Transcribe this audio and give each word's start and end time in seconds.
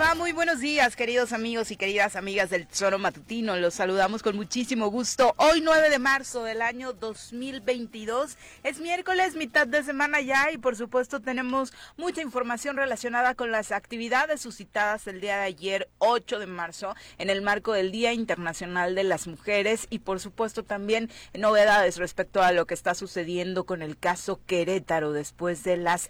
va? 0.00 0.14
Muy 0.14 0.32
buenos 0.32 0.60
días, 0.60 0.96
queridos 0.96 1.32
amigos 1.32 1.70
y 1.70 1.76
queridas 1.76 2.14
amigas 2.14 2.50
del 2.50 2.66
Tesoro 2.66 2.98
Matutino. 2.98 3.56
Los 3.56 3.74
saludamos 3.74 4.22
con 4.22 4.36
muchísimo 4.36 4.88
gusto. 4.88 5.34
Hoy 5.38 5.60
9 5.60 5.90
de 5.90 5.98
marzo 5.98 6.44
del 6.44 6.62
año 6.62 6.92
2022. 6.92 8.36
Es 8.62 8.80
miércoles, 8.80 9.34
mitad 9.34 9.66
de 9.66 9.82
semana 9.82 10.20
ya 10.20 10.52
y 10.52 10.58
por 10.58 10.76
supuesto 10.76 11.20
tenemos 11.20 11.72
mucha 11.96 12.22
información 12.22 12.76
relacionada 12.76 13.34
con 13.34 13.50
las 13.50 13.72
actividades 13.72 14.40
suscitadas 14.40 15.06
el 15.08 15.20
día 15.20 15.38
de 15.38 15.44
ayer, 15.44 15.88
8 15.98 16.38
de 16.38 16.46
marzo, 16.46 16.94
en 17.18 17.28
el 17.28 17.42
marco 17.42 17.72
del 17.72 17.90
Día 17.90 18.12
Internacional 18.12 18.94
de 18.94 19.04
las 19.04 19.26
Mujeres 19.26 19.88
y 19.90 20.00
por 20.00 20.20
supuesto 20.20 20.62
también 20.64 21.10
novedades 21.34 21.96
respecto 21.96 22.42
a 22.42 22.52
lo 22.52 22.66
que 22.66 22.74
está 22.74 22.94
sucediendo 22.94 23.64
con 23.64 23.82
el 23.82 23.98
caso 23.98 24.40
Querétaro 24.46 25.12
después 25.12 25.64
de 25.64 25.76
las 25.76 26.08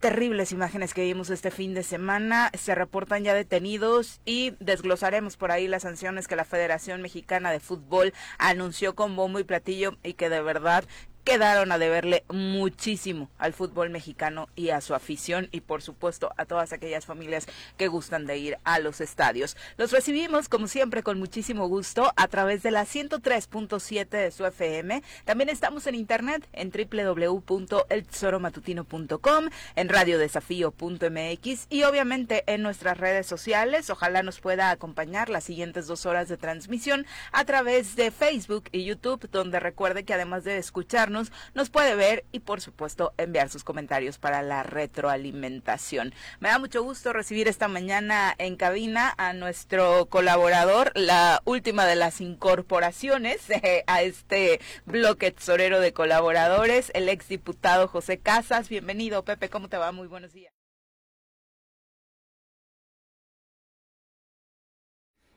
terribles 0.00 0.52
imágenes 0.52 0.94
que 0.94 1.04
vimos 1.04 1.28
este 1.28 1.50
fin 1.50 1.74
de 1.74 1.82
semana. 1.82 2.50
Se 2.58 2.74
reportan 2.74 3.25
ya 3.26 3.34
detenidos 3.34 4.20
y 4.24 4.54
desglosaremos 4.60 5.36
por 5.36 5.50
ahí 5.50 5.68
las 5.68 5.82
sanciones 5.82 6.28
que 6.28 6.36
la 6.36 6.44
Federación 6.44 7.02
Mexicana 7.02 7.50
de 7.50 7.60
Fútbol 7.60 8.14
anunció 8.38 8.94
con 8.94 9.16
bombo 9.16 9.38
y 9.38 9.44
platillo 9.44 9.96
y 10.02 10.14
que 10.14 10.30
de 10.30 10.40
verdad 10.40 10.84
quedaron 11.26 11.70
a 11.72 11.78
deberle 11.78 12.24
muchísimo 12.28 13.28
al 13.36 13.52
fútbol 13.52 13.90
mexicano 13.90 14.48
y 14.54 14.70
a 14.70 14.80
su 14.80 14.94
afición 14.94 15.48
y 15.50 15.60
por 15.60 15.82
supuesto 15.82 16.32
a 16.36 16.44
todas 16.44 16.72
aquellas 16.72 17.04
familias 17.04 17.48
que 17.76 17.88
gustan 17.88 18.26
de 18.26 18.38
ir 18.38 18.58
a 18.62 18.78
los 18.78 19.00
estadios. 19.00 19.56
Los 19.76 19.90
recibimos 19.90 20.48
como 20.48 20.68
siempre 20.68 21.02
con 21.02 21.18
muchísimo 21.18 21.66
gusto 21.66 22.12
a 22.14 22.28
través 22.28 22.62
de 22.62 22.70
la 22.70 22.86
103.7 22.86 24.08
de 24.08 24.30
su 24.30 24.46
FM. 24.46 25.02
También 25.24 25.48
estamos 25.48 25.88
en 25.88 25.96
internet 25.96 26.46
en 26.52 26.70
www.eltesoromatutino.com, 26.70 29.48
en 29.74 29.88
radiodesafío.mx 29.88 31.66
y 31.68 31.82
obviamente 31.82 32.44
en 32.46 32.62
nuestras 32.62 32.98
redes 32.98 33.26
sociales. 33.26 33.90
Ojalá 33.90 34.22
nos 34.22 34.38
pueda 34.38 34.70
acompañar 34.70 35.28
las 35.28 35.42
siguientes 35.42 35.88
dos 35.88 36.06
horas 36.06 36.28
de 36.28 36.36
transmisión 36.36 37.04
a 37.32 37.44
través 37.44 37.96
de 37.96 38.12
Facebook 38.12 38.68
y 38.70 38.84
YouTube, 38.84 39.28
donde 39.32 39.58
recuerde 39.58 40.04
que 40.04 40.14
además 40.14 40.44
de 40.44 40.58
escucharnos 40.58 41.15
nos 41.54 41.70
puede 41.70 41.94
ver 41.94 42.24
y 42.32 42.40
por 42.40 42.60
supuesto 42.60 43.12
enviar 43.16 43.48
sus 43.48 43.64
comentarios 43.64 44.18
para 44.18 44.42
la 44.42 44.62
retroalimentación. 44.62 46.12
Me 46.40 46.48
da 46.48 46.58
mucho 46.58 46.82
gusto 46.82 47.12
recibir 47.12 47.48
esta 47.48 47.68
mañana 47.68 48.34
en 48.38 48.56
cabina 48.56 49.14
a 49.16 49.32
nuestro 49.32 50.06
colaborador, 50.06 50.92
la 50.94 51.42
última 51.44 51.86
de 51.86 51.96
las 51.96 52.20
incorporaciones 52.20 53.48
eh, 53.50 53.84
a 53.86 54.02
este 54.02 54.60
bloque 54.84 55.32
tesorero 55.32 55.80
de 55.80 55.92
colaboradores, 55.92 56.90
el 56.94 57.08
exdiputado 57.08 57.88
José 57.88 58.18
Casas. 58.18 58.68
Bienvenido, 58.68 59.24
Pepe, 59.24 59.48
¿cómo 59.48 59.68
te 59.68 59.76
va? 59.76 59.92
Muy 59.92 60.08
buenos 60.08 60.32
días. 60.32 60.52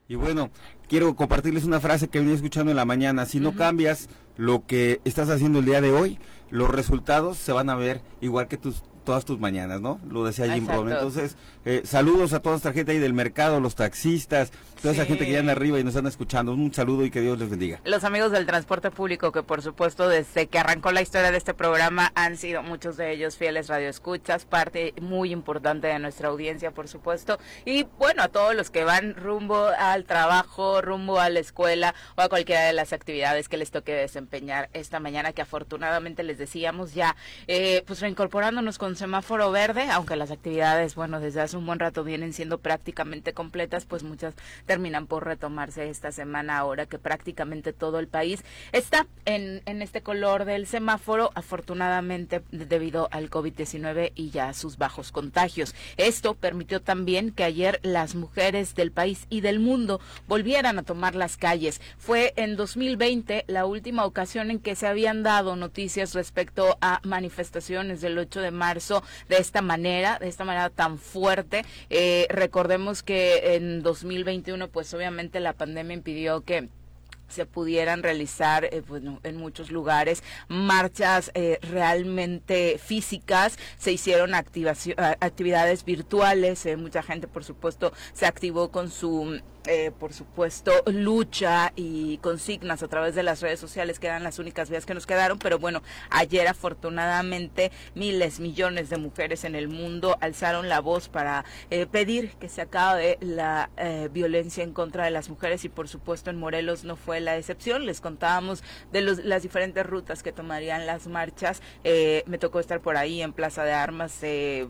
Y 0.09 0.15
bueno, 0.15 0.49
quiero 0.87 1.15
compartirles 1.15 1.65
una 1.65 1.79
frase 1.79 2.07
que 2.07 2.17
venía 2.17 2.33
escuchando 2.33 2.71
en 2.71 2.77
la 2.77 2.85
mañana. 2.85 3.27
Si 3.27 3.39
no 3.39 3.55
cambias 3.55 4.09
lo 4.39 4.65
que 4.65 5.01
estás 5.03 5.29
haciendo 5.29 5.59
el 5.59 5.65
día 5.65 5.81
de 5.81 5.91
hoy, 5.91 6.17
los 6.49 6.69
resultados 6.69 7.37
se 7.37 7.51
van 7.51 7.69
a 7.69 7.75
ver 7.75 7.99
igual 8.21 8.47
que 8.47 8.55
tus 8.55 8.83
todas 9.09 9.25
tus 9.25 9.39
mañanas, 9.39 9.81
¿no? 9.81 9.99
Lo 10.07 10.23
decía 10.23 10.53
Jim 10.53 10.67
Brown. 10.67 10.91
Entonces, 10.91 11.35
eh, 11.65 11.81
saludos 11.83 12.31
a 12.33 12.41
toda 12.41 12.57
esta 12.57 12.73
gente 12.73 12.91
ahí 12.91 12.99
del 12.99 13.15
mercado, 13.15 13.59
los 13.59 13.73
taxistas, 13.73 14.51
toda 14.83 14.93
esa 14.93 15.05
gente 15.05 15.25
que 15.25 15.31
ya 15.31 15.39
anda 15.39 15.53
arriba 15.53 15.79
y 15.79 15.83
nos 15.83 15.95
están 15.95 16.05
escuchando. 16.05 16.53
Un 16.53 16.71
saludo 16.71 17.03
y 17.05 17.09
que 17.09 17.19
Dios 17.19 17.39
les 17.39 17.49
bendiga. 17.49 17.81
Los 17.85 18.03
amigos 18.03 18.31
del 18.31 18.45
transporte 18.45 18.91
público, 18.91 19.31
que 19.31 19.41
por 19.41 19.63
supuesto 19.63 20.07
desde 20.07 20.45
que 20.45 20.59
arrancó 20.59 20.91
la 20.91 21.01
historia 21.01 21.31
de 21.31 21.39
este 21.39 21.55
programa 21.55 22.11
han 22.13 22.37
sido 22.37 22.61
muchos 22.61 22.97
de 22.97 23.11
ellos 23.11 23.35
fieles 23.35 23.67
radioescuchas, 23.67 24.45
parte 24.45 24.93
muy 25.01 25.31
importante 25.31 25.87
de 25.87 25.97
nuestra 25.97 26.27
audiencia, 26.27 26.69
por 26.69 26.87
supuesto. 26.87 27.39
Y 27.65 27.87
bueno, 27.97 28.21
a 28.21 28.27
todos 28.27 28.53
los 28.53 28.69
que 28.69 28.83
van 28.83 29.15
rumbo 29.15 29.69
al 29.79 30.05
trabajo, 30.05 30.83
rumbo 30.83 31.19
a 31.19 31.31
la 31.31 31.39
escuela 31.39 31.95
o 32.15 32.21
a 32.21 32.29
cualquiera 32.29 32.61
de 32.65 32.73
las 32.73 32.93
actividades 32.93 33.49
que 33.49 33.57
les 33.57 33.71
toque 33.71 33.91
desempeñar 33.93 34.69
esta 34.73 34.99
mañana, 34.99 35.33
que 35.33 35.41
afortunadamente 35.41 36.21
les 36.21 36.37
decíamos 36.37 36.93
ya, 36.93 37.15
eh, 37.47 37.83
pues 37.87 38.01
reincorporándonos 38.01 38.77
con 38.77 38.98
semáforo 38.99 39.49
verde, 39.49 39.89
aunque 39.89 40.15
las 40.15 40.29
actividades, 40.29 40.93
bueno, 40.93 41.19
desde 41.19 41.41
hace 41.41 41.57
un 41.57 41.65
buen 41.65 41.79
rato 41.79 42.03
vienen 42.03 42.33
siendo 42.33 42.59
prácticamente 42.59 43.33
completas, 43.33 43.85
pues 43.85 44.03
muchas 44.03 44.35
terminan 44.65 45.07
por 45.07 45.25
retomarse 45.25 45.89
esta 45.89 46.11
semana 46.11 46.57
ahora 46.57 46.85
que 46.85 46.99
prácticamente 46.99 47.73
todo 47.73 47.99
el 47.99 48.07
país 48.07 48.43
está 48.73 49.07
en, 49.25 49.61
en 49.65 49.81
este 49.81 50.01
color 50.01 50.43
del 50.43 50.67
semáforo, 50.67 51.31
afortunadamente 51.33 52.43
debido 52.51 53.07
al 53.11 53.29
COVID-19 53.29 54.11
y 54.15 54.31
ya 54.31 54.53
sus 54.53 54.77
bajos 54.77 55.11
contagios. 55.11 55.73
Esto 55.95 56.35
permitió 56.35 56.81
también 56.81 57.31
que 57.31 57.45
ayer 57.45 57.79
las 57.81 58.15
mujeres 58.15 58.75
del 58.75 58.91
país 58.91 59.27
y 59.29 59.39
del 59.39 59.59
mundo 59.59 60.01
volvieran 60.27 60.77
a 60.77 60.83
tomar 60.83 61.15
las 61.15 61.37
calles. 61.37 61.79
Fue 61.97 62.33
en 62.35 62.57
2020 62.57 63.45
la 63.47 63.65
última 63.65 64.03
ocasión 64.03 64.51
en 64.51 64.59
que 64.59 64.75
se 64.75 64.87
habían 64.87 65.23
dado 65.23 65.55
noticias 65.55 66.13
respecto 66.13 66.77
a 66.81 66.99
manifestaciones 67.03 68.01
del 68.01 68.17
8 68.17 68.41
de 68.41 68.51
marzo 68.51 68.88
de 69.27 69.37
esta 69.37 69.61
manera, 69.61 70.19
de 70.19 70.27
esta 70.27 70.45
manera 70.45 70.69
tan 70.69 70.97
fuerte. 70.97 71.63
Eh, 71.89 72.27
recordemos 72.29 73.03
que 73.03 73.55
en 73.55 73.81
2021, 73.83 74.69
pues 74.69 74.93
obviamente 74.93 75.39
la 75.39 75.53
pandemia 75.53 75.93
impidió 75.93 76.41
que 76.41 76.69
se 77.27 77.45
pudieran 77.45 78.01
realizar 78.01 78.65
eh, 78.65 78.81
bueno, 78.87 79.19
en 79.21 79.37
muchos 79.37 79.69
lugares 79.69 80.23
marchas 80.47 81.29
eh, 81.35 81.59
realmente 81.61 82.79
físicas, 82.83 83.59
se 83.77 83.91
hicieron 83.91 84.33
actividades 84.33 85.85
virtuales, 85.85 86.67
mucha 86.77 87.03
gente 87.03 87.27
por 87.27 87.43
supuesto 87.43 87.93
se 88.13 88.25
activó 88.25 88.71
con 88.71 88.89
su 88.89 89.39
eh, 89.67 89.91
por 89.99 90.13
supuesto, 90.13 90.71
lucha 90.85 91.73
y 91.75 92.17
consignas 92.19 92.81
a 92.81 92.87
través 92.87 93.13
de 93.13 93.23
las 93.23 93.41
redes 93.41 93.59
sociales, 93.59 93.99
que 93.99 94.07
eran 94.07 94.23
las 94.23 94.39
únicas 94.39 94.69
vías 94.69 94.85
que 94.85 94.93
nos 94.93 95.05
quedaron, 95.05 95.37
pero 95.37 95.59
bueno, 95.59 95.83
ayer 96.09 96.47
afortunadamente 96.47 97.71
miles, 97.93 98.39
millones 98.39 98.89
de 98.89 98.97
mujeres 98.97 99.43
en 99.43 99.55
el 99.55 99.67
mundo 99.67 100.17
alzaron 100.21 100.69
la 100.69 100.79
voz 100.79 101.09
para 101.09 101.43
eh, 101.69 101.85
pedir 101.85 102.31
que 102.39 102.47
se 102.47 102.61
acabe 102.61 103.17
la 103.21 103.69
eh, 103.77 104.09
violencia 104.11 104.63
en 104.63 104.71
contra 104.71 105.03
de 105.03 105.11
las 105.11 105.29
mujeres 105.29 105.65
y 105.65 105.69
por 105.69 105.89
supuesto 105.89 106.29
en 106.29 106.37
Morelos 106.37 106.85
no 106.85 106.95
fue 106.95 107.19
la 107.19 107.37
excepción, 107.37 107.85
les 107.85 107.99
contábamos 107.99 108.63
de 108.93 109.01
los, 109.01 109.17
las 109.25 109.43
diferentes 109.43 109.85
rutas 109.85 110.23
que 110.23 110.31
tomarían 110.31 110.85
las 110.85 111.07
marchas, 111.07 111.61
me 111.83 112.37
tocó 112.37 112.59
estar 112.59 112.81
por 112.81 112.97
ahí 112.97 113.21
en 113.21 113.33
Plaza 113.33 113.63
de 113.65 113.73
Armas 113.73 114.19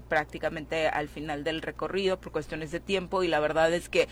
prácticamente 0.08 0.88
al 0.88 1.10
final 1.10 1.44
del 1.44 1.62
recorrido 1.62 2.20
por 2.20 2.32
cuestiones 2.32 2.72
de 2.72 2.80
tiempo 2.80 3.24
y 3.24 3.28
la 3.28 3.40
verdad 3.40 3.72
es 3.74 3.88
que 3.90 4.08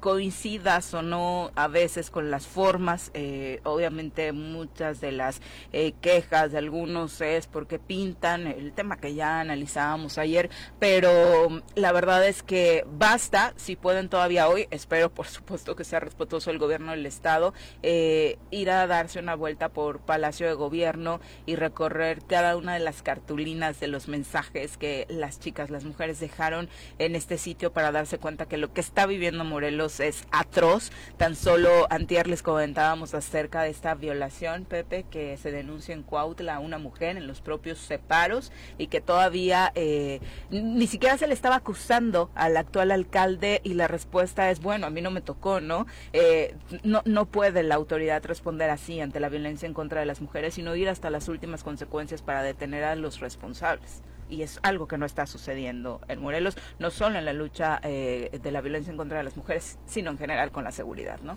coincidas 0.00 0.92
o 0.94 1.02
no 1.02 1.52
a 1.54 1.68
veces 1.68 2.10
con 2.10 2.30
las 2.30 2.46
formas. 2.46 3.10
Eh, 3.14 3.60
obviamente 3.64 4.32
muchas 4.32 5.00
de 5.00 5.12
las 5.12 5.40
eh, 5.72 5.92
quejas 6.00 6.52
de 6.52 6.58
algunos 6.58 7.20
es 7.20 7.46
porque 7.46 7.78
pintan 7.78 8.46
el 8.46 8.72
tema 8.72 8.96
que 8.96 9.14
ya 9.14 9.40
analizábamos 9.40 10.18
ayer, 10.18 10.50
pero 10.78 11.62
la 11.74 11.92
verdad 11.92 12.26
es 12.26 12.42
que 12.42 12.84
basta, 12.90 13.52
si 13.56 13.76
pueden 13.76 14.08
todavía 14.08 14.48
hoy, 14.48 14.66
espero 14.70 15.10
por 15.12 15.26
supuesto 15.26 15.76
que 15.76 15.84
sea 15.84 16.00
respetuoso 16.00 16.50
el 16.50 16.58
gobierno 16.58 16.92
del 16.92 17.06
estado, 17.06 17.54
eh, 17.82 18.38
ir 18.50 18.70
a 18.70 18.86
darse 18.86 19.18
una 19.18 19.34
vuelta 19.34 19.68
por 19.68 20.00
Palacio 20.00 20.46
de 20.46 20.54
Gobierno 20.54 21.20
y 21.46 21.56
recorrer 21.56 22.22
cada 22.26 22.56
una 22.56 22.74
de 22.74 22.80
las 22.80 23.02
cartulinas 23.02 23.80
de 23.80 23.88
los 23.88 24.08
mensajes 24.08 24.76
que 24.76 25.06
las 25.08 25.40
chicas, 25.40 25.70
las 25.70 25.84
mujeres 25.84 26.20
dejaron 26.20 26.68
en 26.98 27.14
este 27.14 27.38
sitio 27.38 27.72
para 27.72 27.92
darse 27.92 28.18
cuenta 28.18 28.46
que 28.46 28.56
lo 28.56 28.72
que 28.72 28.80
está 28.80 29.06
viviendo 29.06 29.44
Morelos 29.44 29.89
es 29.98 30.24
atroz. 30.30 30.92
Tan 31.16 31.34
solo 31.34 31.88
antier 31.90 32.28
les 32.28 32.42
comentábamos 32.42 33.14
acerca 33.14 33.62
de 33.62 33.70
esta 33.70 33.94
violación, 33.94 34.64
Pepe, 34.64 35.04
que 35.10 35.36
se 35.38 35.50
denuncia 35.50 35.94
en 35.94 36.02
Cuautla 36.02 36.56
a 36.56 36.58
una 36.60 36.78
mujer 36.78 37.16
en 37.16 37.26
los 37.26 37.40
propios 37.40 37.78
separos 37.78 38.52
y 38.78 38.86
que 38.86 39.00
todavía 39.00 39.72
eh, 39.74 40.20
ni 40.50 40.86
siquiera 40.86 41.18
se 41.18 41.26
le 41.26 41.34
estaba 41.34 41.56
acusando 41.56 42.30
al 42.34 42.56
actual 42.56 42.92
alcalde 42.92 43.60
y 43.64 43.74
la 43.74 43.88
respuesta 43.88 44.50
es, 44.50 44.60
bueno, 44.60 44.86
a 44.86 44.90
mí 44.90 45.00
no 45.00 45.10
me 45.10 45.22
tocó, 45.22 45.60
¿no? 45.60 45.86
Eh, 46.12 46.54
no, 46.84 47.02
no 47.04 47.26
puede 47.26 47.62
la 47.62 47.74
autoridad 47.74 48.24
responder 48.24 48.70
así 48.70 49.00
ante 49.00 49.18
la 49.18 49.28
violencia 49.28 49.66
en 49.66 49.74
contra 49.74 50.00
de 50.00 50.06
las 50.06 50.20
mujeres, 50.20 50.54
sino 50.54 50.76
ir 50.76 50.88
hasta 50.88 51.10
las 51.10 51.28
últimas 51.28 51.64
consecuencias 51.64 52.22
para 52.22 52.42
detener 52.42 52.84
a 52.84 52.94
los 52.94 53.20
responsables 53.20 54.02
y 54.30 54.42
es 54.42 54.60
algo 54.62 54.86
que 54.86 54.96
no 54.96 55.06
está 55.06 55.26
sucediendo 55.26 56.00
en 56.08 56.20
Morelos, 56.22 56.56
no 56.78 56.90
solo 56.90 57.18
en 57.18 57.24
la 57.24 57.32
lucha 57.32 57.80
eh, 57.82 58.38
de 58.42 58.50
la 58.52 58.60
violencia 58.60 58.90
en 58.90 58.96
contra 58.96 59.18
de 59.18 59.24
las 59.24 59.36
mujeres, 59.36 59.78
sino 59.86 60.10
en 60.10 60.18
general 60.18 60.52
con 60.52 60.64
la 60.64 60.72
seguridad, 60.72 61.20
¿no? 61.22 61.36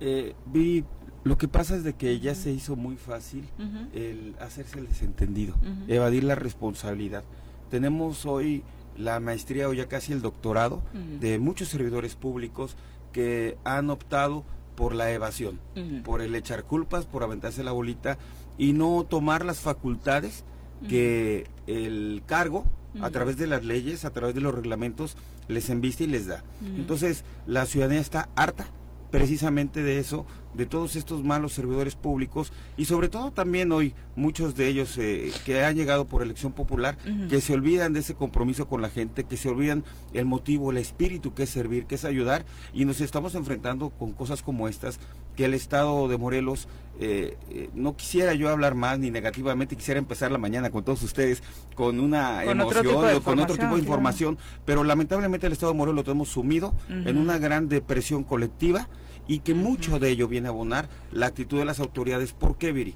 Eh, 0.00 0.34
vi, 0.46 0.84
lo 1.22 1.38
que 1.38 1.46
pasa 1.46 1.76
es 1.76 1.84
de 1.84 1.94
que 1.94 2.18
ya 2.18 2.34
se 2.34 2.50
hizo 2.50 2.74
muy 2.74 2.96
fácil 2.96 3.48
el 3.92 4.34
hacerse 4.40 4.80
el 4.80 4.88
desentendido, 4.88 5.54
evadir 5.86 6.24
la 6.24 6.34
responsabilidad. 6.34 7.22
Tenemos 7.70 8.26
hoy 8.26 8.64
la 8.96 9.20
maestría 9.20 9.68
o 9.68 9.72
ya 9.72 9.86
casi 9.86 10.12
el 10.12 10.22
doctorado 10.22 10.82
de 11.20 11.38
muchos 11.38 11.68
servidores 11.68 12.16
públicos 12.16 12.76
que 13.12 13.56
han 13.64 13.90
optado 13.90 14.44
por 14.74 14.94
la 14.94 15.12
evasión, 15.12 15.60
por 16.04 16.20
el 16.20 16.34
echar 16.34 16.64
culpas, 16.64 17.06
por 17.06 17.22
aventarse 17.22 17.62
la 17.62 17.72
bolita 17.72 18.18
y 18.58 18.72
no 18.72 19.06
tomar 19.08 19.44
las 19.44 19.60
facultades 19.60 20.44
que 20.88 21.46
el 21.66 22.22
cargo 22.26 22.64
a 23.00 23.10
través 23.10 23.36
de 23.36 23.46
las 23.46 23.64
leyes, 23.64 24.04
a 24.04 24.10
través 24.10 24.34
de 24.34 24.40
los 24.40 24.54
reglamentos, 24.54 25.16
les 25.48 25.70
enviste 25.70 26.04
y 26.04 26.08
les 26.08 26.26
da. 26.26 26.44
Entonces, 26.76 27.24
la 27.46 27.66
ciudadanía 27.66 28.00
está 28.00 28.28
harta 28.36 28.66
precisamente 29.10 29.82
de 29.82 29.98
eso, 29.98 30.26
de 30.54 30.66
todos 30.66 30.96
estos 30.96 31.24
malos 31.24 31.52
servidores 31.52 31.94
públicos 31.94 32.52
y 32.76 32.84
sobre 32.84 33.08
todo 33.08 33.30
también 33.30 33.72
hoy 33.72 33.94
muchos 34.16 34.54
de 34.54 34.68
ellos 34.68 34.96
eh, 34.98 35.32
que 35.44 35.64
han 35.64 35.76
llegado 35.76 36.06
por 36.06 36.22
elección 36.22 36.52
popular, 36.52 36.96
que 37.28 37.40
se 37.40 37.54
olvidan 37.54 37.92
de 37.92 38.00
ese 38.00 38.14
compromiso 38.14 38.68
con 38.68 38.82
la 38.82 38.90
gente, 38.90 39.24
que 39.24 39.36
se 39.36 39.48
olvidan 39.48 39.84
el 40.12 40.26
motivo, 40.26 40.70
el 40.70 40.78
espíritu 40.78 41.34
que 41.34 41.44
es 41.44 41.50
servir, 41.50 41.86
que 41.86 41.94
es 41.94 42.04
ayudar 42.04 42.44
y 42.72 42.84
nos 42.84 43.00
estamos 43.00 43.34
enfrentando 43.34 43.90
con 43.90 44.12
cosas 44.12 44.42
como 44.42 44.68
estas 44.68 44.98
que 45.36 45.46
el 45.46 45.54
Estado 45.54 46.08
de 46.08 46.18
Morelos, 46.18 46.68
eh, 47.00 47.36
eh, 47.50 47.70
no 47.74 47.96
quisiera 47.96 48.34
yo 48.34 48.50
hablar 48.50 48.74
más 48.74 48.98
ni 48.98 49.10
negativamente, 49.10 49.76
quisiera 49.76 49.98
empezar 49.98 50.30
la 50.30 50.38
mañana 50.38 50.70
con 50.70 50.84
todos 50.84 51.02
ustedes 51.02 51.42
con 51.74 52.00
una 52.00 52.44
emoción 52.44 52.86
o 52.86 53.22
con 53.22 53.38
otro 53.38 53.56
tipo 53.56 53.74
de 53.74 53.80
información, 53.80 54.38
pero 54.64 54.84
lamentablemente 54.84 55.46
el 55.46 55.54
Estado 55.54 55.72
de 55.72 55.78
Morelos 55.78 55.96
lo 55.96 56.04
tenemos 56.04 56.28
sumido 56.28 56.74
en 56.88 57.16
una 57.16 57.38
gran 57.38 57.68
depresión 57.68 58.24
colectiva 58.24 58.88
y 59.26 59.40
que 59.40 59.54
mucho 59.54 59.98
de 59.98 60.10
ello 60.10 60.28
viene 60.28 60.48
a 60.48 60.50
abonar 60.50 60.88
la 61.12 61.26
actitud 61.26 61.58
de 61.58 61.64
las 61.64 61.80
autoridades. 61.80 62.32
¿Por 62.32 62.56
qué, 62.56 62.72
Viri? 62.72 62.94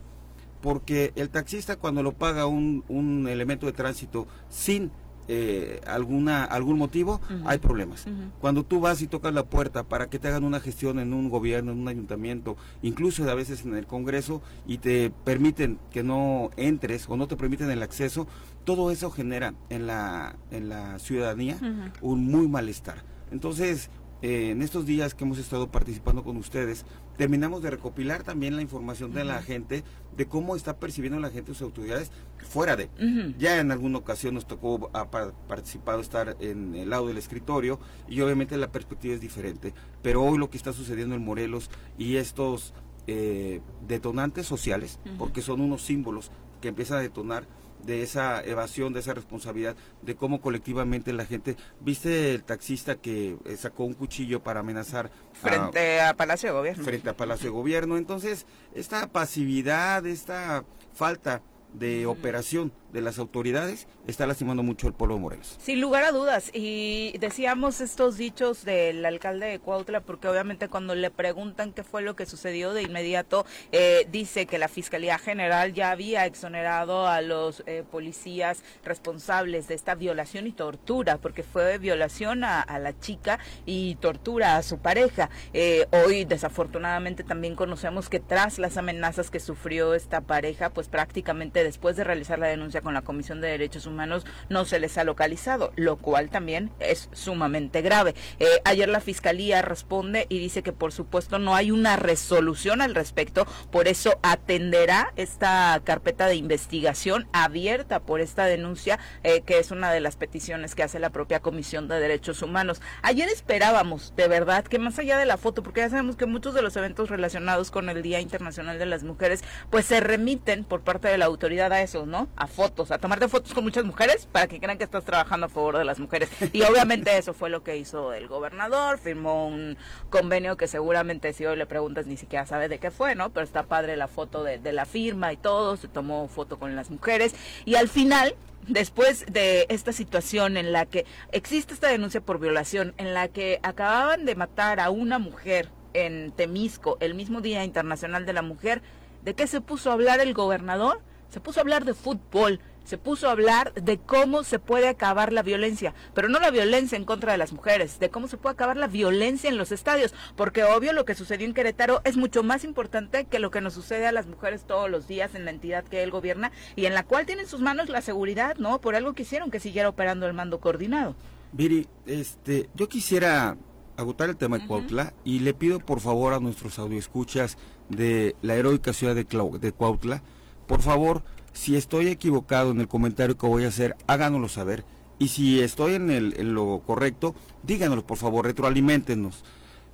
Porque 0.60 1.12
el 1.16 1.30
taxista 1.30 1.76
cuando 1.76 2.02
lo 2.02 2.12
paga 2.12 2.46
un, 2.46 2.84
un 2.88 3.28
elemento 3.28 3.66
de 3.66 3.72
tránsito 3.72 4.26
sin 4.48 4.90
eh, 5.28 5.80
alguna 5.86 6.44
algún 6.44 6.78
motivo, 6.78 7.20
hay 7.44 7.58
problemas. 7.58 8.06
Cuando 8.40 8.64
tú 8.64 8.80
vas 8.80 9.02
y 9.02 9.08
tocas 9.08 9.34
la 9.34 9.44
puerta 9.44 9.82
para 9.82 10.08
que 10.08 10.20
te 10.20 10.28
hagan 10.28 10.44
una 10.44 10.60
gestión 10.60 11.00
en 11.00 11.12
un 11.12 11.30
gobierno, 11.30 11.72
en 11.72 11.80
un 11.80 11.88
ayuntamiento, 11.88 12.56
incluso 12.82 13.28
a 13.28 13.34
veces 13.34 13.64
en 13.64 13.76
el 13.76 13.86
Congreso, 13.86 14.40
y 14.66 14.78
te 14.78 15.10
permiten 15.24 15.78
que 15.90 16.04
no 16.04 16.50
entres 16.56 17.06
o 17.08 17.16
no 17.16 17.26
te 17.26 17.36
permiten 17.36 17.70
el 17.70 17.82
acceso, 17.82 18.28
todo 18.64 18.92
eso 18.92 19.10
genera 19.10 19.54
en 19.68 19.88
la, 19.88 20.36
en 20.52 20.68
la 20.68 20.98
ciudadanía 21.00 21.58
un 22.00 22.26
muy 22.26 22.46
malestar. 22.46 23.02
Entonces, 23.32 23.90
eh, 24.26 24.50
en 24.50 24.60
estos 24.60 24.86
días 24.86 25.14
que 25.14 25.22
hemos 25.22 25.38
estado 25.38 25.70
participando 25.70 26.24
con 26.24 26.36
ustedes, 26.36 26.84
terminamos 27.16 27.62
de 27.62 27.70
recopilar 27.70 28.24
también 28.24 28.56
la 28.56 28.62
información 28.62 29.14
de 29.14 29.24
la 29.24 29.40
gente, 29.40 29.84
de 30.16 30.26
cómo 30.26 30.56
está 30.56 30.80
percibiendo 30.80 31.20
la 31.20 31.30
gente 31.30 31.54
sus 31.54 31.62
autoridades 31.62 32.10
fuera 32.38 32.74
de. 32.74 32.90
Ya 33.38 33.60
en 33.60 33.70
alguna 33.70 33.98
ocasión 33.98 34.34
nos 34.34 34.44
tocó 34.44 34.90
ha 34.94 35.12
participado 35.12 36.00
estar 36.00 36.36
en 36.40 36.74
el 36.74 36.90
lado 36.90 37.06
del 37.06 37.18
escritorio 37.18 37.78
y 38.08 38.20
obviamente 38.20 38.56
la 38.56 38.72
perspectiva 38.72 39.14
es 39.14 39.20
diferente. 39.20 39.72
Pero 40.02 40.24
hoy 40.24 40.38
lo 40.38 40.50
que 40.50 40.56
está 40.56 40.72
sucediendo 40.72 41.14
en 41.14 41.24
Morelos 41.24 41.70
y 41.96 42.16
estos 42.16 42.74
eh, 43.06 43.60
detonantes 43.86 44.44
sociales, 44.44 44.98
porque 45.18 45.40
son 45.40 45.60
unos 45.60 45.82
símbolos 45.82 46.32
que 46.60 46.66
empiezan 46.66 46.98
a 46.98 47.02
detonar 47.02 47.46
de 47.84 48.02
esa 48.02 48.42
evasión, 48.44 48.92
de 48.92 49.00
esa 49.00 49.14
responsabilidad, 49.14 49.76
de 50.02 50.16
cómo 50.16 50.40
colectivamente 50.40 51.12
la 51.12 51.26
gente, 51.26 51.56
viste 51.80 52.34
el 52.34 52.44
taxista 52.44 52.96
que 52.96 53.36
eh, 53.44 53.56
sacó 53.56 53.84
un 53.84 53.94
cuchillo 53.94 54.42
para 54.42 54.60
amenazar 54.60 55.10
frente 55.32 56.00
a, 56.00 56.14
Palacio 56.14 56.50
de 56.50 56.54
Gobierno. 56.54 56.84
Frente 56.84 57.10
a 57.10 57.16
Palacio 57.16 57.50
de 57.50 57.56
Gobierno, 57.56 57.96
entonces 57.96 58.46
esta 58.74 59.06
pasividad, 59.06 60.06
esta 60.06 60.64
falta 60.94 61.42
de 61.78 62.06
operación 62.06 62.72
de 62.92 63.02
las 63.02 63.18
autoridades 63.18 63.86
está 64.06 64.26
lastimando 64.26 64.62
mucho 64.62 64.86
el 64.86 64.94
pueblo 64.94 65.16
de 65.16 65.20
Morelos. 65.20 65.56
Sin 65.60 65.80
lugar 65.80 66.04
a 66.04 66.12
dudas, 66.12 66.50
y 66.54 67.16
decíamos 67.18 67.80
estos 67.80 68.16
dichos 68.16 68.64
del 68.64 69.04
alcalde 69.04 69.46
de 69.46 69.58
Cuautla, 69.58 70.00
porque 70.00 70.28
obviamente 70.28 70.68
cuando 70.68 70.94
le 70.94 71.10
preguntan 71.10 71.72
qué 71.72 71.82
fue 71.82 72.02
lo 72.02 72.16
que 72.16 72.24
sucedió 72.24 72.72
de 72.72 72.82
inmediato, 72.82 73.44
eh, 73.72 74.06
dice 74.10 74.46
que 74.46 74.58
la 74.58 74.68
Fiscalía 74.68 75.18
General 75.18 75.74
ya 75.74 75.90
había 75.90 76.24
exonerado 76.24 77.06
a 77.06 77.20
los 77.20 77.62
eh, 77.66 77.84
policías 77.90 78.62
responsables 78.84 79.68
de 79.68 79.74
esta 79.74 79.94
violación 79.94 80.46
y 80.46 80.52
tortura, 80.52 81.18
porque 81.18 81.42
fue 81.42 81.78
violación 81.78 82.44
a, 82.44 82.64
la 82.78 82.98
chica 82.98 83.38
y 83.64 83.96
tortura 83.96 84.56
a 84.56 84.62
su 84.62 84.78
pareja. 84.78 85.28
Eh, 85.52 85.86
hoy, 85.90 86.24
desafortunadamente, 86.24 87.24
también 87.24 87.56
conocemos 87.56 88.08
que 88.08 88.20
tras 88.20 88.58
las 88.58 88.76
amenazas 88.76 89.30
que 89.30 89.40
sufrió 89.40 89.94
esta 89.94 90.20
pareja, 90.20 90.70
pues 90.70 90.88
prácticamente 90.88 91.65
después 91.66 91.96
de 91.96 92.04
realizar 92.04 92.38
la 92.38 92.46
denuncia 92.46 92.80
con 92.80 92.94
la 92.94 93.02
Comisión 93.02 93.40
de 93.40 93.48
Derechos 93.48 93.86
Humanos 93.86 94.24
no 94.48 94.64
se 94.64 94.78
les 94.78 94.96
ha 94.98 95.04
localizado, 95.04 95.72
lo 95.74 95.96
cual 95.96 96.30
también 96.30 96.70
es 96.78 97.08
sumamente 97.12 97.82
grave. 97.82 98.14
Eh, 98.38 98.46
ayer 98.64 98.88
la 98.88 99.00
Fiscalía 99.00 99.62
responde 99.62 100.26
y 100.28 100.38
dice 100.38 100.62
que 100.62 100.72
por 100.72 100.92
supuesto 100.92 101.40
no 101.40 101.56
hay 101.56 101.72
una 101.72 101.96
resolución 101.96 102.80
al 102.80 102.94
respecto, 102.94 103.46
por 103.72 103.88
eso 103.88 104.18
atenderá 104.22 105.12
esta 105.16 105.80
carpeta 105.82 106.28
de 106.28 106.36
investigación 106.36 107.26
abierta 107.32 108.00
por 108.00 108.20
esta 108.20 108.44
denuncia, 108.44 109.00
eh, 109.24 109.42
que 109.42 109.58
es 109.58 109.72
una 109.72 109.90
de 109.90 110.00
las 110.00 110.16
peticiones 110.16 110.74
que 110.76 110.84
hace 110.84 111.00
la 111.00 111.10
propia 111.10 111.40
Comisión 111.40 111.88
de 111.88 111.98
Derechos 111.98 112.42
Humanos. 112.42 112.80
Ayer 113.02 113.28
esperábamos, 113.28 114.14
de 114.16 114.28
verdad, 114.28 114.64
que 114.64 114.78
más 114.78 114.98
allá 115.00 115.18
de 115.18 115.26
la 115.26 115.36
foto, 115.36 115.64
porque 115.64 115.80
ya 115.80 115.90
sabemos 115.90 116.14
que 116.14 116.26
muchos 116.26 116.54
de 116.54 116.62
los 116.62 116.76
eventos 116.76 117.10
relacionados 117.10 117.72
con 117.72 117.88
el 117.88 118.02
Día 118.02 118.20
Internacional 118.20 118.78
de 118.78 118.86
las 118.86 119.02
Mujeres, 119.02 119.42
pues 119.70 119.86
se 119.86 119.98
remiten 119.98 120.64
por 120.64 120.82
parte 120.82 121.08
de 121.08 121.18
la 121.18 121.24
autoridad 121.24 121.45
a 121.46 121.82
eso, 121.82 122.06
¿no? 122.06 122.28
A 122.36 122.46
fotos 122.46 122.90
a 122.90 122.98
tomarte 122.98 123.28
fotos 123.28 123.54
con 123.54 123.64
muchas 123.64 123.84
mujeres 123.84 124.26
para 124.30 124.46
que 124.46 124.58
crean 124.58 124.78
que 124.78 124.84
estás 124.84 125.04
trabajando 125.04 125.46
a 125.46 125.48
favor 125.48 125.78
de 125.78 125.84
las 125.84 125.98
mujeres. 125.98 126.28
Y 126.52 126.62
obviamente 126.62 127.16
eso 127.16 127.34
fue 127.34 127.50
lo 127.50 127.62
que 127.62 127.76
hizo 127.76 128.12
el 128.12 128.28
gobernador, 128.28 128.98
firmó 128.98 129.46
un 129.46 129.76
convenio 130.10 130.56
que 130.56 130.66
seguramente 130.66 131.32
si 131.32 131.46
hoy 131.46 131.56
le 131.56 131.66
preguntas 131.66 132.06
ni 132.06 132.16
siquiera 132.16 132.46
sabe 132.46 132.68
de 132.68 132.78
qué 132.78 132.90
fue, 132.90 133.14
¿no? 133.14 133.30
Pero 133.30 133.44
está 133.44 133.62
padre 133.62 133.96
la 133.96 134.08
foto 134.08 134.42
de, 134.42 134.58
de 134.58 134.72
la 134.72 134.86
firma 134.86 135.32
y 135.32 135.36
todo, 135.36 135.76
se 135.76 135.88
tomó 135.88 136.28
foto 136.28 136.58
con 136.58 136.74
las 136.76 136.90
mujeres 136.90 137.34
y 137.64 137.76
al 137.76 137.88
final 137.88 138.34
después 138.66 139.24
de 139.30 139.66
esta 139.68 139.92
situación 139.92 140.56
en 140.56 140.72
la 140.72 140.86
que 140.86 141.06
existe 141.32 141.74
esta 141.74 141.88
denuncia 141.88 142.20
por 142.20 142.40
violación, 142.40 142.94
en 142.98 143.14
la 143.14 143.28
que 143.28 143.60
acababan 143.62 144.24
de 144.24 144.34
matar 144.34 144.80
a 144.80 144.90
una 144.90 145.18
mujer 145.18 145.70
en 145.96 146.32
Temisco 146.32 146.98
el 147.00 147.14
mismo 147.14 147.40
Día 147.40 147.64
Internacional 147.64 148.26
de 148.26 148.32
la 148.32 148.42
Mujer, 148.42 148.82
¿de 149.24 149.34
qué 149.34 149.46
se 149.46 149.60
puso 149.60 149.90
a 149.90 149.94
hablar 149.94 150.20
el 150.20 150.34
gobernador? 150.34 151.00
Se 151.36 151.40
puso 151.42 151.60
a 151.60 151.64
hablar 151.64 151.84
de 151.84 151.92
fútbol, 151.92 152.60
se 152.84 152.96
puso 152.96 153.28
a 153.28 153.32
hablar 153.32 153.74
de 153.74 153.98
cómo 153.98 154.42
se 154.42 154.58
puede 154.58 154.88
acabar 154.88 155.34
la 155.34 155.42
violencia, 155.42 155.92
pero 156.14 156.30
no 156.30 156.40
la 156.40 156.50
violencia 156.50 156.96
en 156.96 157.04
contra 157.04 157.32
de 157.32 157.36
las 157.36 157.52
mujeres, 157.52 157.98
de 157.98 158.08
cómo 158.08 158.26
se 158.26 158.38
puede 158.38 158.54
acabar 158.54 158.78
la 158.78 158.86
violencia 158.86 159.50
en 159.50 159.58
los 159.58 159.70
estadios, 159.70 160.14
porque 160.34 160.64
obvio 160.64 160.94
lo 160.94 161.04
que 161.04 161.14
sucedió 161.14 161.46
en 161.46 161.52
Querétaro 161.52 162.00
es 162.04 162.16
mucho 162.16 162.42
más 162.42 162.64
importante 162.64 163.26
que 163.26 163.38
lo 163.38 163.50
que 163.50 163.60
nos 163.60 163.74
sucede 163.74 164.06
a 164.06 164.12
las 164.12 164.26
mujeres 164.26 164.64
todos 164.64 164.88
los 164.88 165.08
días 165.08 165.34
en 165.34 165.44
la 165.44 165.50
entidad 165.50 165.84
que 165.84 166.02
él 166.02 166.10
gobierna 166.10 166.52
y 166.74 166.86
en 166.86 166.94
la 166.94 167.04
cual 167.04 167.26
tiene 167.26 167.42
en 167.42 167.48
sus 167.48 167.60
manos 167.60 167.90
la 167.90 168.00
seguridad, 168.00 168.56
¿no? 168.56 168.80
Por 168.80 168.96
algo 168.96 169.12
quisieron 169.12 169.50
que 169.50 169.60
siguiera 169.60 169.90
operando 169.90 170.26
el 170.26 170.32
mando 170.32 170.58
coordinado. 170.58 171.16
Viri, 171.52 171.86
este, 172.06 172.70
yo 172.74 172.88
quisiera 172.88 173.58
agotar 173.98 174.30
el 174.30 174.38
tema 174.38 174.58
de 174.58 174.66
Cuautla 174.66 175.12
y 175.22 175.40
le 175.40 175.52
pido 175.52 175.80
por 175.80 176.00
favor 176.00 176.32
a 176.32 176.40
nuestros 176.40 176.78
audioescuchas 176.78 177.58
de 177.90 178.36
la 178.40 178.54
heroica 178.54 178.94
ciudad 178.94 179.14
de, 179.14 179.24
de 179.60 179.72
Cuautla, 179.72 180.22
por 180.66 180.82
favor, 180.82 181.22
si 181.52 181.76
estoy 181.76 182.08
equivocado 182.08 182.70
en 182.70 182.80
el 182.80 182.88
comentario 182.88 183.38
que 183.38 183.46
voy 183.46 183.64
a 183.64 183.68
hacer, 183.68 183.96
háganoslo 184.06 184.48
saber. 184.48 184.84
Y 185.18 185.28
si 185.28 185.60
estoy 185.60 185.94
en, 185.94 186.10
el, 186.10 186.34
en 186.36 186.54
lo 186.54 186.82
correcto, 186.86 187.34
díganoslo, 187.62 188.06
por 188.06 188.18
favor, 188.18 188.44
retroalimentenos. 188.44 189.44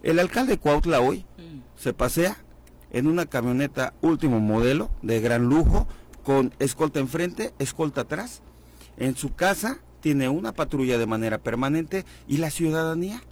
El 0.03 0.19
alcalde 0.19 0.59
Cuautla 0.59 1.01
hoy 1.01 1.25
se 1.77 1.93
pasea 1.93 2.37
en 2.91 3.07
una 3.07 3.27
camioneta 3.27 3.95
último 4.03 4.41
modelo 4.41 4.91
de 5.03 5.21
gran 5.21 5.45
lujo, 5.45 5.87
con 6.25 6.53
escolta 6.59 7.01
enfrente, 7.01 7.55
escolta 7.59 8.03
atrás. 8.03 8.43
En 8.97 9.17
su 9.17 9.35
casa 9.35 9.79
tiene 10.01 10.29
una 10.29 10.53
patrulla 10.53 10.99
de 10.99 11.07
manera 11.07 11.39
permanente 11.39 12.05
y 12.27 12.39
la 12.39 12.51
ciudadanía 12.51 13.23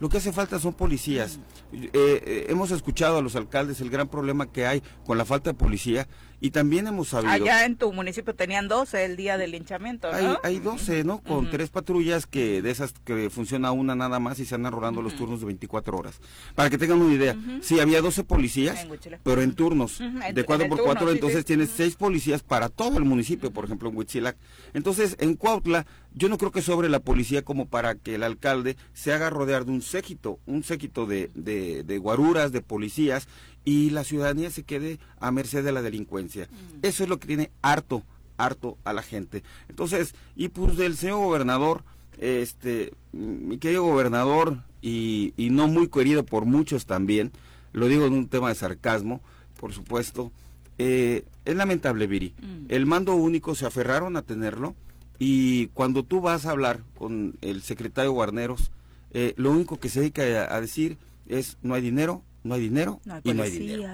lo 0.00 0.08
que 0.08 0.16
hace 0.16 0.32
falta 0.32 0.58
son 0.58 0.72
policías. 0.72 1.38
Eh, 1.72 1.90
eh, 1.92 2.46
hemos 2.48 2.70
escuchado 2.70 3.18
a 3.18 3.22
los 3.22 3.36
alcaldes 3.36 3.82
el 3.82 3.90
gran 3.90 4.08
problema 4.08 4.50
que 4.50 4.66
hay 4.66 4.82
con 5.04 5.18
la 5.18 5.26
falta 5.26 5.50
de 5.50 5.54
policía 5.54 6.08
y 6.40 6.50
también 6.50 6.86
hemos 6.86 7.08
sabido... 7.08 7.32
Allá 7.32 7.64
en 7.66 7.76
tu 7.76 7.92
municipio 7.92 8.34
tenían 8.34 8.66
12 8.66 9.04
el 9.04 9.16
día 9.16 9.36
del 9.36 9.50
linchamiento, 9.50 10.10
¿no? 10.10 10.16
Hay, 10.16 10.36
hay 10.42 10.58
12, 10.58 11.04
¿no? 11.04 11.18
Con 11.22 11.50
tres 11.50 11.68
patrullas 11.70 12.26
que 12.26 12.62
de 12.62 12.70
esas 12.70 12.94
que 13.04 13.28
funciona 13.30 13.72
una 13.72 13.94
nada 13.94 14.18
más 14.18 14.38
y 14.38 14.46
se 14.46 14.54
andan 14.54 14.72
rodando 14.72 15.02
los 15.02 15.14
turnos 15.16 15.40
de 15.40 15.46
24 15.46 15.96
horas. 15.96 16.20
Para 16.54 16.70
que 16.70 16.78
tengan 16.78 17.02
una 17.02 17.14
idea, 17.14 17.36
sí, 17.60 17.78
había 17.78 18.00
12 18.00 18.24
policías, 18.24 18.86
pero 19.22 19.42
en 19.42 19.54
turnos 19.54 20.00
de 20.32 20.44
4 20.44 20.68
por 20.68 20.82
4 20.82 21.10
entonces 21.10 21.44
tienes 21.44 21.70
6 21.76 21.96
policías 21.96 22.42
para 22.42 22.68
todo 22.68 22.96
el 22.96 23.04
municipio, 23.04 23.50
por 23.50 23.66
ejemplo 23.66 23.90
en 23.90 23.96
Huitzilac. 23.96 24.36
Entonces, 24.72 25.16
en 25.18 25.34
Cuautla, 25.34 25.86
yo 26.14 26.28
no 26.28 26.38
creo 26.38 26.50
que 26.50 26.62
sobre 26.62 26.88
la 26.88 27.00
policía 27.00 27.42
como 27.42 27.66
para 27.66 27.94
que 27.94 28.14
el 28.14 28.22
alcalde 28.22 28.76
se 28.94 29.12
haga 29.12 29.30
rodear 29.30 29.64
de 29.64 29.72
un 29.72 29.82
séquito, 29.82 30.38
un 30.46 30.64
séquito 30.64 31.06
de, 31.06 31.30
de, 31.34 31.84
de 31.84 31.98
guaruras, 31.98 32.52
de 32.52 32.62
policías, 32.62 33.28
y 33.64 33.90
la 33.90 34.04
ciudadanía 34.04 34.50
se 34.50 34.62
quede 34.62 34.98
a 35.18 35.30
merced 35.30 35.64
de 35.64 35.72
la 35.72 35.82
delincuencia. 35.82 36.46
Mm. 36.46 36.78
Eso 36.86 37.02
es 37.02 37.08
lo 37.08 37.18
que 37.18 37.26
tiene 37.26 37.50
harto, 37.62 38.02
harto 38.36 38.76
a 38.84 38.92
la 38.92 39.02
gente. 39.02 39.42
Entonces, 39.68 40.14
y 40.36 40.48
pues 40.48 40.76
del 40.76 40.96
señor 40.96 41.18
gobernador, 41.18 41.84
este, 42.18 42.92
mi 43.12 43.58
querido 43.58 43.84
gobernador, 43.84 44.58
y, 44.82 45.34
y 45.36 45.50
no 45.50 45.68
muy 45.68 45.88
querido 45.88 46.24
por 46.24 46.46
muchos 46.46 46.86
también, 46.86 47.32
lo 47.72 47.86
digo 47.86 48.06
en 48.06 48.14
un 48.14 48.28
tema 48.28 48.48
de 48.48 48.54
sarcasmo, 48.54 49.20
por 49.58 49.72
supuesto, 49.72 50.32
eh, 50.78 51.24
es 51.44 51.56
lamentable, 51.56 52.06
Viri. 52.06 52.34
Mm. 52.40 52.64
El 52.68 52.86
mando 52.86 53.14
único 53.14 53.54
se 53.54 53.66
aferraron 53.66 54.16
a 54.16 54.22
tenerlo, 54.22 54.74
Y 55.22 55.66
cuando 55.74 56.02
tú 56.02 56.22
vas 56.22 56.46
a 56.46 56.50
hablar 56.50 56.80
con 56.96 57.34
el 57.42 57.60
secretario 57.60 58.12
Guarneros, 58.12 58.70
eh, 59.10 59.34
lo 59.36 59.50
único 59.50 59.78
que 59.78 59.90
se 59.90 60.00
dedica 60.00 60.22
a, 60.22 60.58
decir 60.62 60.96
es 61.28 61.58
no 61.60 61.74
hay 61.74 61.82
dinero, 61.82 62.22
no 62.42 62.54
hay 62.54 62.60
dinero 62.60 63.00
y 63.24 63.34
no 63.34 63.42
hay 63.42 63.50
dinero. 63.50 63.88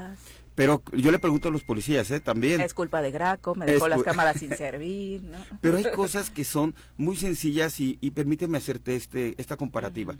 Pero 0.55 0.83
yo 0.93 1.13
le 1.13 1.19
pregunto 1.19 1.49
a 1.49 1.51
los 1.51 1.65
policías, 1.65 2.11
¿eh? 2.11 2.19
También. 2.19 2.63
Es 2.63 2.73
culpa 2.73 3.03
de 3.03 3.11
Graco, 3.11 3.55
me 3.55 3.67
dejó 3.67 3.89
las 3.89 4.03
cámaras 4.03 4.39
sin 4.41 4.57
servir, 4.57 5.23
¿no? 5.23 5.37
Pero 5.61 5.77
hay 5.77 5.85
cosas 5.95 6.31
que 6.31 6.45
son 6.45 6.75
muy 6.97 7.17
sencillas 7.17 7.79
y, 7.79 7.99
y 8.01 8.13
permíteme 8.13 8.57
hacerte 8.57 8.97
este, 8.97 9.35
esta 9.37 9.59
comparativa. 9.59 10.15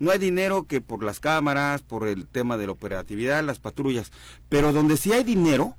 No 0.00 0.10
hay 0.10 0.18
dinero 0.18 0.64
que 0.64 0.80
por 0.80 1.04
las 1.04 1.20
cámaras, 1.20 1.82
por 1.82 2.08
el 2.08 2.26
tema 2.26 2.56
de 2.56 2.66
la 2.66 2.72
operatividad, 2.72 3.44
las 3.44 3.60
patrullas, 3.60 4.10
pero 4.48 4.72
donde 4.72 4.96
sí 4.96 5.12
hay 5.12 5.22
dinero 5.22 5.76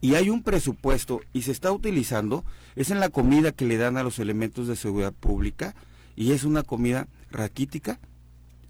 y 0.00 0.14
hay 0.14 0.28
un 0.28 0.42
presupuesto 0.42 1.20
y 1.32 1.42
se 1.42 1.52
está 1.52 1.72
utilizando, 1.72 2.44
es 2.74 2.90
en 2.90 3.00
la 3.00 3.08
comida 3.08 3.52
que 3.52 3.64
le 3.64 3.78
dan 3.78 3.96
a 3.96 4.02
los 4.02 4.18
elementos 4.18 4.68
de 4.68 4.76
seguridad 4.76 5.12
pública 5.12 5.74
y 6.16 6.32
es 6.32 6.44
una 6.44 6.62
comida 6.62 7.08
raquítica, 7.30 7.98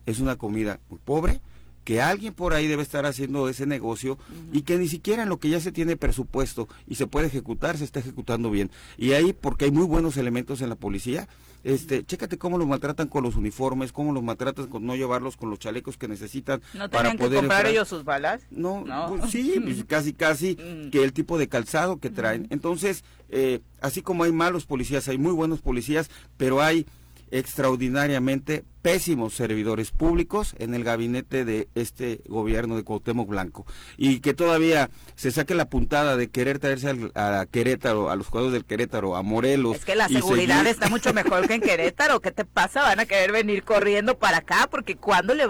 es 0.07 0.21
una 0.21 0.37
comida 0.37 0.81
muy 0.88 1.00
pobre, 1.05 1.40
que 1.87 2.02
alguien 2.02 2.35
por 2.35 2.52
ahí 2.52 2.66
debe 2.66 2.83
estar 2.83 3.07
haciendo 3.07 3.49
ese 3.49 3.64
negocio 3.64 4.19
y 4.52 4.62
que 4.62 4.76
ni 4.76 4.88
siquiera 4.88 5.23
en 5.23 5.28
lo 5.28 5.38
que 5.38 5.50
ya 5.50 5.61
se 5.61 5.71
tiene 5.71 5.97
presupuesto 5.97 6.69
y 6.88 6.97
se 6.97 7.07
puede 7.07 7.28
ejecutar 7.28 7.78
se 7.78 7.85
está 7.85 8.00
ejecutando 8.00 8.50
bien. 8.50 8.73
Y 8.99 9.12
ahí, 9.12 9.33
porque 9.33 9.66
hay 9.66 9.71
muy 9.71 9.87
buenos 9.87 10.16
elementos 10.16 10.62
en 10.62 10.69
la 10.69 10.75
policía, 10.75 11.28
este, 11.62 12.05
chécate 12.05 12.38
cómo 12.38 12.59
los 12.59 12.66
maltratan 12.66 13.07
con 13.07 13.23
los 13.23 13.37
uniformes, 13.37 13.93
cómo 13.93 14.12
los 14.12 14.25
maltratan 14.25 14.66
con 14.66 14.85
no 14.85 14.97
llevarlos 14.97 15.37
con 15.37 15.49
los 15.49 15.61
chalecos 15.61 15.97
que 15.97 16.09
necesitan 16.09 16.61
¿No 16.75 16.90
para 16.90 17.14
poder 17.14 17.31
que 17.31 17.37
comprar 17.37 17.66
ellos 17.66 17.87
sus 17.87 18.02
balas? 18.02 18.43
No, 18.50 18.85
pues 19.09 19.31
sí, 19.31 19.55
pues 19.62 19.85
casi 19.85 20.12
casi 20.12 20.57
mm. 20.57 20.90
que 20.90 21.05
el 21.05 21.12
tipo 21.12 21.38
de 21.38 21.49
calzado 21.49 22.00
que 22.00 22.11
traen. 22.11 22.49
Entonces, 22.50 23.05
eh, 23.28 23.61
así 23.81 24.02
como 24.02 24.25
hay 24.25 24.33
malos 24.33 24.66
policías, 24.66 25.07
hay 25.07 25.19
muy 25.19 25.33
buenos 25.33 25.61
policías, 25.61 26.11
pero 26.37 26.61
hay 26.61 26.85
extraordinariamente 27.30 28.64
pésimos 28.83 29.35
servidores 29.35 29.90
públicos 29.90 30.54
en 30.59 30.75
el 30.75 30.85
gabinete 30.85 31.45
de 31.45 31.68
este 31.75 32.21
gobierno 32.28 32.76
de 32.76 32.85
Cuauhtémoc 32.85 33.28
Blanco. 33.28 33.66
Y 33.97 34.21
que 34.21 34.33
todavía 34.33 34.90
se 35.16 35.33
saque 35.33 35.54
la 35.54 35.68
puntada 35.68 36.16
de 36.16 36.28
querer 36.28 36.59
traerse 36.59 37.11
a 37.14 37.47
Querétaro, 37.50 38.11
a 38.11 38.16
los 38.16 38.28
jugadores 38.28 38.52
del 38.52 38.64
Querétaro, 38.64 39.16
a 39.16 39.23
Morelos. 39.23 39.76
Es 39.76 39.85
que 39.85 39.97
la 39.97 40.09
seguridad 40.09 40.66
está 40.66 40.88
mucho 40.88 41.12
mejor 41.12 41.49
que 41.49 41.54
en 41.54 41.61
Querétaro, 41.61 42.21
¿qué 42.21 42.30
te 42.30 42.45
pasa? 42.45 42.83
Van 42.83 43.00
a 43.00 43.06
querer 43.06 43.33
venir 43.33 43.64
corriendo 43.64 44.18
para 44.18 44.38
acá 44.38 44.68
porque 44.71 44.97
cuando 44.97 45.35
le 45.35 45.47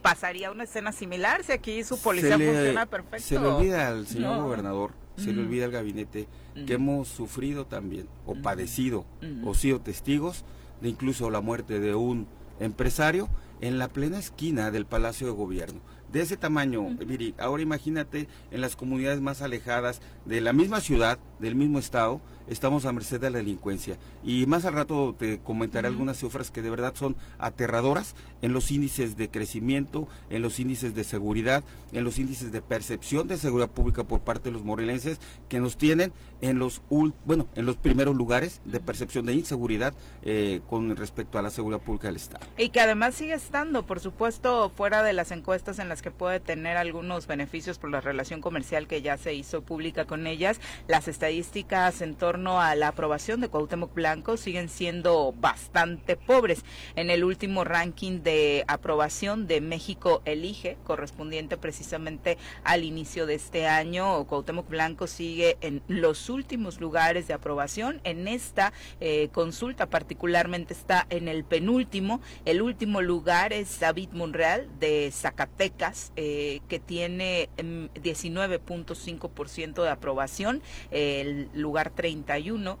pasaría 0.00 0.50
una 0.50 0.64
escena 0.64 0.92
similar 0.92 1.44
si 1.44 1.52
aquí 1.52 1.84
su 1.84 2.00
policía 2.00 2.38
funciona 2.38 2.86
perfecto? 2.86 3.26
Se 3.26 3.38
le 3.38 3.46
olvida 3.46 3.88
al 3.88 4.06
señor 4.06 4.42
gobernador, 4.42 4.92
se 5.16 5.32
le 5.32 5.42
olvida 5.42 5.66
al 5.66 5.70
gabinete 5.70 6.26
que 6.66 6.74
hemos 6.74 7.08
sufrido 7.08 7.66
también 7.66 8.08
o 8.26 8.34
padecido 8.34 9.06
o 9.44 9.54
sido 9.54 9.80
testigos 9.80 10.44
de 10.80 10.88
incluso 10.88 11.30
la 11.30 11.40
muerte 11.40 11.80
de 11.80 11.94
un 11.94 12.26
empresario 12.58 13.28
en 13.60 13.78
la 13.78 13.88
plena 13.88 14.18
esquina 14.18 14.70
del 14.70 14.86
Palacio 14.86 15.26
de 15.26 15.32
Gobierno. 15.32 15.80
De 16.12 16.22
ese 16.22 16.36
tamaño, 16.36 16.88
Viri, 17.06 17.34
ahora 17.38 17.62
imagínate 17.62 18.26
en 18.50 18.60
las 18.60 18.74
comunidades 18.74 19.20
más 19.20 19.42
alejadas 19.42 20.00
de 20.24 20.40
la 20.40 20.52
misma 20.52 20.80
ciudad, 20.80 21.18
del 21.38 21.54
mismo 21.54 21.78
estado, 21.78 22.20
estamos 22.50 22.84
a 22.84 22.92
merced 22.92 23.20
de 23.20 23.30
la 23.30 23.38
delincuencia. 23.38 23.96
Y 24.22 24.44
más 24.46 24.64
al 24.64 24.74
rato 24.74 25.14
te 25.18 25.38
comentaré 25.38 25.88
algunas 25.88 26.18
cifras 26.18 26.50
que 26.50 26.62
de 26.62 26.68
verdad 26.68 26.94
son 26.94 27.16
aterradoras 27.38 28.14
en 28.42 28.52
los 28.52 28.70
índices 28.70 29.16
de 29.16 29.30
crecimiento, 29.30 30.08
en 30.28 30.42
los 30.42 30.58
índices 30.60 30.94
de 30.94 31.04
seguridad, 31.04 31.64
en 31.92 32.04
los 32.04 32.18
índices 32.18 32.52
de 32.52 32.60
percepción 32.60 33.28
de 33.28 33.38
seguridad 33.38 33.70
pública 33.70 34.04
por 34.04 34.20
parte 34.20 34.50
de 34.50 34.52
los 34.52 34.64
morelenses 34.64 35.18
que 35.48 35.60
nos 35.60 35.76
tienen 35.76 36.12
en 36.40 36.58
los 36.58 36.82
bueno 37.24 37.46
en 37.54 37.66
los 37.66 37.76
primeros 37.76 38.16
lugares 38.16 38.60
de 38.64 38.80
percepción 38.80 39.26
de 39.26 39.34
inseguridad 39.34 39.94
eh, 40.22 40.60
con 40.68 40.96
respecto 40.96 41.38
a 41.38 41.42
la 41.42 41.50
seguridad 41.50 41.80
pública 41.80 42.08
del 42.08 42.16
Estado. 42.16 42.46
Y 42.56 42.70
que 42.70 42.80
además 42.80 43.14
sigue 43.14 43.34
estando, 43.34 43.86
por 43.86 44.00
supuesto, 44.00 44.70
fuera 44.74 45.02
de 45.02 45.12
las 45.12 45.30
encuestas 45.30 45.78
en 45.78 45.88
las 45.88 46.02
que 46.02 46.10
puede 46.10 46.40
tener 46.40 46.76
algunos 46.76 47.26
beneficios 47.26 47.78
por 47.78 47.90
la 47.90 48.00
relación 48.00 48.40
comercial 48.40 48.86
que 48.86 49.02
ya 49.02 49.16
se 49.16 49.34
hizo 49.34 49.62
pública 49.62 50.06
con 50.06 50.26
ellas, 50.26 50.60
las 50.88 51.06
estadísticas 51.06 52.00
en 52.00 52.14
torno 52.14 52.39
a 52.48 52.74
la 52.74 52.88
aprobación 52.88 53.40
de 53.40 53.48
Cuauhtémoc 53.48 53.92
Blanco 53.92 54.38
siguen 54.38 54.70
siendo 54.70 55.34
bastante 55.36 56.16
pobres. 56.16 56.64
En 56.96 57.10
el 57.10 57.22
último 57.22 57.64
ranking 57.64 58.22
de 58.22 58.64
aprobación 58.66 59.46
de 59.46 59.60
México 59.60 60.22
Elige, 60.24 60.78
correspondiente 60.84 61.58
precisamente 61.58 62.38
al 62.64 62.84
inicio 62.84 63.26
de 63.26 63.34
este 63.34 63.66
año, 63.66 64.26
Cuauhtémoc 64.26 64.68
Blanco 64.68 65.06
sigue 65.06 65.58
en 65.60 65.82
los 65.86 66.30
últimos 66.30 66.80
lugares 66.80 67.28
de 67.28 67.34
aprobación. 67.34 68.00
En 68.04 68.26
esta 68.26 68.72
eh, 69.00 69.28
consulta 69.32 69.84
particularmente 69.86 70.72
está 70.72 71.06
en 71.10 71.28
el 71.28 71.44
penúltimo. 71.44 72.22
El 72.46 72.62
último 72.62 73.02
lugar 73.02 73.52
es 73.52 73.80
David 73.80 74.10
Monreal 74.12 74.66
de 74.78 75.10
Zacatecas, 75.12 76.12
eh, 76.16 76.60
que 76.68 76.78
tiene 76.78 77.50
19.5% 77.58 79.68
mm, 79.68 79.82
de 79.82 79.90
aprobación. 79.90 80.62
El 80.90 81.50
lugar 81.52 81.90
30 81.90 82.29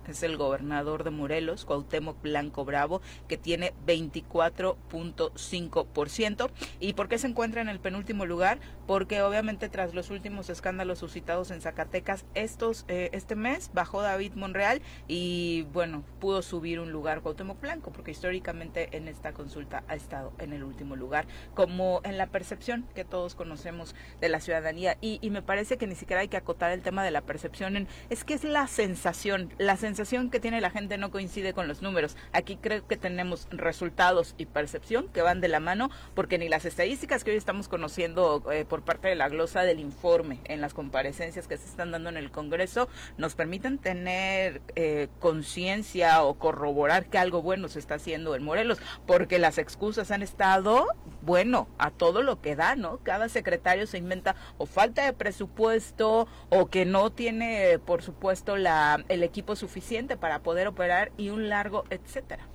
es 0.06 0.22
el 0.22 0.36
gobernador 0.36 1.02
de 1.02 1.10
Morelos, 1.10 1.64
Cuauhtémoc 1.64 2.22
Blanco 2.22 2.64
Bravo, 2.64 3.02
que 3.26 3.36
tiene 3.36 3.74
24.5%. 3.84 6.50
¿Y 6.78 6.92
por 6.92 7.08
qué 7.08 7.18
se 7.18 7.26
encuentra 7.26 7.60
en 7.60 7.68
el 7.68 7.80
penúltimo 7.80 8.26
lugar? 8.26 8.60
Porque 8.86 9.22
obviamente 9.22 9.68
tras 9.68 9.92
los 9.92 10.10
últimos 10.10 10.50
escándalos 10.50 11.00
suscitados 11.00 11.50
en 11.50 11.60
Zacatecas, 11.60 12.26
estos 12.34 12.84
eh, 12.86 13.10
este 13.12 13.34
mes 13.34 13.72
bajó 13.74 14.02
David 14.02 14.34
Monreal 14.34 14.82
y 15.08 15.66
bueno, 15.72 16.04
pudo 16.20 16.42
subir 16.42 16.78
un 16.78 16.92
lugar 16.92 17.20
Cuauhtémoc 17.20 17.60
Blanco, 17.60 17.90
porque 17.90 18.12
históricamente 18.12 18.96
en 18.96 19.08
esta 19.08 19.32
consulta 19.32 19.82
ha 19.88 19.96
estado 19.96 20.32
en 20.38 20.52
el 20.52 20.62
último 20.62 20.94
lugar, 20.94 21.26
como 21.54 22.02
en 22.04 22.18
la 22.18 22.28
percepción 22.28 22.86
que 22.94 23.04
todos 23.04 23.34
conocemos 23.34 23.96
de 24.20 24.28
la 24.28 24.38
ciudadanía. 24.38 24.96
Y, 25.00 25.18
y 25.22 25.30
me 25.30 25.42
parece 25.42 25.76
que 25.76 25.88
ni 25.88 25.96
siquiera 25.96 26.20
hay 26.20 26.28
que 26.28 26.36
acotar 26.36 26.70
el 26.70 26.82
tema 26.82 27.02
de 27.02 27.10
la 27.10 27.22
percepción 27.22 27.76
en, 27.76 27.88
es 28.10 28.22
que 28.22 28.34
es 28.34 28.44
la 28.44 28.68
sensación 28.68 29.39
la 29.58 29.76
sensación 29.76 30.30
que 30.30 30.40
tiene 30.40 30.60
la 30.60 30.70
gente 30.70 30.98
no 30.98 31.10
coincide 31.10 31.52
con 31.52 31.68
los 31.68 31.82
números. 31.82 32.16
Aquí 32.32 32.56
creo 32.56 32.86
que 32.86 32.96
tenemos 32.96 33.48
resultados 33.50 34.34
y 34.38 34.46
percepción 34.46 35.08
que 35.08 35.22
van 35.22 35.40
de 35.40 35.48
la 35.48 35.60
mano, 35.60 35.90
porque 36.14 36.38
ni 36.38 36.48
las 36.48 36.64
estadísticas 36.64 37.24
que 37.24 37.30
hoy 37.30 37.36
estamos 37.36 37.68
conociendo 37.68 38.42
eh, 38.52 38.64
por 38.64 38.82
parte 38.82 39.08
de 39.08 39.14
la 39.14 39.28
glosa 39.28 39.62
del 39.62 39.80
informe 39.80 40.40
en 40.44 40.60
las 40.60 40.74
comparecencias 40.74 41.46
que 41.46 41.56
se 41.56 41.66
están 41.66 41.90
dando 41.90 42.08
en 42.08 42.16
el 42.16 42.30
Congreso 42.30 42.88
nos 43.16 43.34
permiten 43.34 43.78
tener 43.78 44.62
eh, 44.76 45.08
conciencia 45.18 46.22
o 46.22 46.34
corroborar 46.34 47.06
que 47.06 47.18
algo 47.18 47.42
bueno 47.42 47.68
se 47.68 47.78
está 47.78 47.94
haciendo 47.94 48.34
en 48.34 48.42
Morelos, 48.42 48.78
porque 49.06 49.38
las 49.38 49.58
excusas 49.58 50.10
han 50.10 50.22
estado, 50.22 50.86
bueno, 51.22 51.68
a 51.78 51.90
todo 51.90 52.22
lo 52.22 52.40
que 52.40 52.56
da, 52.56 52.76
¿no? 52.76 52.98
Cada 52.98 53.28
secretario 53.28 53.86
se 53.86 53.98
inventa 53.98 54.36
o 54.58 54.66
falta 54.66 55.04
de 55.04 55.12
presupuesto 55.12 56.28
o 56.48 56.66
que 56.66 56.84
no 56.84 57.10
tiene, 57.10 57.78
por 57.78 58.02
supuesto, 58.02 58.56
la 58.56 59.04
el 59.08 59.19
equipo 59.22 59.56
suficiente 59.56 60.16
para 60.16 60.40
poder 60.40 60.66
operar 60.68 61.12
y 61.16 61.30
un 61.30 61.48
largo, 61.48 61.84
etcétera. 61.90 62.46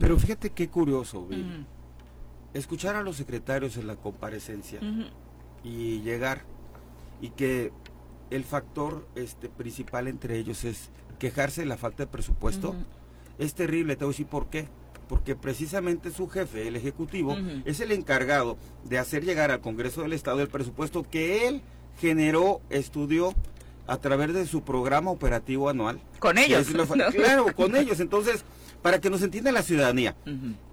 Pero 0.00 0.18
fíjate 0.18 0.50
qué 0.50 0.68
curioso, 0.68 1.26
escuchar 2.54 2.96
a 2.96 3.02
los 3.02 3.16
secretarios 3.16 3.76
en 3.76 3.86
la 3.86 3.96
comparecencia 3.96 4.80
y 5.64 6.00
llegar 6.02 6.42
y 7.20 7.30
que 7.30 7.72
el 8.30 8.44
factor 8.44 9.06
este 9.14 9.48
principal 9.48 10.06
entre 10.06 10.38
ellos 10.38 10.64
es 10.64 10.90
quejarse 11.18 11.62
de 11.62 11.66
la 11.66 11.76
falta 11.76 12.04
de 12.04 12.06
presupuesto 12.06 12.74
es 13.38 13.54
terrible, 13.54 13.96
te 13.96 14.04
voy 14.04 14.10
a 14.10 14.14
decir 14.14 14.26
por 14.26 14.48
qué. 14.48 14.68
Porque 15.08 15.34
precisamente 15.34 16.10
su 16.10 16.28
jefe, 16.28 16.68
el 16.68 16.76
ejecutivo, 16.76 17.34
es 17.64 17.80
el 17.80 17.92
encargado 17.92 18.58
de 18.84 18.98
hacer 18.98 19.24
llegar 19.24 19.50
al 19.50 19.62
Congreso 19.62 20.02
del 20.02 20.12
Estado 20.12 20.42
el 20.42 20.48
presupuesto 20.48 21.02
que 21.02 21.48
él 21.48 21.62
generó, 21.98 22.60
estudió 22.68 23.32
a 23.88 23.96
través 23.96 24.32
de 24.32 24.46
su 24.46 24.62
programa 24.62 25.10
operativo 25.10 25.68
anual. 25.68 26.00
Con 26.20 26.38
ellos. 26.38 26.68
Claro, 27.12 27.46
con 27.56 27.74
ellos. 27.74 27.98
Entonces, 27.98 28.44
para 28.82 29.00
que 29.00 29.10
nos 29.10 29.22
entienda 29.22 29.50
la 29.50 29.62
ciudadanía, 29.62 30.14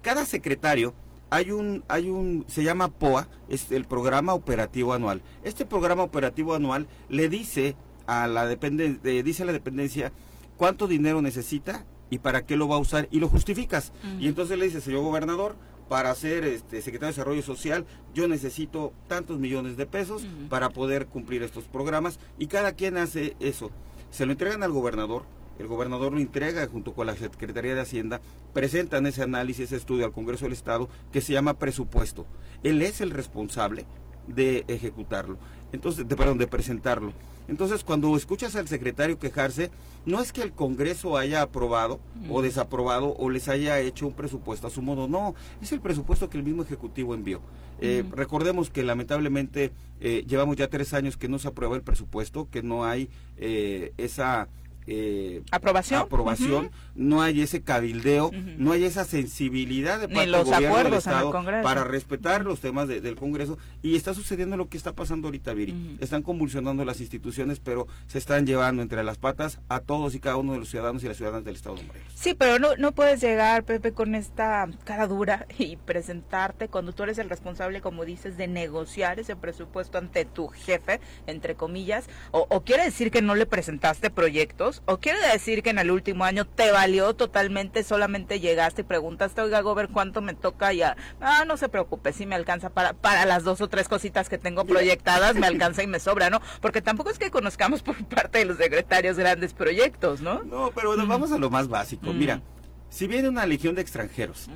cada 0.02 0.24
secretario 0.24 0.94
hay 1.30 1.50
un, 1.50 1.82
hay 1.88 2.08
un, 2.08 2.44
se 2.46 2.62
llama 2.62 2.88
POA, 2.88 3.26
es 3.48 3.72
el 3.72 3.84
programa 3.84 4.34
operativo 4.34 4.92
anual. 4.92 5.22
Este 5.42 5.66
programa 5.66 6.04
operativo 6.04 6.54
anual 6.54 6.86
le 7.08 7.28
dice 7.28 7.74
a 8.06 8.28
la 8.28 8.46
dependencia, 8.46 9.22
dice 9.22 9.42
a 9.42 9.46
la 9.46 9.52
dependencia 9.52 10.12
cuánto 10.56 10.86
dinero 10.86 11.22
necesita 11.22 11.84
y 12.10 12.18
para 12.18 12.46
qué 12.46 12.56
lo 12.56 12.68
va 12.68 12.76
a 12.76 12.80
usar 12.80 13.08
y 13.10 13.18
lo 13.18 13.28
justificas. 13.28 13.92
Y 14.20 14.28
entonces 14.28 14.58
le 14.58 14.66
dice, 14.66 14.80
señor 14.80 15.02
gobernador, 15.02 15.56
para 15.88 16.14
ser 16.14 16.44
este, 16.44 16.82
secretario 16.82 17.12
de 17.12 17.16
Desarrollo 17.16 17.42
Social, 17.42 17.86
yo 18.14 18.28
necesito 18.28 18.92
tantos 19.08 19.38
millones 19.38 19.76
de 19.76 19.86
pesos 19.86 20.26
para 20.48 20.70
poder 20.70 21.06
cumplir 21.06 21.42
estos 21.42 21.64
programas 21.64 22.18
y 22.38 22.46
cada 22.46 22.72
quien 22.72 22.96
hace 22.96 23.36
eso. 23.40 23.70
Se 24.10 24.26
lo 24.26 24.32
entregan 24.32 24.62
al 24.62 24.72
gobernador, 24.72 25.24
el 25.58 25.68
gobernador 25.68 26.12
lo 26.12 26.18
entrega 26.18 26.66
junto 26.66 26.92
con 26.92 27.06
la 27.06 27.16
Secretaría 27.16 27.74
de 27.74 27.80
Hacienda, 27.80 28.20
presentan 28.52 29.06
ese 29.06 29.22
análisis, 29.22 29.66
ese 29.66 29.76
estudio 29.76 30.04
al 30.04 30.12
Congreso 30.12 30.44
del 30.44 30.52
Estado 30.52 30.88
que 31.12 31.20
se 31.20 31.32
llama 31.32 31.58
presupuesto. 31.58 32.26
Él 32.62 32.82
es 32.82 33.00
el 33.00 33.10
responsable 33.10 33.86
de 34.26 34.64
ejecutarlo. 34.68 35.38
Entonces, 35.72 36.06
de, 36.08 36.16
perdón, 36.16 36.38
de 36.38 36.46
presentarlo. 36.46 37.12
Entonces, 37.48 37.84
cuando 37.84 38.16
escuchas 38.16 38.56
al 38.56 38.68
secretario 38.68 39.18
quejarse, 39.18 39.70
no 40.04 40.20
es 40.20 40.32
que 40.32 40.42
el 40.42 40.52
Congreso 40.52 41.16
haya 41.16 41.42
aprobado 41.42 42.00
o 42.30 42.42
desaprobado 42.42 43.14
o 43.18 43.30
les 43.30 43.48
haya 43.48 43.80
hecho 43.80 44.06
un 44.06 44.14
presupuesto 44.14 44.66
a 44.66 44.70
su 44.70 44.82
modo, 44.82 45.08
no, 45.08 45.34
es 45.60 45.72
el 45.72 45.80
presupuesto 45.80 46.28
que 46.30 46.38
el 46.38 46.44
mismo 46.44 46.62
Ejecutivo 46.62 47.14
envió. 47.14 47.40
Eh, 47.80 48.04
recordemos 48.10 48.70
que 48.70 48.82
lamentablemente 48.82 49.72
eh, 50.00 50.24
llevamos 50.26 50.56
ya 50.56 50.68
tres 50.68 50.94
años 50.94 51.16
que 51.16 51.28
no 51.28 51.38
se 51.38 51.48
aprueba 51.48 51.76
el 51.76 51.82
presupuesto, 51.82 52.48
que 52.50 52.62
no 52.62 52.84
hay 52.84 53.10
eh, 53.36 53.92
esa 53.98 54.48
eh, 54.86 55.42
aprobación, 55.50 56.02
aprobación 56.02 56.70
no 56.94 57.22
hay 57.22 57.42
ese 57.42 57.62
cabildeo, 57.62 58.30
no 58.56 58.72
hay 58.72 58.84
esa 58.84 59.04
sensibilidad 59.04 60.00
de 60.00 60.08
parte 60.08 60.30
del 60.30 60.44
gobierno 60.44 60.84
del 60.84 60.94
Estado 60.94 61.32
para 61.62 61.84
respetar 61.84 62.44
los 62.44 62.60
temas 62.60 62.88
del 62.88 63.16
Congreso. 63.16 63.58
Y 63.82 63.96
está 63.96 64.14
sucediendo 64.14 64.56
lo 64.56 64.68
que 64.68 64.76
está 64.76 64.94
pasando 64.94 65.28
ahorita, 65.28 65.52
Viri. 65.54 65.98
Están 66.00 66.22
convulsionando 66.22 66.84
las 66.84 67.00
instituciones, 67.00 67.60
pero 67.60 67.86
se 68.06 68.18
están 68.18 68.46
llevando 68.46 68.82
entre 68.82 69.04
las 69.04 69.18
patas 69.18 69.60
a 69.68 69.80
todos 69.80 70.14
y 70.14 70.20
cada 70.20 70.36
uno 70.36 70.52
de 70.52 70.58
los 70.58 70.70
ciudadanos 70.70 71.04
y 71.04 71.08
las 71.08 71.16
ciudadanas 71.16 71.44
del 71.44 71.56
Estado 71.56 71.76
de 71.76 71.82
Morelos. 71.82 72.08
Sí, 72.14 72.34
pero 72.34 72.58
no, 72.58 72.76
no 72.76 72.92
puedes 72.92 73.20
llegar, 73.20 73.64
Pepe, 73.64 73.92
con 73.92 74.14
esta 74.14 74.68
cara 74.84 75.06
dura 75.06 75.46
y 75.58 75.76
presentarte 75.76 76.68
cuando 76.68 76.92
tú 76.92 77.02
eres 77.02 77.18
el 77.18 77.28
responsable, 77.28 77.80
como 77.80 78.04
dices, 78.04 78.36
de 78.36 78.48
negociar 78.48 79.20
ese 79.20 79.36
presupuesto 79.36 79.98
ante 79.98 80.24
tu 80.24 80.48
jefe, 80.48 81.00
entre 81.26 81.54
comillas, 81.54 82.08
o, 82.30 82.46
o 82.48 82.62
quiere 82.62 82.84
decir 82.84 83.10
que 83.10 83.22
no 83.22 83.34
le 83.34 83.46
presentaste 83.46 84.10
proyectos 84.10 84.75
¿O 84.84 84.98
quiere 84.98 85.18
decir 85.32 85.62
que 85.62 85.70
en 85.70 85.78
el 85.78 85.90
último 85.90 86.24
año 86.24 86.44
te 86.44 86.70
valió 86.70 87.14
totalmente, 87.14 87.82
solamente 87.82 88.40
llegaste 88.40 88.82
y 88.82 88.84
preguntaste, 88.84 89.40
oiga, 89.40 89.60
Gober, 89.60 89.88
¿cuánto 89.88 90.20
me 90.20 90.34
toca? 90.34 90.72
Ya, 90.72 90.96
ah, 91.20 91.44
no 91.46 91.56
se 91.56 91.68
preocupe, 91.68 92.12
si 92.12 92.26
me 92.26 92.34
alcanza 92.34 92.70
para, 92.70 92.92
para 92.92 93.24
las 93.24 93.44
dos 93.44 93.60
o 93.60 93.68
tres 93.68 93.88
cositas 93.88 94.28
que 94.28 94.38
tengo 94.38 94.64
proyectadas, 94.64 95.36
me 95.36 95.46
alcanza 95.46 95.82
y 95.82 95.86
me 95.86 96.00
sobra, 96.00 96.30
¿no? 96.30 96.40
Porque 96.60 96.82
tampoco 96.82 97.10
es 97.10 97.18
que 97.18 97.30
conozcamos 97.30 97.82
por 97.82 97.96
parte 98.08 98.38
de 98.38 98.44
los 98.44 98.58
secretarios 98.58 99.18
grandes 99.18 99.54
proyectos, 99.54 100.20
¿no? 100.20 100.42
No, 100.44 100.70
pero 100.74 100.88
bueno, 100.88 101.06
vamos 101.06 101.32
a 101.32 101.38
lo 101.38 101.50
más 101.50 101.68
básico. 101.68 102.12
Mira, 102.12 102.42
si 102.88 103.06
viene 103.06 103.28
una 103.28 103.46
legión 103.46 103.74
de 103.74 103.82
extranjeros 103.82 104.48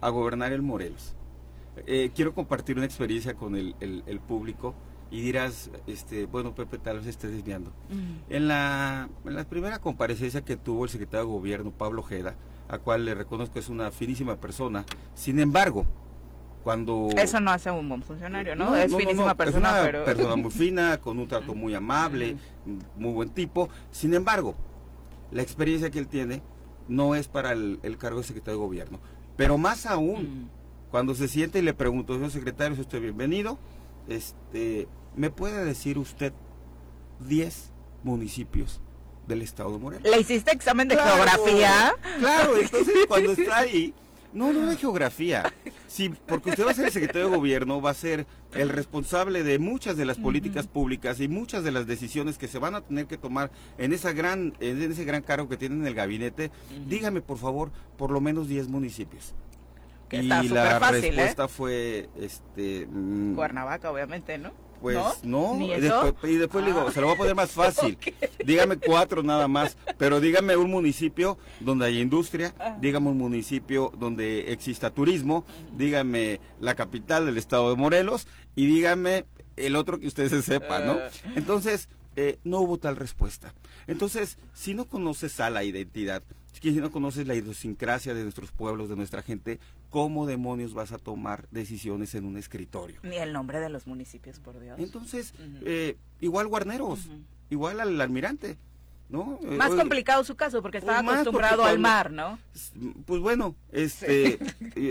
a 0.00 0.08
gobernar 0.08 0.52
el 0.52 0.62
Morelos, 0.62 1.14
eh, 1.86 2.10
quiero 2.14 2.34
compartir 2.34 2.76
una 2.76 2.86
experiencia 2.86 3.34
con 3.34 3.54
el, 3.54 3.74
el 3.80 4.20
público 4.20 4.74
y 5.10 5.20
dirás, 5.20 5.70
este, 5.86 6.26
bueno, 6.26 6.54
Pepe, 6.54 6.78
tal 6.78 6.98
vez 6.98 7.06
esté 7.06 7.28
desviando. 7.28 7.72
En, 8.28 8.48
la, 8.48 9.08
en 9.24 9.34
la 9.34 9.44
primera 9.44 9.78
comparecencia 9.78 10.44
que 10.44 10.56
tuvo 10.56 10.84
el 10.84 10.90
secretario 10.90 11.26
de 11.26 11.32
Gobierno, 11.32 11.70
Pablo 11.70 12.02
Jeda, 12.02 12.34
a 12.68 12.78
cual 12.78 13.04
le 13.04 13.14
reconozco 13.14 13.54
que 13.54 13.60
es 13.60 13.68
una 13.68 13.90
finísima 13.90 14.36
persona, 14.36 14.84
sin 15.14 15.40
embargo, 15.40 15.86
cuando... 16.62 17.08
Eso 17.16 17.40
no 17.40 17.50
hace 17.50 17.70
un 17.70 17.88
buen 17.88 18.02
funcionario, 18.02 18.54
¿no? 18.54 18.76
es 18.76 18.94
finísima 18.94 19.34
persona, 19.34 19.82
es 19.82 19.94
una 19.94 20.04
persona 20.04 20.36
muy 20.36 20.50
fina, 20.50 20.98
con 20.98 21.18
un 21.18 21.26
trato 21.26 21.54
muy 21.54 21.74
amable, 21.74 22.36
muy 22.96 23.12
buen 23.12 23.30
tipo. 23.30 23.70
Sin 23.90 24.12
embargo, 24.12 24.54
la 25.30 25.40
experiencia 25.40 25.90
que 25.90 25.98
él 25.98 26.08
tiene 26.08 26.42
no 26.88 27.14
es 27.14 27.28
para 27.28 27.52
el, 27.52 27.96
cargo 27.98 28.18
de 28.18 28.26
secretario 28.26 28.60
de 28.60 28.66
Gobierno. 28.66 29.00
Pero 29.36 29.56
más 29.56 29.86
aún, 29.86 30.50
cuando 30.90 31.14
se 31.14 31.28
siente 31.28 31.60
y 31.60 31.62
le 31.62 31.74
pregunto, 31.74 32.14
señor 32.14 32.30
secretario, 32.30 32.78
usted 32.78 33.00
bienvenido, 33.00 33.58
este, 34.08 34.88
¿Me 35.16 35.30
puede 35.30 35.64
decir 35.64 35.98
usted 35.98 36.32
10 37.20 37.70
municipios 38.04 38.80
del 39.26 39.42
estado 39.42 39.72
de 39.72 39.78
Morelos? 39.78 40.10
¿Le 40.10 40.20
hiciste 40.20 40.52
examen 40.52 40.88
de 40.88 40.96
geografía? 40.96 41.94
Claro, 42.18 42.56
entonces 42.56 42.94
cuando 43.08 43.32
está 43.32 43.58
ahí, 43.58 43.94
no, 44.32 44.52
no 44.52 44.66
de 44.66 44.76
geografía. 44.76 45.52
Sí, 45.86 46.12
porque 46.26 46.50
usted 46.50 46.66
va 46.66 46.70
a 46.70 46.74
ser 46.74 46.86
el 46.86 46.92
secretario 46.92 47.30
de 47.30 47.36
gobierno, 47.36 47.80
va 47.80 47.90
a 47.90 47.94
ser 47.94 48.26
el 48.52 48.68
responsable 48.68 49.42
de 49.42 49.58
muchas 49.58 49.96
de 49.96 50.04
las 50.04 50.18
políticas 50.18 50.66
públicas 50.66 51.20
y 51.20 51.28
muchas 51.28 51.64
de 51.64 51.72
las 51.72 51.86
decisiones 51.86 52.36
que 52.36 52.48
se 52.48 52.58
van 52.58 52.74
a 52.74 52.82
tener 52.82 53.06
que 53.06 53.16
tomar 53.16 53.50
en 53.78 53.92
esa 53.92 54.12
gran 54.12 54.54
en 54.60 54.82
ese 54.82 55.04
gran 55.04 55.22
cargo 55.22 55.48
que 55.48 55.56
tiene 55.56 55.76
en 55.76 55.86
el 55.86 55.94
gabinete. 55.94 56.50
Dígame, 56.86 57.22
por 57.22 57.38
favor, 57.38 57.70
por 57.96 58.10
lo 58.10 58.20
menos 58.20 58.48
10 58.48 58.68
municipios. 58.68 59.34
y 60.10 60.22
la 60.22 60.42
¿eh? 60.42 60.78
respuesta 60.78 61.48
fue 61.48 62.08
este 62.20 62.86
mm, 62.86 63.34
Cuernavaca, 63.34 63.90
obviamente, 63.90 64.36
¿no? 64.36 64.52
Pues 64.80 64.96
no, 65.24 65.58
y, 65.60 65.68
después, 65.80 66.64
le 66.64 66.70
digo, 66.70 66.86
ah. 66.88 66.92
se 66.92 67.00
lo 67.00 67.08
voy 67.08 67.14
a 67.14 67.18
poner 67.18 67.34
más 67.34 67.50
fácil. 67.52 67.98
Dígame 68.44 68.76
cuatro 68.76 69.22
nada 69.22 69.48
más, 69.48 69.76
pero 69.96 70.20
dígame 70.20 70.56
un 70.56 70.70
municipio 70.70 71.38
donde 71.60 71.86
haya 71.86 72.00
industria, 72.00 72.54
ah. 72.58 72.76
dígame 72.80 73.10
un 73.10 73.18
municipio 73.18 73.92
donde 73.98 74.52
exista 74.52 74.90
turismo, 74.90 75.44
dígame 75.76 76.40
la 76.60 76.74
capital 76.74 77.26
del 77.26 77.38
estado 77.38 77.70
de 77.70 77.76
Morelos 77.76 78.26
y 78.54 78.66
dígame 78.66 79.24
el 79.56 79.76
otro 79.76 79.98
que 79.98 80.06
usted 80.06 80.28
se 80.28 80.42
sepa, 80.42 80.80
¿no? 80.80 80.92
Ah. 80.92 81.10
Entonces, 81.34 81.88
eh, 82.16 82.38
no 82.44 82.60
hubo 82.60 82.78
tal 82.78 82.96
respuesta. 82.96 83.54
Entonces, 83.86 84.38
si 84.52 84.74
no 84.74 84.86
conoces 84.86 85.40
a 85.40 85.50
la 85.50 85.64
identidad, 85.64 86.22
si 86.52 86.72
no 86.72 86.90
conoces 86.90 87.26
la 87.26 87.34
idiosincrasia 87.34 88.14
de 88.14 88.22
nuestros 88.22 88.50
pueblos, 88.50 88.88
de 88.88 88.96
nuestra 88.96 89.22
gente, 89.22 89.58
¿cómo 89.90 90.26
demonios 90.26 90.74
vas 90.74 90.92
a 90.92 90.98
tomar 90.98 91.48
decisiones 91.50 92.14
en 92.14 92.24
un 92.24 92.36
escritorio? 92.36 93.00
Ni 93.02 93.16
el 93.16 93.32
nombre 93.32 93.60
de 93.60 93.68
los 93.68 93.86
municipios, 93.86 94.40
por 94.40 94.58
Dios. 94.60 94.78
Entonces, 94.78 95.34
eh, 95.64 95.96
igual 96.20 96.48
Guarneros, 96.48 97.08
igual 97.50 97.80
al 97.80 98.00
almirante. 98.00 98.58
¿No? 99.08 99.38
Eh, 99.42 99.56
más 99.56 99.70
complicado 99.70 100.22
su 100.22 100.36
caso 100.36 100.60
porque 100.60 100.76
estaba 100.76 100.98
acostumbrado 100.98 101.64
al 101.64 101.78
mar, 101.78 102.10
¿no? 102.10 102.38
Pues 103.06 103.22
bueno, 103.22 103.56
este, 103.72 104.38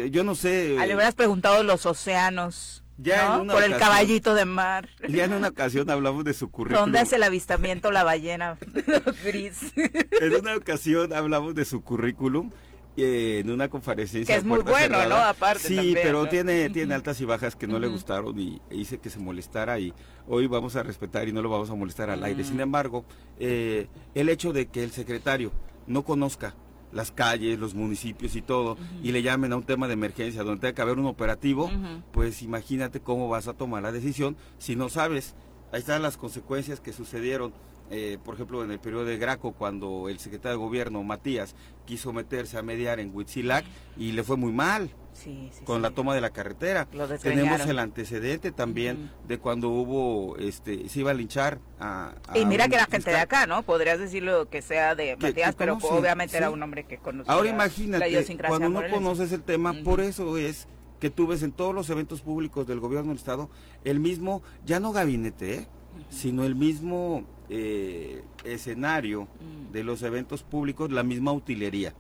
yo 0.10 0.24
no 0.24 0.34
sé. 0.34 0.70
le 0.70 0.96
hubieras 0.96 1.14
preguntado 1.14 1.62
los 1.62 1.86
océanos. 1.86 2.84
Ya 2.98 3.44
Por 3.46 3.64
el 3.64 3.78
caballito 3.78 4.34
de 4.34 4.46
mar. 4.46 4.90
Ya 5.08 5.26
en 5.26 5.34
una 5.34 5.50
ocasión 5.50 5.90
hablamos 5.90 6.24
de 6.26 6.34
su 6.34 6.50
currículum. 6.50 6.86
¿Dónde 6.86 7.00
hace 7.00 7.18
el 7.18 7.24
avistamiento 7.24 7.92
la 7.92 8.04
ballena 8.04 8.58
gris? 9.24 9.74
en 9.76 10.34
una 10.34 10.56
ocasión 10.56 11.14
hablamos 11.14 11.54
de 11.54 11.66
su 11.66 11.82
currículum 11.82 12.50
eh, 12.98 13.42
en 13.44 13.52
una 13.52 13.70
conferencia. 13.70 14.24
Que 14.26 14.36
es 14.36 14.44
muy 14.44 14.62
bueno, 14.62 15.08
¿no? 15.08 15.16
Aparte. 15.16 15.68
Sí, 15.68 15.94
pero 16.02 16.28
tiene, 16.28 16.72
tiene 16.72 16.96
altas 16.96 17.22
y 17.22 17.26
bajas 17.26 17.56
que 17.56 17.68
no 17.68 17.78
le 17.78 17.88
gustaron 17.88 18.38
y 18.40 18.60
hice 18.72 18.98
que 18.98 19.12
se 19.12 19.20
molestara 19.20 19.78
y 19.78 19.94
hoy 20.28 20.48
vamos 20.48 20.76
a 20.76 20.82
respetar 20.82 21.28
y 21.28 21.32
no 21.32 21.44
lo 21.44 21.50
vamos 21.50 21.70
a 21.70 21.76
molestar 21.76 22.10
al 22.10 22.24
aire. 22.24 22.44
Sin 22.44 22.60
embargo, 22.60 23.06
eh, 23.40 23.88
el 24.16 24.30
hecho 24.30 24.52
de 24.52 24.66
que 24.66 24.84
el 24.84 24.92
secretario 24.92 25.52
no 25.86 26.04
conozca 26.04 26.56
las 26.92 27.12
calles, 27.12 27.60
los 27.60 27.76
municipios 27.76 28.36
y 28.36 28.42
todo, 28.42 28.78
y 29.04 29.12
le 29.12 29.22
llamen 29.22 29.54
a 29.54 29.58
un 29.58 29.64
tema 29.64 29.88
de 29.88 29.94
emergencia 29.94 30.44
donde 30.44 30.62
tenga 30.62 30.74
que 30.74 30.82
haber 30.82 30.98
un 30.98 31.06
operativo, 31.06 31.70
pues 32.12 32.42
imagínate 32.42 33.00
cómo 33.00 33.30
vas 33.30 33.48
a 33.48 33.54
tomar 33.54 33.84
la 33.84 33.92
decisión 33.92 34.38
si 34.58 34.76
no 34.76 34.90
sabes. 34.90 35.36
Ahí 35.72 35.80
están 35.80 36.02
las 36.02 36.18
consecuencias 36.18 36.80
que 36.80 36.94
sucedieron, 36.94 37.54
eh, 37.90 38.18
por 38.24 38.36
ejemplo, 38.36 38.64
en 38.64 38.72
el 38.72 38.80
periodo 38.80 39.06
de 39.06 39.18
Graco, 39.18 39.54
cuando 39.54 40.10
el 40.10 40.20
secretario 40.20 40.58
de 40.58 40.64
gobierno, 40.64 41.04
Matías, 41.04 41.56
quiso 41.86 42.12
meterse 42.14 42.58
a 42.58 42.62
mediar 42.62 43.00
en 43.00 43.16
Huitzilac 43.16 43.66
y 43.96 44.12
le 44.12 44.24
fue 44.24 44.38
muy 44.38 44.52
mal 44.52 44.90
con 45.64 45.82
la 45.82 45.92
toma 45.92 46.14
de 46.14 46.22
la 46.22 46.30
carretera. 46.30 46.88
Tenemos 47.22 47.62
el 47.62 47.80
antecedente 47.80 48.52
también 48.52 49.10
de 49.28 49.40
cuando 49.40 49.70
hubo, 49.70 50.38
este, 50.38 50.88
se 50.90 51.00
iba 51.00 51.12
a 51.12 51.14
linchar 51.14 51.60
a... 51.80 52.14
y 52.36 52.46
mira 52.46 52.68
que 52.68 52.76
la 52.76 52.86
gente 52.86 53.10
de 53.10 53.18
acá, 53.18 53.48
¿no? 53.48 53.64
Podrías 53.64 54.00
decirlo 54.00 54.50
que 54.50 54.62
sea 54.62 54.96
de 54.96 55.18
Matías, 55.18 55.56
pero 55.56 55.78
obviamente 55.82 56.38
era 56.38 56.50
un 56.50 56.62
hombre 56.62 56.86
que 56.86 56.98
conocía 56.98 57.34
Ahora 57.34 57.50
imagínate, 57.50 58.38
cuando 58.48 58.70
no 58.70 58.82
conoces 58.90 59.32
el 59.32 59.42
tema, 59.42 59.74
por 59.84 60.02
eso 60.02 60.38
es 60.38 60.68
que 61.00 61.10
tú 61.10 61.28
ves 61.28 61.44
en 61.44 61.52
todos 61.52 61.74
los 61.74 61.90
eventos 61.90 62.22
públicos 62.22 62.68
del 62.68 62.80
gobierno 62.80 63.10
del 63.10 63.18
Estado 63.18 63.50
el 63.84 64.00
mismo, 64.00 64.42
ya 64.66 64.80
no 64.80 64.92
gabinete, 64.92 65.54
¿eh? 65.54 65.68
Sino 66.10 66.44
el 66.44 66.56
mismo 66.56 67.24
eh, 67.50 68.24
escenario 68.44 69.24
mm. 69.24 69.72
de 69.72 69.84
los 69.84 70.02
eventos 70.04 70.44
públicos, 70.44 70.92
la 70.92 71.04
misma 71.04 71.32
utilería. 71.32 71.94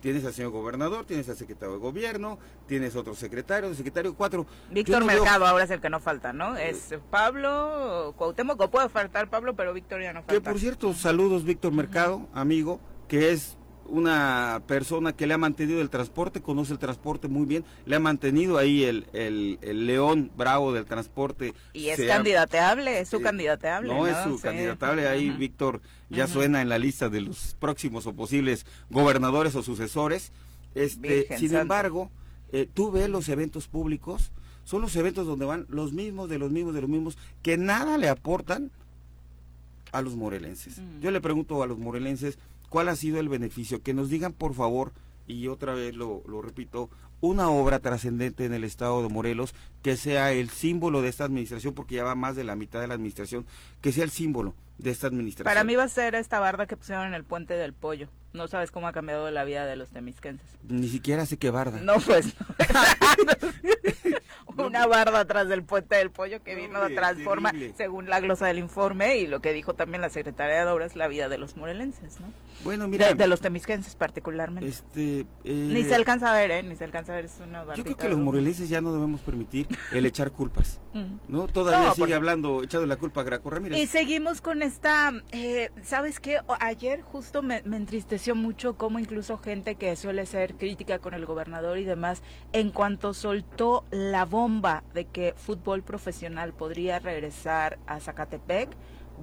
Tienes 0.00 0.24
al 0.24 0.32
señor 0.32 0.50
gobernador, 0.50 1.04
tienes 1.04 1.28
al 1.28 1.36
secretario 1.36 1.74
de 1.74 1.80
gobierno, 1.80 2.38
tienes 2.66 2.96
otro 2.96 3.14
secretario, 3.14 3.68
el 3.68 3.76
secretario 3.76 4.14
cuatro. 4.14 4.46
Víctor 4.70 5.04
Mercado 5.04 5.46
ahora 5.46 5.64
es 5.64 5.70
el 5.70 5.80
que 5.80 5.90
no 5.90 6.00
falta, 6.00 6.32
¿no? 6.32 6.56
Eh, 6.56 6.70
es 6.70 6.94
Pablo, 7.10 8.14
Cuauhtémoc, 8.16 8.68
puede 8.70 8.88
faltar 8.88 9.28
Pablo, 9.30 9.54
pero 9.54 9.72
Víctor 9.72 10.02
ya 10.02 10.12
no 10.12 10.20
falta. 10.20 10.34
Que 10.34 10.40
por 10.40 10.58
cierto, 10.58 10.92
saludos 10.94 11.44
Víctor 11.44 11.72
Mercado, 11.72 12.26
amigo, 12.32 12.80
que 13.06 13.30
es 13.32 13.58
una 13.90 14.62
persona 14.66 15.12
que 15.12 15.26
le 15.26 15.34
ha 15.34 15.38
mantenido 15.38 15.80
el 15.80 15.90
transporte, 15.90 16.40
conoce 16.40 16.72
el 16.72 16.78
transporte 16.78 17.28
muy 17.28 17.46
bien, 17.46 17.64
le 17.86 17.96
ha 17.96 18.00
mantenido 18.00 18.56
ahí 18.56 18.84
el, 18.84 19.06
el, 19.12 19.86
león 19.86 20.30
bravo 20.36 20.72
del 20.72 20.86
transporte. 20.86 21.54
Y 21.72 21.88
es 21.88 22.00
candidateable, 22.06 23.00
es 23.00 23.08
su 23.08 23.20
candidateable. 23.20 23.92
No, 23.92 24.06
es 24.06 24.16
su 24.24 24.40
candidatable, 24.40 25.08
ahí 25.08 25.30
Víctor 25.30 25.80
ya 26.08 26.26
suena 26.26 26.62
en 26.62 26.68
la 26.68 26.78
lista 26.78 27.08
de 27.08 27.20
los 27.20 27.56
próximos 27.58 28.06
o 28.06 28.12
posibles 28.12 28.66
gobernadores 28.90 29.54
o 29.54 29.62
sucesores. 29.62 30.32
Este, 30.74 31.36
sin 31.38 31.54
embargo, 31.54 32.10
eh, 32.52 32.68
tú 32.72 32.90
ves 32.90 33.08
los 33.08 33.28
eventos 33.28 33.68
públicos, 33.68 34.32
son 34.64 34.82
los 34.82 34.94
eventos 34.96 35.26
donde 35.26 35.46
van 35.46 35.66
los 35.68 35.92
mismos, 35.92 36.28
de 36.28 36.38
los 36.38 36.50
mismos, 36.50 36.74
de 36.74 36.80
los 36.80 36.90
mismos, 36.90 37.18
que 37.42 37.56
nada 37.56 37.98
le 37.98 38.08
aportan 38.08 38.70
a 39.92 40.02
los 40.02 40.16
morelenses. 40.16 40.80
Yo 41.00 41.10
le 41.10 41.20
pregunto 41.20 41.62
a 41.62 41.66
los 41.66 41.78
morelenses, 41.78 42.38
¿Cuál 42.70 42.88
ha 42.88 42.94
sido 42.94 43.18
el 43.18 43.28
beneficio? 43.28 43.82
Que 43.82 43.94
nos 43.94 44.08
digan, 44.10 44.32
por 44.32 44.54
favor, 44.54 44.92
y 45.26 45.48
otra 45.48 45.74
vez 45.74 45.96
lo, 45.96 46.22
repito, 46.40 46.88
una 47.20 47.50
obra 47.50 47.78
trascendente 47.78 48.44
en 48.44 48.54
el 48.54 48.64
estado 48.64 49.02
de 49.02 49.08
Morelos 49.08 49.54
que 49.82 49.96
sea 49.96 50.32
el 50.32 50.50
símbolo 50.50 51.02
de 51.02 51.08
esta 51.08 51.24
administración, 51.24 51.74
porque 51.74 51.96
ya 51.96 52.04
va 52.04 52.14
más 52.14 52.36
de 52.36 52.44
la 52.44 52.56
mitad 52.56 52.80
de 52.80 52.88
la 52.88 52.94
administración, 52.94 53.46
que 53.80 53.92
sea 53.92 54.04
el 54.04 54.10
símbolo 54.10 54.54
de 54.78 54.90
esta 54.90 55.06
administración. 55.06 55.44
Para 55.44 55.64
mí 55.64 55.74
va 55.74 55.84
a 55.84 55.88
ser 55.88 56.14
esta 56.14 56.40
barda 56.40 56.66
que 56.66 56.76
pusieron 56.76 57.06
en 57.06 57.14
el 57.14 57.24
puente 57.24 57.54
del 57.54 57.72
pollo. 57.72 58.08
No 58.32 58.46
sabes 58.48 58.70
cómo 58.70 58.86
ha 58.86 58.92
cambiado 58.92 59.30
la 59.30 59.44
vida 59.44 59.66
de 59.66 59.76
los 59.76 59.90
temisquenses. 59.90 60.48
Ni 60.68 60.88
siquiera 60.88 61.26
sé 61.26 61.36
qué 61.36 61.50
barda. 61.50 61.80
No, 61.80 61.94
pues. 61.98 62.34
Una 64.56 64.86
barda 64.86 65.20
atrás 65.20 65.48
del 65.48 65.62
puente 65.62 65.96
del 65.96 66.10
pollo 66.10 66.42
que 66.42 66.54
vino 66.54 66.78
a 66.78 66.88
transformar, 66.88 67.54
según 67.76 68.08
la 68.10 68.20
glosa 68.20 68.46
del 68.46 68.58
informe 68.58 69.16
y 69.18 69.26
lo 69.26 69.40
que 69.40 69.52
dijo 69.52 69.74
también 69.74 70.00
la 70.02 70.10
secretaria 70.10 70.64
de 70.64 70.70
Obras, 70.70 70.96
la 70.96 71.08
vida 71.08 71.28
de 71.28 71.38
los 71.38 71.56
morelenses, 71.56 72.20
¿no? 72.20 72.26
Bueno, 72.62 72.86
mira. 72.86 73.14
De, 73.14 73.26
los 73.26 73.40
temisquenses 73.40 73.94
particularmente. 73.94 74.68
Este, 74.68 75.26
Ni 75.44 75.82
se 75.82 75.90
eh, 75.90 75.94
alcanza 75.94 76.30
a 76.30 76.34
ver, 76.34 76.50
¿eh? 76.50 76.62
Ni 76.62 76.76
se 76.76 76.84
alcanza. 76.84 77.09
Es 77.18 77.40
una 77.40 77.74
yo 77.74 77.84
creo 77.84 77.96
que 77.96 78.08
los 78.08 78.18
morelenses 78.18 78.68
ya 78.68 78.80
no 78.80 78.92
debemos 78.92 79.20
permitir 79.20 79.66
el 79.92 80.06
echar 80.06 80.30
culpas. 80.30 80.80
¿No? 81.28 81.46
Todavía 81.48 81.92
sigue 81.92 82.14
hablando, 82.14 82.62
echando 82.62 82.86
la 82.86 82.96
culpa 82.96 83.20
a 83.20 83.24
Graco 83.24 83.50
Ramírez. 83.50 83.78
Y 83.78 83.86
seguimos 83.86 84.40
con 84.40 84.62
esta. 84.62 85.12
Eh, 85.32 85.70
¿Sabes 85.82 86.20
qué? 86.20 86.40
Ayer 86.60 87.02
justo 87.02 87.42
me, 87.42 87.62
me 87.62 87.76
entristeció 87.76 88.34
mucho 88.34 88.76
cómo 88.76 88.98
incluso 88.98 89.38
gente 89.38 89.74
que 89.74 89.94
suele 89.96 90.26
ser 90.26 90.54
crítica 90.54 90.98
con 90.98 91.14
el 91.14 91.26
gobernador 91.26 91.78
y 91.78 91.84
demás, 91.84 92.22
en 92.52 92.70
cuanto 92.70 93.14
soltó 93.14 93.84
la 93.90 94.24
bomba 94.24 94.84
de 94.94 95.06
que 95.06 95.34
fútbol 95.36 95.82
profesional 95.82 96.52
podría 96.52 96.98
regresar 96.98 97.78
a 97.86 98.00
Zacatepec, 98.00 98.70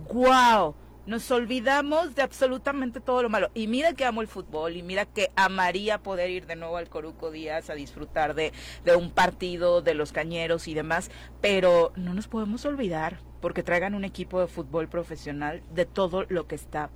¡guau! 0.08 0.76
Nos 1.08 1.32
olvidamos 1.32 2.16
de 2.16 2.22
absolutamente 2.22 3.00
todo 3.00 3.24
lo 3.24 3.30
malo. 3.30 3.50
Y 3.54 3.68
mira 3.68 3.94
que 3.94 4.04
amo 4.04 4.22
el 4.22 4.28
fútbol 4.28 4.76
y 4.76 4.84
mira 4.84 5.06
que 5.06 5.32
amaría 5.38 6.04
poder 6.04 6.30
ir 6.30 6.46
de 6.46 6.58
nuevo 6.58 6.76
al 6.76 6.90
Coruco 6.90 7.32
Díaz 7.32 7.70
a 7.70 7.76
disfrutar 7.76 8.36
de, 8.36 8.52
de 8.84 8.96
un 8.96 9.12
partido, 9.12 9.82
de 9.82 9.94
los 9.94 10.12
cañeros 10.12 10.68
y 10.68 10.74
demás. 10.74 11.10
Pero 11.42 11.94
no 11.96 12.14
nos 12.14 12.28
podemos 12.28 12.66
olvidar, 12.66 13.22
porque 13.40 13.64
traigan 13.64 13.96
un 13.96 14.04
equipo 14.04 14.42
de 14.42 14.48
fútbol 14.48 14.90
profesional, 14.90 15.64
de 15.74 15.86
todo 15.86 16.26
lo 16.28 16.46
que 16.46 16.56
está 16.56 16.90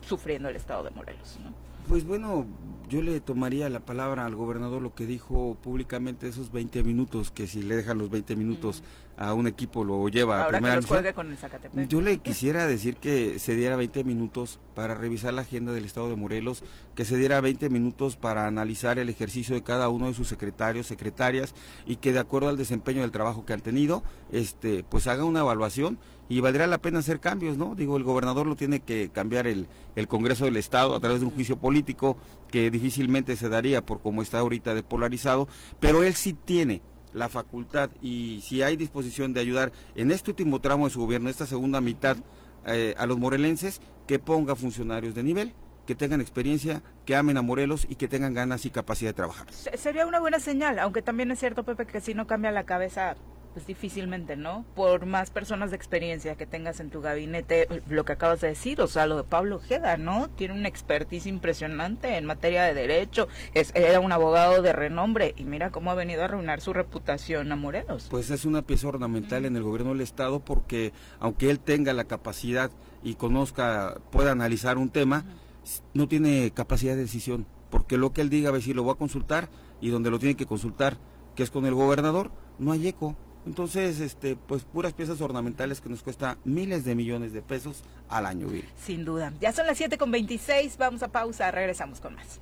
sufriendo 0.00 0.48
el 0.48 0.56
estado 0.56 0.82
de 0.82 0.90
Morelos. 0.90 1.38
¿no? 1.44 1.52
Pues 1.88 2.06
bueno, 2.06 2.46
yo 2.88 3.02
le 3.02 3.20
tomaría 3.20 3.68
la 3.68 3.80
palabra 3.80 4.24
al 4.24 4.34
gobernador 4.34 4.80
lo 4.80 4.94
que 4.94 5.04
dijo 5.04 5.56
públicamente 5.62 6.28
esos 6.28 6.50
20 6.50 6.82
minutos, 6.82 7.30
que 7.30 7.46
si 7.46 7.62
le 7.62 7.76
dejan 7.76 7.98
los 7.98 8.08
20 8.08 8.36
minutos 8.36 8.82
a 9.16 9.32
un 9.34 9.46
equipo 9.46 9.84
lo 9.84 10.08
lleva 10.08 10.44
a 10.44 10.48
primera 10.48 10.80
con 11.14 11.30
el 11.30 11.88
Yo 11.88 12.00
le 12.00 12.18
quisiera 12.22 12.66
decir 12.66 12.96
que 12.96 13.38
se 13.38 13.54
diera 13.54 13.76
20 13.76 14.04
minutos 14.04 14.58
para 14.74 14.94
revisar 14.94 15.32
la 15.34 15.42
agenda 15.42 15.72
del 15.72 15.84
Estado 15.84 16.08
de 16.08 16.16
Morelos, 16.16 16.64
que 16.94 17.04
se 17.04 17.16
diera 17.16 17.40
20 17.40 17.70
minutos 17.70 18.16
para 18.16 18.46
analizar 18.46 18.98
el 18.98 19.08
ejercicio 19.08 19.54
de 19.54 19.62
cada 19.62 19.88
uno 19.88 20.08
de 20.08 20.14
sus 20.14 20.28
secretarios, 20.28 20.86
secretarias 20.86 21.54
y 21.86 21.96
que 21.96 22.12
de 22.12 22.18
acuerdo 22.18 22.48
al 22.48 22.56
desempeño 22.56 23.02
del 23.02 23.12
trabajo 23.12 23.44
que 23.44 23.52
han 23.52 23.60
tenido, 23.60 24.02
este, 24.32 24.84
pues 24.84 25.06
haga 25.06 25.24
una 25.24 25.40
evaluación 25.40 25.98
y 26.28 26.40
valdría 26.40 26.66
la 26.66 26.78
pena 26.78 27.00
hacer 27.00 27.20
cambios, 27.20 27.58
¿no? 27.58 27.74
Digo, 27.74 27.96
el 27.96 28.02
gobernador 28.02 28.46
lo 28.46 28.56
tiene 28.56 28.80
que 28.80 29.10
cambiar 29.10 29.46
el, 29.46 29.68
el 29.94 30.08
Congreso 30.08 30.46
del 30.46 30.56
Estado 30.56 30.94
a 30.94 31.00
través 31.00 31.20
de 31.20 31.26
un 31.26 31.32
juicio 31.32 31.56
político 31.58 32.16
que 32.50 32.70
difícilmente 32.70 33.36
se 33.36 33.48
daría 33.48 33.84
por 33.84 34.00
cómo 34.00 34.22
está 34.22 34.38
ahorita 34.38 34.74
depolarizado, 34.74 35.48
pero 35.80 36.02
él 36.02 36.14
sí 36.14 36.32
tiene 36.32 36.82
la 37.14 37.28
facultad 37.28 37.90
y 38.02 38.40
si 38.42 38.62
hay 38.62 38.76
disposición 38.76 39.32
de 39.32 39.40
ayudar 39.40 39.72
en 39.94 40.10
este 40.10 40.32
último 40.32 40.60
tramo 40.60 40.86
de 40.86 40.92
su 40.92 41.00
gobierno, 41.00 41.30
esta 41.30 41.46
segunda 41.46 41.80
mitad, 41.80 42.16
eh, 42.66 42.94
a 42.98 43.06
los 43.06 43.18
morelenses, 43.18 43.80
que 44.06 44.18
ponga 44.18 44.54
funcionarios 44.56 45.14
de 45.14 45.22
nivel 45.22 45.54
que 45.86 45.94
tengan 45.94 46.20
experiencia, 46.20 46.82
que 47.04 47.14
amen 47.14 47.36
a 47.36 47.42
Morelos 47.42 47.86
y 47.88 47.96
que 47.96 48.08
tengan 48.08 48.34
ganas 48.34 48.64
y 48.64 48.70
capacidad 48.70 49.10
de 49.10 49.14
trabajar. 49.14 49.46
Sería 49.52 50.06
una 50.06 50.20
buena 50.20 50.40
señal, 50.40 50.78
aunque 50.78 51.02
también 51.02 51.30
es 51.30 51.38
cierto, 51.38 51.64
Pepe, 51.64 51.86
que 51.86 52.00
si 52.00 52.14
no 52.14 52.26
cambia 52.26 52.50
la 52.52 52.64
cabeza 52.64 53.16
pues 53.54 53.66
difícilmente, 53.66 54.36
¿no? 54.36 54.64
Por 54.74 55.06
más 55.06 55.30
personas 55.30 55.70
de 55.70 55.76
experiencia 55.76 56.34
que 56.34 56.44
tengas 56.44 56.80
en 56.80 56.90
tu 56.90 57.00
gabinete, 57.00 57.68
lo 57.88 58.04
que 58.04 58.12
acabas 58.12 58.40
de 58.40 58.48
decir, 58.48 58.80
o 58.80 58.88
sea, 58.88 59.06
lo 59.06 59.16
de 59.16 59.22
Pablo 59.22 59.56
Ojeda, 59.56 59.96
¿no? 59.96 60.28
Tiene 60.28 60.54
una 60.54 60.68
expertise 60.68 61.26
impresionante 61.26 62.16
en 62.16 62.26
materia 62.26 62.64
de 62.64 62.74
derecho, 62.74 63.28
es, 63.54 63.70
era 63.76 64.00
un 64.00 64.10
abogado 64.10 64.60
de 64.60 64.72
renombre 64.72 65.34
y 65.36 65.44
mira 65.44 65.70
cómo 65.70 65.92
ha 65.92 65.94
venido 65.94 66.22
a 66.22 66.24
arruinar 66.24 66.60
su 66.60 66.72
reputación 66.72 67.52
a 67.52 67.56
Morelos. 67.56 68.08
Pues 68.10 68.30
es 68.30 68.44
una 68.44 68.62
pieza 68.62 68.88
ornamental 68.88 69.44
en 69.44 69.56
el 69.56 69.62
gobierno 69.62 69.92
del 69.92 70.00
Estado 70.00 70.40
porque 70.40 70.92
aunque 71.20 71.48
él 71.48 71.60
tenga 71.60 71.92
la 71.92 72.04
capacidad 72.04 72.72
y 73.04 73.14
conozca, 73.14 74.00
pueda 74.10 74.32
analizar 74.32 74.78
un 74.78 74.90
tema, 74.90 75.24
no 75.94 76.08
tiene 76.08 76.50
capacidad 76.50 76.96
de 76.96 77.02
decisión, 77.02 77.46
porque 77.70 77.98
lo 77.98 78.12
que 78.12 78.20
él 78.20 78.30
diga, 78.30 78.48
a 78.48 78.52
ver 78.52 78.62
si 78.62 78.74
lo 78.74 78.84
va 78.84 78.94
a 78.94 78.96
consultar 78.96 79.48
y 79.80 79.90
donde 79.90 80.10
lo 80.10 80.18
tiene 80.18 80.34
que 80.34 80.46
consultar, 80.46 80.98
que 81.36 81.44
es 81.44 81.50
con 81.50 81.66
el 81.66 81.74
gobernador, 81.74 82.32
no 82.58 82.72
hay 82.72 82.88
eco. 82.88 83.16
Entonces, 83.46 84.00
este, 84.00 84.36
pues 84.36 84.64
puras 84.64 84.92
piezas 84.92 85.20
ornamentales 85.20 85.80
que 85.80 85.88
nos 85.88 86.02
cuesta 86.02 86.38
miles 86.44 86.84
de 86.84 86.94
millones 86.94 87.32
de 87.32 87.42
pesos 87.42 87.82
al 88.08 88.26
año, 88.26 88.48
Sin 88.82 89.04
duda. 89.04 89.32
Ya 89.40 89.52
son 89.52 89.66
las 89.66 89.76
7 89.76 89.98
con 89.98 90.10
26, 90.10 90.76
vamos 90.78 91.02
a 91.02 91.08
pausa, 91.08 91.50
regresamos 91.50 92.00
con 92.00 92.14
más. 92.14 92.40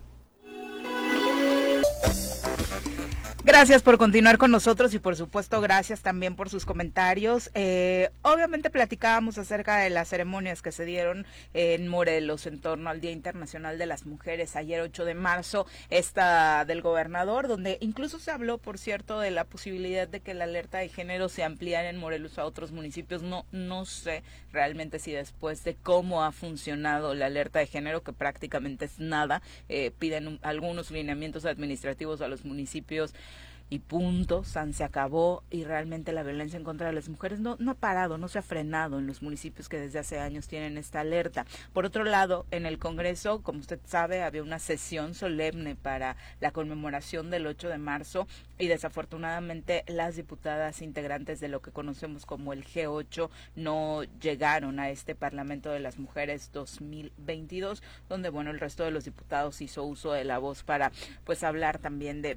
Gracias 3.45 3.83
por 3.83 3.99
continuar 3.99 4.39
con 4.39 4.53
nosotros 4.53 4.95
y 4.95 5.01
por 5.01 5.17
supuesto 5.17 5.61
gracias 5.61 6.01
también 6.01 6.37
por 6.37 6.49
sus 6.49 6.65
comentarios. 6.65 7.51
Eh, 7.55 8.11
obviamente 8.23 8.71
platicábamos 8.71 9.37
acerca 9.37 9.79
de 9.79 9.91
las 9.91 10.07
ceremonias 10.09 10.63
que 10.63 10.71
se 10.71 10.85
dieron 10.85 11.27
en 11.53 11.89
Morelos 11.89 12.47
en 12.47 12.61
torno 12.61 12.89
al 12.89 13.01
Día 13.01 13.11
Internacional 13.11 13.79
de 13.79 13.87
las 13.87 14.07
Mujeres 14.07 14.55
ayer 14.55 14.81
8 14.81 15.05
de 15.05 15.15
marzo, 15.15 15.67
esta 15.91 16.65
del 16.67 16.83
gobernador, 16.83 17.49
donde 17.49 17.79
incluso 17.81 18.21
se 18.21 18.31
habló, 18.31 18.59
por 18.59 18.79
cierto, 18.79 19.19
de 19.19 19.33
la 19.33 19.43
posibilidad 19.43 20.07
de 20.07 20.21
que 20.21 20.35
la 20.35 20.45
alerta 20.45 20.79
de 20.79 20.89
género 20.89 21.29
se 21.29 21.43
ampliara 21.43 21.91
en 21.91 21.99
Morelos 21.99 22.39
a 22.39 22.45
otros 22.45 22.71
municipios. 22.71 23.23
No, 23.23 23.45
no 23.51 23.87
sé 23.87 24.23
realmente 24.53 24.99
si 24.99 25.13
después 25.13 25.65
de 25.65 25.75
cómo 25.75 26.25
ha 26.25 26.33
funcionado 26.33 27.15
la 27.15 27.27
alerta 27.27 27.59
de 27.59 27.67
género, 27.67 28.03
que 28.03 28.13
prácticamente 28.13 28.85
es 28.85 28.99
nada, 28.99 29.43
eh, 29.69 29.91
piden 29.99 30.39
algunos 30.43 30.91
lineamientos 30.91 31.45
administrativos 31.45 32.21
a 32.21 32.29
los 32.29 32.45
municipios 32.45 33.15
y 33.73 33.79
punto, 33.79 34.45
San 34.45 34.75
se 34.75 34.85
acabó 34.85 35.45
y 35.49 35.65
realmente 35.65 36.13
la 36.13 36.23
violencia 36.23 36.59
en 36.59 36.63
contra 36.63 36.89
de 36.89 36.93
las 36.93 37.09
mujeres 37.09 37.41
no, 37.41 37.57
no 37.59 37.71
ha 37.71 37.75
parado, 37.75 38.19
no 38.19 38.29
se 38.29 38.39
ha 38.39 38.43
frenado 38.43 38.99
en 38.99 39.07
los 39.07 39.23
municipios 39.23 39.71
que 39.71 39.81
desde 39.81 39.99
hace 39.99 40.21
años 40.21 40.47
tienen 40.47 40.77
esta 40.77 41.01
alerta. 41.01 41.47
Por 41.73 41.87
otro 41.87 42.05
lado, 42.05 42.45
en 42.51 42.67
el 42.67 42.79
Congreso, 42.79 43.43
como 43.43 43.61
usted 43.61 43.81
sabe, 43.87 44.25
había 44.25 44.43
una 44.43 44.59
sesión 44.59 45.15
solemne 45.15 45.75
para 45.75 46.19
la 46.39 46.51
conmemoración 46.51 47.31
del 47.31 47.47
8 47.47 47.71
de 47.71 47.79
marzo 47.79 48.27
y 48.59 48.67
desafortunadamente 48.67 49.85
las 49.87 50.17
diputadas 50.17 50.83
integrantes 50.83 51.41
de 51.41 51.49
lo 51.49 51.63
que 51.63 51.71
conocemos 51.71 52.27
como 52.27 52.53
el 52.53 52.67
G8 52.67 53.31
no 53.57 54.03
llegaron 54.21 54.81
a 54.81 54.91
este 54.91 55.15
Parlamento 55.15 55.71
de 55.71 55.81
las 55.81 55.99
Mujeres 55.99 56.51
2022, 56.53 57.83
donde 58.11 58.29
bueno, 58.29 58.51
el 58.51 58.61
resto 58.61 58.85
de 58.85 58.91
los 58.91 59.07
diputados 59.07 59.63
hizo 59.63 59.83
uso 59.85 60.13
de 60.13 60.25
la 60.25 60.37
voz 60.37 60.63
para 60.63 60.93
pues 61.25 61.43
hablar 61.43 61.79
también 61.79 62.21
de 62.21 62.37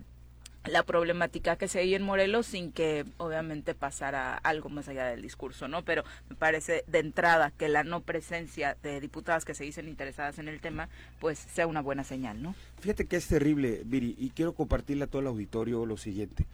la 0.67 0.83
problemática 0.83 1.55
que 1.55 1.67
se 1.67 1.79
hay 1.79 1.95
en 1.95 2.03
Morelos 2.03 2.47
sin 2.47 2.71
que 2.71 3.05
obviamente 3.17 3.73
pasara 3.73 4.35
algo 4.37 4.69
más 4.69 4.87
allá 4.87 5.05
del 5.05 5.21
discurso, 5.21 5.67
¿no? 5.67 5.83
Pero 5.83 6.03
me 6.29 6.35
parece 6.35 6.83
de 6.87 6.99
entrada 6.99 7.51
que 7.51 7.69
la 7.69 7.83
no 7.83 8.01
presencia 8.01 8.77
de 8.81 8.99
diputadas 8.99 9.45
que 9.45 9.53
se 9.53 9.63
dicen 9.63 9.87
interesadas 9.87 10.39
en 10.39 10.47
el 10.47 10.59
tema, 10.59 10.89
pues 11.19 11.39
sea 11.39 11.67
una 11.67 11.81
buena 11.81 12.03
señal, 12.03 12.41
¿no? 12.41 12.55
Fíjate 12.79 13.05
que 13.05 13.17
es 13.17 13.27
terrible, 13.27 13.81
Viri, 13.85 14.15
y 14.17 14.29
quiero 14.29 14.53
compartirle 14.53 15.05
a 15.05 15.07
todo 15.07 15.21
el 15.21 15.27
auditorio 15.27 15.85
lo 15.85 15.97
siguiente. 15.97 16.45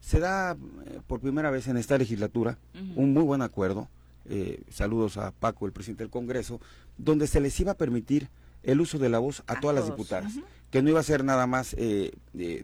Se 0.00 0.20
da 0.20 0.52
eh, 0.52 1.00
por 1.06 1.20
primera 1.20 1.50
vez 1.50 1.66
en 1.68 1.76
esta 1.76 1.98
legislatura 1.98 2.58
un 2.94 3.12
muy 3.12 3.22
buen 3.22 3.42
acuerdo, 3.42 3.88
eh, 4.28 4.62
saludos 4.70 5.16
a 5.16 5.32
Paco, 5.32 5.66
el 5.66 5.72
presidente 5.72 6.04
del 6.04 6.10
Congreso, 6.10 6.60
donde 6.98 7.26
se 7.26 7.40
les 7.40 7.58
iba 7.60 7.72
a 7.72 7.76
permitir 7.76 8.28
el 8.62 8.80
uso 8.80 8.98
de 8.98 9.08
la 9.08 9.18
voz 9.18 9.42
a, 9.46 9.60
todas 9.60 9.76
las 9.76 9.86
diputadas 9.86 10.34
que 10.70 10.82
no 10.82 10.90
iba 10.90 11.00
a 11.00 11.04
ser 11.04 11.24
nada 11.24 11.46
más 11.46 11.74
eh, 11.78 12.12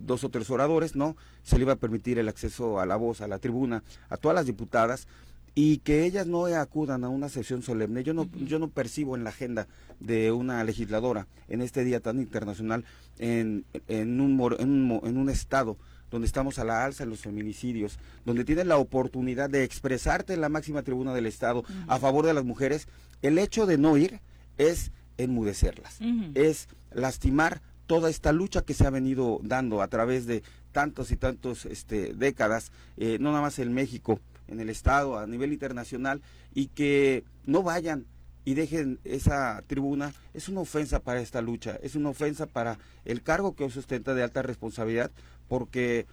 dos 0.01 0.25
o 0.25 0.29
tres 0.29 0.51
oradores, 0.51 0.97
no, 0.97 1.17
se 1.43 1.57
le 1.57 1.63
iba 1.63 1.75
a 1.75 1.77
permitir 1.77 2.19
el 2.19 2.29
acceso 2.29 2.81
a 2.81 2.87
la 2.87 2.97
voz, 2.97 3.21
a 3.21 3.29
la 3.29 3.39
tribuna, 3.39 3.83
a 4.09 4.17
todas 4.17 4.35
las 4.35 4.47
diputadas 4.47 5.07
y 5.55 5.79
que 5.79 6.05
ellas 6.05 6.27
no 6.27 6.47
acudan 6.47 7.05
a 7.05 7.09
una 7.09 7.29
sesión 7.29 7.63
solemne. 7.63 8.03
Yo 8.03 8.15
no, 8.15 8.29
yo 8.33 8.59
no 8.59 8.69
percibo 8.69 9.17
en 9.17 9.25
la 9.25 9.31
agenda 9.31 9.69
de 10.01 10.33
una 10.33 10.65
legisladora 10.65 11.27
en 11.49 11.61
este 11.61 11.85
día 11.85 12.01
tan 12.01 12.19
internacional 12.19 12.85
en, 13.19 13.65
en, 13.89 14.21
un, 14.21 14.57
en, 14.59 15.17
un, 15.19 15.29
estado 15.29 15.77
donde 16.11 16.27
estamos 16.27 16.59
a 16.59 16.65
la 16.65 16.85
alza 16.85 17.05
en 17.05 17.11
los 17.11 17.21
feminicidios, 17.21 17.99
donde 18.25 18.45
tienes 18.45 18.67
la 18.67 18.79
oportunidad 18.79 19.51
de 19.51 19.65
expresarte 19.65 20.35
en 20.35 20.41
la 20.41 20.49
máxima 20.49 20.83
tribuna 20.83 21.15
del 21.15 21.27
Estado 21.27 21.65
a 21.87 21.99
favor 21.99 22.27
de 22.27 22.35
las 22.35 22.45
mujeres, 22.45 22.87
el 23.23 23.39
hecho 23.39 23.67
de 23.67 23.79
no 23.79 23.97
ir 23.97 24.21
es 24.59 24.91
enmudecerlas, 25.17 25.99
es 26.35 26.69
lastimar 26.93 27.63
toda 27.93 28.09
esta 28.09 28.33
lucha 28.33 28.63
que 28.63 28.73
se 28.73 28.87
ha 28.87 28.91
venido 28.91 29.39
dando 29.43 29.83
a 29.83 29.89
través 29.89 30.25
de 30.25 30.43
tantos 30.73 31.11
y 31.11 31.19
tantos 31.19 31.67
este, 31.67 32.15
décadas, 32.15 32.73
eh, 32.97 33.19
no 33.21 33.33
nada 33.33 33.43
más 33.43 33.59
en 33.59 33.75
México, 33.75 34.19
en 34.49 34.61
el 34.61 34.71
Estado, 34.71 35.19
a 35.19 35.27
nivel 35.27 35.53
internacional, 35.53 36.23
y 36.55 36.69
que 36.69 37.23
no 37.45 37.63
vayan 37.63 38.07
y 38.47 38.55
dejen 38.55 38.99
esa 39.05 39.63
tribuna, 39.67 40.15
es 40.33 40.49
una 40.49 40.61
ofensa 40.61 41.01
para 41.01 41.21
esta 41.21 41.43
lucha, 41.43 41.79
es 41.83 41.95
una 41.95 42.09
ofensa 42.09 42.47
para 42.47 42.79
el 43.05 43.23
cargo 43.23 43.55
que 43.55 43.65
os 43.65 43.75
sustenta 43.75 44.15
de 44.15 44.23
alta 44.23 44.41
responsabilidad, 44.41 45.11
porque 45.47 46.07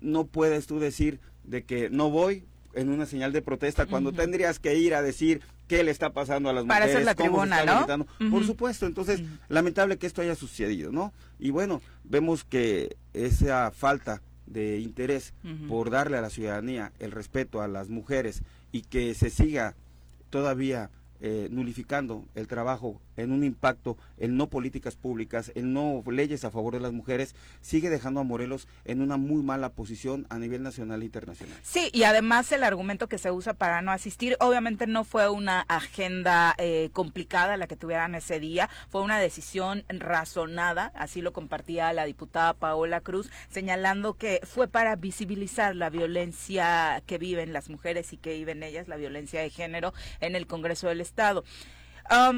no 0.00 0.26
puedes 0.26 0.66
tú 0.66 0.80
decir 0.80 1.20
de 1.44 1.62
que 1.62 1.90
no 1.90 2.10
voy 2.10 2.42
en 2.74 2.88
una 2.88 3.06
señal 3.06 3.32
de 3.32 3.40
protesta 3.40 3.86
cuando 3.86 4.10
tendrías 4.10 4.58
que 4.58 4.74
ir 4.74 4.96
a 4.96 5.02
decir 5.02 5.42
qué 5.70 5.84
le 5.84 5.92
está 5.92 6.10
pasando 6.10 6.50
a 6.50 6.52
las 6.52 6.64
para 6.64 6.86
mujeres, 6.86 7.04
la 7.04 7.14
tribuna, 7.14 7.64
¿no? 7.64 8.06
Por 8.28 8.44
supuesto, 8.44 8.86
entonces, 8.86 9.22
lamentable 9.48 9.98
que 9.98 10.08
esto 10.08 10.20
haya 10.20 10.34
sucedido, 10.34 10.90
¿no? 10.90 11.12
Y 11.38 11.50
bueno, 11.50 11.80
vemos 12.02 12.42
que 12.42 12.96
esa 13.14 13.70
falta 13.70 14.20
de 14.46 14.80
interés 14.80 15.32
por 15.68 15.90
darle 15.90 16.16
a 16.18 16.22
la 16.22 16.30
ciudadanía 16.30 16.90
el 16.98 17.12
respeto 17.12 17.62
a 17.62 17.68
las 17.68 17.88
mujeres 17.88 18.42
y 18.72 18.82
que 18.82 19.14
se 19.14 19.30
siga 19.30 19.76
todavía 20.28 20.90
eh, 21.20 21.46
nulificando 21.52 22.24
el 22.34 22.48
trabajo 22.48 23.00
en 23.22 23.32
un 23.32 23.44
impacto 23.44 23.96
en 24.18 24.36
no 24.36 24.48
políticas 24.48 24.96
públicas, 24.96 25.52
en 25.54 25.72
no 25.72 26.02
leyes 26.10 26.44
a 26.44 26.50
favor 26.50 26.74
de 26.74 26.80
las 26.80 26.92
mujeres, 26.92 27.34
sigue 27.60 27.90
dejando 27.90 28.20
a 28.20 28.24
Morelos 28.24 28.68
en 28.84 29.00
una 29.00 29.16
muy 29.16 29.42
mala 29.42 29.70
posición 29.70 30.26
a 30.28 30.38
nivel 30.38 30.62
nacional 30.62 31.02
e 31.02 31.06
internacional. 31.06 31.56
Sí, 31.62 31.90
y 31.92 32.02
además 32.02 32.50
el 32.52 32.64
argumento 32.64 33.08
que 33.08 33.18
se 33.18 33.30
usa 33.30 33.54
para 33.54 33.82
no 33.82 33.92
asistir, 33.92 34.36
obviamente 34.40 34.86
no 34.86 35.04
fue 35.04 35.28
una 35.28 35.60
agenda 35.62 36.54
eh, 36.58 36.90
complicada 36.92 37.56
la 37.56 37.66
que 37.66 37.76
tuvieran 37.76 38.14
ese 38.14 38.40
día, 38.40 38.68
fue 38.88 39.02
una 39.02 39.18
decisión 39.18 39.84
razonada, 39.88 40.92
así 40.94 41.22
lo 41.22 41.32
compartía 41.32 41.92
la 41.92 42.04
diputada 42.04 42.54
Paola 42.54 43.00
Cruz, 43.00 43.30
señalando 43.50 44.14
que 44.14 44.40
fue 44.44 44.68
para 44.68 44.96
visibilizar 44.96 45.76
la 45.76 45.90
violencia 45.90 47.02
que 47.06 47.18
viven 47.18 47.52
las 47.52 47.68
mujeres 47.68 48.12
y 48.12 48.16
que 48.16 48.34
viven 48.34 48.62
ellas, 48.62 48.88
la 48.88 48.96
violencia 48.96 49.40
de 49.40 49.50
género 49.50 49.92
en 50.20 50.36
el 50.36 50.46
Congreso 50.46 50.88
del 50.88 51.00
Estado 51.00 51.44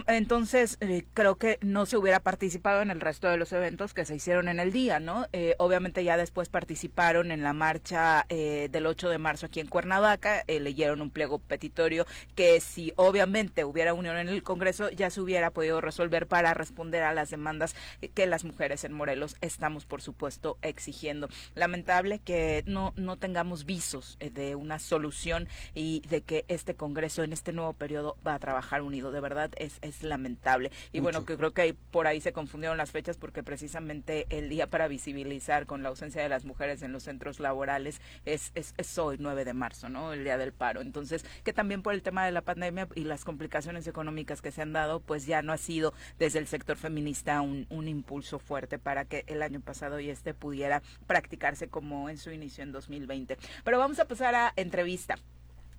entonces, 0.07 0.77
eh, 0.81 1.05
creo 1.15 1.37
que 1.37 1.59
no 1.63 1.87
se 1.87 1.97
hubiera 1.97 2.21
participado 2.21 2.83
en 2.83 2.91
el 2.91 3.01
resto 3.01 3.29
de 3.29 3.37
los 3.37 3.53
eventos 3.53 3.95
que 3.95 4.05
se 4.05 4.15
hicieron 4.15 4.49
en 4.49 4.61
el 4.61 4.73
día, 4.73 5.01
¿no? 5.01 5.27
Eh, 5.33 5.55
obviamente 5.59 6.05
ya 6.05 6.17
después 6.17 6.49
participaron 6.49 7.31
en 7.31 7.43
la 7.43 7.53
marcha 7.53 8.27
eh, 8.29 8.69
del 8.71 8.87
8 8.87 9.09
de 9.09 9.19
marzo 9.19 9.47
aquí 9.47 9.61
en 9.61 9.69
Cuernavaca, 9.69 10.45
leyeron 10.47 11.01
un 11.01 11.11
pliego 11.11 11.39
petitorio 11.39 12.07
que 12.35 12.61
si 12.61 12.93
obviamente 12.97 13.65
hubiera 13.65 13.95
unión 13.95 14.17
en 14.17 14.29
el 14.29 14.43
Congreso 14.43 14.91
ya 14.91 15.11
se 15.11 15.21
hubiera 15.21 15.51
podido 15.51 15.81
resolver 15.81 16.27
para 16.27 16.55
responder 16.55 17.03
a 17.03 17.15
las 17.15 17.31
demandas 17.31 17.75
que 18.15 18.27
las 18.27 18.45
mujeres 18.45 18.85
en 18.85 18.93
Morelos 18.93 19.37
estamos, 19.41 19.87
por 19.87 20.03
supuesto, 20.03 20.59
exigiendo. 20.63 21.29
Lamentable 21.55 22.19
que 22.19 22.63
no, 22.67 22.93
no 22.97 23.17
tengamos 23.17 23.65
visos 23.65 24.19
de 24.21 24.55
una 24.55 24.79
solución 24.79 25.49
y 25.75 26.03
de 26.09 26.23
que 26.23 26.45
este 26.49 26.75
Congreso 26.75 27.23
en 27.23 27.33
este 27.33 27.53
nuevo 27.53 27.73
periodo 27.73 28.17
va 28.27 28.35
a 28.35 28.39
trabajar 28.39 28.83
unido. 28.83 29.13
De 29.13 29.21
verdad, 29.21 29.51
es, 29.63 30.03
lamentable. 30.03 30.71
Y 30.93 31.01
bueno, 31.01 31.25
que 31.25 31.37
creo 31.37 31.53
que 31.53 31.75
por 31.91 32.07
ahí 32.07 32.21
se 32.21 32.33
confundieron 32.33 32.77
las 32.77 32.91
fechas 32.91 33.17
porque 33.17 33.43
precisamente 33.43 34.27
el 34.31 34.49
día 34.49 34.69
para 34.69 34.89
visibilizar 34.89 35.67
con 35.67 35.83
la 35.83 35.91
ausencia 35.91 36.23
de 36.23 36.29
las 36.29 36.45
mujeres 36.45 36.83
en 36.83 36.93
los 36.93 37.05
centros 37.05 37.41
laborales 37.41 38.01
es, 38.25 38.53
es, 38.55 38.99
hoy, 38.99 39.17
9 39.19 39.45
de 39.45 39.55
marzo, 39.55 39.89
¿no? 39.89 40.13
El 40.13 40.25
día 40.25 40.39
del 40.39 40.53
paro. 40.53 40.81
Entonces, 40.81 41.25
que 41.45 41.53
también 41.53 41.83
por 41.83 41.95
el 41.95 42.03
tema 42.03 42.25
de 42.25 42.33
la 42.33 42.43
pandemia 42.43 42.89
y 42.95 43.05
las 43.05 43.25
complicaciones 43.25 43.87
económicas 43.87 44.43
que 44.43 44.51
se 44.51 44.63
han 44.63 44.73
dado, 44.73 45.01
pues 45.01 45.27
ya 45.27 45.43
no 45.43 45.53
ha 45.53 45.59
sido 45.59 45.95
desde 46.19 46.39
el 46.39 46.47
sector 46.47 46.77
feminista 46.77 47.41
un, 47.41 47.67
un 47.71 47.89
impulso 47.89 48.39
fuerte 48.39 48.79
para 48.79 49.05
que 49.05 49.25
el 49.27 49.43
año 49.43 49.61
pasado 49.61 50.01
y 50.01 50.11
este 50.11 50.35
pudiera 50.35 50.83
practicarse 51.07 51.69
como 51.69 52.09
en 52.09 52.19
su 52.19 52.31
inicio 52.31 52.65
en 52.65 52.73
2020. 52.73 53.39
Pero 53.65 53.79
vamos 53.79 53.99
a 53.99 54.07
pasar 54.07 54.35
a 54.35 54.53
entrevista. 54.57 55.17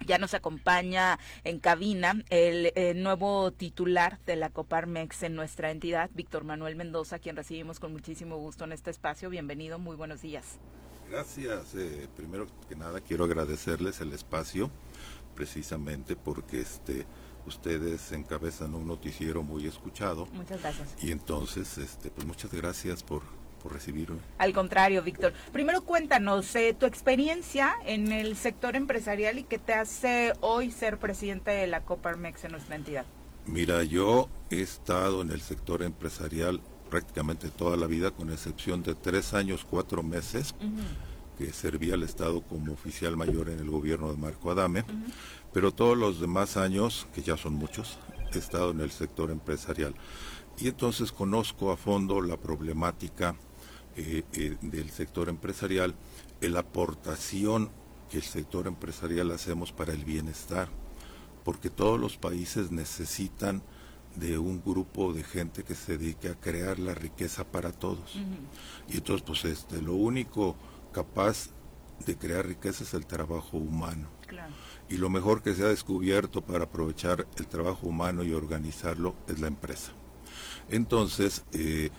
Ya 0.05 0.17
nos 0.17 0.33
acompaña 0.33 1.19
en 1.43 1.59
cabina 1.59 2.23
el, 2.29 2.71
eh, 2.75 2.93
nuevo 2.93 3.51
titular 3.51 4.19
de 4.25 4.35
la 4.35 4.49
Coparmex 4.49 5.23
en 5.23 5.35
nuestra 5.35 5.71
entidad, 5.71 6.09
Víctor 6.13 6.43
Manuel 6.43 6.75
Mendoza, 6.75 7.19
quien 7.19 7.35
recibimos 7.35 7.79
con 7.79 7.93
muchísimo 7.93 8.37
gusto 8.37 8.65
en 8.65 8.73
este 8.73 8.91
espacio. 8.91 9.29
Bienvenido, 9.29 9.79
muy 9.79 9.95
buenos 9.95 10.21
días. 10.21 10.59
Gracias. 11.09 11.75
Eh, 11.75 12.07
primero 12.15 12.47
que 12.67 12.75
nada 12.75 12.99
quiero 13.01 13.25
agradecerles 13.25 14.01
el 14.01 14.13
espacio, 14.13 14.71
precisamente 15.35 16.15
porque 16.15 16.61
este 16.61 17.05
ustedes 17.45 18.11
encabezan 18.11 18.73
un 18.73 18.87
noticiero 18.87 19.43
muy 19.43 19.67
escuchado. 19.67 20.25
Muchas 20.27 20.61
gracias. 20.61 20.95
Y 21.01 21.11
entonces, 21.11 21.77
este, 21.77 22.09
pues 22.09 22.25
muchas 22.25 22.53
gracias 22.53 23.03
por 23.03 23.21
por 23.63 23.73
recibirme. 23.73 24.19
Al 24.37 24.53
contrario, 24.53 25.01
Víctor. 25.01 25.33
Primero 25.53 25.81
cuéntanos 25.83 26.53
eh, 26.55 26.75
tu 26.77 26.85
experiencia 26.85 27.73
en 27.85 28.11
el 28.11 28.35
sector 28.35 28.75
empresarial 28.75 29.39
y 29.39 29.43
qué 29.43 29.57
te 29.57 29.73
hace 29.73 30.33
hoy 30.41 30.69
ser 30.69 30.99
presidente 30.99 31.51
de 31.51 31.65
la 31.67 31.81
Coparmex 31.81 32.43
en 32.43 32.51
nuestra 32.51 32.75
entidad. 32.75 33.05
Mira, 33.45 33.83
yo 33.83 34.29
he 34.49 34.61
estado 34.61 35.21
en 35.21 35.31
el 35.31 35.41
sector 35.41 35.81
empresarial 35.81 36.61
prácticamente 36.89 37.49
toda 37.49 37.75
la 37.75 37.87
vida, 37.87 38.11
con 38.11 38.31
excepción 38.31 38.83
de 38.83 38.93
tres 38.93 39.33
años, 39.33 39.65
cuatro 39.67 40.03
meses, 40.03 40.53
que 41.39 41.51
serví 41.51 41.91
al 41.91 42.03
Estado 42.03 42.41
como 42.41 42.73
oficial 42.73 43.17
mayor 43.17 43.49
en 43.49 43.57
el 43.57 43.69
gobierno 43.69 44.11
de 44.11 44.17
Marco 44.17 44.51
Adame, 44.51 44.85
pero 45.51 45.71
todos 45.71 45.97
los 45.97 46.19
demás 46.19 46.55
años, 46.55 47.07
que 47.15 47.23
ya 47.23 47.35
son 47.35 47.55
muchos, 47.55 47.97
he 48.31 48.37
estado 48.37 48.71
en 48.71 48.81
el 48.81 48.91
sector 48.91 49.31
empresarial. 49.31 49.95
Y 50.59 50.67
entonces 50.67 51.11
conozco 51.11 51.71
a 51.71 51.77
fondo 51.77 52.21
la 52.21 52.37
problemática 52.37 53.35
eh, 53.95 54.23
eh, 54.33 54.57
del 54.61 54.89
sector 54.89 55.29
empresarial, 55.29 55.95
la 56.41 56.59
aportación 56.59 57.69
que 58.09 58.17
el 58.17 58.23
sector 58.23 58.67
empresarial 58.67 59.31
hacemos 59.31 59.71
para 59.71 59.93
el 59.93 60.03
bienestar, 60.03 60.69
porque 61.43 61.69
todos 61.69 61.99
los 61.99 62.17
países 62.17 62.71
necesitan 62.71 63.63
de 64.15 64.37
un 64.37 64.61
grupo 64.63 65.13
de 65.13 65.23
gente 65.23 65.63
que 65.63 65.75
se 65.75 65.97
dedique 65.97 66.29
a 66.29 66.35
crear 66.35 66.79
la 66.79 66.93
riqueza 66.93 67.43
para 67.43 67.71
todos. 67.71 68.15
Y 68.87 68.97
entonces, 68.97 69.23
pues, 69.25 69.45
este, 69.45 69.81
lo 69.81 69.93
único 69.93 70.55
capaz 70.91 71.49
de 72.05 72.17
crear 72.17 72.45
riqueza 72.45 72.83
es 72.83 72.93
el 72.93 73.05
trabajo 73.05 73.57
humano. 73.57 74.09
Y 74.89 74.97
lo 74.97 75.09
mejor 75.09 75.41
que 75.41 75.53
se 75.53 75.63
ha 75.63 75.67
descubierto 75.69 76.41
para 76.41 76.65
aprovechar 76.65 77.27
el 77.37 77.47
trabajo 77.47 77.87
humano 77.87 78.23
y 78.23 78.33
organizarlo 78.33 79.15
es 79.27 79.39
la 79.39 79.47
empresa. 79.47 79.91
Entonces, 80.69 81.43
eh, 81.53 81.89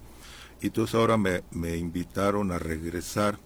Y 0.61 0.67
entonces 0.67 0.93
ahora 0.95 1.17
me, 1.17 1.41
invitaron 1.77 2.51
a 2.51 2.59
regresar 2.59 3.39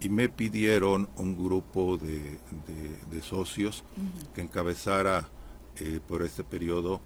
y 0.00 0.08
me 0.08 0.28
pidieron 0.28 1.08
un 1.16 1.36
grupo 1.36 1.96
de, 1.96 2.40
socios 3.22 3.84
que 4.34 4.42
encabezara 4.42 5.28
eh, 5.78 6.00
por 6.06 6.22
este 6.22 6.44
periodo 6.44 7.00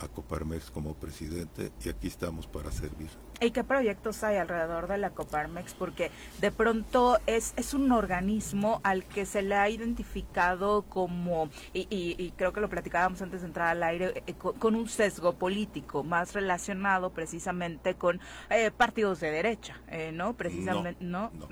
a 0.00 0.08
Coparmex 0.08 0.70
como 0.70 0.94
presidente 0.94 1.72
y 1.84 1.88
aquí 1.88 2.06
estamos 2.06 2.46
para 2.46 2.70
servir. 2.70 3.10
¿Y 3.40 3.52
qué 3.52 3.62
proyectos 3.62 4.24
hay 4.24 4.36
alrededor 4.36 4.88
de 4.88 4.98
la 4.98 5.10
Coparmex? 5.10 5.74
Porque 5.74 6.10
de 6.40 6.50
pronto 6.50 7.18
es, 7.26 7.54
es 7.56 7.72
un 7.72 7.92
organismo 7.92 8.80
al 8.82 9.04
que 9.04 9.26
se 9.26 9.42
le 9.42 9.54
ha 9.54 9.68
identificado 9.68 10.82
como, 10.82 11.48
y, 11.72 12.32
creo 12.36 12.52
que 12.52 12.60
lo 12.60 12.68
platicábamos 12.68 13.22
antes 13.22 13.42
de 13.42 13.46
entrar 13.46 13.68
al 13.68 13.82
aire, 13.82 14.22
eh, 14.26 14.34
con, 14.34 14.74
un 14.74 14.88
sesgo 14.88 15.34
político 15.34 16.02
más 16.02 16.34
relacionado 16.34 17.10
precisamente 17.10 17.94
con 17.94 18.20
eh, 18.50 18.70
partidos 18.70 19.20
de 19.20 19.30
derecha, 19.30 19.80
eh, 19.88 20.10
¿no? 20.12 20.34
Precisamente, 20.34 21.04
¿no? 21.04 21.30
No, 21.34 21.48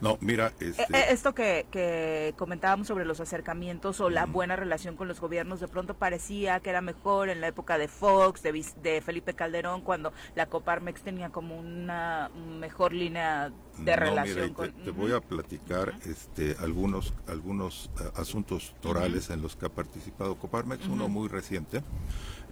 mira, 0.20 0.52
este... 0.60 0.82
Eh, 0.82 1.06
esto 1.10 1.34
que, 1.34 1.66
que, 1.70 2.34
comentábamos 2.36 2.86
sobre 2.86 3.04
los 3.04 3.20
acercamientos 3.20 4.00
o 4.00 4.10
la 4.10 4.26
buena 4.26 4.56
relación 4.56 4.96
con 4.96 5.08
los 5.08 5.20
gobiernos, 5.20 5.60
de 5.60 5.68
pronto 5.68 5.94
parecía 5.94 6.60
que 6.60 6.70
era 6.70 6.80
mejor 6.80 7.28
en 7.28 7.40
la 7.40 7.48
época 7.48 7.78
de 7.78 7.88
Fox, 7.88 8.42
de, 8.42 8.64
de 8.82 9.00
Felipe 9.00 9.34
Calderón, 9.34 9.82
cuando 9.82 10.12
la 10.34 10.46
Coparmex 10.46 11.02
tenía 11.02 11.30
como 11.30 11.58
una 11.58 12.30
mejor 12.58 12.92
línea 12.92 13.52
de 13.78 13.96
relación 13.96 14.52
con... 14.54 14.72
Te, 14.72 14.90
voy 14.90 15.12
a 15.12 15.20
platicar 15.20 15.94
este, 16.06 16.56
algunos, 16.60 17.14
algunos 17.26 17.90
eh, 18.00 18.10
asuntos 18.16 18.74
torales 18.80 19.30
en 19.30 19.42
los 19.42 19.56
que 19.56 19.66
ha 19.66 19.70
participado 19.70 20.36
Coparmex, 20.36 20.86
uno 20.86 21.08
muy 21.08 21.28
reciente. 21.28 21.82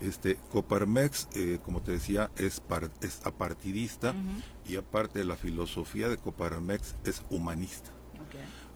Este, 0.01 0.37
Coparmex, 0.53 1.29
eh, 1.35 1.59
como 1.65 1.83
te 1.83 1.93
decía, 1.93 2.31
es, 2.37 2.63
es 3.01 3.27
apartidista 3.27 4.15
y 4.67 4.77
aparte 4.77 5.21
de 5.21 5.25
la 5.25 5.37
filosofía 5.37 6.09
de 6.09 6.17
Coparmex 6.17 6.97
es 7.05 7.23
humanista. 7.31 7.91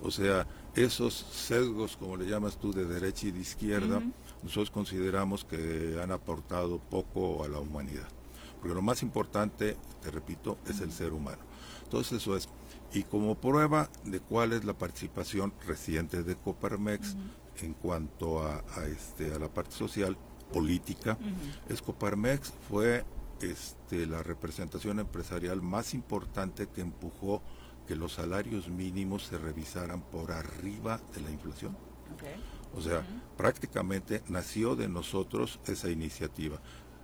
O 0.02 0.10
sea, 0.10 0.48
esos 0.74 1.14
sesgos, 1.14 1.96
como 1.96 2.16
le 2.16 2.26
llamas 2.26 2.58
tú, 2.58 2.72
de 2.72 2.84
derecha 2.84 3.28
y 3.28 3.30
de 3.30 3.40
izquierda, 3.40 4.02
nosotros 4.42 4.70
consideramos 4.70 5.44
que 5.44 6.00
han 6.02 6.10
aportado 6.10 6.78
poco 6.78 7.44
a 7.44 7.48
la 7.48 7.60
humanidad. 7.60 8.08
Porque 8.60 8.74
lo 8.74 8.82
más 8.82 9.02
importante, 9.02 9.76
te 10.02 10.10
repito, 10.10 10.58
es 10.68 10.80
el 10.80 10.92
ser 10.92 11.12
humano. 11.12 11.42
Entonces 11.84 12.20
eso 12.20 12.36
es. 12.36 12.48
Y 12.92 13.04
como 13.04 13.36
prueba 13.36 13.88
de 14.04 14.20
cuál 14.20 14.52
es 14.52 14.64
la 14.64 14.74
participación 14.74 15.52
reciente 15.66 16.22
de 16.22 16.36
Coparmex 16.36 17.16
en 17.60 17.74
cuanto 17.74 18.44
a, 18.44 18.62
este, 18.86 19.32
a 19.32 19.38
la 19.38 19.48
parte 19.48 19.72
social, 19.72 20.16
política, 20.52 21.18
Escoparmex 21.68 22.52
fue 22.68 23.04
este, 23.40 24.06
la 24.06 24.22
representación 24.22 25.00
empresarial 25.00 25.62
más 25.62 25.94
importante 25.94 26.68
que 26.68 26.80
empujó 26.80 27.42
que 27.86 27.96
los 27.96 28.14
salarios 28.14 28.68
mínimos 28.68 29.24
se 29.24 29.38
revisaran 29.38 30.02
por 30.02 30.32
arriba 30.32 31.00
de 31.14 31.20
la 31.22 31.30
inflación. 31.30 31.76
O 32.74 32.80
sea, 32.80 33.04
prácticamente 33.36 34.22
nació 34.28 34.76
de 34.76 34.88
nosotros 34.88 35.60
esa 35.66 35.90
iniciativa. 35.90 36.60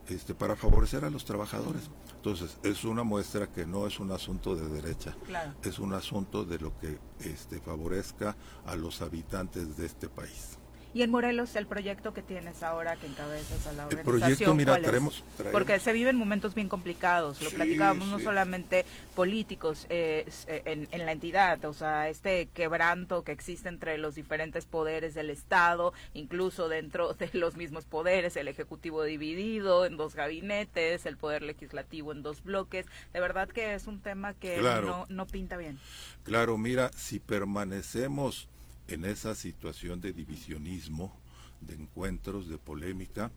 Este, 0.09 0.35
para 0.35 0.57
favorecer 0.57 1.05
a 1.05 1.11
los 1.11 1.27
trabajadores. 1.27 1.91
Entonces, 2.17 2.59
es 2.63 2.85
una 2.85 3.03
muestra 3.03 3.47
que 3.47 3.67
no 3.67 3.87
es 3.87 4.01
un 4.01 4.11
asunto 4.11 4.57
de 4.57 4.67
derecha, 4.69 5.15
es 5.63 5.79
un 5.79 5.93
asunto 5.93 6.45
de 6.45 6.59
lo 6.59 6.79
que 6.79 6.99
este, 7.21 7.61
favorezca 7.61 8.35
a 8.65 8.75
los 8.75 9.03
habitantes 9.03 9.77
de 9.77 9.85
este 9.85 10.09
país. 10.09 10.58
Y 10.95 11.03
en 11.03 11.11
Morelos, 11.11 11.55
el 11.57 11.67
proyecto 11.67 12.15
que 12.15 12.23
tienes 12.23 12.63
ahora, 12.63 12.97
que 12.97 13.07
encabezas 13.07 13.67
a 13.67 13.73
la 13.73 13.87
organización, 13.87 14.15
el 14.15 14.21
proyecto, 14.21 14.55
mira, 14.55 14.81
traemos, 14.81 15.23
Porque 15.53 15.79
se 15.81 15.93
viven 15.93 16.17
momentos 16.17 16.55
bien 16.55 16.69
complicados, 16.69 17.43
lo 17.43 17.51
platicábamos 17.51 18.09
no 18.09 18.19
solamente 18.19 18.87
políticos 19.15 19.87
eh, 19.91 20.27
en, 20.47 20.89
en, 20.91 21.07
la 21.07 21.13
entidad, 21.13 21.63
o 21.67 21.75
sea, 21.75 22.09
este 22.09 22.49
quebranto 22.55 23.23
que 23.23 23.33
existe 23.33 23.69
entre 23.69 23.99
los 23.99 24.15
diferentes 24.15 24.65
poderes 24.65 25.15
del 25.15 25.31
Estado, 25.31 25.93
incluso 26.15 26.69
dentro 26.69 27.13
de 27.15 27.31
los 27.35 27.57
mismos 27.57 27.85
poderes, 27.85 28.37
el 28.37 28.49
Ejecutivo 28.49 29.05
dividido 29.05 29.85
en 29.85 29.97
dos 29.97 30.15
gabinetes, 30.15 31.05
el 31.07 31.17
Poder 31.17 31.43
Legislativo 31.43 32.13
en 32.13 32.23
dos 32.23 32.43
bloques, 32.43 32.87
de 33.13 33.21
verdad 33.21 33.49
que 33.49 33.75
es 33.75 33.87
un 33.87 34.01
tema 34.01 34.35
que 34.35 34.61
no, 34.61 35.07
no 35.09 35.27
pinta 35.27 35.57
bien. 35.57 35.79
Claro, 36.25 36.57
mira, 36.59 36.91
si 36.97 37.19
permanecemos 37.19 38.49
en 38.89 39.05
esa 39.05 39.35
situación 39.35 40.01
de 40.01 40.13
divisionismo, 40.13 41.15
de 41.61 41.75
encuentros, 41.75 42.49
de 42.49 42.59
polémica, 42.59 43.31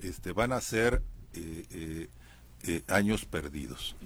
este, 0.00 0.32
van 0.32 0.52
a 0.52 0.60
ser 0.60 1.02
eh, 1.34 1.66
eh, 1.70 2.08
eh, 2.64 2.82
años 2.88 3.24
perdidos. 3.24 3.96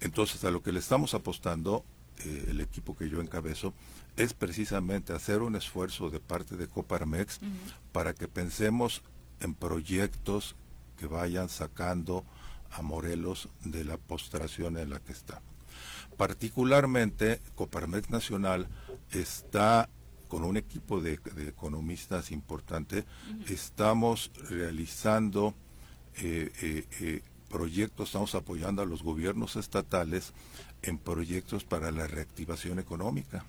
Entonces, 0.00 0.44
a 0.44 0.50
lo 0.50 0.62
que 0.62 0.72
le 0.72 0.80
estamos 0.80 1.14
apostando, 1.14 1.84
el 2.24 2.60
equipo 2.60 2.96
que 2.96 3.08
yo 3.08 3.20
encabezo, 3.20 3.74
es 4.16 4.32
precisamente 4.34 5.12
hacer 5.12 5.42
un 5.42 5.56
esfuerzo 5.56 6.10
de 6.10 6.20
parte 6.20 6.56
de 6.56 6.68
Coparmex 6.68 7.40
para 7.90 8.14
que 8.14 8.28
pensemos 8.28 9.02
en 9.40 9.54
proyectos 9.54 10.54
que 10.98 11.06
vayan 11.06 11.48
sacando 11.48 12.24
a 12.70 12.82
Morelos 12.82 13.48
de 13.64 13.84
la 13.84 13.96
postración 13.96 14.78
en 14.78 14.90
la 14.90 15.00
que 15.00 15.12
está. 15.12 15.42
Particularmente, 16.16 17.40
Coparmex 17.54 18.10
Nacional 18.10 18.68
está 19.10 19.88
con 20.32 20.44
un 20.44 20.56
equipo 20.56 21.02
de, 21.02 21.20
economistas 21.46 22.30
importante, 22.30 23.04
estamos 23.50 24.30
realizando 24.48 25.52
eh, 26.16 26.50
eh, 26.62 26.86
eh, 27.00 27.22
proyectos, 27.50 28.08
estamos 28.08 28.34
apoyando 28.34 28.80
a 28.80 28.86
los 28.86 29.02
gobiernos 29.02 29.56
estatales 29.56 30.32
en 30.80 30.96
proyectos 30.96 31.64
para 31.64 31.90
la 31.90 32.06
reactivación 32.06 32.78
económica. 32.78 33.44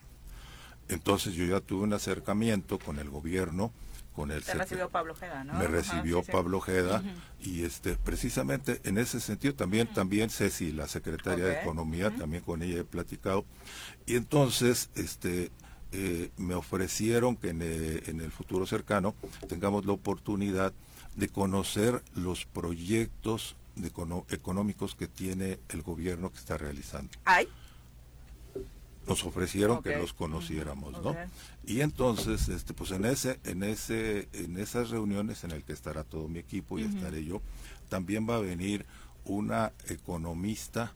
Entonces 0.89 1.35
yo 1.35 1.45
ya 1.45 1.61
tuve 1.61 1.83
un 1.83 1.93
acercamiento 1.93 2.77
con 2.79 2.99
el 2.99 3.09
gobierno, 3.09 3.71
con 4.13 4.31
el 4.31 4.43
Me 4.45 4.53
recibió 4.55 4.89
Pablo 4.89 5.15
Jeda, 5.15 5.45
¿no? 5.45 5.53
Me 5.53 5.67
recibió 5.67 6.21
Pablo 6.21 6.59
Jeda 6.59 7.01
y 7.39 7.63
este 7.63 7.95
precisamente 7.95 8.81
en 8.83 8.97
ese 8.97 9.21
sentido 9.21 9.55
también 9.55 9.87
también 9.87 10.29
Ceci, 10.29 10.73
la 10.73 10.89
secretaria 10.89 11.45
de 11.45 11.61
Economía, 11.61 12.13
también 12.13 12.43
con 12.43 12.61
ella 12.61 12.81
he 12.81 12.83
platicado. 12.83 13.45
Y 14.05 14.17
entonces 14.17 14.89
este 14.95 15.49
eh, 15.95 16.31
me 16.37 16.55
ofrecieron 16.55 17.35
que 17.35 17.49
eh, 17.49 18.03
en, 18.07 18.19
el 18.19 18.31
futuro 18.31 18.65
cercano 18.65 19.13
tengamos 19.47 19.85
la 19.85 19.93
oportunidad 19.93 20.73
de 21.15 21.29
conocer 21.29 22.01
los 22.15 22.45
proyectos 22.45 23.55
económicos 24.29 24.95
que 24.95 25.07
tiene 25.07 25.59
el 25.69 25.83
gobierno 25.83 26.31
que 26.31 26.39
está 26.39 26.57
realizando. 26.57 27.11
¿Ay? 27.25 27.47
Nos 29.07 29.23
ofrecieron 29.23 29.83
que 29.83 29.95
los 29.95 30.13
conociéramos, 30.13 30.99
¿no? 31.03 31.15
Y 31.63 31.81
entonces, 31.81 32.49
este, 32.49 32.73
pues 32.73 32.89
en 32.89 33.05
ese, 33.05 33.39
en 33.43 33.61
ese, 33.61 34.29
en 34.33 34.57
esas 34.57 34.89
reuniones 34.89 35.43
en 35.43 35.51
el 35.51 35.63
que 35.63 35.73
estará 35.73 36.03
todo 36.03 36.27
mi 36.27 36.39
equipo 36.39 36.79
y 36.79 36.83
estaré 36.83 37.23
yo, 37.23 37.41
también 37.89 38.27
va 38.27 38.37
a 38.37 38.39
venir 38.39 38.87
una 39.25 39.73
economista 39.89 40.93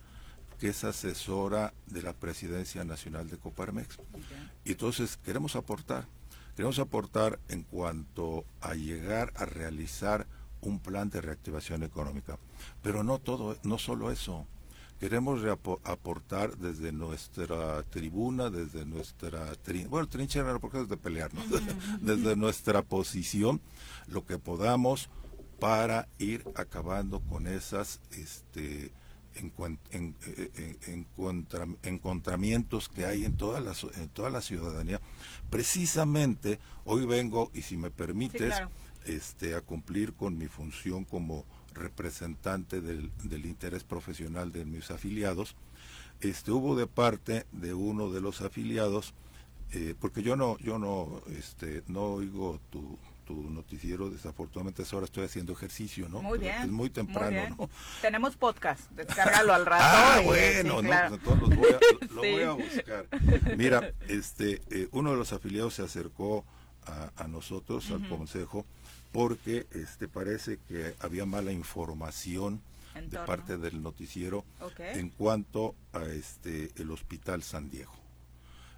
que 0.60 0.70
es 0.70 0.84
asesora 0.84 1.74
de 1.88 2.02
la 2.02 2.14
Presidencia 2.14 2.84
Nacional 2.84 3.30
de 3.30 3.38
Coparmex. 3.38 3.98
Y 4.66 4.72
entonces 4.72 5.18
queremos 5.18 5.56
aportar, 5.56 6.08
queremos 6.56 6.80
aportar 6.80 7.40
en 7.50 7.64
cuanto 7.64 8.46
a 8.62 8.74
llegar 8.74 9.32
a 9.36 9.46
realizar 9.46 10.28
un 10.62 10.80
plan 10.80 11.10
de 11.10 11.22
reactivación 11.22 11.84
económica. 11.84 12.40
Pero 12.82 13.04
no 13.04 13.20
todo, 13.20 13.58
no 13.64 13.78
solo 13.78 14.12
eso. 14.12 14.48
Queremos 15.00 15.42
aportar 15.84 16.58
desde 16.58 16.92
nuestra 16.92 17.84
tribuna, 17.84 18.50
desde 18.50 18.84
nuestra 18.84 19.54
bueno, 19.90 20.08
trinchera 20.08 20.58
porque 20.58 20.82
es 20.82 20.90
de 20.90 20.98
pelearnos, 20.98 21.46
desde 22.02 22.36
nuestra 22.36 22.82
posición, 22.82 23.62
lo 24.08 24.26
que 24.26 24.40
podamos 24.40 25.10
para 25.60 26.08
ir 26.18 26.44
acabando 26.56 27.20
con 27.20 27.46
esas 27.46 28.02
este, 28.12 28.92
encontramientos 31.84 32.90
que 32.90 33.06
hay 33.06 33.26
en 33.26 33.38
toda, 33.38 33.60
la, 33.60 33.74
en 33.96 34.10
toda 34.10 34.30
la 34.30 34.42
ciudadanía. 34.42 35.00
Precisamente 35.50 36.60
hoy 36.86 37.06
vengo, 37.06 37.52
y 37.54 37.62
si 37.62 37.78
me 37.78 37.92
permites, 37.92 38.54
este, 39.06 39.56
a 39.56 39.62
cumplir 39.62 40.14
con 40.14 40.38
mi 40.38 40.48
función 40.48 41.06
como 41.06 41.46
representante 41.74 42.82
del, 42.82 43.12
del, 43.24 43.46
interés 43.46 43.84
profesional 43.84 44.52
de 44.52 44.66
mis 44.66 44.92
afiliados. 44.92 45.56
Este, 46.20 46.52
hubo 46.52 46.76
de 46.76 46.88
parte 46.88 47.46
de 47.52 47.74
uno 47.74 48.12
de 48.12 48.22
los 48.22 48.42
afiliados, 48.42 49.14
eh, 49.72 49.96
porque 50.00 50.24
yo 50.24 50.36
no, 50.36 50.58
yo 50.58 50.80
no, 50.80 51.22
este, 51.30 51.84
no 51.88 52.02
oigo 52.06 52.60
tu, 52.70 52.98
tu 53.28 53.50
noticiero, 53.50 54.10
desafortunadamente 54.10 54.84
ahora 54.94 55.04
estoy 55.04 55.26
haciendo 55.26 55.52
ejercicio, 55.52 56.08
¿no? 56.08 56.22
Muy 56.22 56.40
bien. 56.40 56.62
Es 56.62 56.70
muy 56.70 56.90
temprano, 56.90 57.56
¿no? 57.58 57.70
Tenemos 58.02 58.38
podcast, 58.38 58.90
descárgalo 58.92 59.54
al 59.54 59.66
rato. 59.66 59.84
ah, 59.86 60.22
bueno, 60.24 60.82
no, 60.82 60.88
pues 60.88 61.12
entonces 61.12 61.42
los 61.42 61.56
voy 61.58 61.70
a, 61.70 62.14
lo 62.14 62.22
voy 62.22 62.42
a 62.42 62.52
buscar. 62.54 63.06
Mira, 63.58 63.94
este, 64.08 64.62
eh, 64.72 64.88
uno 64.92 65.12
de 65.12 65.18
los 65.18 65.34
afiliados 65.34 65.74
se 65.74 65.84
acercó 65.84 66.46
a, 67.18 67.28
nosotros, 67.28 67.92
al 67.92 68.08
consejo, 68.08 68.66
porque 69.12 69.68
este 69.72 70.08
parece 70.08 70.58
que 70.70 70.96
había 71.02 71.26
mala 71.26 71.52
información 71.52 72.62
de 72.96 73.20
parte 73.20 73.58
del 73.58 73.84
noticiero 73.84 74.46
en 74.78 75.10
cuanto 75.10 75.76
a 75.92 76.06
este 76.06 76.72
el 76.78 76.92
hospital 76.92 77.44
San 77.44 77.70
Diego. 77.70 77.92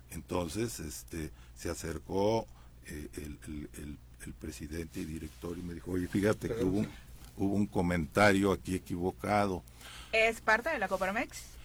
Entonces, 0.10 0.80
este, 0.80 1.30
se 1.56 1.70
acercó 1.70 2.48
eh, 2.88 3.10
el, 3.14 3.40
el 3.46 3.70
el 3.78 3.98
presidente 4.40 5.00
y 5.00 5.06
director 5.06 5.58
y 5.58 5.62
me 5.62 5.74
dijo, 5.74 5.92
oye, 5.92 6.08
fíjate 6.08 6.48
que 6.48 6.64
hubo 6.64 6.80
un, 6.80 6.90
hubo 7.38 7.56
un 7.56 7.66
comentario 7.66 8.52
aquí 8.52 8.76
equivocado. 8.76 9.64
¿Es 10.12 10.42
parte 10.42 10.70
de 10.70 10.80
la 10.80 10.88
Coparmex? 10.88 11.60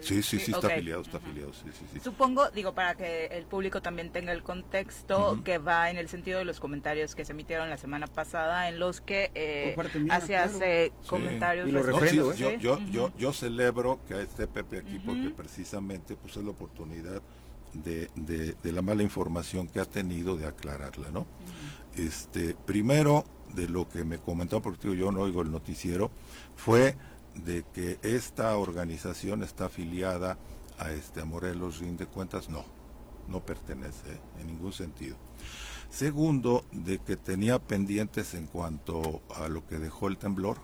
sí, 0.00 0.22
sí, 0.22 0.38
sí, 0.38 0.52
está 0.52 0.68
afiliado, 0.68 1.02
está 1.02 1.16
afiliado, 1.16 1.52
sí, 1.52 1.64
sí, 1.76 1.84
sí. 1.92 2.00
Supongo, 2.00 2.48
digo, 2.50 2.72
para 2.72 2.94
que 2.94 3.26
el 3.26 3.44
público 3.44 3.82
también 3.82 4.10
tenga 4.10 4.32
el 4.32 4.42
contexto, 4.44 5.40
que 5.44 5.58
va 5.58 5.90
en 5.90 5.96
el 5.96 6.08
sentido 6.08 6.38
de 6.38 6.44
los 6.44 6.60
comentarios 6.60 7.16
que 7.16 7.24
se 7.24 7.32
emitieron 7.32 7.68
la 7.68 7.76
semana 7.76 8.06
pasada, 8.06 8.68
en 8.68 8.78
los 8.78 9.00
que 9.00 9.32
eh, 9.34 9.76
hacías 10.10 10.52
comentarios. 11.08 11.68
yo, 12.12 12.56
yo, 12.58 12.78
yo, 12.90 13.12
yo 13.18 13.32
celebro 13.32 13.98
que 14.06 14.22
esté 14.22 14.46
Pepe 14.46 14.78
aquí 14.78 15.00
porque 15.04 15.30
precisamente 15.30 16.14
pues 16.14 16.36
es 16.36 16.44
la 16.44 16.50
oportunidad 16.50 17.20
de, 17.72 18.08
de, 18.14 18.54
de, 18.54 18.72
la 18.72 18.82
mala 18.82 19.02
información 19.02 19.66
que 19.68 19.80
ha 19.80 19.84
tenido 19.84 20.36
de 20.36 20.46
aclararla, 20.46 21.10
¿no? 21.10 21.26
Este, 21.98 22.54
primero 22.54 23.24
de 23.54 23.68
lo 23.68 23.88
que 23.88 24.04
me 24.04 24.18
comentó, 24.18 24.62
porque 24.62 24.96
yo 24.96 25.12
no 25.12 25.20
oigo 25.20 25.42
el 25.42 25.50
noticiero, 25.50 26.10
fue 26.56 26.96
de 27.34 27.64
que 27.72 27.98
esta 28.02 28.56
organización 28.56 29.42
está 29.42 29.66
afiliada 29.66 30.38
a 30.78 30.92
este 30.92 31.20
a 31.20 31.24
Morelos 31.24 31.78
Rinde 31.78 32.06
Cuentas, 32.06 32.48
no, 32.48 32.64
no 33.28 33.40
pertenece 33.40 34.20
en 34.40 34.46
ningún 34.46 34.72
sentido. 34.72 35.16
Segundo, 35.90 36.64
de 36.70 36.98
que 36.98 37.16
tenía 37.16 37.58
pendientes 37.58 38.34
en 38.34 38.46
cuanto 38.46 39.22
a 39.34 39.48
lo 39.48 39.66
que 39.66 39.78
dejó 39.78 40.08
el 40.08 40.18
temblor, 40.18 40.58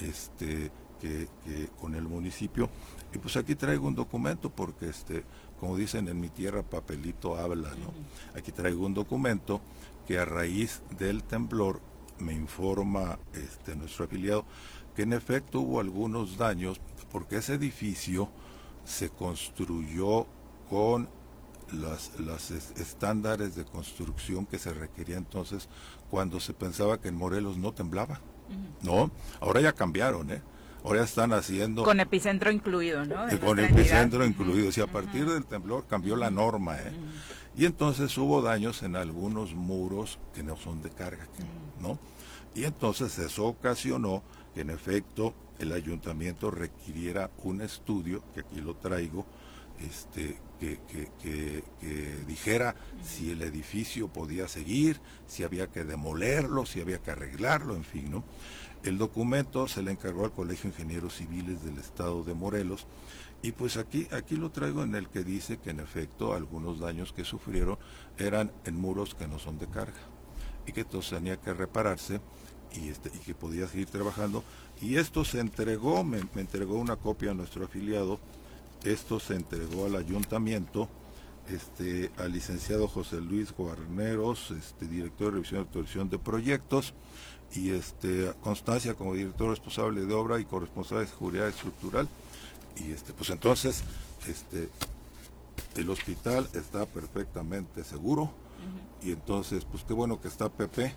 este, 0.00 0.70
que, 1.00 1.28
con 1.80 1.94
el 1.94 2.02
municipio. 2.02 2.68
Y 3.14 3.18
pues 3.18 3.36
aquí 3.36 3.54
traigo 3.54 3.86
un 3.86 3.94
documento 3.94 4.50
porque, 4.50 4.88
este, 4.88 5.24
como 5.58 5.76
dicen 5.76 6.08
en 6.08 6.20
mi 6.20 6.28
tierra, 6.28 6.62
papelito 6.62 7.36
habla, 7.36 7.70
¿no? 7.70 7.92
Aquí 8.38 8.52
traigo 8.52 8.84
un 8.84 8.94
documento 8.94 9.60
que 10.06 10.18
a 10.18 10.24
raíz 10.24 10.82
del 10.98 11.22
temblor 11.24 11.80
me 12.18 12.32
informa 12.32 13.18
este 13.34 13.76
nuestro 13.76 14.06
afiliado 14.06 14.44
que 14.94 15.02
en 15.02 15.12
efecto 15.12 15.60
hubo 15.60 15.80
algunos 15.80 16.38
daños 16.38 16.80
porque 17.12 17.36
ese 17.36 17.54
edificio 17.54 18.30
se 18.84 19.10
construyó 19.10 20.26
con 20.70 21.08
los 21.72 22.50
estándares 22.50 23.56
de 23.56 23.64
construcción 23.64 24.46
que 24.46 24.58
se 24.58 24.72
requería 24.72 25.16
entonces 25.16 25.68
cuando 26.10 26.40
se 26.40 26.54
pensaba 26.54 27.00
que 27.00 27.08
en 27.08 27.16
Morelos 27.16 27.58
no 27.58 27.72
temblaba. 27.72 28.20
No, 28.82 29.10
ahora 29.40 29.60
ya 29.60 29.72
cambiaron, 29.72 30.30
¿eh? 30.30 30.40
Ahora 30.84 31.02
están 31.02 31.32
haciendo... 31.32 31.82
Con 31.82 31.98
epicentro 31.98 32.52
incluido, 32.52 33.04
¿no? 33.04 33.16
con 33.40 33.58
epicentro 33.58 34.24
incluido. 34.24 34.70
Si 34.70 34.80
a 34.80 34.86
partir 34.86 35.28
del 35.28 35.44
temblor 35.44 35.88
cambió 35.88 36.14
la 36.14 36.30
norma, 36.30 36.76
¿eh? 36.78 36.92
Y 37.56 37.64
entonces 37.64 38.16
hubo 38.18 38.42
daños 38.42 38.82
en 38.82 38.96
algunos 38.96 39.54
muros 39.54 40.18
que 40.34 40.42
no 40.42 40.56
son 40.56 40.82
de 40.82 40.90
carga, 40.90 41.26
¿no? 41.80 41.98
Y 42.54 42.64
entonces 42.64 43.18
eso 43.18 43.46
ocasionó 43.46 44.22
que 44.54 44.60
en 44.60 44.70
efecto 44.70 45.34
el 45.58 45.72
ayuntamiento 45.72 46.50
requiriera 46.50 47.30
un 47.44 47.62
estudio, 47.62 48.22
que 48.34 48.40
aquí 48.40 48.60
lo 48.60 48.76
traigo, 48.76 49.24
este, 49.80 50.38
que, 50.60 50.78
que, 51.22 51.62
dijera 52.26 52.74
si 53.02 53.30
el 53.30 53.42
edificio 53.42 54.08
podía 54.08 54.48
seguir, 54.48 55.00
si 55.26 55.42
había 55.42 55.66
que 55.68 55.84
demolerlo, 55.84 56.66
si 56.66 56.80
había 56.80 56.98
que 56.98 57.10
arreglarlo, 57.10 57.74
en 57.74 57.84
fin, 57.84 58.10
¿no? 58.10 58.24
El 58.82 58.98
documento 58.98 59.66
se 59.66 59.82
le 59.82 59.90
encargó 59.90 60.24
al 60.24 60.32
Colegio 60.32 60.70
de 60.70 60.76
Ingenieros 60.76 61.16
Civiles 61.16 61.64
del 61.64 61.78
Estado 61.78 62.22
de 62.22 62.34
Morelos 62.34 62.86
y 63.42 63.52
pues 63.52 63.76
aquí, 63.76 64.08
aquí 64.10 64.36
lo 64.36 64.50
traigo 64.50 64.82
en 64.82 64.94
el 64.94 65.08
que 65.08 65.22
dice 65.22 65.58
que 65.58 65.70
en 65.70 65.80
efecto 65.80 66.34
algunos 66.34 66.80
daños 66.80 67.12
que 67.12 67.24
sufrieron 67.24 67.78
eran 68.18 68.50
en 68.64 68.76
muros 68.76 69.14
que 69.14 69.28
no 69.28 69.38
son 69.38 69.58
de 69.58 69.66
carga 69.66 70.00
y 70.66 70.72
que 70.72 70.80
entonces 70.80 71.10
tenía 71.10 71.36
que 71.36 71.54
repararse 71.54 72.20
y, 72.74 72.88
este, 72.88 73.10
que 73.10 73.34
podía 73.34 73.68
seguir 73.68 73.88
trabajando. 73.88 74.42
Y 74.80 74.96
esto 74.96 75.24
se 75.24 75.40
entregó, 75.40 76.04
me, 76.04 76.18
entregó 76.34 76.74
una 76.74 76.96
copia 76.96 77.30
a 77.30 77.34
nuestro 77.34 77.64
afiliado, 77.64 78.18
esto 78.84 79.20
se 79.20 79.34
entregó 79.34 79.86
al 79.86 79.96
ayuntamiento, 79.96 80.88
este, 81.48 82.10
al 82.18 82.32
licenciado 82.32 82.88
José 82.88 83.20
Luis 83.20 83.52
Guarneros, 83.52 84.50
este, 84.50 84.86
director 84.86 85.28
de 85.28 85.32
revisión 85.32 85.60
y 85.60 85.64
autorización 85.64 86.10
de 86.10 86.18
proyectos, 86.18 86.94
y 87.54 87.70
este, 87.70 88.32
Constancia 88.42 88.94
como 88.94 89.14
director 89.14 89.48
responsable 89.48 90.04
de 90.04 90.12
obra 90.12 90.40
y 90.40 90.44
corresponsable 90.44 91.04
de 91.04 91.10
seguridad 91.10 91.48
estructural. 91.48 92.08
Y 92.76 92.92
este, 92.92 93.12
pues 93.12 93.30
entonces, 93.30 93.82
este, 94.28 94.68
el 95.76 95.88
hospital 95.90 96.48
está 96.52 96.86
perfectamente 96.86 97.84
seguro, 97.84 98.32
y 99.02 99.12
entonces, 99.12 99.64
pues 99.64 99.84
qué 99.84 99.92
bueno 99.92 100.20
que 100.20 100.28
está 100.28 100.48
Pepe, 100.48 100.94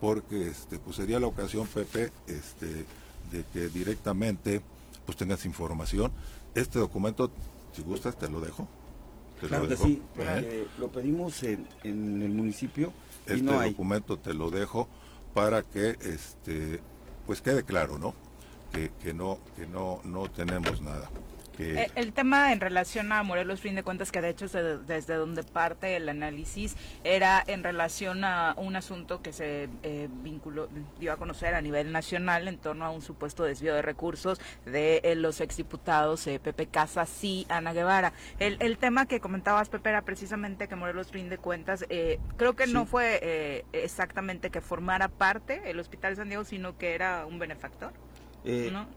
porque 0.00 0.48
este, 0.48 0.78
pues 0.78 0.96
sería 0.96 1.20
la 1.20 1.26
ocasión, 1.26 1.66
Pepe, 1.66 2.10
este, 2.26 2.86
de 3.30 3.44
que 3.52 3.68
directamente 3.68 4.62
pues 5.06 5.16
tengas 5.16 5.44
información. 5.44 6.12
Este 6.54 6.78
documento, 6.78 7.30
si 7.72 7.82
gustas, 7.82 8.18
te 8.18 8.28
lo 8.28 8.40
dejo. 8.40 8.66
claro 9.40 9.68
que 9.68 9.76
sí, 9.76 10.02
¿Eh? 10.18 10.66
lo 10.78 10.88
pedimos 10.88 11.42
en, 11.42 11.66
el 11.84 12.30
municipio. 12.30 12.92
Y 13.28 13.34
este 13.34 13.44
documento 13.44 14.18
te 14.18 14.34
lo 14.34 14.50
dejo 14.50 14.88
para 15.34 15.62
que 15.62 15.96
este 16.00 16.80
pues 17.26 17.40
quede 17.40 17.62
claro, 17.62 17.98
¿no? 17.98 18.14
Que, 18.72 18.90
que 19.02 19.12
no 19.12 19.38
que 19.56 19.66
no 19.66 20.00
no 20.04 20.30
tenemos 20.30 20.80
nada. 20.80 21.10
Eh, 21.58 21.90
el 21.94 22.12
tema 22.12 22.52
en 22.52 22.60
relación 22.60 23.12
a 23.12 23.22
Morelos, 23.22 23.60
fin 23.60 23.74
de 23.74 23.82
cuentas, 23.82 24.10
que 24.10 24.20
de 24.20 24.30
hecho 24.30 24.48
desde 24.48 25.14
donde 25.14 25.42
parte 25.42 25.96
el 25.96 26.08
análisis 26.08 26.76
era 27.04 27.42
en 27.46 27.62
relación 27.62 28.24
a 28.24 28.54
un 28.56 28.76
asunto 28.76 29.22
que 29.22 29.32
se 29.32 29.68
eh, 29.82 30.08
vinculó, 30.22 30.68
dio 30.98 31.12
a 31.12 31.16
conocer 31.16 31.54
a 31.54 31.60
nivel 31.60 31.92
nacional 31.92 32.48
en 32.48 32.58
torno 32.58 32.84
a 32.84 32.90
un 32.90 33.02
supuesto 33.02 33.44
desvío 33.44 33.74
de 33.74 33.82
recursos 33.82 34.40
de 34.64 35.00
eh, 35.04 35.14
los 35.14 35.40
exdiputados 35.40 36.28
Pepe 36.42 36.66
Casas 36.66 37.22
y 37.22 37.46
Ana 37.48 37.72
Guevara. 37.72 38.12
El, 38.38 38.56
el, 38.60 38.78
tema 38.78 39.06
que 39.06 39.20
comentabas, 39.20 39.68
Pepe, 39.68 39.90
era 39.90 40.02
precisamente 40.02 40.68
que 40.68 40.76
Morelos, 40.76 41.10
fin 41.10 41.28
de 41.28 41.38
cuentas, 41.38 41.84
creo 42.36 42.56
que 42.56 42.66
no 42.66 42.86
fue 42.86 43.64
exactamente 43.72 44.50
que 44.50 44.60
formara 44.60 45.08
parte 45.08 45.70
el 45.70 45.78
Hospital 45.78 46.16
San 46.16 46.28
Diego, 46.28 46.44
sino 46.44 46.76
que 46.78 46.94
era 46.94 47.26
un 47.26 47.38
benefactor. 47.38 47.92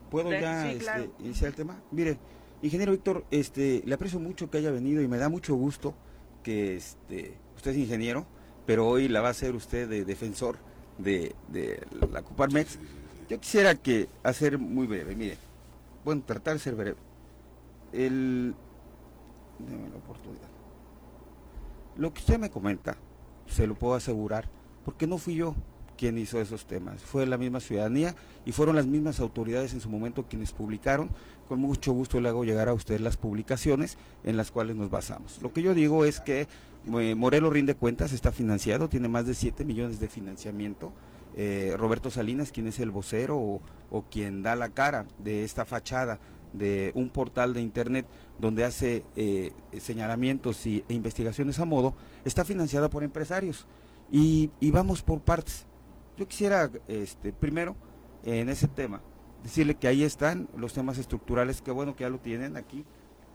¿Puedo 0.09 0.31
ya 0.31 0.71
este, 0.71 1.09
iniciar 1.19 1.49
el 1.49 1.55
tema? 1.55 1.81
Mire, 1.91 2.17
Ingeniero 2.61 2.93
Víctor, 2.93 3.25
este, 3.31 3.83
le 3.85 3.93
aprecio 3.93 4.19
mucho 4.19 4.49
que 4.49 4.57
haya 4.57 4.71
venido 4.71 5.01
y 5.01 5.07
me 5.07 5.17
da 5.17 5.29
mucho 5.29 5.55
gusto 5.55 5.93
que 6.41 6.75
este, 6.75 7.37
usted 7.55 7.71
es 7.71 7.77
ingeniero, 7.77 8.25
pero 8.65 8.87
hoy 8.87 9.07
la 9.07 9.21
va 9.21 9.29
a 9.29 9.33
ser 9.33 9.55
usted 9.55 9.87
de 9.87 10.05
defensor 10.05 10.57
de, 10.97 11.35
la 12.11 12.21
Coparmex. 12.23 12.79
Yo 13.29 13.39
quisiera 13.39 13.75
que 13.75 14.07
hacer 14.23 14.57
muy 14.57 14.87
breve, 14.87 15.15
mire, 15.15 15.37
bueno, 16.03 16.23
tratar 16.25 16.53
de 16.53 16.59
ser 16.59 16.75
breve. 16.75 16.97
El, 17.91 18.55
la 19.59 19.97
oportunidad. 19.97 20.49
Lo 21.97 22.13
que 22.13 22.19
usted 22.19 22.39
me 22.39 22.49
comenta, 22.49 22.97
se 23.47 23.67
lo 23.67 23.75
puedo 23.75 23.95
asegurar, 23.95 24.49
porque 24.83 25.07
no 25.07 25.17
fui 25.17 25.35
yo 25.35 25.55
quien 25.97 26.17
hizo 26.17 26.39
esos 26.39 26.65
temas, 26.65 27.01
fue 27.01 27.25
la 27.25 27.37
misma 27.37 27.59
ciudadanía 27.59 28.15
y 28.45 28.51
fueron 28.51 28.75
las 28.75 28.85
mismas 28.85 29.19
autoridades 29.19 29.73
en 29.73 29.81
su 29.81 29.89
momento 29.89 30.25
quienes 30.27 30.51
publicaron 30.51 31.09
con 31.47 31.59
mucho 31.59 31.93
gusto 31.93 32.19
le 32.19 32.29
hago 32.29 32.43
llegar 32.43 32.69
a 32.69 32.73
usted 32.73 32.99
las 32.99 33.17
publicaciones 33.17 33.97
en 34.23 34.37
las 34.37 34.51
cuales 34.51 34.75
nos 34.75 34.89
basamos. 34.89 35.41
Lo 35.41 35.53
que 35.53 35.61
yo 35.61 35.73
digo 35.73 36.05
es 36.05 36.19
que 36.19 36.47
eh, 36.99 37.15
Morelos 37.15 37.53
rinde 37.53 37.75
cuentas, 37.75 38.13
está 38.13 38.31
financiado, 38.31 38.89
tiene 38.89 39.07
más 39.07 39.25
de 39.25 39.33
7 39.33 39.63
millones 39.65 39.99
de 39.99 40.07
financiamiento. 40.07 40.91
Eh, 41.37 41.75
Roberto 41.77 42.09
Salinas, 42.09 42.51
quien 42.51 42.67
es 42.67 42.79
el 42.79 42.91
vocero 42.91 43.37
o, 43.37 43.61
quien 44.09 44.43
da 44.43 44.55
la 44.55 44.69
cara 44.69 45.05
de 45.19 45.43
esta 45.43 45.65
fachada 45.65 46.19
de 46.53 46.91
un 46.95 47.09
portal 47.09 47.53
de 47.53 47.61
internet 47.61 48.05
donde 48.39 48.63
hace 48.63 49.03
eh, 49.15 49.51
señalamientos 49.79 50.65
y, 50.65 50.83
e 50.87 50.93
investigaciones 50.93 51.59
a 51.59 51.65
modo, 51.65 51.93
está 52.23 52.43
financiada 52.45 52.89
por 52.89 53.03
empresarios. 53.03 53.65
Y 54.11 54.49
vamos 54.71 55.01
por 55.01 55.21
partes. 55.21 55.65
Yo 56.17 56.27
quisiera, 56.27 56.69
este, 56.87 57.33
primero, 57.33 57.75
en 58.23 58.49
ese 58.49 58.67
tema, 58.67 59.01
decirle 59.43 59.75
que 59.75 59.87
ahí 59.87 60.03
están 60.03 60.47
los 60.57 60.73
temas 60.73 60.97
estructurales, 60.97 61.61
que 61.61 61.71
bueno 61.71 61.95
que 61.95 62.03
ya 62.03 62.09
lo 62.09 62.19
tienen 62.19 62.57
aquí, 62.57 62.85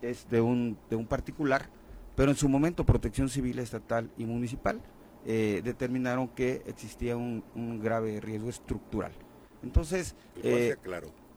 es 0.02 0.28
de 0.30 0.40
un, 0.40 0.78
de 0.88 0.96
un 0.96 1.06
particular, 1.06 1.68
pero 2.16 2.30
en 2.30 2.36
su 2.36 2.48
momento 2.48 2.84
Protección 2.84 3.28
Civil 3.28 3.58
Estatal 3.58 4.10
y 4.16 4.24
Municipal 4.24 4.80
eh, 5.26 5.60
determinaron 5.62 6.28
que 6.28 6.62
existía 6.66 7.16
un, 7.16 7.42
grave 7.82 8.20
riesgo 8.20 8.48
estructural. 8.48 9.12
Entonces, 9.62 10.16
eh, 10.42 10.76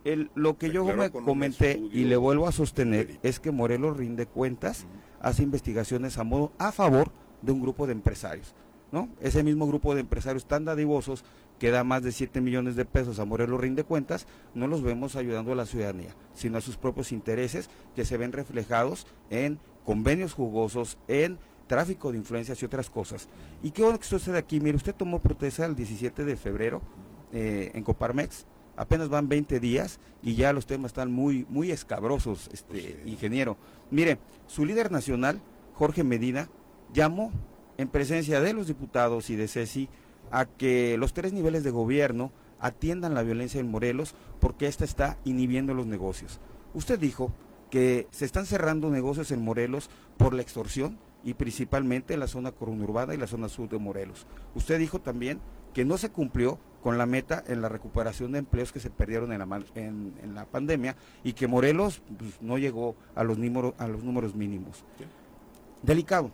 el, 0.06 0.32
lo 0.36 0.58
que 0.58 0.72
yo 0.72 0.86
me 0.86 1.12
comenté 1.12 1.78
y 1.92 2.06
le 2.06 2.16
vuelvo 2.16 2.48
a 2.48 2.52
sostener 2.52 3.20
es 3.22 3.40
que 3.40 3.52
Morelos 3.52 3.98
rinde 3.98 4.26
cuentas, 4.26 4.88
hace 5.20 5.44
investigaciones 5.44 6.18
a 6.18 6.24
modo 6.24 6.54
a 6.58 6.72
favor 6.72 7.12
de 7.42 7.52
un 7.52 7.62
grupo 7.62 7.86
de 7.86 7.94
empresarios. 7.94 8.56
¿No? 8.94 9.10
Ese 9.20 9.44
mismo 9.44 9.66
grupo 9.66 9.96
de 9.96 10.02
empresarios 10.02 10.46
tan 10.46 10.66
dadivosos 10.66 11.26
que 11.58 11.72
da 11.72 11.84
más 11.84 12.04
de 12.04 12.12
7 12.12 12.42
millones 12.42 12.76
de 12.76 12.86
pesos 12.86 13.18
a 13.18 13.26
Morelos 13.26 13.60
rinde 13.60 13.84
cuentas, 13.84 14.28
no 14.54 14.68
los 14.68 14.84
vemos 14.84 15.16
ayudando 15.16 15.52
a 15.52 15.56
la 15.56 15.66
ciudadanía, 15.66 16.16
sino 16.36 16.60
a 16.60 16.62
sus 16.62 16.78
propios 16.78 17.12
intereses 17.12 17.72
que 17.96 18.06
se 18.06 18.18
ven 18.18 18.32
reflejados 18.32 19.08
en 19.32 19.58
convenios 19.84 20.34
jugosos, 20.34 21.00
en 21.08 21.40
tráfico 21.66 22.12
de 22.12 22.20
influencias 22.20 22.62
y 22.62 22.66
otras 22.66 22.92
cosas. 22.92 23.30
Y 23.64 23.72
qué 23.72 23.82
bueno 23.82 24.00
que 24.00 24.16
usted 24.16 24.36
aquí, 24.36 24.60
mire, 24.60 24.78
usted 24.78 24.94
tomó 24.94 25.18
protesta 25.18 25.66
el 25.66 25.76
17 25.76 26.24
de 26.24 26.38
febrero 26.38 26.84
eh, 27.32 27.72
en 27.74 27.84
Coparmex, 27.84 28.46
apenas 28.78 29.10
van 29.10 29.28
20 29.28 29.60
días 29.60 30.00
y 30.22 30.36
ya 30.36 30.54
los 30.54 30.68
temas 30.68 30.90
están 30.90 31.12
muy, 31.12 31.48
muy 31.50 31.72
escabrosos, 31.72 32.48
este 32.54 33.02
ingeniero. 33.08 33.58
Mire, 33.90 34.20
su 34.46 34.66
líder 34.66 34.92
nacional, 34.92 35.42
Jorge 35.74 36.04
Medina, 36.04 36.48
llamó 36.94 37.32
en 37.78 37.88
presencia 37.88 38.42
de 38.42 38.54
los 38.54 38.68
diputados 38.68 39.30
y 39.30 39.36
de 39.36 39.48
CECI 39.48 39.90
a 40.32 40.46
que 40.46 40.98
los 40.98 41.14
tres 41.14 41.34
niveles 41.34 41.64
de 41.64 41.72
gobierno 41.72 42.32
atiendan 42.60 43.14
la 43.14 43.24
violencia 43.24 43.60
en 43.60 43.70
Morelos 43.70 44.16
porque 44.40 44.68
esta 44.68 44.86
está 44.86 45.18
inhibiendo 45.26 45.74
los 45.74 45.86
negocios. 45.86 46.40
Usted 46.74 47.00
dijo 47.00 47.32
que 47.70 48.08
se 48.12 48.26
están 48.26 48.46
cerrando 48.46 48.90
negocios 48.90 49.32
en 49.32 49.44
Morelos 49.44 49.90
por 50.18 50.34
la 50.34 50.42
extorsión 50.42 50.98
y 51.24 51.34
principalmente 51.34 52.14
en 52.14 52.20
la 52.20 52.28
zona 52.28 52.52
conurbada 52.52 53.14
y 53.14 53.18
la 53.18 53.28
zona 53.28 53.50
sur 53.50 53.70
de 53.70 53.78
Morelos. 53.78 54.28
Usted 54.56 54.80
dijo 54.80 55.00
también 55.00 55.40
que 55.74 55.86
no 55.86 55.98
se 55.98 56.10
cumplió 56.10 56.60
con 56.84 56.98
la 56.98 57.06
meta 57.06 57.44
en 57.48 57.62
la 57.62 57.70
recuperación 57.70 58.34
de 58.34 58.40
empleos 58.40 58.72
que 58.72 58.80
se 58.80 58.90
perdieron 58.90 59.32
en 59.32 59.40
la, 59.40 59.62
en, 59.76 60.36
la 60.36 60.46
pandemia 60.46 60.96
y 61.24 61.34
que 61.34 61.48
Morelos 61.48 62.02
pues, 62.18 62.42
no 62.42 62.58
llegó 62.58 62.96
a 63.16 63.24
los, 63.24 63.38
números, 63.38 63.74
a 63.78 63.88
los 63.88 64.04
números 64.04 64.36
mínimos. 64.36 64.84
Delicado. 65.82 66.30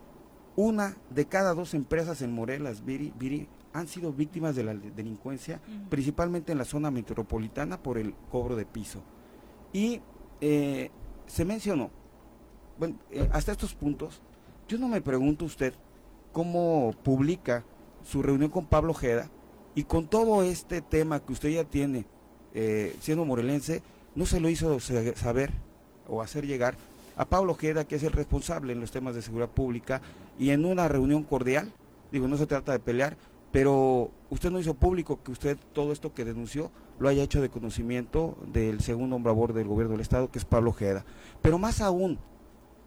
Una 0.55 0.97
de 1.09 1.25
cada 1.25 1.53
dos 1.53 1.73
empresas 1.73 2.21
en 2.21 2.33
Morelos, 2.33 2.83
Viri, 2.83 3.13
Viri 3.17 3.47
han 3.73 3.87
sido 3.87 4.11
víctimas 4.11 4.55
de 4.55 4.63
la 4.63 4.73
delincuencia, 4.73 5.61
principalmente 5.89 6.51
en 6.51 6.57
la 6.57 6.65
zona 6.65 6.91
metropolitana 6.91 7.81
por 7.81 7.97
el 7.97 8.13
cobro 8.31 8.55
de 8.55 8.65
piso. 8.65 9.01
Y 9.71 10.01
eh, 10.41 10.89
se 11.27 11.45
mencionó, 11.45 11.91
bueno, 12.77 12.97
eh, 13.11 13.29
hasta 13.31 13.51
estos 13.51 13.73
puntos, 13.75 14.21
yo 14.67 14.77
no 14.77 14.87
me 14.87 15.01
pregunto 15.01 15.45
usted 15.45 15.73
cómo 16.31 16.93
publica 17.03 17.63
su 18.03 18.21
reunión 18.21 18.49
con 18.49 18.65
Pablo 18.65 18.93
Jeda 18.93 19.29
y 19.75 19.83
con 19.83 20.07
todo 20.07 20.43
este 20.43 20.81
tema 20.81 21.19
que 21.19 21.33
usted 21.33 21.49
ya 21.49 21.63
tiene 21.63 22.05
eh, 22.53 22.95
siendo 22.99 23.25
morelense, 23.25 23.83
no 24.15 24.25
se 24.25 24.39
lo 24.39 24.49
hizo 24.49 24.79
saber 24.79 25.51
o 26.07 26.21
hacer 26.21 26.45
llegar 26.45 26.75
a 27.19 27.25
Pablo 27.25 27.53
Jeda, 27.53 27.83
que 27.83 27.97
es 27.97 28.03
el 28.03 28.13
responsable 28.13 28.71
en 28.71 28.79
los 28.79 28.91
temas 28.91 29.13
de 29.13 29.21
seguridad 29.21 29.49
pública, 29.49 30.01
y 30.39 30.51
en 30.51 30.63
una 30.63 30.87
reunión 30.87 31.23
cordial, 31.23 31.73
digo, 32.13 32.29
no 32.29 32.37
se 32.37 32.47
trata 32.47 32.71
de 32.71 32.79
pelear, 32.79 33.17
pero 33.51 34.09
usted 34.29 34.49
no 34.49 34.57
hizo 34.57 34.73
público 34.73 35.19
que 35.21 35.33
usted 35.33 35.57
todo 35.73 35.91
esto 35.91 36.13
que 36.13 36.23
denunció 36.23 36.71
lo 36.97 37.09
haya 37.09 37.21
hecho 37.21 37.41
de 37.41 37.49
conocimiento 37.49 38.37
del 38.53 38.79
segundo 38.79 39.17
hombre 39.17 39.53
del 39.53 39.67
gobierno 39.67 39.91
del 39.91 40.01
Estado, 40.01 40.31
que 40.31 40.39
es 40.39 40.45
Pablo 40.45 40.69
Ojeda. 40.69 41.03
Pero 41.41 41.57
más 41.57 41.81
aún, 41.81 42.19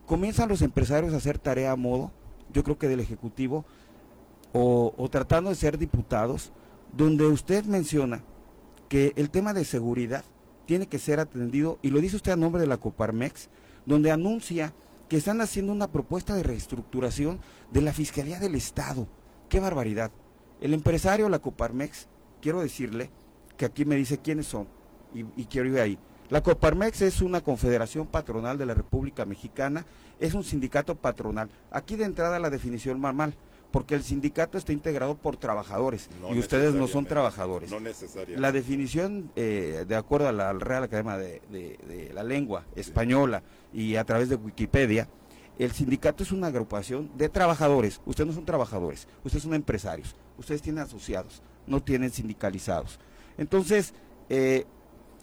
comienzan 0.07 0.49
los 0.49 0.63
empresarios 0.63 1.13
a 1.13 1.19
hacer 1.19 1.39
tarea 1.39 1.73
a 1.73 1.77
modo, 1.77 2.11
yo 2.55 2.65
creo 2.65 2.79
que 2.79 2.89
del 2.89 3.01
Ejecutivo, 3.01 3.67
o, 4.55 4.95
o 4.97 5.11
tratando 5.11 5.51
de 5.51 5.57
ser 5.57 5.77
diputados, 5.77 6.53
donde 6.97 7.27
usted 7.27 7.67
menciona 7.67 8.25
que 8.89 9.13
el 9.17 9.29
tema 9.29 9.53
de 9.53 9.67
seguridad 9.67 10.25
tiene 10.65 10.87
que 10.87 10.99
ser 10.99 11.21
atendido, 11.21 11.79
y 11.83 11.91
lo 11.91 12.01
dice 12.01 12.17
usted 12.17 12.33
a 12.33 12.37
nombre 12.37 12.63
de 12.63 12.67
la 12.67 12.79
Coparmex, 12.79 13.51
donde 13.87 14.11
anuncia 14.11 14.73
que 15.09 15.17
están 15.17 15.41
haciendo 15.41 15.73
una 15.73 15.89
propuesta 15.91 16.35
de 16.35 16.43
reestructuración 16.43 17.41
de 17.71 17.83
la 17.83 17.93
Fiscalía 17.93 18.39
del 18.39 18.55
Estado. 18.55 19.07
¡Qué 19.49 19.61
barbaridad! 19.61 20.11
El 20.61 20.75
empresario, 20.75 21.29
la 21.29 21.41
Coparmex, 21.41 22.09
quiero 22.41 22.61
decirle 22.63 23.11
que 23.57 23.67
aquí 23.67 23.85
me 23.85 23.97
dice 23.97 24.19
quiénes 24.19 24.47
son, 24.47 24.67
y, 25.15 25.45
quiero 25.45 25.69
ir 25.69 25.81
ahí. 25.81 25.99
La 26.31 26.43
Coparmex 26.43 27.03
es 27.03 27.21
una 27.21 27.43
confederación 27.43 28.07
patronal 28.07 28.57
de 28.57 28.67
la 28.67 28.75
República 28.75 29.27
Mexicana, 29.27 29.85
es 30.19 30.35
un 30.35 30.45
sindicato 30.45 30.95
patronal. 30.95 31.51
Aquí 31.71 31.97
de 31.97 32.05
entrada 32.05 32.39
la 32.39 32.49
definición 32.49 33.01
normal 33.01 33.35
porque 33.73 33.95
el 33.95 34.03
sindicato 34.03 34.59
está 34.59 34.73
integrado 34.73 35.17
por 35.17 35.37
trabajadores 35.37 36.09
y 36.33 36.39
ustedes 36.39 36.75
no 36.75 36.87
son 36.87 37.07
trabajadores. 37.07 37.71
No 37.71 37.81
necesariamente. 37.81 38.41
La 38.41 38.53
definición, 38.53 39.31
eh, 39.35 39.85
de 39.89 39.97
acuerdo 39.97 40.29
a 40.29 40.33
la 40.33 40.53
Real 40.53 40.85
Academia 40.85 41.17
de, 41.17 42.11
la 42.15 42.23
Lengua 42.23 42.65
Española 42.77 43.43
y 43.73 43.97
a 43.97 44.05
través 44.05 44.29
de 44.29 44.37
Wikipedia, 44.37 45.09
el 45.59 45.73
sindicato 45.73 46.23
es 46.23 46.33
una 46.33 46.49
agrupación 46.49 47.11
de 47.17 47.29
trabajadores. 47.29 48.01
Ustedes 48.07 48.29
no 48.29 48.33
son 48.35 48.45
trabajadores, 48.45 49.07
ustedes 49.25 49.43
son 49.43 49.55
empresarios, 49.55 50.17
ustedes 50.39 50.63
tienen 50.63 50.83
asociados, 50.83 51.43
no 51.67 51.83
tienen 51.83 52.11
sindicalizados. 52.11 52.99
Entonces, 53.39 53.95
eh, 54.29 54.65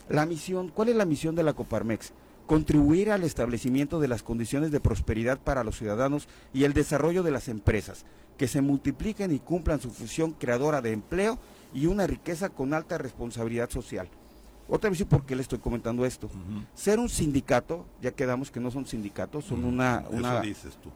la 0.08 0.26
misión, 0.26 0.70
¿cuál 0.70 0.90
es 0.90 0.96
la 0.96 1.06
misión 1.06 1.36
de 1.36 1.44
la 1.44 1.54
Coparmex? 1.54 2.14
Contribuir 2.48 3.12
al 3.12 3.24
establecimiento 3.24 4.00
de 4.00 4.08
las 4.08 4.24
condiciones 4.24 4.72
de 4.72 4.80
prosperidad 4.80 5.40
para 5.40 5.64
los 5.64 5.78
ciudadanos 5.78 6.28
y 6.54 6.64
el 6.64 6.74
desarrollo 6.74 7.22
de 7.22 7.32
las 7.32 7.48
empresas 7.48 8.06
que 8.38 8.48
se 8.48 8.62
multipliquen 8.62 9.32
y 9.32 9.40
cumplan 9.40 9.82
su 9.82 9.92
función 9.92 10.32
creadora 10.32 10.82
de 10.82 10.94
empleo 10.94 11.38
y 11.74 11.86
una 11.86 12.08
riqueza 12.08 12.50
con 12.50 12.74
alta 12.74 12.98
responsabilidad 12.98 13.70
social. 13.70 14.10
Otra 14.70 14.90
vez, 14.90 15.04
¿por 15.06 15.26
qué 15.26 15.36
le 15.36 15.42
estoy 15.42 15.58
comentando 15.58 16.06
esto? 16.06 16.30
Ser 16.76 17.00
un 17.00 17.10
sindicato, 17.10 17.86
ya 18.02 18.12
quedamos 18.12 18.52
que 18.52 18.60
no 18.60 18.70
son 18.70 18.86
sindicatos, 18.86 19.46
son 19.46 19.66
una, 19.66 20.06
una... 20.12 20.36
Eso 20.36 20.42
dices 20.44 20.78
tú. 20.78 20.90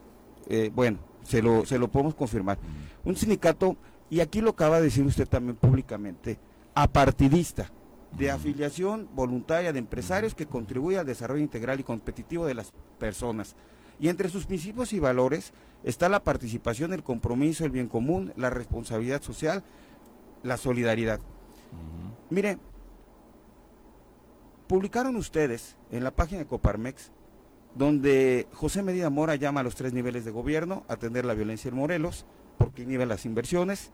Eh, 0.47 0.71
bueno, 0.73 0.99
se 1.23 1.41
lo, 1.41 1.65
se 1.65 1.79
lo 1.79 1.87
podemos 1.87 2.13
confirmar. 2.13 2.59
Un 3.03 3.15
sindicato, 3.15 3.75
y 4.09 4.19
aquí 4.19 4.41
lo 4.41 4.51
acaba 4.51 4.77
de 4.77 4.83
decir 4.83 5.03
usted 5.03 5.27
también 5.27 5.55
públicamente, 5.55 6.37
apartidista, 6.75 7.71
de 8.11 8.29
afiliación 8.29 9.09
voluntaria 9.15 9.73
de 9.73 9.79
empresarios 9.79 10.35
que 10.35 10.45
contribuye 10.45 10.99
al 10.99 11.05
desarrollo 11.07 11.41
integral 11.41 11.79
y 11.79 11.83
competitivo 11.83 12.45
de 12.45 12.53
las 12.53 12.71
personas. 12.99 13.55
Y 13.99 14.07
entre 14.09 14.29
sus 14.29 14.45
principios 14.45 14.93
y 14.93 14.99
valores 14.99 15.51
está 15.83 16.09
la 16.09 16.23
participación, 16.23 16.93
el 16.93 17.03
compromiso, 17.03 17.65
el 17.65 17.71
bien 17.71 17.87
común, 17.87 18.31
la 18.35 18.51
responsabilidad 18.51 19.23
social, 19.23 19.63
la 20.43 20.57
solidaridad. 20.57 21.19
Mire, 22.29 22.59
publicaron 24.67 25.15
ustedes 25.15 25.77
en 25.91 26.03
la 26.03 26.11
página 26.11 26.39
de 26.39 26.47
Coparmex, 26.47 27.11
donde 27.75 28.47
José 28.53 28.83
Medina 28.83 29.09
Mora 29.09 29.35
llama 29.35 29.61
a 29.61 29.63
los 29.63 29.75
tres 29.75 29.93
niveles 29.93 30.25
de 30.25 30.31
gobierno 30.31 30.83
a 30.87 30.93
atender 30.93 31.25
la 31.25 31.33
violencia 31.33 31.69
en 31.69 31.75
Morelos, 31.75 32.25
porque 32.57 32.83
inhibe 32.83 33.05
las 33.05 33.25
inversiones. 33.25 33.91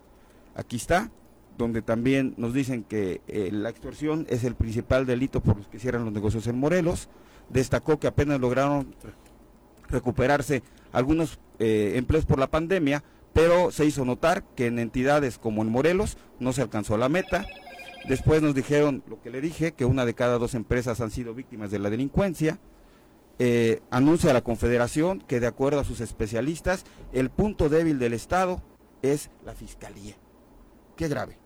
Aquí 0.56 0.76
está, 0.76 1.12
donde 1.58 1.82
también 1.82 2.34
nos 2.38 2.54
dicen 2.54 2.84
que 2.84 3.22
eh, 3.28 3.50
la 3.52 3.70
extorsión 3.70 4.26
es 4.30 4.44
el 4.44 4.56
principal 4.56 5.06
delito 5.06 5.42
por 5.42 5.58
los 5.58 5.68
que 5.68 5.80
cierran 5.80 6.06
los 6.06 6.14
negocios 6.14 6.48
en 6.48 6.58
Morelos. 6.58 7.10
Destacó 7.50 8.00
que 8.00 8.08
apenas 8.08 8.40
lograron 8.40 8.96
recuperarse 9.90 10.64
algunos 10.92 11.40
eh, 11.60 11.94
empleos 11.96 12.26
por 12.26 12.40
la 12.40 12.48
pandemia, 12.48 13.04
pero 13.34 13.72
se 13.72 13.86
hizo 13.86 14.06
notar 14.06 14.44
que 14.56 14.68
en 14.68 14.80
entidades 14.80 15.38
como 15.38 15.62
en 15.62 15.70
Morelos 15.70 16.18
no 16.40 16.54
se 16.54 16.62
alcanzó 16.62 16.98
la 16.98 17.10
meta. 17.10 17.46
Después 18.08 18.42
nos 18.42 18.56
dijeron 18.56 19.04
lo 19.08 19.22
que 19.22 19.30
le 19.30 19.42
dije, 19.42 19.74
que 19.74 19.86
una 19.86 20.06
de 20.06 20.14
cada 20.14 20.38
dos 20.38 20.56
empresas 20.56 21.02
han 21.02 21.12
sido 21.12 21.34
víctimas 21.34 21.72
de 21.72 21.80
la 21.80 21.90
delincuencia. 21.90 22.60
Eh, 23.38 23.82
anuncia 23.90 24.34
la 24.34 24.42
Confederación 24.42 25.22
que 25.22 25.40
de 25.40 25.48
acuerdo 25.48 25.80
a 25.80 25.86
sus 25.86 26.02
especialistas, 26.02 26.86
el 27.14 27.30
punto 27.30 27.70
débil 27.70 28.00
del 28.00 28.14
Estado 28.14 28.62
es 29.02 29.30
la 29.46 29.54
Fiscalía. 29.54 30.16
Qué 30.96 31.08
grave, 31.08 31.38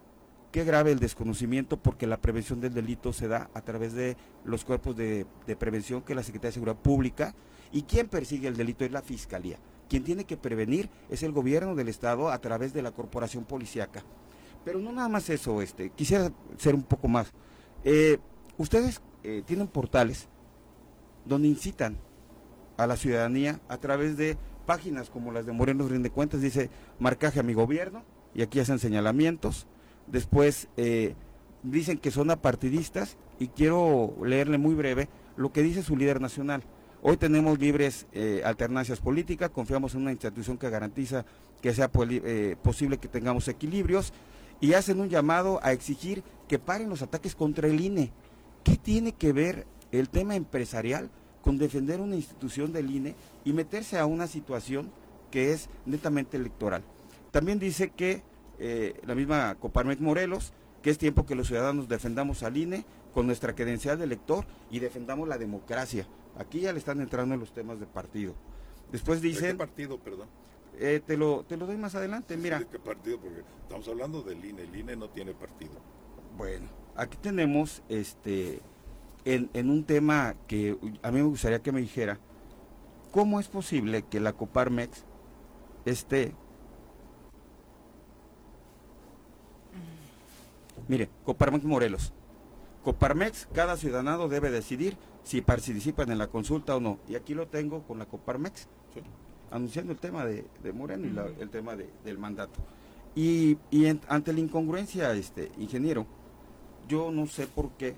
qué 0.52 0.64
grave 0.64 0.92
el 0.92 1.00
desconocimiento 1.00 1.78
porque 1.78 2.08
la 2.08 2.18
prevención 2.18 2.62
del 2.62 2.74
delito 2.74 3.14
se 3.14 3.28
da 3.28 3.50
a 3.54 3.62
través 3.62 3.94
de 3.94 4.18
los 4.44 4.66
cuerpos 4.66 4.96
de, 4.96 5.28
prevención 5.60 6.02
que 6.02 6.16
la 6.16 6.24
Secretaría 6.24 6.50
de 6.50 6.54
Seguridad 6.54 6.82
Pública 6.82 7.36
¿Y 7.74 7.82
quién 7.82 8.08
persigue 8.08 8.48
el 8.48 8.56
delito? 8.56 8.86
Es 8.86 8.92
la 8.92 9.02
Fiscalía. 9.02 9.58
Quien 9.90 10.04
tiene 10.04 10.26
que 10.26 10.38
prevenir 10.38 10.90
es 11.10 11.24
el 11.24 11.32
gobierno 11.32 11.74
del 11.76 11.90
Estado 11.90 12.30
a 12.30 12.38
través 12.40 12.72
de 12.72 12.84
la 12.84 12.92
corporación 12.92 13.46
policíaca. 13.46 14.04
Pero 14.66 14.80
no 14.80 14.92
nada 14.92 15.10
más 15.10 15.30
eso, 15.30 15.62
este, 15.62 15.90
quisiera 15.90 16.32
ser 16.58 16.76
un 16.76 16.84
poco 16.84 17.08
más. 17.08 17.32
Eh, 17.84 18.18
ustedes 18.58 19.02
eh, 19.24 19.44
tienen 19.46 19.68
portales 19.68 20.28
donde 21.26 21.48
incitan 21.48 21.98
a 22.78 22.88
la 22.88 22.96
ciudadanía 22.96 23.60
a 23.68 23.78
través 23.78 24.18
de 24.18 24.38
páginas 24.66 25.10
como 25.10 25.32
las 25.32 25.46
de 25.46 25.52
Moreno 25.52 25.88
Rinde 25.88 26.10
Cuentas, 26.10 26.42
dice 26.42 26.70
marcaje 27.00 27.40
a 27.40 27.44
mi 27.44 27.54
gobierno, 27.54 28.04
y 28.34 28.42
aquí 28.42 28.60
hacen 28.60 28.80
señalamientos. 28.80 29.68
Después 30.08 30.70
eh, 30.78 31.16
dicen 31.64 31.98
que 31.98 32.12
son 32.12 32.32
apartidistas, 32.32 33.18
y 33.40 33.48
quiero 33.48 34.16
leerle 34.24 34.58
muy 34.58 34.76
breve 34.76 35.10
lo 35.36 35.52
que 35.52 35.62
dice 35.62 35.84
su 35.84 35.98
líder 35.98 36.22
nacional. 36.22 36.64
Hoy 37.02 37.18
tenemos 37.18 37.60
libres 37.60 38.08
eh, 38.14 38.42
alternancias 38.46 39.02
políticas, 39.02 39.50
confiamos 39.50 39.94
en 39.94 40.02
una 40.02 40.12
institución 40.12 40.58
que 40.58 40.70
garantiza 40.70 41.26
que 41.62 41.74
sea 41.74 41.90
posible 41.90 42.98
que 42.98 43.08
tengamos 43.08 43.48
equilibrios 43.48 44.14
y 44.64 44.76
hacen 44.76 45.02
un 45.02 45.10
llamado 45.10 45.60
a 45.62 45.74
exigir 45.74 46.24
que 46.48 46.58
paren 46.58 46.88
los 46.88 47.02
ataques 47.02 47.36
contra 47.36 47.68
el 47.68 47.82
INE. 47.82 48.14
¿Qué 48.64 48.78
tiene 48.78 49.12
que 49.12 49.34
ver 49.34 49.68
el 49.92 50.08
tema 50.08 50.38
empresarial 50.38 51.10
con 51.42 51.58
defender 51.58 52.00
una 52.00 52.16
institución 52.16 52.72
del 52.72 52.90
INE 52.90 53.14
y 53.44 53.52
meterse 53.52 54.00
a 54.00 54.06
una 54.06 54.26
situación 54.26 54.90
que 55.32 55.52
es 55.52 55.68
netamente 55.86 56.38
electoral? 56.38 56.82
También 57.32 57.60
dice 57.60 57.90
que 57.90 58.24
eh, 58.58 59.02
la 59.06 59.16
misma 59.16 59.56
Coparmex 59.56 60.00
Morelos, 60.00 60.54
que 60.82 60.92
es 60.92 60.98
tiempo 60.98 61.26
que 61.26 61.36
los 61.36 61.48
ciudadanos 61.48 61.90
defendamos 61.90 62.42
al 62.42 62.56
INE 62.56 62.86
con 63.14 63.28
nuestra 63.28 63.56
credencial 63.56 63.98
de 63.98 64.06
elector 64.06 64.46
y 64.72 64.80
defendamos 64.80 65.28
la 65.28 65.38
democracia. 65.38 66.08
Aquí 66.38 66.62
ya 66.62 66.72
le 66.72 66.80
están 66.80 67.02
entrando 67.02 67.34
en 67.34 67.42
los 67.42 67.54
temas 67.54 67.82
de 67.82 67.86
partido. 67.86 68.34
Después 68.94 69.22
dicen... 69.22 69.52
¿Qué 69.52 69.56
partido, 69.56 70.00
perdón? 70.00 70.30
Eh, 70.80 71.02
te, 71.06 71.18
lo, 71.18 71.44
te 71.44 71.58
lo 71.58 71.68
doy 71.68 71.78
más 71.78 71.96
adelante, 71.96 72.36
mira. 72.38 72.60
¿De 72.60 72.68
qué 72.68 72.80
partido? 72.80 73.20
Porque 73.20 73.44
estamos 73.62 73.88
hablando 73.88 74.22
del 74.22 74.44
INE. 74.44 74.64
El 74.64 74.76
INE 74.76 74.96
no 74.96 75.10
tiene 75.10 75.34
partido. 75.34 75.74
Bueno, 76.38 76.68
aquí 76.96 77.18
tenemos 77.22 77.84
este 77.90 78.62
en, 79.26 79.50
en 79.54 79.70
un 79.70 79.84
tema 79.84 80.36
que 80.48 80.78
a 81.02 81.12
mí 81.12 81.22
me 81.22 81.28
gustaría 81.28 81.62
que 81.62 81.72
me 81.72 81.82
dijera, 81.82 82.20
¿cómo 83.12 83.40
es 83.40 83.48
posible 83.48 84.04
que 84.04 84.20
la 84.20 84.34
Coparmex 84.34 85.06
esté... 85.86 86.34
Mire, 90.88 91.10
Coparmex 91.24 91.64
Morelos. 91.64 92.12
Coparmex, 92.84 93.48
cada 93.54 93.78
ciudadano 93.78 94.28
debe 94.28 94.52
decidir 94.52 94.98
si 95.24 95.42
participan 95.42 96.12
en 96.12 96.18
la 96.18 96.28
consulta 96.28 96.76
o 96.76 96.82
no. 96.82 97.00
Y 97.08 97.16
aquí 97.16 97.34
lo 97.34 97.48
tengo 97.48 97.84
con 97.84 98.00
la 98.00 98.06
Coparmex, 98.06 98.68
anunciando 99.54 99.94
el 99.94 100.00
tema 100.00 100.26
de, 100.26 100.46
Moreno 100.74 101.08
y 101.08 101.42
el 101.42 101.50
tema 101.50 101.76
del 101.76 102.18
mandato. 102.18 102.60
Y, 103.16 103.58
ante 104.08 104.34
la 104.34 104.40
incongruencia, 104.40 105.14
este 105.14 105.52
ingeniero, 105.58 106.06
yo 106.88 107.12
no 107.12 107.28
sé 107.28 107.48
por 107.48 107.70
qué 107.72 107.96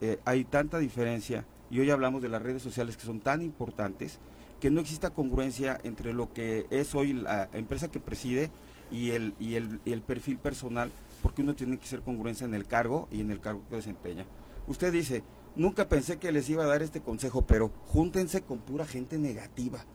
eh, 0.00 0.18
hay 0.24 0.44
tanta 0.44 0.78
diferencia, 0.78 1.44
y 1.70 1.80
hoy 1.80 1.90
hablamos 1.90 2.22
de 2.22 2.28
las 2.28 2.42
redes 2.42 2.62
sociales 2.62 2.96
que 2.96 3.04
son 3.04 3.20
tan 3.20 3.42
importantes, 3.42 4.18
que 4.60 4.70
no 4.70 4.80
exista 4.80 5.10
congruencia 5.10 5.78
entre 5.84 6.14
lo 6.14 6.32
que 6.32 6.66
es 6.70 6.94
hoy 6.94 7.12
la 7.12 7.50
empresa 7.52 7.90
que 7.90 8.00
preside 8.00 8.50
y 8.90 9.10
el, 9.10 9.34
y 9.38 9.56
el, 9.56 9.80
y 9.84 9.92
el 9.92 10.00
perfil 10.00 10.38
personal, 10.38 10.90
porque 11.22 11.42
uno 11.42 11.54
tiene 11.54 11.76
que 11.78 11.86
ser 11.86 12.00
congruencia 12.00 12.46
en 12.46 12.54
el 12.54 12.66
cargo 12.66 13.08
y 13.10 13.20
en 13.20 13.30
el 13.30 13.40
cargo 13.40 13.62
que 13.68 13.76
desempeña. 13.76 14.24
Usted 14.66 14.92
dice, 14.92 15.22
Nunca 15.56 15.88
pensé 15.88 16.18
que 16.18 16.32
les 16.32 16.50
iba 16.50 16.64
a 16.64 16.66
dar 16.66 16.82
este 16.82 17.00
consejo, 17.00 17.46
pero 17.46 17.70
júntense 17.86 18.42
con 18.42 18.58
pura 18.58 18.84
gente 18.84 19.16
negativa. 19.16 19.86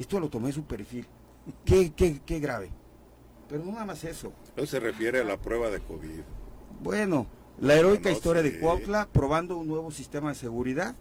Esto 0.00 0.18
lo 0.18 0.30
tomé 0.30 0.50
su 0.50 0.64
perfil. 0.64 1.06
Qué, 1.64 1.92
qué, 1.92 2.20
qué 2.24 2.40
grave. 2.40 2.70
Pero 3.48 3.62
no 3.64 3.72
nada 3.72 3.84
más 3.84 4.02
eso. 4.02 4.32
Eso 4.56 4.66
se 4.66 4.80
refiere 4.80 5.20
a 5.20 5.24
la 5.24 5.36
prueba 5.36 5.68
de 5.70 5.78
COVID. 5.80 6.20
Bueno, 6.82 7.26
la 7.60 7.74
heroica 7.74 8.10
historia 8.10 8.42
de 8.42 8.58
Cuautla 8.58 9.08
probando 9.12 9.58
un 9.58 9.68
nuevo 9.68 9.90
sistema 9.90 10.30
de 10.30 10.36
seguridad 10.36 10.96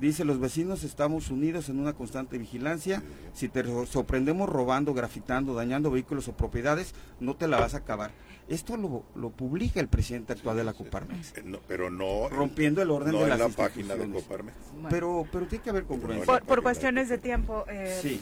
Dice, 0.00 0.24
los 0.24 0.38
vecinos 0.38 0.84
estamos 0.84 1.30
unidos 1.30 1.70
en 1.70 1.78
una 1.78 1.94
constante 1.94 2.36
vigilancia. 2.36 3.02
Si 3.32 3.48
te 3.48 3.64
sorprendemos 3.86 4.48
robando, 4.48 4.92
grafitando, 4.92 5.54
dañando 5.54 5.90
vehículos 5.90 6.28
o 6.28 6.36
propiedades, 6.36 6.94
no 7.20 7.36
te 7.36 7.48
la 7.48 7.58
vas 7.58 7.74
a 7.74 7.78
acabar. 7.78 8.10
Esto 8.48 8.76
lo, 8.76 9.04
lo 9.14 9.30
publica 9.30 9.80
el 9.80 9.88
presidente 9.88 10.34
actual 10.34 10.58
de 10.58 10.64
la 10.64 10.74
Coparmex. 10.74 11.38
Eh, 11.38 11.58
pero 11.66 11.90
no... 11.90 12.28
Rompiendo 12.28 12.82
el 12.82 12.90
orden 12.90 13.12
de 13.12 13.22
en 13.22 13.38
la 13.38 13.48
página 13.48 13.94
de 13.94 14.10
Coparmex. 14.10 14.56
Pero, 14.90 15.26
pero 15.32 15.46
tiene 15.46 15.64
que 15.64 15.70
haber 15.70 15.84
congruencia. 15.84 16.26
Por, 16.26 16.42
por 16.42 16.62
cuestiones 16.62 17.08
de 17.08 17.16
tiempo. 17.16 17.64
Eh... 17.68 17.98
Sí. 18.02 18.20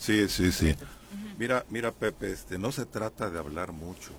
Sí, 0.00 0.28
sí, 0.30 0.50
sí. 0.50 0.74
Mira, 1.38 1.66
mira 1.68 1.92
Pepe, 1.92 2.32
este, 2.32 2.58
no 2.58 2.72
se 2.72 2.86
trata 2.86 3.28
de 3.28 3.38
hablar 3.38 3.72
mucho 3.72 4.12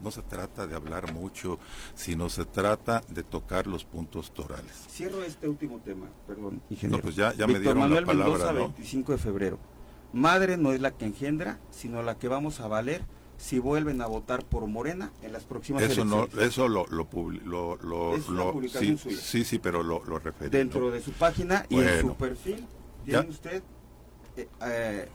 no 0.00 0.10
se 0.10 0.22
trata 0.22 0.66
de 0.66 0.76
hablar 0.76 1.12
mucho, 1.12 1.58
sino 1.94 2.28
se 2.28 2.44
trata 2.44 3.02
de 3.08 3.22
tocar 3.22 3.66
los 3.66 3.84
puntos 3.84 4.32
torales. 4.32 4.86
Cierro 4.88 5.22
este 5.24 5.48
último 5.48 5.80
tema, 5.84 6.06
perdón, 6.26 6.62
ingeniero. 6.70 6.98
No, 6.98 7.02
pues 7.02 7.16
ya, 7.16 7.34
ya 7.34 7.46
me 7.46 7.58
dieron 7.58 7.78
Manuel 7.78 8.02
la 8.02 8.06
palabra, 8.06 8.32
Mendoza, 8.32 8.52
25 8.52 9.12
de 9.12 9.18
febrero. 9.18 9.58
Madre 10.12 10.56
no 10.56 10.72
es 10.72 10.80
la 10.80 10.92
que 10.92 11.04
engendra, 11.04 11.58
sino 11.70 12.02
la 12.02 12.16
que 12.16 12.28
vamos 12.28 12.60
a 12.60 12.68
valer 12.68 13.04
si 13.36 13.58
vuelven 13.58 14.00
a 14.00 14.06
votar 14.06 14.44
por 14.44 14.66
Morena 14.66 15.12
en 15.22 15.32
las 15.32 15.44
próximas 15.44 15.82
eso 15.82 16.02
elecciones. 16.02 16.34
No, 16.34 16.40
eso 16.42 16.68
lo, 16.68 16.86
lo, 16.86 17.76
lo, 17.82 18.16
es 18.16 18.28
una 18.28 18.50
publicación 18.50 18.98
sí, 18.98 19.10
suya. 19.10 19.20
sí, 19.20 19.44
sí, 19.44 19.58
pero 19.58 19.82
lo, 19.82 20.04
lo 20.04 20.18
referí. 20.18 20.50
Dentro 20.50 20.90
de 20.90 21.00
su 21.00 21.12
página 21.12 21.66
y 21.68 21.80
en 21.80 22.00
su 22.00 22.14
perfil 22.14 22.64
tiene 23.04 23.28
usted 23.28 23.62
eh, 24.42 24.48
eh, 24.62 25.08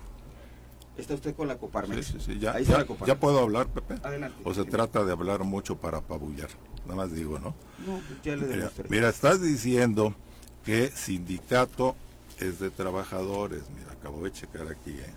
Está 0.98 1.16
usted 1.16 1.36
con 1.36 1.48
la 1.48 1.58
Coparmex. 1.58 2.06
Sí, 2.06 2.18
sí, 2.20 2.40
Ya, 2.40 2.60
ya, 2.60 3.20
puedo 3.20 3.40
hablar, 3.40 3.68
Pepe. 3.68 3.96
Adelante. 4.04 4.38
O 4.44 4.54
se 4.54 4.64
trata 4.64 5.04
de 5.04 5.12
hablar 5.12 5.44
mucho 5.44 5.76
para 5.76 6.00
apabullar. 6.00 6.50
Nada 6.86 6.96
más 6.96 7.12
digo, 7.14 7.40
¿no? 7.40 7.56
No, 7.86 8.00
ya 8.24 8.36
le 8.36 8.46
mira, 8.46 8.72
mira, 8.90 9.10
estás 9.10 9.42
diciendo 9.42 10.14
que 10.64 10.90
sindicato 10.90 11.96
es 12.40 12.60
de 12.60 12.70
trabajadores. 12.70 13.64
Mira, 13.76 13.94
acabo 13.94 14.24
de 14.24 14.32
checar 14.34 14.68
aquí. 14.68 14.92
¿eh? 14.92 15.14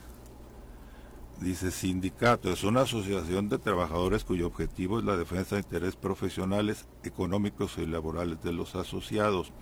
Dice 1.40 1.70
sindicato, 1.70 2.50
es 2.50 2.64
una 2.64 2.82
asociación 2.82 3.50
de 3.50 3.58
trabajadores 3.58 4.24
cuyo 4.24 4.46
objetivo 4.46 4.98
es 4.98 5.04
la 5.04 5.18
defensa 5.18 5.56
de 5.56 5.62
intereses 5.62 5.96
profesionales, 5.96 6.86
económicos 7.04 7.76
y 7.76 7.84
laborales 7.84 8.42
de 8.42 8.54
los 8.54 8.74
asociados. 8.76 9.52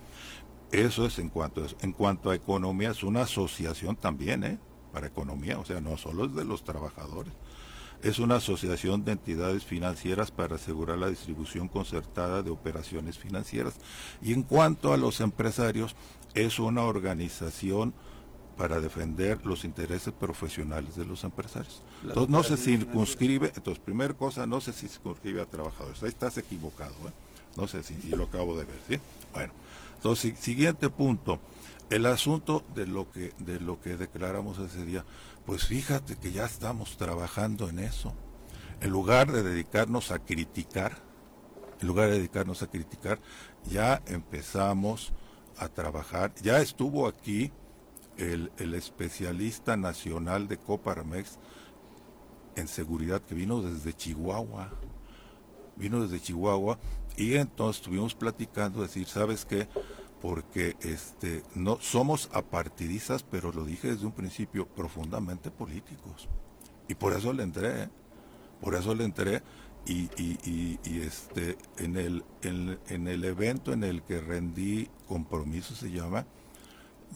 Eso 0.75 1.05
es 1.05 1.19
en 1.19 1.29
cuanto, 1.29 1.65
en 1.79 1.93
cuanto 1.93 2.29
a 2.29 2.35
economía, 2.35 2.91
es 2.91 3.01
una 3.03 3.21
asociación 3.21 3.95
también, 3.95 4.43
¿eh? 4.43 4.59
para 4.91 5.07
economía, 5.07 5.57
o 5.57 5.63
sea, 5.63 5.79
no 5.79 5.95
solo 5.95 6.25
es 6.25 6.35
de 6.35 6.43
los 6.43 6.65
trabajadores. 6.65 7.31
Es 8.03 8.19
una 8.19 8.35
asociación 8.35 9.05
de 9.05 9.13
entidades 9.13 9.63
financieras 9.63 10.31
para 10.31 10.55
asegurar 10.55 10.97
la 10.97 11.09
distribución 11.09 11.69
concertada 11.69 12.43
de 12.43 12.49
operaciones 12.49 13.17
financieras. 13.17 13.75
Y 14.21 14.33
en 14.33 14.43
cuanto 14.43 14.91
a 14.91 14.97
los 14.97 15.21
empresarios, 15.21 15.95
es 16.33 16.59
una 16.59 16.83
organización 16.83 17.93
para 18.57 18.81
defender 18.81 19.45
los 19.45 19.63
intereses 19.63 20.13
profesionales 20.13 20.97
de 20.97 21.05
los 21.05 21.23
empresarios. 21.23 21.83
entonces 22.03 22.29
no 22.29 22.43
se 22.43 22.57
circunscribe, 22.57 23.53
entonces 23.55 23.81
primer 23.81 24.15
cosa, 24.15 24.45
no 24.45 24.59
se 24.59 24.73
circunscribe 24.73 25.41
a 25.41 25.45
trabajadores. 25.45 26.03
Ahí 26.03 26.09
estás 26.09 26.37
equivocado, 26.37 26.95
¿eh? 27.07 27.13
no 27.55 27.65
sé 27.65 27.81
si 27.81 28.09
lo 28.09 28.25
acabo 28.25 28.57
de 28.57 28.65
ver, 28.65 28.79
¿sí? 28.89 28.99
Bueno, 29.33 29.53
entonces 29.95 30.37
siguiente 30.39 30.89
punto 30.89 31.39
el 31.89 32.05
asunto 32.07 32.63
de 32.73 32.87
lo 32.87 33.11
que 33.11 33.33
de 33.37 33.59
lo 33.59 33.79
que 33.79 33.95
declaramos 33.95 34.57
ese 34.59 34.85
día, 34.85 35.05
pues 35.45 35.65
fíjate 35.65 36.15
que 36.15 36.31
ya 36.31 36.45
estamos 36.45 36.97
trabajando 36.97 37.69
en 37.69 37.79
eso. 37.79 38.13
En 38.81 38.89
lugar 38.89 39.31
de 39.31 39.43
dedicarnos 39.43 40.11
a 40.11 40.19
criticar, 40.19 40.97
en 41.79 41.87
lugar 41.87 42.09
de 42.09 42.17
dedicarnos 42.17 42.63
a 42.63 42.67
criticar, 42.67 43.19
ya 43.69 44.01
empezamos 44.07 45.13
a 45.57 45.69
trabajar. 45.69 46.33
Ya 46.41 46.59
estuvo 46.59 47.07
aquí 47.07 47.51
el, 48.17 48.51
el 48.57 48.73
especialista 48.73 49.77
nacional 49.77 50.47
de 50.47 50.57
Coparmex 50.57 51.37
en 52.55 52.67
seguridad 52.67 53.21
que 53.21 53.35
vino 53.35 53.61
desde 53.61 53.93
Chihuahua. 53.93 54.71
Vino 55.77 56.01
desde 56.01 56.21
Chihuahua 56.21 56.79
y 57.17 57.35
entonces 57.35 57.81
estuvimos 57.81 58.15
platicando, 58.15 58.81
decir, 58.81 59.07
¿sabes 59.07 59.45
qué? 59.45 59.67
porque 60.25 60.75
este 60.81 61.43
no 61.53 61.77
somos 61.81 62.31
apartidistas, 62.33 63.21
pero 63.21 63.51
lo 63.51 63.63
dije 63.63 63.89
desde 63.91 64.07
un 64.07 64.11
principio 64.11 64.67
profundamente 64.67 65.51
políticos. 65.51 66.27
Y 66.87 66.95
por 66.95 67.13
eso 67.13 67.31
le 67.31 67.43
entré, 67.43 67.83
¿eh? 67.83 67.89
por 68.59 68.73
eso 68.73 68.95
le 68.95 69.03
entré 69.03 69.43
y, 69.85 70.09
y, 70.17 70.79
y, 70.83 71.01
este 71.01 71.59
en 71.77 71.95
el 71.97 72.23
en, 72.41 73.07
el 73.07 73.23
evento 73.23 73.71
en 73.71 73.83
el 73.83 74.01
que 74.01 74.19
rendí 74.19 74.89
compromiso 75.07 75.75
se 75.75 75.91
llama 75.91 76.25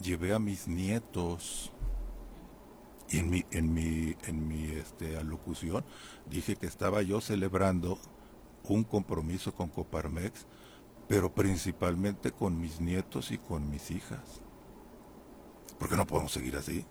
llevé 0.00 0.32
a 0.32 0.38
mis 0.38 0.68
nietos 0.68 1.72
y 3.08 3.18
en 3.18 3.30
mi 3.30 3.44
en 3.50 3.74
mi 3.74 4.14
en 4.28 4.46
mi 4.46 4.66
este 4.66 5.16
alocución 5.16 5.84
dije 6.30 6.54
que 6.54 6.68
estaba 6.68 7.02
yo 7.02 7.20
celebrando 7.20 7.98
un 8.64 8.84
compromiso 8.84 9.52
con 9.52 9.68
Coparmex 9.68 10.46
pero 11.10 11.34
principalmente 11.34 12.30
con 12.30 12.60
mis 12.60 12.80
nietos 12.80 13.32
y 13.32 13.38
con 13.38 13.68
mis 13.68 13.90
hijas. 13.90 14.20
Porque 15.76 15.96
no 15.96 16.06
podemos 16.06 16.30
seguir 16.30 16.54
así. 16.54 16.86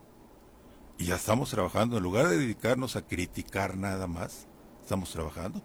Y 0.97 1.05
ya 1.05 1.15
estamos 1.15 1.51
trabajando, 1.51 1.95
en 1.95 2.03
lugar 2.03 2.27
de 2.27 2.37
dedicarnos 2.37 2.97
a 2.97 3.07
criticar 3.07 3.77
nada 3.77 4.07
más, 4.07 4.45
estamos 4.81 5.13
trabajando. 5.13 5.61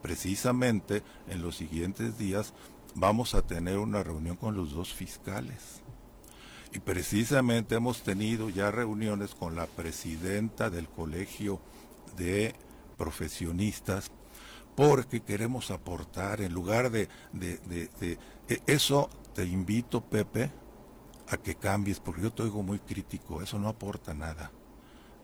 Precisamente 0.00 1.02
en 1.28 1.42
los 1.42 1.56
siguientes 1.56 2.16
días 2.16 2.54
vamos 2.94 3.34
a 3.34 3.42
tener 3.42 3.76
una 3.76 4.02
reunión 4.02 4.36
con 4.36 4.56
los 4.56 4.72
dos 4.72 4.94
fiscales. 4.94 5.82
Y 6.72 6.78
precisamente 6.78 7.74
hemos 7.74 8.04
tenido 8.04 8.48
ya 8.48 8.70
reuniones 8.70 9.34
con 9.34 9.54
la 9.54 9.66
presidenta 9.66 10.70
del 10.70 10.88
Colegio 10.88 11.60
de 12.16 12.54
Profesionistas 12.96 14.10
porque 14.78 15.18
queremos 15.18 15.72
aportar 15.72 16.40
en 16.40 16.52
lugar 16.52 16.92
de, 16.92 17.08
de, 17.32 17.58
de, 17.66 18.16
e, 18.48 18.62
eso 18.68 19.10
te 19.34 19.44
invito 19.44 20.02
Pepe 20.02 20.52
a 21.28 21.36
que 21.36 21.56
cambies 21.56 21.98
porque 21.98 22.22
yo 22.22 22.32
te 22.32 22.44
oigo 22.44 22.62
muy 22.62 22.78
crítico 22.78 23.42
eso 23.42 23.58
no 23.58 23.68
aporta 23.68 24.14
nada. 24.14 24.52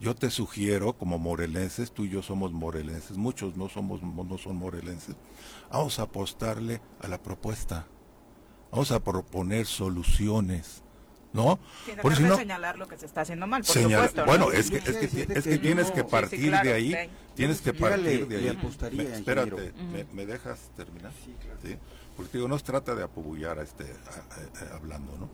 Yo 0.01 0.13
te 0.13 0.29
sugiero 0.29 0.97
como 0.97 1.19
morelenses 1.19 1.93
tú 1.93 2.03
y 2.03 2.09
yo 2.09 2.21
somos 2.21 2.51
morelenses 2.51 3.15
muchos 3.15 3.55
no 3.55 3.69
somos 3.69 4.03
no 4.03 4.37
son 4.37 4.57
morelenses 4.57 5.15
vamos 5.71 5.99
a 5.99 6.03
apostarle 6.03 6.81
a 6.99 7.07
la 7.07 7.23
propuesta 7.23 7.87
vamos 8.71 8.91
a 8.91 9.01
proponer 9.01 9.67
soluciones 9.67 10.83
¿no? 11.35 11.59
Por 12.01 12.15
si 12.15 12.23
no, 12.23 12.37
señalar 12.37 12.77
lo 12.77 12.87
que 12.87 12.97
se 12.97 13.05
está 13.05 13.21
haciendo 13.21 13.45
mal, 13.45 13.61
por 13.61 13.75
supuesto, 13.75 14.25
Bueno, 14.25 14.51
es 14.51 14.71
que, 14.71 14.77
es 14.77 14.83
que, 14.83 15.33
es 15.33 15.43
que 15.43 15.57
tienes 15.59 15.91
que 15.91 16.03
partir 16.03 16.51
de 16.51 16.73
ahí, 16.73 17.09
tienes 17.35 17.61
que 17.61 17.73
partir 17.73 18.27
de 18.27 18.37
ahí. 18.37 18.57
espérate, 19.13 19.73
me, 20.13 20.25
dejas 20.25 20.71
terminar? 20.75 21.11
Sí, 21.23 21.35
claro. 21.39 21.79
Porque 22.15 22.37
digo, 22.37 22.47
no 22.47 22.57
se 22.57 22.63
trata 22.63 22.95
de 22.95 23.03
apabullar 23.03 23.59
a 23.59 23.63
este, 23.63 23.85
hablando, 24.73 25.17
¿no? 25.17 25.29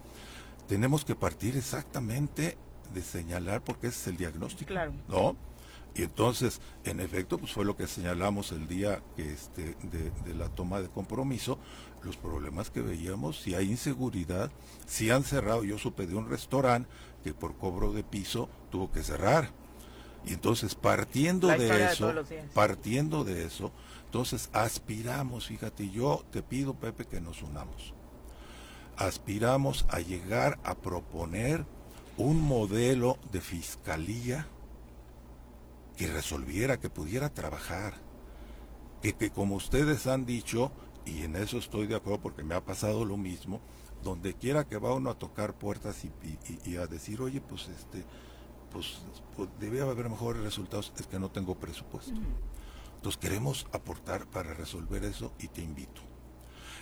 Tenemos 0.67 1.05
que 1.05 1.13
partir 1.15 1.55
exactamente 1.55 2.57
de 2.91 3.01
señalar 3.01 3.61
porque 3.61 3.87
ese 3.87 3.99
es 4.01 4.07
el 4.07 4.17
diagnóstico, 4.17 4.69
claro. 4.69 4.93
¿no? 5.07 5.35
Y 5.93 6.03
entonces, 6.03 6.61
en 6.85 7.01
efecto, 7.01 7.37
pues 7.37 7.51
fue 7.51 7.65
lo 7.65 7.75
que 7.75 7.85
señalamos 7.85 8.51
el 8.53 8.67
día 8.67 9.03
que 9.15 9.33
este, 9.33 9.75
de, 9.83 10.11
de, 10.25 10.33
la 10.33 10.47
toma 10.47 10.81
de 10.81 10.87
compromiso, 10.87 11.59
los 12.03 12.17
problemas 12.17 12.69
que 12.69 12.81
veíamos, 12.81 13.39
si 13.39 13.55
hay 13.55 13.69
inseguridad, 13.69 14.51
si 14.87 15.11
han 15.11 15.23
cerrado, 15.23 15.63
yo 15.63 15.77
supe 15.77 16.07
de 16.07 16.15
un 16.15 16.29
restaurante 16.29 16.89
que 17.23 17.33
por 17.33 17.55
cobro 17.55 17.93
de 17.93 18.03
piso 18.03 18.49
tuvo 18.69 18.91
que 18.91 19.03
cerrar. 19.03 19.49
Y 20.25 20.33
entonces 20.33 20.75
partiendo 20.75 21.47
de 21.47 21.85
eso, 21.85 22.13
partiendo 22.53 23.23
de 23.23 23.45
eso, 23.45 23.71
entonces 24.05 24.49
aspiramos, 24.53 25.47
fíjate, 25.47 25.89
yo 25.89 26.23
te 26.31 26.43
pido 26.43 26.73
Pepe 26.73 27.05
que 27.05 27.21
nos 27.21 27.41
unamos. 27.41 27.93
Aspiramos 28.97 29.85
a 29.89 29.99
llegar 29.99 30.59
a 30.63 30.75
proponer 30.75 31.65
un 32.17 32.39
modelo 32.39 33.17
de 33.31 33.41
fiscalía 33.41 34.47
que 35.97 36.11
resolviera, 36.11 36.79
que 36.79 36.89
pudiera 36.89 37.29
trabajar, 37.29 37.93
que, 39.01 39.13
que 39.13 39.31
como 39.31 39.55
ustedes 39.55 40.05
han 40.07 40.25
dicho, 40.25 40.71
y 41.05 41.23
en 41.23 41.35
eso 41.35 41.57
estoy 41.57 41.87
de 41.87 41.95
acuerdo 41.95 42.21
porque 42.21 42.43
me 42.43 42.55
ha 42.55 42.63
pasado 42.63 43.05
lo 43.05 43.17
mismo, 43.17 43.61
donde 44.03 44.33
quiera 44.33 44.67
que 44.67 44.77
va 44.77 44.93
uno 44.93 45.09
a 45.09 45.17
tocar 45.17 45.53
puertas 45.53 46.03
y, 46.65 46.75
a 46.75 46.87
decir, 46.87 47.21
oye, 47.21 47.41
pues 47.41 47.67
este, 47.67 48.03
pues, 48.71 48.99
pues, 49.35 49.49
debe 49.59 49.81
haber 49.81 50.09
mejores 50.09 50.43
resultados, 50.43 50.93
es 50.97 51.07
que 51.07 51.19
no 51.19 51.29
tengo 51.29 51.55
presupuesto. 51.55 52.13
Entonces 52.95 53.19
queremos 53.19 53.67
aportar 53.71 54.27
para 54.27 54.53
resolver 54.53 55.03
eso 55.03 55.33
y 55.39 55.47
te 55.47 55.61
invito. 55.61 56.01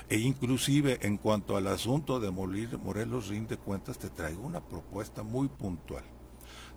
E 0.10 0.18
inclusive 0.18 1.00
en 1.02 1.18
cuanto 1.18 1.56
al 1.56 1.68
asunto 1.68 2.20
de 2.20 2.32
Morelos 2.32 3.28
rinde 3.28 3.58
cuentas, 3.58 4.00
te 4.00 4.10
traigo 4.10 4.42
una 4.42 4.60
propuesta 4.60 5.24
muy 5.24 5.48
puntual. 5.50 6.04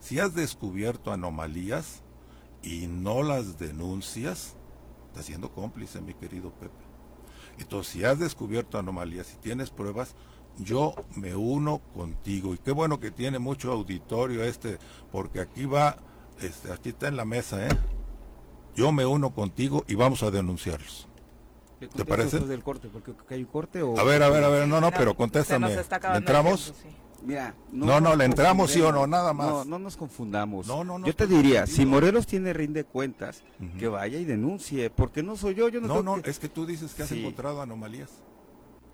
Si 0.01 0.19
has 0.19 0.35
descubierto 0.35 1.13
anomalías 1.13 2.03
y 2.63 2.87
no 2.89 3.23
las 3.23 3.59
denuncias, 3.59 4.55
estás 5.09 5.27
siendo 5.27 5.51
cómplice, 5.51 6.01
mi 6.01 6.15
querido 6.15 6.53
Pepe. 6.53 6.82
Entonces, 7.59 7.93
si 7.93 8.05
has 8.05 8.19
descubierto 8.19 8.79
anomalías, 8.79 9.33
y 9.35 9.37
tienes 9.37 9.71
pruebas, 9.71 10.15
yo 10.59 10.95
me 11.17 11.35
uno 11.35 11.81
contigo. 11.95 12.55
Y 12.55 12.59
qué 12.59 12.73
bueno 12.73 13.01
que 13.01 13.11
tiene 13.11 13.39
mucho 13.39 13.73
auditorio 13.73 14.45
este, 14.45 14.79
porque 15.11 15.41
aquí 15.41 15.65
va, 15.65 15.97
este, 16.41 16.73
aquí 16.73 16.91
está 16.91 17.09
en 17.09 17.17
la 17.17 17.25
mesa, 17.25 17.67
¿eh? 17.67 17.71
Yo 18.75 18.93
me 18.93 19.05
uno 19.05 19.35
contigo 19.35 19.85
y 19.87 19.95
vamos 19.95 20.23
a 20.23 20.31
denunciarlos. 20.31 21.09
¿Te 21.89 22.05
parece? 22.05 22.41
Del 22.41 22.63
corte, 22.63 22.89
porque 22.89 23.15
hay 23.31 23.41
un 23.41 23.47
corte 23.47 23.83
o... 23.83 23.99
A 23.99 24.05
ver, 24.05 24.23
a 24.23 24.29
ver, 24.29 24.45
a 24.45 24.49
ver, 24.49 24.69
no, 24.69 24.81
no, 24.81 24.91
pero 24.91 25.15
contéstame. 25.15 25.69
¿Le 25.69 26.17
entramos? 26.17 26.75
Mira, 27.25 27.55
no, 27.71 28.01
no, 28.01 28.17
le 28.17 28.25
entramos 28.25 28.71
sí 28.71 28.81
o 28.81 28.91
no, 28.91 29.07
nada 29.07 29.33
más. 29.33 29.49
No, 29.49 29.65
no 29.65 29.79
nos 29.79 29.97
confundamos. 29.97 30.67
yo 30.67 31.15
te 31.15 31.27
diría, 31.27 31.67
si 31.67 31.87
Morelos 31.87 32.27
tiene 32.27 32.53
rinde 32.53 32.85
cuentas, 32.85 33.43
que 33.79 33.89
vaya 33.89 34.19
y 34.19 34.25
denuncie, 34.25 34.91
porque 34.91 35.23
no 35.23 35.37
soy 35.37 35.55
yo, 35.55 35.69
yo 35.69 35.81
no 35.81 35.89
No, 35.89 36.03
no, 36.03 36.17
es 36.25 36.39
que 36.39 36.49
tú 36.49 36.67
dices 36.67 36.95
que 36.95 37.05
has 37.05 37.13
encontrado 37.13 37.63
anomalías. 37.63 38.11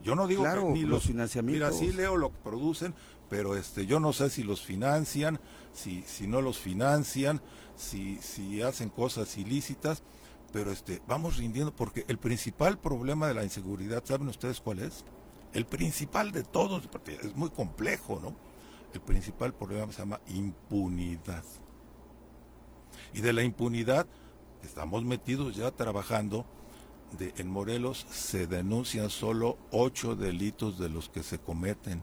Yo 0.03 0.15
no 0.15 0.27
digo 0.27 0.45
que 0.45 0.73
ni 0.73 0.83
los, 0.83 1.05
financiamientos. 1.05 1.73
Mira, 1.73 1.93
sí 1.93 1.97
leo 1.97 2.17
lo 2.17 2.31
que 2.31 2.39
producen, 2.45 2.95
pero 3.29 3.57
este 3.57 3.85
yo 3.85 3.99
no 3.99 4.13
sé 4.13 4.31
si 4.31 4.45
los 4.45 4.63
financian, 4.63 5.41
si 5.73 6.03
si 6.07 6.29
no 6.29 6.41
los 6.41 6.59
financian, 6.59 7.41
si 7.77 8.19
si 8.23 8.63
hacen 8.63 8.91
cosas 8.91 9.37
ilícitas, 9.37 10.05
pero 10.53 10.73
este 10.73 11.03
vamos 11.07 11.37
rindiendo 11.37 11.75
porque 11.75 12.05
el 12.09 12.19
principal 12.19 12.79
problema 12.79 13.29
de 13.29 13.35
la 13.35 13.45
inseguridad, 13.45 14.05
¿saben 14.05 14.29
ustedes 14.29 14.61
cuál 14.61 14.81
es? 14.81 15.05
El 15.53 15.67
principal 15.67 16.33
de 16.33 16.43
todos, 16.43 16.89
es 17.07 17.37
muy 17.37 17.51
complejo, 17.51 18.21
¿no? 18.23 18.37
El 18.93 19.01
principal 19.01 19.55
problema 19.55 19.93
se 19.93 19.99
llama 20.01 20.21
impunidad. 20.29 21.45
Y 23.15 23.21
de 23.21 23.33
la 23.33 23.43
impunidad 23.43 24.07
estamos 24.63 25.05
metidos 25.05 25.57
ya 25.57 25.71
trabajando 25.71 26.45
de, 27.19 27.33
en 27.39 27.49
Morelos 27.49 28.07
se 28.11 28.47
denuncian 28.47 29.11
solo 29.11 29.57
ocho 29.71 30.15
delitos 30.15 30.79
de 30.79 30.89
los 30.89 31.09
que 31.09 31.23
se 31.23 31.39
cometen. 31.39 32.03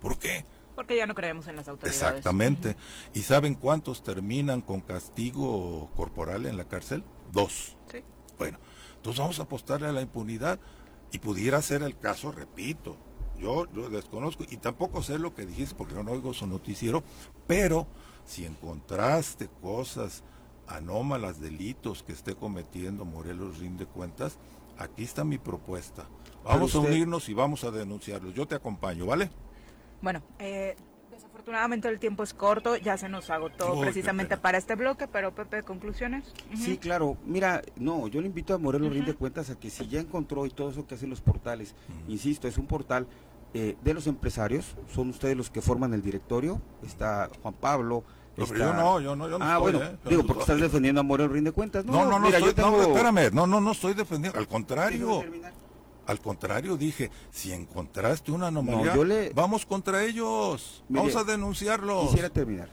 ¿Por 0.00 0.18
qué? 0.18 0.44
Porque 0.74 0.96
ya 0.96 1.06
no 1.06 1.14
creemos 1.14 1.46
en 1.48 1.56
las 1.56 1.68
autoridades. 1.68 2.02
Exactamente. 2.02 2.76
¿Y 3.14 3.22
saben 3.22 3.54
cuántos 3.54 4.02
terminan 4.02 4.60
con 4.60 4.80
castigo 4.80 5.90
corporal 5.96 6.46
en 6.46 6.56
la 6.56 6.64
cárcel? 6.64 7.04
Dos. 7.34 7.76
Sí. 7.90 7.98
Bueno, 8.38 8.58
entonces 8.96 9.20
vamos 9.20 9.38
a 9.40 9.42
apostarle 9.42 9.88
a 9.88 9.92
la 9.92 10.00
impunidad 10.00 10.58
y 11.12 11.18
pudiera 11.18 11.60
ser 11.60 11.82
el 11.82 11.98
caso, 11.98 12.32
repito, 12.32 12.96
yo 13.38 13.66
lo 13.74 13.90
desconozco 13.90 14.44
y 14.48 14.56
tampoco 14.56 15.02
sé 15.02 15.18
lo 15.18 15.34
que 15.34 15.44
dijiste 15.44 15.74
porque 15.74 15.94
no 15.94 16.10
oigo 16.10 16.32
su 16.32 16.46
noticiero, 16.46 17.02
pero 17.46 17.86
si 18.24 18.46
encontraste 18.46 19.48
cosas 19.60 20.22
anómalas, 20.66 21.40
delitos 21.40 22.02
que 22.02 22.12
esté 22.12 22.34
cometiendo 22.34 23.04
Morelos 23.04 23.58
rinde 23.58 23.86
cuentas, 23.86 24.38
aquí 24.78 25.04
está 25.04 25.24
mi 25.24 25.38
propuesta. 25.38 26.06
Vamos 26.44 26.74
a 26.74 26.78
unirnos 26.78 27.28
y 27.28 27.34
vamos 27.34 27.64
a 27.64 27.70
denunciarlos. 27.70 28.34
Yo 28.34 28.46
te 28.46 28.54
acompaño, 28.54 29.06
¿vale? 29.06 29.30
Bueno, 30.02 30.22
eh, 30.38 30.76
desafortunadamente 31.44 31.88
el 31.88 31.98
tiempo 31.98 32.22
es 32.22 32.32
corto, 32.32 32.76
ya 32.76 32.96
se 32.96 33.08
nos 33.08 33.28
agotó 33.28 33.78
precisamente 33.78 34.36
para 34.38 34.56
este 34.56 34.76
bloque, 34.76 35.06
pero 35.06 35.34
Pepe, 35.34 35.62
conclusiones. 35.62 36.32
Sí, 36.56 36.78
claro. 36.78 37.18
Mira, 37.26 37.62
no, 37.76 38.08
yo 38.08 38.20
le 38.22 38.28
invito 38.28 38.54
a 38.54 38.58
Morelos 38.58 38.92
rinde 38.92 39.14
cuentas 39.14 39.50
a 39.50 39.58
que 39.58 39.68
si 39.68 39.86
ya 39.86 40.00
encontró 40.00 40.46
y 40.46 40.50
todo 40.50 40.70
eso 40.70 40.86
que 40.86 40.94
hacen 40.94 41.10
los 41.10 41.20
portales, 41.20 41.74
insisto, 42.08 42.48
es 42.48 42.56
un 42.56 42.66
portal 42.66 43.06
eh, 43.52 43.76
de 43.82 43.94
los 43.94 44.06
empresarios, 44.06 44.74
son 44.94 45.10
ustedes 45.10 45.36
los 45.36 45.50
que 45.50 45.60
forman 45.60 45.92
el 45.92 46.00
directorio, 46.00 46.62
está 46.82 47.28
Juan 47.42 47.54
Pablo, 47.54 48.04
yo 48.36 48.46
no, 48.72 49.00
yo 49.00 49.14
no, 49.14 49.28
yo 49.28 49.38
no 49.38 49.44
Ah, 49.44 49.58
bueno, 49.58 49.80
¿eh? 49.80 49.96
digo, 50.08 50.24
porque 50.24 50.40
estás 50.40 50.60
defendiendo 50.60 51.00
a 51.00 51.04
Moreno 51.04 51.32
Rinde 51.32 51.52
Cuentas. 51.52 51.84
No, 51.84 52.04
no, 52.04 52.18
no, 52.18 52.20
mira, 52.20 52.40
yo 52.40 52.52
tengo... 52.52 52.82
espérame, 52.82 53.30
no, 53.32 53.46
no, 53.46 53.60
no 53.60 53.70
estoy 53.70 53.94
defendiendo, 53.94 54.38
al 54.38 54.48
contrario. 54.48 55.22
Al 56.06 56.20
contrario, 56.20 56.76
dije, 56.76 57.10
si 57.30 57.52
encontraste 57.52 58.30
una 58.32 58.48
anomalía, 58.48 58.94
vamos 59.34 59.64
contra 59.64 60.04
ellos, 60.04 60.84
vamos 60.88 61.16
a 61.16 61.24
denunciarlos. 61.24 62.08
Quisiera 62.08 62.30
terminar. 62.30 62.68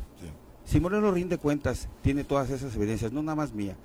Si 0.66 0.80
Moreno 0.80 1.12
rinde 1.12 1.38
cuentas, 1.38 1.90
tiene 2.02 2.24
todas 2.24 2.50
esas 2.50 2.74
evidencias, 2.76 3.12
no 3.12 3.22
nada 3.22 3.36
más 3.36 3.54
mía, 3.54 3.76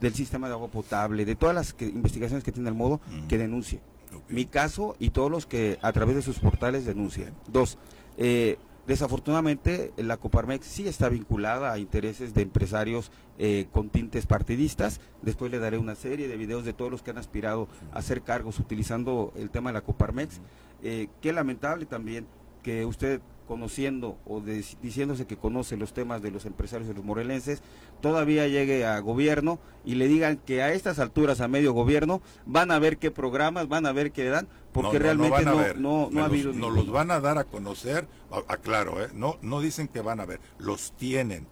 del 0.00 0.14
sistema 0.14 0.48
de 0.48 0.54
agua 0.54 0.68
potable, 0.68 1.24
de 1.24 1.36
todas 1.36 1.54
las 1.54 1.74
investigaciones 1.80 2.44
que 2.44 2.52
tiene 2.52 2.68
el 2.68 2.74
modo, 2.74 3.00
que 3.28 3.38
denuncie. 3.38 3.80
Mi 4.28 4.46
caso 4.46 4.96
y 4.98 5.10
todos 5.10 5.30
los 5.30 5.46
que 5.46 5.78
a 5.80 5.92
través 5.92 6.16
de 6.16 6.22
sus 6.22 6.38
portales 6.38 6.84
denuncien. 6.84 7.34
Dos, 7.46 7.78
eh, 8.16 8.58
Desafortunadamente, 8.88 9.92
la 9.98 10.16
Coparmex 10.16 10.64
sí 10.64 10.88
está 10.88 11.10
vinculada 11.10 11.70
a 11.70 11.78
intereses 11.78 12.32
de 12.32 12.40
empresarios 12.40 13.12
eh, 13.38 13.66
con 13.70 13.90
tintes 13.90 14.24
partidistas. 14.24 15.02
Después 15.20 15.50
le 15.50 15.58
daré 15.58 15.76
una 15.76 15.94
serie 15.94 16.26
de 16.26 16.38
videos 16.38 16.64
de 16.64 16.72
todos 16.72 16.90
los 16.90 17.02
que 17.02 17.10
han 17.10 17.18
aspirado 17.18 17.68
a 17.92 17.98
hacer 17.98 18.22
cargos 18.22 18.58
utilizando 18.58 19.34
el 19.36 19.50
tema 19.50 19.68
de 19.68 19.74
la 19.74 19.82
Coparmex. 19.82 20.40
Eh, 20.82 21.08
qué 21.20 21.34
lamentable 21.34 21.84
también 21.84 22.26
que 22.62 22.86
usted 22.86 23.20
conociendo 23.48 24.18
o 24.26 24.42
diciéndose 24.42 25.26
que 25.26 25.38
conoce 25.38 25.78
los 25.78 25.94
temas 25.94 26.20
de 26.20 26.30
los 26.30 26.44
empresarios 26.44 26.86
de 26.86 26.94
los 26.94 27.04
morelenses, 27.04 27.62
todavía 28.02 28.46
llegue 28.46 28.84
a 28.84 29.00
gobierno 29.00 29.58
y 29.86 29.94
le 29.94 30.06
digan 30.06 30.36
que 30.36 30.62
a 30.62 30.72
estas 30.74 30.98
alturas, 30.98 31.40
a 31.40 31.48
medio 31.48 31.72
gobierno, 31.72 32.20
van 32.44 32.70
a 32.70 32.78
ver 32.78 32.98
qué 32.98 33.10
programas, 33.10 33.66
van 33.66 33.86
a 33.86 33.92
ver 33.92 34.12
qué 34.12 34.24
dan, 34.28 34.48
porque 34.72 34.98
realmente 34.98 35.44
no, 35.76 36.10
no, 36.10 36.22
ha 36.22 36.26
habido... 36.26 36.52
Nos 36.52 36.74
los 36.74 36.90
van 36.90 37.10
a 37.10 37.20
dar 37.20 37.38
a 37.38 37.44
conocer, 37.44 38.06
aclaro, 38.48 39.02
¿eh? 39.02 39.08
no, 39.14 39.38
no 39.40 39.60
dicen 39.62 39.88
que 39.88 40.02
van 40.02 40.20
a 40.20 40.26
ver, 40.26 40.40
los 40.58 40.92
tienen, 40.92 41.48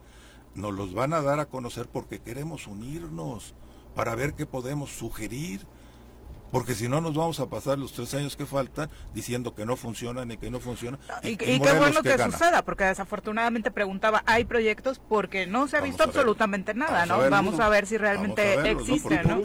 nos 0.55 0.75
los 0.75 0.93
van 0.93 1.15
a 1.15 1.23
dar 1.23 1.41
a 1.41 1.47
conocer 1.47 1.89
porque 1.91 2.21
queremos 2.21 2.67
unirnos 2.67 3.55
para 3.95 4.15
ver 4.15 4.35
qué 4.35 4.45
podemos 4.45 4.91
sugerir 4.91 5.67
porque 6.51 6.75
si 6.75 6.89
no 6.89 7.01
nos 7.01 7.15
vamos 7.15 7.41
a 7.41 7.47
pasar 7.47 7.79
los 7.79 7.93
tres 7.93 8.13
años 8.15 8.37
que 8.37 8.47
faltan 8.47 8.91
diciendo 9.15 9.55
que 9.55 9.67
no 9.67 9.77
funcionan 9.77 10.31
y 10.31 10.37
que 10.37 10.51
no 10.51 10.61
funcionan. 10.61 11.01
Y, 11.23 11.37
qué 11.37 11.59
bueno 11.59 12.03
que, 12.03 12.19
suceda, 12.19 12.63
porque 12.63 12.85
desafortunadamente 12.85 13.71
preguntaba, 13.71 14.23
¿hay 14.27 14.45
proyectos? 14.45 15.01
Porque 15.09 15.47
no 15.47 15.69
se 15.69 15.77
ha 15.77 15.81
visto 15.81 16.05
absolutamente 16.05 16.75
nada, 16.75 17.07
¿no? 17.07 17.19
vamos 17.31 17.61
a 17.61 17.69
ver 17.69 17.87
si 17.87 17.97
realmente 17.99 18.71
existen, 18.71 19.23
¿no? 19.27 19.43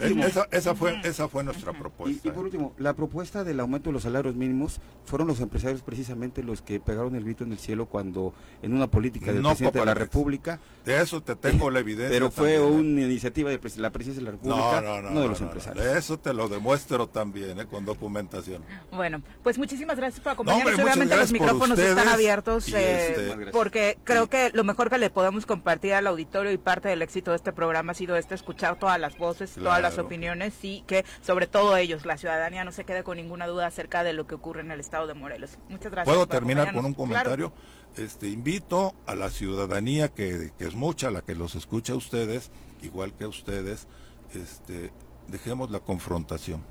Esa, 0.50 0.74
fue, 0.74 1.00
esa 1.04 1.28
fue 1.28 1.44
nuestra 1.44 1.72
propuesta. 1.72 2.28
Y, 2.28 2.30
por 2.30 2.44
último, 2.44 2.74
la 2.78 2.94
propuesta 2.94 3.44
del 3.44 3.60
aumento 3.60 3.90
de 3.90 3.94
los 3.94 4.02
salarios 4.02 4.34
mínimos 4.34 4.80
fueron 5.04 5.26
los 5.28 5.40
empresarios 5.40 5.82
precisamente 5.82 6.42
los 6.42 6.62
que 6.62 6.80
pegaron 6.80 7.14
el 7.16 7.24
grito 7.24 7.44
en 7.44 7.52
el 7.52 7.58
cielo 7.58 7.86
cuando 7.86 8.34
en 8.62 8.72
una 8.72 8.86
política 8.86 9.32
del 9.32 9.42
presidente 9.42 9.78
de 9.78 9.86
la 9.86 9.94
República. 9.94 10.60
De 10.84 11.00
eso 11.00 11.22
te 11.22 11.36
tengo 11.36 11.70
la 11.70 11.80
evidencia. 11.80 12.08
Pero 12.12 12.30
fue 12.30 12.60
una 12.60 13.02
iniciativa 13.02 13.50
de 13.50 13.60
la 13.76 13.90
presidencia 13.90 14.20
de 14.20 14.24
la 14.24 14.30
República, 14.32 14.80
no, 14.80 15.02
no, 15.02 15.20
de 15.20 15.28
los 15.28 15.40
empresarios. 15.40 15.84
De 15.84 15.98
eso 15.98 16.18
te 16.18 16.32
lo 16.32 16.48
demuestro 16.48 17.01
también, 17.08 17.58
¿eh? 17.60 17.66
con 17.66 17.84
documentación. 17.84 18.64
Bueno, 18.90 19.22
pues 19.42 19.58
muchísimas 19.58 19.96
gracias 19.96 20.20
por 20.20 20.32
acompañarnos. 20.32 20.78
Obviamente 20.78 21.16
los 21.16 21.32
micrófonos 21.32 21.78
están 21.78 22.08
abiertos 22.08 22.68
eh, 22.72 23.10
este, 23.10 23.50
porque 23.52 23.98
creo 24.04 24.28
que 24.28 24.50
lo 24.52 24.64
mejor 24.64 24.90
que 24.90 24.98
le 24.98 25.10
podemos 25.10 25.46
compartir 25.46 25.94
al 25.94 26.06
auditorio 26.06 26.52
y 26.52 26.58
parte 26.58 26.88
del 26.88 27.02
éxito 27.02 27.30
de 27.30 27.36
este 27.36 27.52
programa 27.52 27.92
ha 27.92 27.94
sido 27.94 28.16
este, 28.16 28.34
escuchar 28.34 28.78
todas 28.78 28.98
las 28.98 29.16
voces, 29.18 29.54
todas 29.54 29.80
las 29.80 29.98
opiniones 29.98 30.54
y 30.62 30.82
que 30.86 31.04
sobre 31.22 31.46
todo 31.46 31.76
ellos, 31.76 32.06
la 32.06 32.16
ciudadanía, 32.16 32.64
no 32.64 32.72
se 32.72 32.84
quede 32.84 33.02
con 33.02 33.16
ninguna 33.16 33.46
duda 33.46 33.66
acerca 33.66 34.04
de 34.04 34.12
lo 34.12 34.26
que 34.26 34.34
ocurre 34.34 34.60
en 34.60 34.70
el 34.70 34.80
estado 34.80 35.06
de 35.06 35.14
Morelos. 35.14 35.58
Muchas 35.68 35.92
gracias. 35.92 36.14
¿Puedo 36.14 36.26
terminar 36.26 36.72
con 36.72 36.84
un 36.84 36.94
comentario? 36.94 37.52
Este, 37.96 38.28
invito 38.28 38.94
a 39.06 39.14
la 39.14 39.28
ciudadanía, 39.28 40.08
que, 40.08 40.52
que 40.58 40.64
es 40.64 40.74
mucha 40.74 41.10
la 41.10 41.20
que 41.20 41.34
los 41.34 41.54
escucha 41.54 41.92
a 41.92 41.96
ustedes, 41.96 42.50
igual 42.82 43.12
que 43.12 43.24
a 43.24 43.28
ustedes, 43.28 43.86
este, 44.34 44.92
dejemos 45.28 45.70
la 45.70 45.80
confrontación 45.80 46.64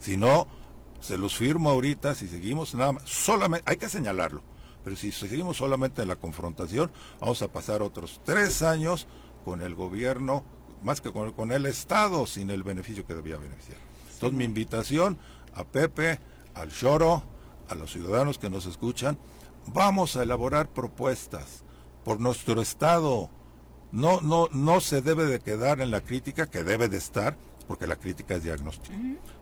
si 0.00 0.16
no, 0.16 0.48
se 1.00 1.16
los 1.16 1.36
firmo 1.36 1.70
ahorita, 1.70 2.14
si 2.14 2.26
seguimos 2.26 2.74
nada 2.74 2.92
más, 2.92 3.04
solamente, 3.08 3.70
hay 3.70 3.76
que 3.76 3.88
señalarlo, 3.88 4.42
pero 4.84 4.96
si 4.96 5.12
seguimos 5.12 5.58
solamente 5.58 6.02
en 6.02 6.08
la 6.08 6.16
confrontación, 6.16 6.90
vamos 7.20 7.42
a 7.42 7.48
pasar 7.48 7.82
otros 7.82 8.20
tres 8.24 8.62
años 8.62 9.06
con 9.44 9.62
el 9.62 9.74
gobierno, 9.74 10.44
más 10.82 11.00
que 11.00 11.12
con, 11.12 11.52
el 11.52 11.66
Estado, 11.66 12.26
sin 12.26 12.50
el 12.50 12.62
beneficio 12.62 13.06
que 13.06 13.14
debía 13.14 13.36
beneficiar. 13.36 13.78
Entonces 14.12 14.36
mi 14.36 14.44
invitación 14.44 15.18
a 15.54 15.64
Pepe, 15.64 16.18
al 16.54 16.70
Choro, 16.70 17.22
a 17.68 17.74
los 17.74 17.92
ciudadanos 17.92 18.38
que 18.38 18.50
nos 18.50 18.66
escuchan, 18.66 19.18
vamos 19.66 20.16
a 20.16 20.22
elaborar 20.22 20.68
propuestas 20.68 21.64
por 22.04 22.20
nuestro 22.20 22.60
Estado. 22.62 23.30
No, 23.92 24.20
no, 24.20 24.48
no 24.52 24.80
se 24.80 25.02
debe 25.02 25.26
de 25.26 25.40
quedar 25.40 25.80
en 25.80 25.90
la 25.90 26.00
crítica, 26.00 26.48
que 26.48 26.62
debe 26.62 26.88
de 26.88 26.96
estar, 26.96 27.36
porque 27.66 27.86
la 27.86 27.96
crítica 27.96 28.36
es 28.36 28.44
diagnóstico. 28.44 28.94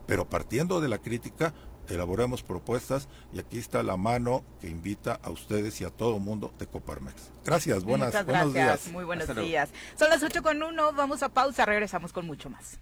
Pero 0.09 0.27
partiendo 0.27 0.81
de 0.81 0.89
la 0.89 0.97
crítica, 0.97 1.53
elaboramos 1.89 2.43
propuestas 2.43 3.09
y 3.33 3.39
aquí 3.39 3.59
está 3.59 3.83
la 3.83 3.97
mano 3.97 4.45
que 4.61 4.69
invita 4.69 5.19
a 5.23 5.31
ustedes 5.31 5.81
y 5.81 5.85
a 5.85 5.91
todo 5.91 6.17
el 6.17 6.23
mundo 6.23 6.53
de 6.59 6.67
Coparmex. 6.67 7.15
Gracias, 7.45 7.83
buenas, 7.85 8.09
Muchas 8.09 8.27
buenos 8.27 8.53
gracias, 8.53 8.93
Muy 8.93 9.05
buenos 9.05 9.35
días. 9.35 9.71
Son 9.99 10.11
las 10.11 10.23
8 10.23 10.43
con 10.43 10.63
1, 10.63 10.93
vamos 10.93 11.23
a 11.23 11.31
pausa, 11.31 11.65
regresamos 11.65 12.13
con 12.13 12.27
mucho 12.27 12.51
más. 12.51 12.79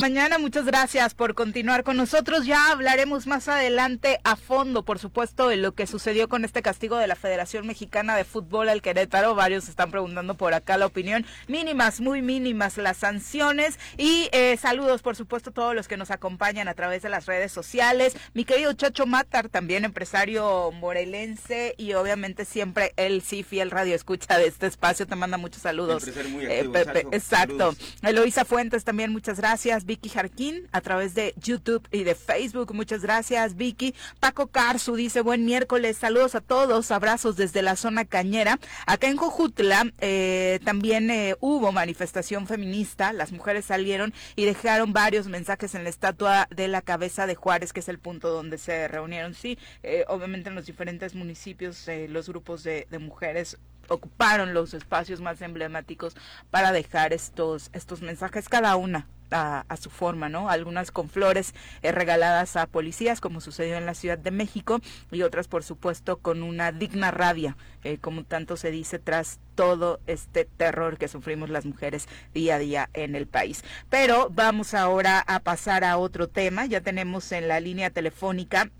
mañana. 0.00 0.38
Muchas 0.38 0.64
gracias 0.64 1.14
por 1.14 1.34
continuar 1.34 1.82
con 1.84 1.96
nosotros. 1.96 2.46
Ya 2.46 2.70
hablaremos 2.70 3.26
más 3.26 3.48
adelante 3.48 4.20
a 4.24 4.36
fondo, 4.36 4.84
por 4.84 4.98
supuesto, 4.98 5.48
de 5.48 5.56
lo 5.56 5.72
que 5.72 5.86
sucedió 5.86 6.28
con 6.28 6.44
este 6.44 6.62
castigo 6.62 6.96
de 6.96 7.06
la 7.06 7.16
Federación 7.16 7.66
Mexicana 7.66 8.16
de 8.16 8.24
Fútbol 8.24 8.68
al 8.68 8.80
Querétaro. 8.80 9.34
Varios 9.34 9.68
están 9.68 9.90
preguntando 9.90 10.36
por 10.36 10.54
acá 10.54 10.78
la 10.78 10.86
opinión. 10.86 11.26
Mínimas, 11.48 12.00
muy 12.00 12.22
mínimas 12.22 12.76
las 12.76 12.98
sanciones. 12.98 13.78
Y 13.98 14.28
eh, 14.32 14.56
saludos, 14.56 15.02
por 15.02 15.16
supuesto, 15.16 15.50
a 15.50 15.52
todos 15.52 15.74
los 15.74 15.88
que 15.88 15.96
nos 15.96 16.10
acompañan 16.10 16.68
a 16.68 16.74
través 16.74 17.02
de 17.02 17.08
las 17.08 17.26
redes 17.26 17.52
sociales. 17.52 18.16
Mi 18.34 18.44
querido 18.44 18.72
Chacho 18.72 19.06
Matar, 19.06 19.48
también 19.48 19.84
empresario 19.84 20.70
morelense 20.72 21.74
y 21.76 21.94
obviamente 21.94 22.44
siempre 22.44 22.92
él 22.96 23.22
sí 23.22 23.42
fiel 23.42 23.70
radio 23.70 23.94
escucha 23.94 24.38
de 24.38 24.46
este 24.46 24.66
espacio. 24.66 25.06
Te 25.06 25.16
manda 25.16 25.38
muchos 25.38 25.62
saludos. 25.62 26.06
Eh, 26.06 26.68
Pepe, 26.72 27.06
exacto. 27.12 27.74
Eloisa 28.02 28.44
Fuentes 28.44 28.84
también, 28.84 29.12
muchas 29.12 29.38
gracias. 29.38 29.84
Vicky 29.84 30.08
Jarquín 30.08 30.68
a 30.72 30.80
través 30.80 31.14
de 31.14 31.34
YouTube 31.42 31.86
y 31.90 32.04
de 32.04 32.14
Facebook, 32.14 32.74
muchas 32.74 33.02
gracias. 33.02 33.56
Vicky. 33.56 33.94
Paco 34.20 34.48
Carzu 34.48 34.94
dice, 34.94 35.20
buen 35.20 35.44
miércoles, 35.44 35.96
saludos 35.96 36.34
a 36.34 36.40
todos, 36.40 36.90
abrazos 36.90 37.36
desde 37.36 37.62
la 37.62 37.76
zona 37.76 38.04
cañera. 38.04 38.58
Acá 38.86 39.08
en 39.08 39.16
Cojutla 39.16 39.92
eh, 40.00 40.60
también 40.64 41.10
eh, 41.10 41.36
hubo 41.40 41.72
manifestación 41.72 42.46
feminista, 42.46 43.12
las 43.12 43.32
mujeres 43.32 43.64
salieron 43.64 44.12
y 44.36 44.44
dejaron 44.44 44.92
varios 44.92 45.26
mensajes 45.26 45.74
en 45.74 45.84
la 45.84 45.90
estatua 45.90 46.48
de 46.50 46.68
la 46.68 46.82
cabeza 46.82 47.26
de 47.26 47.34
Juárez, 47.34 47.72
que 47.72 47.80
es 47.80 47.88
el 47.88 47.98
punto 47.98 48.09
donde 48.18 48.58
se 48.58 48.88
reunieron. 48.88 49.34
Sí, 49.34 49.58
eh, 49.82 50.04
obviamente 50.08 50.48
en 50.48 50.54
los 50.54 50.66
diferentes 50.66 51.14
municipios 51.14 51.86
los 52.08 52.28
grupos 52.28 52.62
de, 52.64 52.86
de 52.90 52.98
mujeres 52.98 53.58
ocuparon 53.88 54.54
los 54.54 54.74
espacios 54.74 55.20
más 55.20 55.40
emblemáticos 55.42 56.16
para 56.50 56.72
dejar 56.72 57.12
estos, 57.12 57.70
estos 57.72 58.02
mensajes, 58.02 58.48
cada 58.48 58.76
una 58.76 59.06
a, 59.30 59.64
su 59.80 59.90
forma, 59.90 60.28
¿no? 60.28 60.50
Algunas 60.50 60.90
con 60.90 61.08
flores 61.08 61.54
eh, 61.82 61.92
regaladas 61.92 62.56
a 62.56 62.66
policías, 62.66 63.20
como 63.20 63.40
sucedió 63.40 63.76
en 63.76 63.86
la 63.86 63.94
Ciudad 63.94 64.18
de 64.18 64.30
México, 64.30 64.80
y 65.10 65.22
otras, 65.22 65.48
por 65.48 65.62
supuesto, 65.62 66.18
con 66.18 66.42
una 66.42 66.72
digna 66.72 67.10
rabia, 67.10 67.56
eh, 67.84 67.98
como 67.98 68.24
tanto 68.24 68.56
se 68.56 68.70
dice, 68.70 68.98
tras 68.98 69.40
todo 69.54 70.00
este 70.06 70.44
terror 70.44 70.98
que 70.98 71.08
sufrimos 71.08 71.50
las 71.50 71.66
mujeres 71.66 72.08
día 72.32 72.56
a 72.56 72.58
día 72.58 72.90
en 72.94 73.14
el 73.14 73.26
país. 73.26 73.62
Pero 73.88 74.30
vamos 74.30 74.74
ahora 74.74 75.22
a 75.26 75.40
pasar 75.40 75.84
a 75.84 75.98
otro 75.98 76.28
tema. 76.28 76.66
Ya 76.66 76.80
tenemos 76.80 77.30
en 77.32 77.48
la 77.48 77.60
línea 77.60 77.90
telefónica 77.90 78.70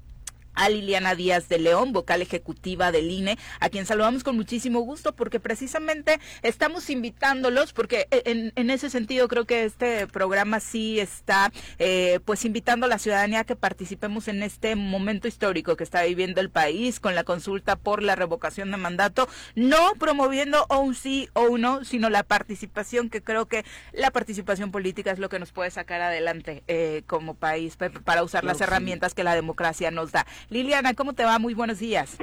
a 0.54 0.68
Liliana 0.68 1.14
Díaz 1.14 1.48
de 1.48 1.58
León, 1.58 1.92
vocal 1.92 2.22
ejecutiva 2.22 2.92
del 2.92 3.10
INE, 3.10 3.38
a 3.60 3.68
quien 3.68 3.86
saludamos 3.86 4.24
con 4.24 4.36
muchísimo 4.36 4.80
gusto 4.80 5.14
porque 5.14 5.40
precisamente 5.40 6.20
estamos 6.42 6.90
invitándolos, 6.90 7.72
porque 7.72 8.06
en, 8.10 8.52
en 8.56 8.70
ese 8.70 8.90
sentido 8.90 9.28
creo 9.28 9.44
que 9.44 9.64
este 9.64 10.06
programa 10.06 10.60
sí 10.60 11.00
está 11.00 11.52
eh, 11.78 12.20
pues 12.24 12.44
invitando 12.44 12.86
a 12.86 12.88
la 12.88 12.98
ciudadanía 12.98 13.40
a 13.40 13.44
que 13.44 13.56
participemos 13.56 14.28
en 14.28 14.42
este 14.42 14.74
momento 14.76 15.28
histórico 15.28 15.76
que 15.76 15.84
está 15.84 16.02
viviendo 16.02 16.40
el 16.40 16.50
país 16.50 17.00
con 17.00 17.14
la 17.14 17.24
consulta 17.24 17.76
por 17.76 18.02
la 18.02 18.16
revocación 18.16 18.70
de 18.70 18.76
mandato, 18.76 19.28
no 19.54 19.92
promoviendo 19.98 20.66
o 20.68 20.78
un 20.78 20.94
sí 20.94 21.28
o 21.34 21.42
un 21.42 21.60
no, 21.60 21.84
sino 21.84 22.10
la 22.10 22.22
participación, 22.22 23.10
que 23.10 23.22
creo 23.22 23.46
que 23.46 23.64
la 23.92 24.10
participación 24.10 24.70
política 24.70 25.10
es 25.10 25.18
lo 25.18 25.28
que 25.28 25.38
nos 25.38 25.52
puede 25.52 25.70
sacar 25.70 26.00
adelante 26.00 26.62
eh, 26.68 27.02
como 27.06 27.34
país 27.34 27.76
para 27.76 28.22
usar 28.22 28.44
las 28.44 28.60
herramientas 28.60 29.14
que 29.14 29.24
la 29.24 29.34
democracia 29.34 29.90
nos 29.90 30.12
da. 30.12 30.26
Liliana, 30.48 30.94
¿cómo 30.94 31.12
te 31.12 31.24
va? 31.24 31.38
Muy 31.38 31.54
buenos 31.54 31.78
días. 31.78 32.16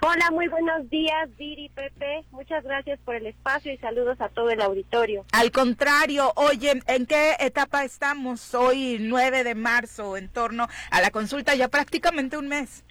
Hola, 0.00 0.30
muy 0.30 0.48
buenos 0.48 0.88
días, 0.90 1.34
Viri, 1.38 1.70
Pepe. 1.70 2.24
Muchas 2.30 2.62
gracias 2.62 2.98
por 3.04 3.14
el 3.14 3.26
espacio 3.26 3.72
y 3.72 3.78
saludos 3.78 4.20
a 4.20 4.28
todo 4.28 4.50
el 4.50 4.60
auditorio. 4.60 5.24
Al 5.32 5.50
contrario, 5.50 6.32
oye, 6.36 6.82
¿en 6.86 7.06
qué 7.06 7.36
etapa 7.40 7.84
estamos 7.84 8.54
hoy, 8.54 8.98
9 9.00 9.44
de 9.44 9.54
marzo, 9.54 10.16
en 10.16 10.28
torno 10.28 10.68
a 10.90 11.00
la 11.00 11.10
consulta? 11.10 11.54
Ya 11.54 11.68
prácticamente 11.68 12.36
un 12.36 12.48
mes. 12.48 12.84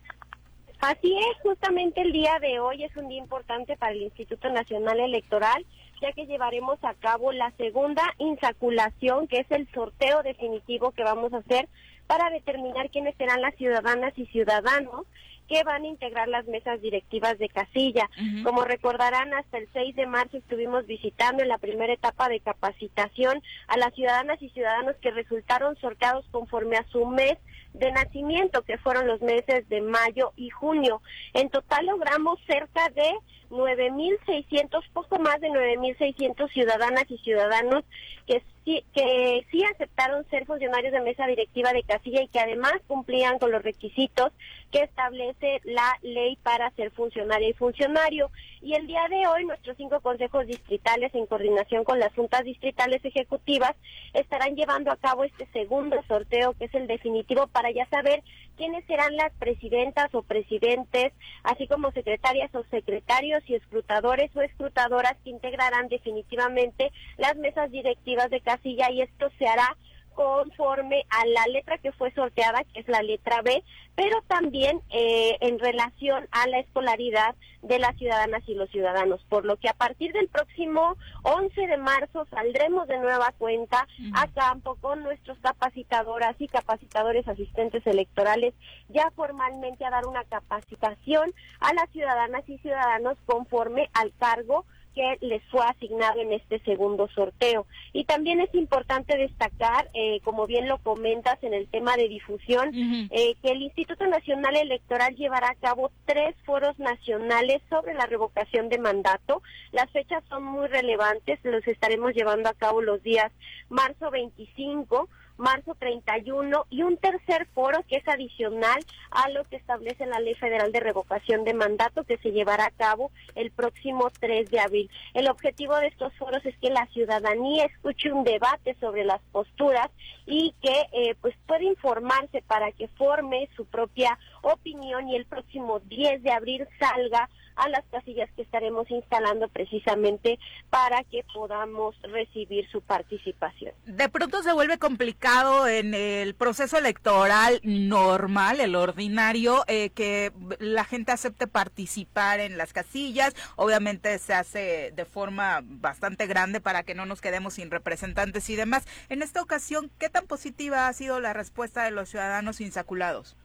Así 0.80 1.15
es, 1.17 1.41
justamente 1.43 2.01
el 2.01 2.11
día 2.11 2.39
de 2.41 2.59
hoy 2.59 2.84
es 2.84 2.93
un 2.97 3.07
día 3.07 3.19
importante 3.19 3.78
para 3.78 3.93
el 3.93 4.01
Instituto 4.01 4.49
Nacional 4.49 4.99
Electoral, 4.99 5.65
ya 6.01 6.11
que 6.11 6.26
llevaremos 6.26 6.78
a 6.84 6.93
cabo 6.95 7.32
la 7.32 7.51
segunda 7.51 8.03
insaculación, 8.17 9.28
que 9.28 9.38
es 9.38 9.51
el 9.51 9.65
sorteo 9.71 10.24
definitivo 10.24 10.91
que 10.91 11.03
vamos 11.03 11.32
a 11.32 11.38
hacer 11.38 11.69
para 12.08 12.30
determinar 12.30 12.89
quiénes 12.89 13.16
serán 13.18 13.41
las 13.41 13.56
ciudadanas 13.56 14.14
y 14.18 14.26
ciudadanos 14.28 15.06
que 15.48 15.64
van 15.64 15.84
a 15.84 15.88
integrar 15.88 16.28
las 16.28 16.46
mesas 16.46 16.82
directivas 16.82 17.38
de 17.38 17.50
casilla. 17.50 18.10
Como 18.44 18.64
recordarán, 18.64 19.34
hasta 19.34 19.58
el 19.58 19.68
6 19.74 19.96
de 19.96 20.08
marzo 20.08 20.38
estuvimos 20.38 20.86
visitando 20.86 21.44
en 21.44 21.50
la 21.50 21.58
primera 21.58 21.94
etapa 21.94 22.30
de 22.30 22.39
capacitación 22.39 23.41
a 23.68 23.78
las 23.78 23.94
ciudadanas 23.94 24.41
y 24.41 24.50
ciudadanos 24.50 24.96
que 25.02 25.12
resultaron 25.12 25.76
sorteados 25.78 26.26
conforme 26.32 26.78
a 26.78 26.86
su 26.88 27.06
mes 27.06 27.38
de 27.74 27.91
nacimiento, 27.91 28.62
que 28.62 28.78
fueron 28.78 29.08
los 29.08 29.22
meses 29.22 29.68
de 29.70 29.82
mayo 29.82 30.32
y 30.36 30.50
junio. 30.50 31.02
En 31.34 31.50
total 31.50 31.88
logramos 31.88 32.39
cerca 32.46 32.89
de 32.89 33.12
9.600, 33.50 34.84
poco 34.94 35.20
más 35.20 35.39
de 35.39 35.50
9.600 35.50 36.52
ciudadanas 36.52 37.06
y 37.10 37.18
ciudadanos 37.20 37.84
que 38.26 38.41
sí, 38.64 38.84
que 38.94 39.46
sí 39.52 39.64
aceptaron 39.64 40.26
ser 40.30 40.46
funcionarios 40.46 40.94
de 40.94 41.02
mesa 41.02 41.28
directiva 41.28 41.74
de 41.74 41.84
casilla 41.84 42.22
y 42.22 42.28
que 42.28 42.39
además 42.39 42.74
cumplían 42.88 43.38
con 43.38 43.52
los 43.52 43.64
requisitos 43.64 44.32
que 44.74 44.82
establece 44.82 45.61
la 45.65 45.99
ley 46.01 46.36
para 46.41 46.71
ser 46.71 46.89
funcionaria 46.91 47.47
y 47.47 47.53
funcionario. 47.53 48.32
Y 48.59 48.74
el 48.74 48.88
día 48.88 49.07
de 49.07 49.28
hoy 49.28 49.45
nuestros 49.45 49.78
cinco 49.78 50.01
consejos 50.01 50.47
distritales 50.47 51.13
en 51.13 51.28
coordinación 51.28 51.84
con 51.84 51.99
las 51.99 52.11
juntas 52.15 52.43
distritales 52.43 53.05
ejecutivas 53.05 53.76
estarán 54.15 54.55
llevando 54.55 54.91
a 54.91 54.97
cabo 54.97 55.26
este 55.26 55.45
segundo 55.53 56.01
sorteo 56.07 56.53
que 56.53 56.65
es 56.65 56.74
el 56.74 56.88
definitivo 56.88 57.45
para 57.47 57.69
ya 57.69 57.86
saber 57.89 58.24
quiénes 58.57 58.84
serán 58.86 59.15
las 59.15 59.32
presidentas 59.34 60.13
o 60.15 60.24
presidentes, 60.24 61.13
así 61.43 61.67
como 61.67 61.91
secretarias 61.91 62.53
o 62.55 62.63
secretarios 62.71 63.43
y 63.47 63.53
escrutadores 63.53 64.36
o 64.36 64.41
escrutadoras 64.41 65.17
que 65.24 65.30
integrarán 65.30 65.88
definitivamente 65.88 66.91
las 67.17 67.36
mesas 67.36 67.69
directivas 67.69 68.32
de 68.32 68.41
casilla 68.41 68.89
y 68.89 69.01
esto 69.01 69.30
se 69.38 69.45
hará 69.45 69.78
conforme 70.14 71.05
a 71.09 71.26
la 71.26 71.47
letra 71.47 71.78
que 71.78 71.91
fue 71.91 72.11
sorteada, 72.11 72.64
que 72.74 72.80
es 72.80 72.88
la 72.88 73.01
letra 73.01 73.41
B, 73.41 73.64
pero 73.95 74.22
también 74.28 74.82
eh, 74.89 75.38
en 75.41 75.59
relación 75.59 76.28
a 76.32 76.47
la 76.47 76.59
escolaridad 76.59 77.36
de 77.61 77.80
las 77.80 77.95
ciudadanas 77.97 78.43
y 78.47 78.55
los 78.55 78.70
ciudadanos, 78.72 79.24
por 79.30 79.45
lo 79.45 79.57
que 79.57 79.70
a 79.70 79.74
partir 79.74 80.11
del 80.11 80.28
próximo 80.28 80.97
11 81.24 81.68
de 81.68 81.78
marzo 81.78 82.26
saldremos 82.30 82.88
de 82.88 82.99
nueva 82.99 83.34
cuenta 83.38 83.88
a 84.14 84.28
campo 84.28 84.76
con 84.82 85.03
nuestros 85.03 85.38
capacitadoras 85.39 86.36
y 86.39 86.47
capacitadores 86.47 87.28
asistentes 87.28 87.86
electorales 87.88 88.53
ya 88.89 89.11
formalmente 89.11 89.86
a 89.86 89.91
dar 89.91 90.05
una 90.07 90.24
capacitación 90.26 91.34
a 91.59 91.74
las 91.74 91.89
ciudadanas 91.91 92.47
y 92.47 92.57
ciudadanos 92.57 93.18
conforme 93.26 93.89
al 93.93 94.11
cargo 94.20 94.66
que 94.94 95.18
les 95.22 95.44
fue 95.50 95.66
asignado 95.66 96.22
en 96.22 96.34
este 96.34 96.60
segundo 96.60 97.08
sorteo. 97.10 97.66
Y 97.94 98.06
también 98.06 98.39
es 98.39 98.54
importante 98.54 99.18
destacar, 99.18 99.89
eh, 99.94 100.20
como 100.24 100.48
bien 100.48 100.68
lo 100.68 100.78
comentas 100.80 101.38
en 101.44 101.54
el 101.54 101.68
tema 101.68 101.98
de 101.98 102.08
difusión, 102.08 102.72
eh, 102.74 103.36
que 103.41 103.50
el 103.50 103.62
Instituto 103.62 104.06
Nacional 104.08 104.56
Electoral 104.56 105.16
llevará 105.16 105.50
a 105.50 105.56
cabo 105.56 105.91
tres 106.06 106.36
foros 106.46 106.78
nacionales 106.80 107.62
sobre 107.70 107.94
la 107.94 108.06
revocación 108.06 108.70
de 108.70 108.78
mandato. 108.78 109.41
Las 109.72 109.89
fechas 109.91 110.24
son 110.30 110.44
muy 110.44 110.68
relevantes, 110.68 111.39
los 111.44 111.68
estaremos 111.68 112.14
llevando 112.14 112.50
a 112.50 112.54
cabo 112.54 112.82
los 112.82 113.02
días 113.04 113.32
marzo 113.70 114.12
25, 114.12 115.10
marzo 115.38 115.76
31 115.76 116.66
y 116.70 116.84
un 116.84 116.98
tercer 116.98 117.48
foro 117.54 117.84
que 117.88 117.98
es 117.98 118.08
adicional 118.08 118.80
a 119.12 119.30
lo 119.30 119.44
que 119.46 119.56
establece 119.56 120.06
la 120.06 120.20
Ley 120.20 120.36
Federal 120.36 120.72
de 120.72 120.80
Revocación 120.80 121.44
de 121.44 121.54
Mandato 121.54 122.04
que 122.04 122.18
se 122.18 122.32
llevará 122.32 122.66
a 122.66 122.72
cabo 122.72 123.12
el 123.36 123.52
próximo 123.52 124.12
3 124.20 124.50
de 124.50 124.60
abril. 124.60 124.90
El 125.14 125.28
objetivo 125.30 125.76
de 125.78 125.88
estos 125.88 126.14
foros 126.14 126.46
es 126.46 126.58
que 126.60 126.70
la 126.70 126.86
ciudadanía 126.88 127.66
escuche 127.66 128.12
un 128.12 128.24
debate 128.24 128.76
sobre 128.80 129.04
las 129.04 129.22
posturas 129.32 129.90
y 130.26 130.54
que 130.62 130.88
eh, 130.94 131.16
pues 131.22 131.36
pueda 131.46 131.64
informarse 131.64 132.42
para 132.42 132.72
que 132.72 132.88
forme 132.90 133.50
su 133.56 133.66
propia 133.66 134.18
opinión 134.42 135.10
y 135.10 135.16
el 135.16 135.26
próximo 135.26 135.80
10 135.80 136.24
de 136.24 136.32
abril 136.32 136.68
salga 136.80 137.30
a 137.56 137.70
las 137.70 137.84
casillas 137.91 138.30
que 138.36 138.41
estaremos 138.41 138.89
instalando 138.91 139.47
precisamente 139.49 140.39
para 140.70 141.04
que 141.04 141.24
podamos 141.34 141.95
recibir 142.04 142.70
su 142.72 142.82
participación. 142.82 143.74
De 143.86 144.10
pronto 144.10 144.43
se 144.43 144.54
vuelve 144.54 144.78
complicado 144.78 145.68
en 145.68 145.93
el 145.93 146.36
proceso 146.36 146.78
electoral 146.78 147.60
normal, 147.64 148.60
el 148.60 148.76
ordinario, 148.76 149.64
eh, 149.68 149.89
que 149.89 150.32
la 150.60 150.84
gente 150.84 151.12
acepte 151.12 151.47
participar 151.47 152.39
en 152.39 152.58
las 152.58 152.74
casillas. 152.74 153.36
Obviamente 153.56 154.18
se 154.20 154.34
hace 154.34 154.91
de 154.95 155.06
forma 155.06 155.62
bastante 155.64 156.28
grande 156.28 156.62
para 156.62 156.84
que 156.84 156.95
no 156.95 157.06
nos 157.06 157.22
quedemos 157.22 157.56
sin 157.56 157.72
representantes 157.72 158.49
y 158.49 158.56
demás. 158.56 158.86
En 159.10 159.22
esta 159.22 159.41
ocasión, 159.41 159.91
¿qué 159.99 160.10
tan 160.10 160.26
positiva 160.28 160.88
ha 160.88 160.93
sido 160.93 161.20
la 161.20 161.34
respuesta 161.34 161.84
de 161.84 161.91
los 161.91 162.10
ciudadanos 162.10 162.62
insaculados? 162.62 163.36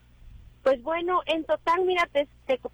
Pues 0.62 0.82
bueno, 0.82 1.20
en 1.26 1.44
total, 1.44 1.84
mira, 1.84 2.08
te, 2.12 2.28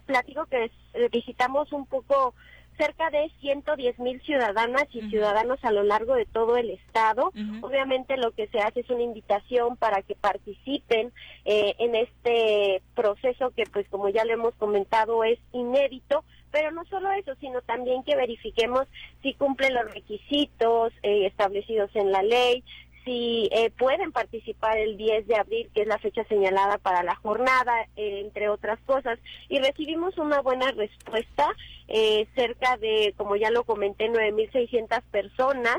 platico 0.06 0.46
que 0.46 0.70
visitamos 1.10 1.72
un 1.72 1.86
poco 1.86 2.34
cerca 2.76 3.10
de 3.10 3.30
110 3.40 3.98
mil 3.98 4.20
ciudadanas 4.22 4.86
y 4.92 5.02
ciudadanos 5.08 5.58
a 5.62 5.70
lo 5.70 5.82
largo 5.82 6.14
de 6.14 6.26
todo 6.26 6.56
el 6.56 6.70
estado. 6.70 7.32
Obviamente 7.60 8.16
lo 8.16 8.32
que 8.32 8.48
se 8.48 8.58
hace 8.58 8.80
es 8.80 8.90
una 8.90 9.02
invitación 9.02 9.76
para 9.76 10.02
que 10.02 10.14
participen 10.14 11.12
eh, 11.44 11.74
en 11.78 11.94
este 11.94 12.82
proceso 12.94 13.50
que 13.50 13.64
pues 13.72 13.88
como 13.88 14.08
ya 14.08 14.24
le 14.24 14.32
hemos 14.32 14.54
comentado 14.54 15.24
es 15.24 15.38
inédito, 15.52 16.24
pero 16.50 16.70
no 16.70 16.84
solo 16.86 17.10
eso, 17.12 17.34
sino 17.40 17.62
también 17.62 18.04
que 18.04 18.16
verifiquemos 18.16 18.86
si 19.22 19.34
cumplen 19.34 19.74
los 19.74 19.92
requisitos 19.92 20.92
eh, 21.02 21.26
establecidos 21.26 21.90
en 21.94 22.12
la 22.12 22.22
ley, 22.22 22.62
si 23.04 23.48
eh, 23.52 23.70
pueden 23.78 24.12
participar 24.12 24.78
el 24.78 24.96
10 24.96 25.26
de 25.26 25.36
abril, 25.36 25.70
que 25.74 25.82
es 25.82 25.86
la 25.86 25.98
fecha 25.98 26.24
señalada 26.24 26.78
para 26.78 27.02
la 27.02 27.14
jornada, 27.16 27.82
eh, 27.96 28.22
entre 28.24 28.48
otras 28.48 28.78
cosas. 28.86 29.18
Y 29.48 29.58
recibimos 29.58 30.16
una 30.18 30.40
buena 30.40 30.70
respuesta, 30.72 31.48
eh, 31.88 32.26
cerca 32.34 32.76
de, 32.76 33.14
como 33.16 33.36
ya 33.36 33.50
lo 33.50 33.64
comenté, 33.64 34.08
9.600 34.10 35.02
personas 35.10 35.78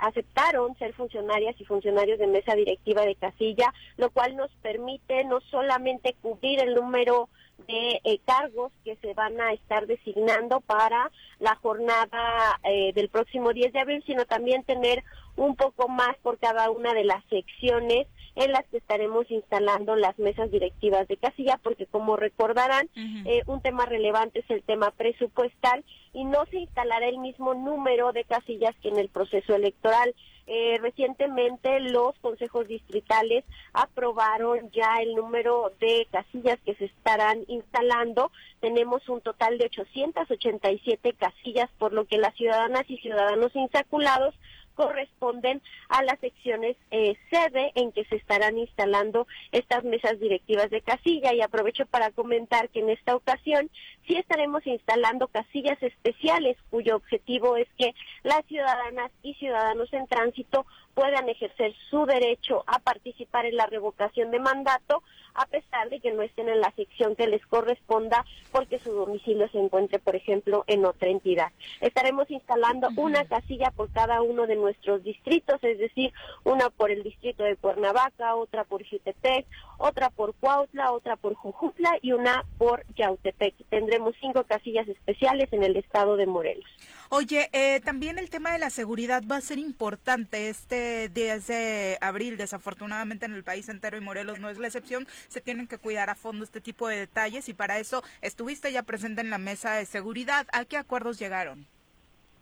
aceptaron 0.00 0.76
ser 0.78 0.92
funcionarias 0.94 1.58
y 1.60 1.64
funcionarios 1.64 2.18
de 2.18 2.26
mesa 2.26 2.54
directiva 2.54 3.02
de 3.02 3.14
casilla, 3.14 3.72
lo 3.96 4.10
cual 4.10 4.36
nos 4.36 4.50
permite 4.62 5.24
no 5.24 5.40
solamente 5.50 6.14
cubrir 6.20 6.60
el 6.60 6.74
número 6.74 7.28
de 7.66 8.20
cargos 8.26 8.72
que 8.84 8.96
se 8.96 9.14
van 9.14 9.40
a 9.40 9.52
estar 9.52 9.86
designando 9.86 10.60
para 10.60 11.10
la 11.38 11.54
jornada 11.56 12.60
del 12.94 13.08
próximo 13.08 13.52
10 13.52 13.72
de 13.72 13.80
abril, 13.80 14.02
sino 14.06 14.24
también 14.26 14.64
tener 14.64 15.02
un 15.36 15.56
poco 15.56 15.88
más 15.88 16.16
por 16.22 16.38
cada 16.38 16.70
una 16.70 16.92
de 16.94 17.04
las 17.04 17.24
secciones 17.30 18.06
en 18.36 18.52
las 18.52 18.64
que 18.66 18.78
estaremos 18.78 19.30
instalando 19.30 19.96
las 19.96 20.18
mesas 20.18 20.50
directivas 20.50 21.06
de 21.08 21.16
casilla, 21.16 21.58
porque 21.62 21.86
como 21.86 22.16
recordarán, 22.16 22.88
eh, 22.96 23.42
un 23.46 23.60
tema 23.60 23.86
relevante 23.86 24.40
es 24.40 24.50
el 24.50 24.62
tema 24.62 24.90
presupuestal 24.90 25.84
y 26.12 26.24
no 26.24 26.44
se 26.46 26.58
instalará 26.58 27.06
el 27.06 27.18
mismo 27.18 27.54
número 27.54 28.12
de 28.12 28.24
casillas 28.24 28.74
que 28.82 28.88
en 28.88 28.98
el 28.98 29.08
proceso 29.08 29.54
electoral. 29.54 30.14
Eh, 30.46 30.78
recientemente 30.82 31.80
los 31.80 32.18
consejos 32.18 32.68
distritales 32.68 33.44
aprobaron 33.72 34.70
ya 34.72 34.98
el 35.00 35.14
número 35.14 35.72
de 35.80 36.06
casillas 36.10 36.58
que 36.66 36.74
se 36.74 36.84
estarán 36.86 37.44
instalando. 37.48 38.30
Tenemos 38.60 39.08
un 39.08 39.22
total 39.22 39.56
de 39.56 39.66
887 39.66 41.14
casillas, 41.14 41.70
por 41.78 41.94
lo 41.94 42.04
que 42.04 42.18
las 42.18 42.34
ciudadanas 42.34 42.84
y 42.88 42.98
ciudadanos 42.98 43.56
insaculados 43.56 44.34
corresponden 44.74 45.62
a 45.88 46.02
las 46.02 46.18
secciones 46.20 46.76
eh, 46.90 47.16
sede 47.30 47.72
en 47.74 47.92
que 47.92 48.04
se 48.04 48.16
estarán 48.16 48.58
instalando 48.58 49.26
estas 49.52 49.84
mesas 49.84 50.18
directivas 50.20 50.70
de 50.70 50.80
casilla. 50.80 51.32
Y 51.32 51.40
aprovecho 51.40 51.86
para 51.86 52.10
comentar 52.10 52.68
que 52.68 52.80
en 52.80 52.90
esta 52.90 53.16
ocasión 53.16 53.70
sí 54.06 54.16
estaremos 54.16 54.66
instalando 54.66 55.28
casillas 55.28 55.82
especiales 55.82 56.56
cuyo 56.70 56.96
objetivo 56.96 57.56
es 57.56 57.68
que 57.78 57.94
las 58.22 58.44
ciudadanas 58.46 59.10
y 59.22 59.34
ciudadanos 59.34 59.92
en 59.92 60.06
tránsito 60.06 60.66
puedan 60.94 61.28
ejercer 61.28 61.74
su 61.90 62.06
derecho 62.06 62.64
a 62.66 62.78
participar 62.78 63.46
en 63.46 63.56
la 63.56 63.66
revocación 63.66 64.30
de 64.30 64.40
mandato 64.40 65.02
a 65.34 65.46
pesar 65.46 65.90
de 65.90 66.00
que 66.00 66.12
no 66.12 66.22
estén 66.22 66.48
en 66.48 66.60
la 66.60 66.72
sección 66.72 67.16
que 67.16 67.26
les 67.26 67.44
corresponda 67.46 68.24
porque 68.52 68.78
su 68.78 68.92
domicilio 68.92 69.48
se 69.48 69.58
encuentre, 69.58 69.98
por 69.98 70.16
ejemplo, 70.16 70.64
en 70.66 70.84
otra 70.84 71.08
entidad. 71.08 71.52
Estaremos 71.80 72.30
instalando 72.30 72.88
una 72.96 73.24
casilla 73.24 73.70
por 73.70 73.90
cada 73.90 74.22
uno 74.22 74.46
de 74.46 74.56
nuestros 74.56 75.02
distritos, 75.02 75.62
es 75.62 75.78
decir, 75.78 76.12
una 76.44 76.70
por 76.70 76.90
el 76.90 77.02
distrito 77.02 77.42
de 77.42 77.56
Cuernavaca, 77.56 78.36
otra 78.36 78.64
por 78.64 78.88
Jutepec, 78.88 79.46
otra 79.78 80.10
por 80.10 80.34
Cuautla, 80.34 80.92
otra 80.92 81.16
por 81.16 81.34
Jujutla 81.34 81.98
y 82.00 82.12
una 82.12 82.44
por 82.58 82.84
Yautepec. 82.94 83.54
Tendremos 83.68 84.14
cinco 84.20 84.44
casillas 84.44 84.88
especiales 84.88 85.52
en 85.52 85.62
el 85.62 85.76
estado 85.76 86.16
de 86.16 86.26
Morelos. 86.26 86.64
Oye, 87.16 87.48
eh, 87.52 87.78
también 87.78 88.18
el 88.18 88.28
tema 88.28 88.50
de 88.50 88.58
la 88.58 88.70
seguridad 88.70 89.22
va 89.30 89.36
a 89.36 89.40
ser 89.40 89.60
importante 89.60 90.48
este 90.48 91.08
10 91.10 91.46
de 91.46 91.98
abril. 92.00 92.36
Desafortunadamente 92.36 93.24
en 93.24 93.34
el 93.34 93.44
país 93.44 93.68
entero 93.68 93.96
y 93.96 94.00
Morelos 94.00 94.40
no 94.40 94.50
es 94.50 94.58
la 94.58 94.66
excepción. 94.66 95.06
Se 95.28 95.40
tienen 95.40 95.68
que 95.68 95.78
cuidar 95.78 96.10
a 96.10 96.16
fondo 96.16 96.42
este 96.42 96.60
tipo 96.60 96.88
de 96.88 96.98
detalles 96.98 97.48
y 97.48 97.54
para 97.54 97.78
eso 97.78 98.02
estuviste 98.20 98.72
ya 98.72 98.82
presente 98.82 99.20
en 99.20 99.30
la 99.30 99.38
mesa 99.38 99.74
de 99.74 99.86
seguridad. 99.86 100.48
¿A 100.52 100.64
qué 100.64 100.76
acuerdos 100.76 101.20
llegaron? 101.20 101.68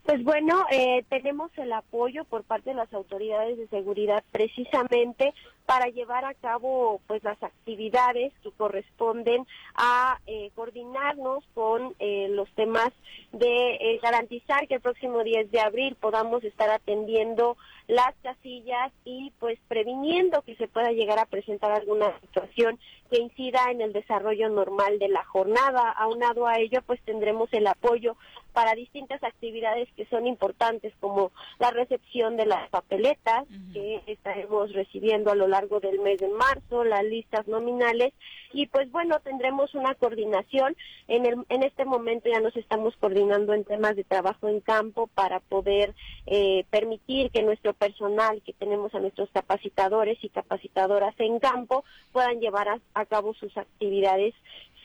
Pues 0.05 0.25
bueno, 0.25 0.65
eh, 0.71 1.05
tenemos 1.11 1.51
el 1.59 1.71
apoyo 1.71 2.25
por 2.25 2.43
parte 2.43 2.71
de 2.71 2.77
las 2.77 2.91
autoridades 2.95 3.59
de 3.59 3.69
seguridad 3.69 4.25
precisamente 4.33 5.35
para 5.67 5.87
llevar 5.87 6.25
a 6.25 6.35
cabo 6.35 7.01
pues 7.07 7.23
las 7.25 7.43
actividades 7.43 8.33
que 8.43 8.51
corresponden 8.53 9.47
a 9.75 10.19
eh, 10.27 10.51
coordinarnos 10.55 11.45
con 11.55 11.95
eh, 11.99 12.29
los 12.31 12.49
temas 12.55 12.91
de 13.33 13.99
garantizar 14.03 14.69
que 14.69 14.75
el 14.75 14.81
próximo 14.81 15.23
10 15.23 15.51
de 15.51 15.61
abril 15.61 15.97
podamos 15.97 16.45
estar 16.45 16.69
atendiendo 16.71 17.57
las 17.89 18.15
casillas 18.23 18.93
y 19.05 19.33
pues 19.39 19.59
previniendo 19.69 20.43
que 20.43 20.57
se 20.57 20.69
pueda 20.69 20.93
llegar 20.93 21.19
a 21.19 21.27
presentar 21.27 21.73
alguna 21.73 22.19
situación 22.21 22.79
que 23.11 23.21
incida 23.21 23.71
en 23.71 23.81
el 23.81 23.93
desarrollo 23.93 24.49
normal 24.49 24.99
de 24.99 25.09
la 25.09 25.25
jornada. 25.25 25.91
Aunado 25.91 26.47
a 26.47 26.59
ello, 26.59 26.81
pues 26.87 27.01
tendremos 27.03 27.53
el 27.53 27.67
apoyo 27.67 28.17
para 28.53 28.75
distintas 28.75 29.23
actividades 29.23 29.89
que 29.97 30.07
son 30.07 30.27
importantes, 30.27 30.93
como 31.01 31.33
la 31.59 31.71
recepción 31.71 32.37
de 32.37 32.47
las 32.47 32.69
papeletas 32.71 33.45
que 33.73 34.03
estaremos 34.07 34.73
recibiendo 34.73 35.31
a 35.31 35.35
lo 35.35 35.49
largo 35.49 35.81
del 35.81 35.99
mes 36.01 36.19
de 36.19 36.29
marzo, 36.29 36.85
las 36.85 37.05
listas 37.05 37.49
nominales, 37.49 38.13
y 38.53 38.67
pues 38.67 38.91
bueno, 38.93 39.19
tendremos 39.21 39.75
una 39.75 39.95
coordinación. 39.95 40.77
En, 41.09 41.27
el, 41.27 41.45
en 41.49 41.63
este 41.63 41.85
momento 41.85 42.29
ya 42.29 42.41
nos 42.41 42.57
estamos 42.57 42.95
coordinando 42.97 43.55
en 43.55 43.65
temas 43.65 43.97
de 43.97 44.05
trabajo 44.05 44.49
en 44.49 44.61
campo 44.61 45.09
para 45.09 45.41
poder 45.41 45.95
eh, 46.27 46.65
permitir 46.71 47.31
que 47.31 47.43
nuestro 47.43 47.73
personal, 47.73 48.43
que 48.43 48.53
tenemos 48.53 48.95
a 48.95 49.01
nuestros 49.01 49.31
capacitadores 49.31 50.19
y 50.23 50.29
capacitadoras 50.29 51.15
en 51.19 51.39
campo, 51.39 51.85
puedan 52.13 52.41
llevar 52.41 52.69
a 52.95 53.07
cabo 53.07 53.35
sus 53.35 53.57
actividades 53.57 54.35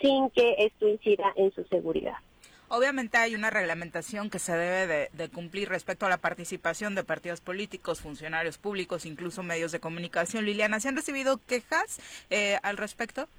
sin 0.02 0.30
que 0.30 0.56
esto 0.60 0.88
incida 0.88 1.34
en 1.36 1.52
su 1.52 1.64
seguridad. 1.66 2.18
Obviamente 2.70 3.18
hay 3.18 3.34
una 3.34 3.50
reglamentación 3.50 4.30
que 4.30 4.40
se 4.40 4.52
debe 4.52 5.10
de, 5.14 5.30
cumplir 5.30 5.70
respecto 5.70 6.06
a 6.06 6.10
la 6.10 6.18
participación 6.18 6.96
de 6.96 7.04
partidos 7.04 7.40
políticos, 7.40 8.02
funcionarios 8.02 8.58
públicos, 8.58 9.06
incluso 9.06 9.42
medios 9.42 9.72
de 9.72 9.80
comunicación. 9.80 10.46
Liliana, 10.46 10.80
¿se 10.82 10.90
han 10.90 10.98
recibido 10.98 11.40
quejas 11.46 12.00
eh, 12.30 12.60
al 12.64 12.76
respecto? 12.76 13.30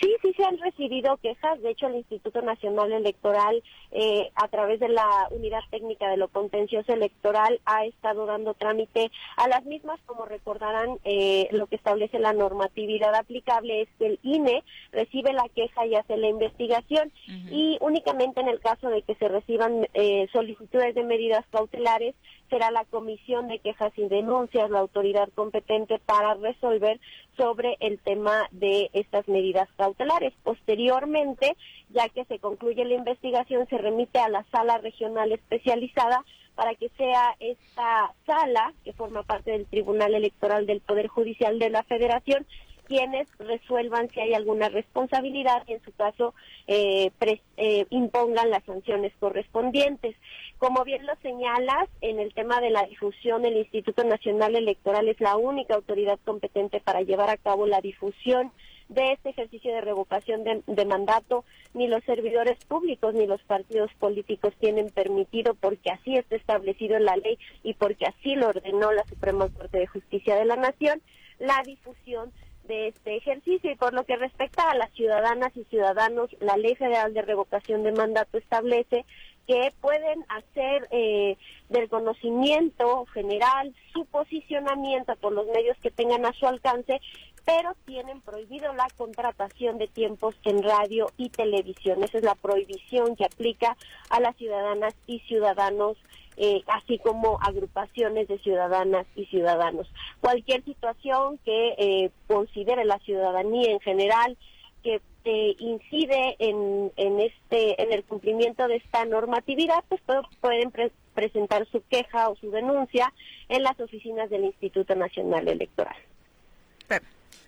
Sí, 0.00 0.14
sí 0.22 0.32
se 0.34 0.44
han 0.44 0.58
recibido 0.58 1.16
quejas. 1.16 1.60
De 1.62 1.70
hecho, 1.70 1.86
el 1.86 1.96
Instituto 1.96 2.40
Nacional 2.42 2.92
Electoral, 2.92 3.62
eh, 3.90 4.30
a 4.34 4.48
través 4.48 4.80
de 4.80 4.88
la 4.88 5.28
Unidad 5.30 5.60
Técnica 5.70 6.08
de 6.08 6.16
lo 6.16 6.28
Contencioso 6.28 6.92
Electoral, 6.92 7.60
ha 7.64 7.84
estado 7.84 8.26
dando 8.26 8.54
trámite 8.54 9.10
a 9.36 9.48
las 9.48 9.64
mismas. 9.64 9.98
Como 10.06 10.24
recordarán, 10.24 10.98
eh, 11.04 11.48
lo 11.50 11.66
que 11.66 11.76
establece 11.76 12.18
la 12.18 12.32
normatividad 12.32 13.14
aplicable 13.14 13.82
es 13.82 13.88
que 13.98 14.06
el 14.06 14.18
INE 14.22 14.62
recibe 14.92 15.32
la 15.32 15.48
queja 15.48 15.86
y 15.86 15.94
hace 15.94 16.16
la 16.16 16.28
investigación. 16.28 17.12
Y 17.50 17.78
únicamente 17.80 18.40
en 18.40 18.48
el 18.48 18.60
caso 18.60 18.88
de 18.88 19.02
que 19.02 19.14
se 19.16 19.28
reciban 19.28 19.88
eh, 19.94 20.28
solicitudes 20.32 20.94
de 20.94 21.04
medidas 21.04 21.44
cautelares, 21.50 22.14
será 22.48 22.70
la 22.70 22.84
Comisión 22.84 23.48
de 23.48 23.58
Quejas 23.58 23.92
y 23.96 24.08
Denuncias 24.08 24.70
la 24.70 24.80
autoridad 24.80 25.28
competente 25.34 25.98
para 25.98 26.34
resolver 26.34 27.00
sobre 27.36 27.76
el 27.80 27.98
tema 27.98 28.48
de 28.50 28.90
estas 28.92 29.28
medidas 29.28 29.68
cautelares. 29.76 30.32
Posteriormente, 30.42 31.56
ya 31.90 32.08
que 32.08 32.24
se 32.24 32.38
concluye 32.38 32.84
la 32.84 32.94
investigación, 32.94 33.66
se 33.68 33.78
remite 33.78 34.18
a 34.18 34.28
la 34.28 34.44
sala 34.50 34.78
regional 34.78 35.32
especializada 35.32 36.24
para 36.54 36.74
que 36.74 36.88
sea 36.96 37.36
esta 37.38 38.12
sala, 38.26 38.74
que 38.84 38.92
forma 38.92 39.22
parte 39.22 39.52
del 39.52 39.66
Tribunal 39.66 40.14
Electoral 40.14 40.66
del 40.66 40.80
Poder 40.80 41.06
Judicial 41.06 41.58
de 41.60 41.70
la 41.70 41.84
Federación, 41.84 42.46
quienes 42.88 43.28
resuelvan 43.38 44.08
si 44.10 44.20
hay 44.20 44.34
alguna 44.34 44.68
responsabilidad 44.68 45.62
y 45.66 45.74
en 45.74 45.84
su 45.84 45.92
caso 45.92 46.34
eh, 46.66 47.10
eh, 47.56 47.86
impongan 47.90 48.50
las 48.50 48.64
sanciones 48.64 49.12
correspondientes. 49.20 50.16
Como 50.58 50.84
bien 50.84 51.06
lo 51.06 51.14
señalas, 51.22 51.88
en 52.00 52.18
el 52.18 52.34
tema 52.34 52.60
de 52.60 52.70
la 52.70 52.84
difusión, 52.84 53.44
el 53.44 53.58
Instituto 53.58 54.02
Nacional 54.04 54.56
Electoral 54.56 55.08
es 55.08 55.20
la 55.20 55.36
única 55.36 55.74
autoridad 55.74 56.18
competente 56.24 56.80
para 56.80 57.02
llevar 57.02 57.30
a 57.30 57.36
cabo 57.36 57.66
la 57.66 57.80
difusión 57.80 58.50
de 58.88 59.12
este 59.12 59.30
ejercicio 59.30 59.72
de 59.72 59.82
revocación 59.82 60.44
de, 60.44 60.84
mandato, 60.86 61.44
ni 61.74 61.88
los 61.88 62.02
servidores 62.04 62.56
públicos 62.64 63.14
ni 63.14 63.26
los 63.26 63.42
partidos 63.42 63.92
políticos 63.98 64.54
tienen 64.58 64.88
permitido, 64.88 65.54
porque 65.54 65.90
así 65.90 66.16
está 66.16 66.36
establecido 66.36 66.96
en 66.96 67.04
la 67.04 67.16
ley 67.16 67.38
y 67.62 67.74
porque 67.74 68.06
así 68.06 68.34
lo 68.34 68.48
ordenó 68.48 68.90
la 68.92 69.04
Suprema 69.04 69.48
Corte 69.50 69.78
de 69.78 69.86
Justicia 69.86 70.36
de 70.36 70.46
la 70.46 70.56
Nación, 70.56 71.02
la 71.38 71.62
difusión 71.66 72.32
de 72.68 72.88
este 72.88 73.16
ejercicio 73.16 73.72
y 73.72 73.74
por 73.74 73.94
lo 73.94 74.04
que 74.04 74.16
respecta 74.16 74.70
a 74.70 74.76
las 74.76 74.92
ciudadanas 74.92 75.56
y 75.56 75.64
ciudadanos, 75.64 76.30
la 76.40 76.56
Ley 76.56 76.76
Federal 76.76 77.12
de 77.14 77.22
Revocación 77.22 77.82
de 77.82 77.92
Mandato 77.92 78.38
establece 78.38 79.04
que 79.48 79.72
pueden 79.80 80.24
hacer 80.28 80.86
eh, 80.90 81.36
del 81.70 81.88
conocimiento 81.88 83.06
general 83.06 83.74
su 83.94 84.04
posicionamiento 84.04 85.16
por 85.16 85.32
los 85.32 85.46
medios 85.46 85.76
que 85.78 85.90
tengan 85.90 86.26
a 86.26 86.34
su 86.34 86.46
alcance, 86.46 87.00
pero 87.46 87.74
tienen 87.86 88.20
prohibido 88.20 88.74
la 88.74 88.86
contratación 88.98 89.78
de 89.78 89.88
tiempos 89.88 90.34
en 90.44 90.62
radio 90.62 91.06
y 91.16 91.30
televisión. 91.30 92.04
Esa 92.04 92.18
es 92.18 92.24
la 92.24 92.34
prohibición 92.34 93.16
que 93.16 93.24
aplica 93.24 93.74
a 94.10 94.20
las 94.20 94.36
ciudadanas 94.36 94.94
y 95.06 95.20
ciudadanos 95.20 95.96
eh, 96.40 96.62
así 96.68 96.98
como 96.98 97.40
agrupaciones 97.42 98.28
de 98.28 98.38
ciudadanas 98.38 99.06
y 99.16 99.26
ciudadanos. 99.26 99.90
Cualquier 100.20 100.64
situación 100.64 101.38
que 101.44 101.74
eh, 101.76 102.10
considere 102.28 102.84
la 102.84 103.00
ciudadanía 103.00 103.72
en 103.72 103.80
general 103.80 104.36
que 104.84 105.00
eh, 105.24 105.56
incide 105.58 106.36
en, 106.38 106.92
en, 106.96 107.18
este 107.18 107.82
en 107.82 107.92
el 107.92 108.04
cumplimiento 108.04 108.68
de 108.68 108.76
esta 108.76 109.04
normatividad, 109.04 109.82
pues 109.88 110.00
pueden 110.40 110.72
presentar 111.12 111.66
su 111.72 111.82
queja 111.90 112.28
o 112.28 112.36
su 112.36 112.52
denuncia 112.52 113.12
en 113.48 113.64
las 113.64 113.78
oficinas 113.80 114.30
del 114.30 114.44
Instituto 114.44 114.94
Nacional 114.94 115.48
Electoral. 115.48 115.96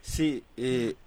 Sí, 0.03 0.43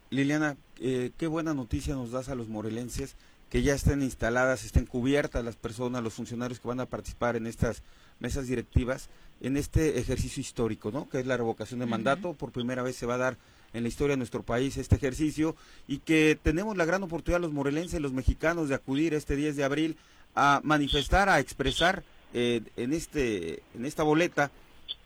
Liliana, 0.10 0.56
qué 0.78 1.28
buena 1.28 1.54
noticia 1.54 1.96
nos 1.96 2.12
das 2.12 2.30
a 2.30 2.36
los 2.36 2.48
morelenses 2.48 3.18
que 3.54 3.62
ya 3.62 3.76
estén 3.76 4.02
instaladas, 4.02 4.66
estén 4.66 4.88
cubiertas 4.88 5.46
las 5.46 5.56
personas, 5.56 6.02
los 6.02 6.16
funcionarios 6.16 6.60
que 6.60 6.68
van 6.68 6.80
a 6.80 6.88
participar 6.88 7.36
en 7.36 7.46
estas 7.46 7.84
mesas 8.20 8.48
directivas, 8.48 9.10
en 9.42 9.58
este 9.58 10.00
ejercicio 10.00 10.42
histórico, 10.42 10.90
¿no? 10.90 11.08
Que 11.08 11.20
es 11.20 11.28
la 11.28 11.38
revocación 11.38 11.80
de 11.80 11.86
mandato. 11.86 12.34
Por 12.34 12.52
primera 12.52 12.82
vez 12.82 12.96
se 12.96 13.06
va 13.06 13.14
a 13.14 13.20
dar 13.20 13.38
en 13.74 13.84
la 13.84 13.90
historia 13.90 14.14
de 14.14 14.18
nuestro 14.18 14.42
país 14.42 14.78
este 14.78 14.96
ejercicio 14.96 15.56
y 15.88 16.00
que 16.00 16.36
tenemos 16.42 16.76
la 16.78 16.86
gran 16.86 17.04
oportunidad 17.04 17.42
los 17.42 17.54
morelenses, 17.54 18.02
los 18.02 18.12
mexicanos, 18.12 18.70
de 18.70 18.76
acudir 18.76 19.14
este 19.14 19.36
10 19.36 19.56
de 19.56 19.64
abril 19.64 19.98
a 20.34 20.60
manifestar, 20.64 21.30
a 21.30 21.40
expresar 21.40 22.04
eh, 22.34 22.62
en, 22.76 22.92
este, 22.92 23.62
en 23.76 23.86
esta 23.86 24.02
boleta 24.02 24.50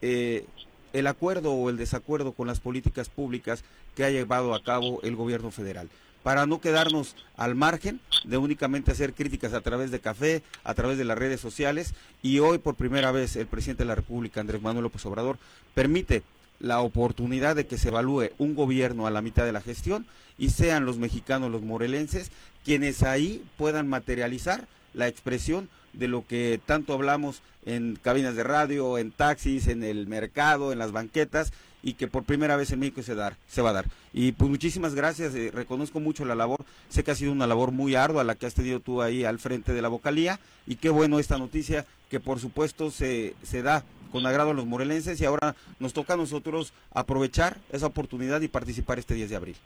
eh, 0.00 0.46
el 0.94 1.06
acuerdo 1.06 1.52
o 1.52 1.68
el 1.68 1.76
desacuerdo 1.76 2.32
con 2.32 2.46
las 2.46 2.60
políticas 2.60 3.10
públicas 3.10 3.62
que 3.94 4.04
ha 4.04 4.10
llevado 4.10 4.54
a 4.54 4.62
cabo 4.62 5.02
el 5.02 5.16
gobierno 5.16 5.50
federal 5.50 5.90
para 6.28 6.44
no 6.44 6.60
quedarnos 6.60 7.16
al 7.38 7.54
margen 7.54 8.00
de 8.24 8.36
únicamente 8.36 8.90
hacer 8.90 9.14
críticas 9.14 9.54
a 9.54 9.62
través 9.62 9.90
de 9.90 9.98
café, 9.98 10.42
a 10.62 10.74
través 10.74 10.98
de 10.98 11.06
las 11.06 11.16
redes 11.16 11.40
sociales. 11.40 11.94
Y 12.20 12.40
hoy 12.40 12.58
por 12.58 12.74
primera 12.74 13.10
vez 13.12 13.34
el 13.36 13.46
presidente 13.46 13.84
de 13.84 13.88
la 13.88 13.94
República, 13.94 14.42
Andrés 14.42 14.60
Manuel 14.60 14.82
López 14.82 15.06
Obrador, 15.06 15.38
permite 15.72 16.22
la 16.60 16.80
oportunidad 16.80 17.56
de 17.56 17.66
que 17.66 17.78
se 17.78 17.88
evalúe 17.88 18.32
un 18.36 18.54
gobierno 18.54 19.06
a 19.06 19.10
la 19.10 19.22
mitad 19.22 19.46
de 19.46 19.52
la 19.52 19.62
gestión 19.62 20.04
y 20.36 20.50
sean 20.50 20.84
los 20.84 20.98
mexicanos, 20.98 21.50
los 21.50 21.62
morelenses, 21.62 22.30
quienes 22.62 23.02
ahí 23.02 23.42
puedan 23.56 23.88
materializar 23.88 24.68
la 24.92 25.08
expresión 25.08 25.70
de 25.94 26.08
lo 26.08 26.26
que 26.26 26.60
tanto 26.66 26.92
hablamos 26.92 27.40
en 27.64 27.98
cabinas 28.02 28.36
de 28.36 28.44
radio, 28.44 28.98
en 28.98 29.12
taxis, 29.12 29.66
en 29.66 29.82
el 29.82 30.06
mercado, 30.06 30.72
en 30.72 30.78
las 30.78 30.92
banquetas 30.92 31.54
y 31.82 31.94
que 31.94 32.08
por 32.08 32.24
primera 32.24 32.56
vez 32.56 32.72
en 32.72 32.80
México 32.80 33.02
se, 33.02 33.14
dar, 33.14 33.36
se 33.46 33.62
va 33.62 33.70
a 33.70 33.74
dar. 33.74 33.84
Y 34.12 34.32
pues 34.32 34.50
muchísimas 34.50 34.94
gracias, 34.94 35.34
eh, 35.34 35.50
reconozco 35.52 36.00
mucho 36.00 36.24
la 36.24 36.34
labor, 36.34 36.64
sé 36.88 37.04
que 37.04 37.10
ha 37.10 37.14
sido 37.14 37.32
una 37.32 37.46
labor 37.46 37.72
muy 37.72 37.94
ardua 37.94 38.24
la 38.24 38.34
que 38.34 38.46
has 38.46 38.54
tenido 38.54 38.80
tú 38.80 39.02
ahí 39.02 39.24
al 39.24 39.38
frente 39.38 39.72
de 39.72 39.82
la 39.82 39.88
vocalía 39.88 40.40
y 40.66 40.76
qué 40.76 40.90
bueno 40.90 41.18
esta 41.18 41.38
noticia 41.38 41.84
que 42.10 42.20
por 42.20 42.40
supuesto 42.40 42.90
se, 42.90 43.34
se 43.42 43.62
da 43.62 43.84
con 44.10 44.26
agrado 44.26 44.50
a 44.50 44.54
los 44.54 44.66
morelenses 44.66 45.20
y 45.20 45.24
ahora 45.24 45.54
nos 45.78 45.92
toca 45.92 46.14
a 46.14 46.16
nosotros 46.16 46.72
aprovechar 46.92 47.58
esa 47.70 47.86
oportunidad 47.86 48.40
y 48.40 48.48
participar 48.48 48.98
este 48.98 49.14
10 49.14 49.30
de 49.30 49.36
abril. 49.36 49.56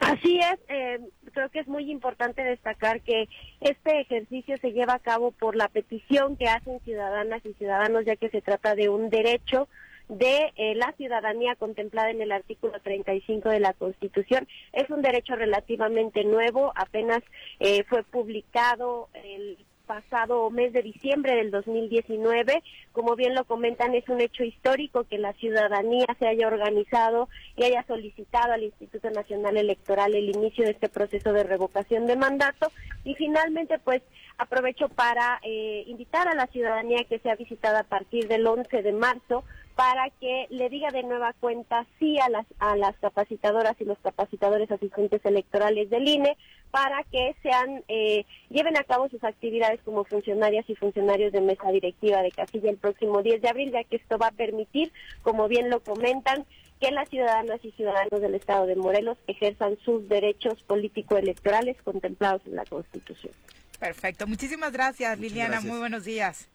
Así 0.00 0.38
es, 0.38 0.58
eh, 0.68 1.00
creo 1.32 1.48
que 1.48 1.60
es 1.60 1.66
muy 1.66 1.90
importante 1.90 2.42
destacar 2.42 3.00
que 3.00 3.26
este 3.60 4.00
ejercicio 4.00 4.58
se 4.58 4.72
lleva 4.72 4.94
a 4.94 4.98
cabo 4.98 5.30
por 5.30 5.56
la 5.56 5.68
petición 5.68 6.36
que 6.36 6.46
hacen 6.46 6.78
ciudadanas 6.80 7.40
y 7.46 7.54
ciudadanos, 7.54 8.04
ya 8.04 8.16
que 8.16 8.28
se 8.28 8.42
trata 8.42 8.74
de 8.74 8.90
un 8.90 9.08
derecho 9.08 9.66
de 10.08 10.52
eh, 10.56 10.74
la 10.74 10.92
ciudadanía 10.92 11.56
contemplada 11.56 12.10
en 12.10 12.20
el 12.20 12.32
artículo 12.32 12.78
35 12.80 13.48
de 13.48 13.60
la 13.60 13.72
Constitución. 13.72 14.46
Es 14.72 14.88
un 14.90 15.02
derecho 15.02 15.34
relativamente 15.36 16.24
nuevo, 16.24 16.72
apenas 16.76 17.22
eh, 17.60 17.84
fue 17.84 18.02
publicado 18.02 19.08
el 19.14 19.58
pasado 19.84 20.50
mes 20.50 20.72
de 20.72 20.82
diciembre 20.82 21.36
del 21.36 21.50
2019. 21.50 22.62
Como 22.92 23.16
bien 23.16 23.34
lo 23.34 23.44
comentan, 23.44 23.94
es 23.94 24.08
un 24.08 24.20
hecho 24.20 24.44
histórico 24.44 25.04
que 25.04 25.18
la 25.18 25.32
ciudadanía 25.34 26.06
se 26.18 26.26
haya 26.26 26.46
organizado 26.46 27.28
y 27.56 27.64
haya 27.64 27.84
solicitado 27.86 28.52
al 28.52 28.64
Instituto 28.64 29.10
Nacional 29.10 29.56
Electoral 29.56 30.14
el 30.14 30.30
inicio 30.30 30.64
de 30.64 30.72
este 30.72 30.88
proceso 30.88 31.32
de 31.32 31.44
revocación 31.44 32.06
de 32.06 32.16
mandato. 32.16 32.72
Y 33.04 33.14
finalmente, 33.14 33.78
pues 33.78 34.02
aprovecho 34.38 34.88
para 34.88 35.40
eh, 35.42 35.84
invitar 35.86 36.28
a 36.28 36.34
la 36.34 36.46
ciudadanía 36.48 37.04
que 37.04 37.18
sea 37.20 37.36
visitada 37.36 37.80
a 37.80 37.84
partir 37.84 38.28
del 38.28 38.46
11 38.46 38.82
de 38.82 38.92
marzo 38.92 39.44
para 39.74 40.08
que 40.20 40.46
le 40.50 40.68
diga 40.68 40.90
de 40.90 41.02
nueva 41.02 41.32
cuenta 41.40 41.84
sí 41.98 42.18
a 42.20 42.28
las, 42.28 42.46
a 42.58 42.76
las 42.76 42.96
capacitadoras 42.98 43.74
y 43.80 43.84
los 43.84 43.98
capacitadores 43.98 44.70
asistentes 44.70 45.24
electorales 45.24 45.90
del 45.90 46.08
INE 46.08 46.36
para 46.70 47.02
que 47.04 47.34
sean 47.42 47.82
eh, 47.88 48.24
lleven 48.50 48.76
a 48.76 48.84
cabo 48.84 49.08
sus 49.08 49.22
actividades 49.22 49.80
como 49.84 50.04
funcionarias 50.04 50.68
y 50.68 50.74
funcionarios 50.74 51.32
de 51.32 51.40
mesa 51.40 51.70
directiva 51.70 52.22
de 52.22 52.32
Casilla 52.32 52.70
el 52.70 52.78
próximo 52.78 53.22
10 53.22 53.42
de 53.42 53.48
abril, 53.48 53.72
ya 53.72 53.84
que 53.84 53.96
esto 53.96 54.18
va 54.18 54.28
a 54.28 54.32
permitir, 54.32 54.92
como 55.22 55.48
bien 55.48 55.70
lo 55.70 55.80
comentan, 55.80 56.44
que 56.80 56.90
las 56.90 57.08
ciudadanas 57.08 57.64
y 57.64 57.70
ciudadanos 57.72 58.20
del 58.20 58.34
Estado 58.34 58.66
de 58.66 58.76
Morelos 58.76 59.18
ejerzan 59.26 59.78
sus 59.84 60.08
derechos 60.08 60.62
político-electorales 60.64 61.76
contemplados 61.82 62.42
en 62.46 62.56
la 62.56 62.64
Constitución. 62.64 63.32
Perfecto. 63.78 64.26
Muchísimas 64.26 64.72
gracias, 64.72 65.18
Liliana. 65.18 65.60
Muy 65.60 65.78
buenos 65.78 66.04
días. 66.04 66.48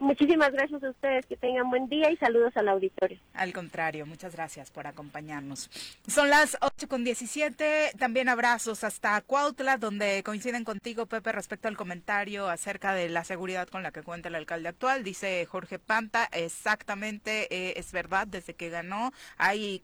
Muchísimas 0.00 0.52
gracias 0.52 0.82
a 0.82 0.90
ustedes, 0.90 1.24
que 1.26 1.36
tengan 1.36 1.70
buen 1.70 1.88
día 1.88 2.10
y 2.10 2.16
saludos 2.16 2.54
al 2.56 2.68
auditorio. 2.68 3.18
Al 3.32 3.52
contrario, 3.52 4.06
muchas 4.06 4.34
gracias 4.34 4.70
por 4.70 4.86
acompañarnos. 4.86 5.70
Son 6.08 6.28
las 6.28 6.58
8 6.60 6.88
con 6.88 7.04
17, 7.04 7.92
también 7.96 8.28
abrazos 8.28 8.82
hasta 8.82 9.20
Cuautla, 9.20 9.78
donde 9.78 10.22
coinciden 10.24 10.64
contigo, 10.64 11.06
Pepe, 11.06 11.30
respecto 11.32 11.68
al 11.68 11.76
comentario 11.76 12.48
acerca 12.48 12.92
de 12.92 13.08
la 13.08 13.24
seguridad 13.24 13.68
con 13.68 13.82
la 13.82 13.92
que 13.92 14.02
cuenta 14.02 14.28
el 14.28 14.34
alcalde 14.34 14.68
actual. 14.68 15.04
Dice 15.04 15.46
Jorge 15.46 15.78
Panta, 15.78 16.28
exactamente, 16.32 17.46
eh, 17.54 17.74
es 17.76 17.92
verdad, 17.92 18.26
desde 18.26 18.54
que 18.54 18.70
ganó 18.70 19.12
hay 19.38 19.82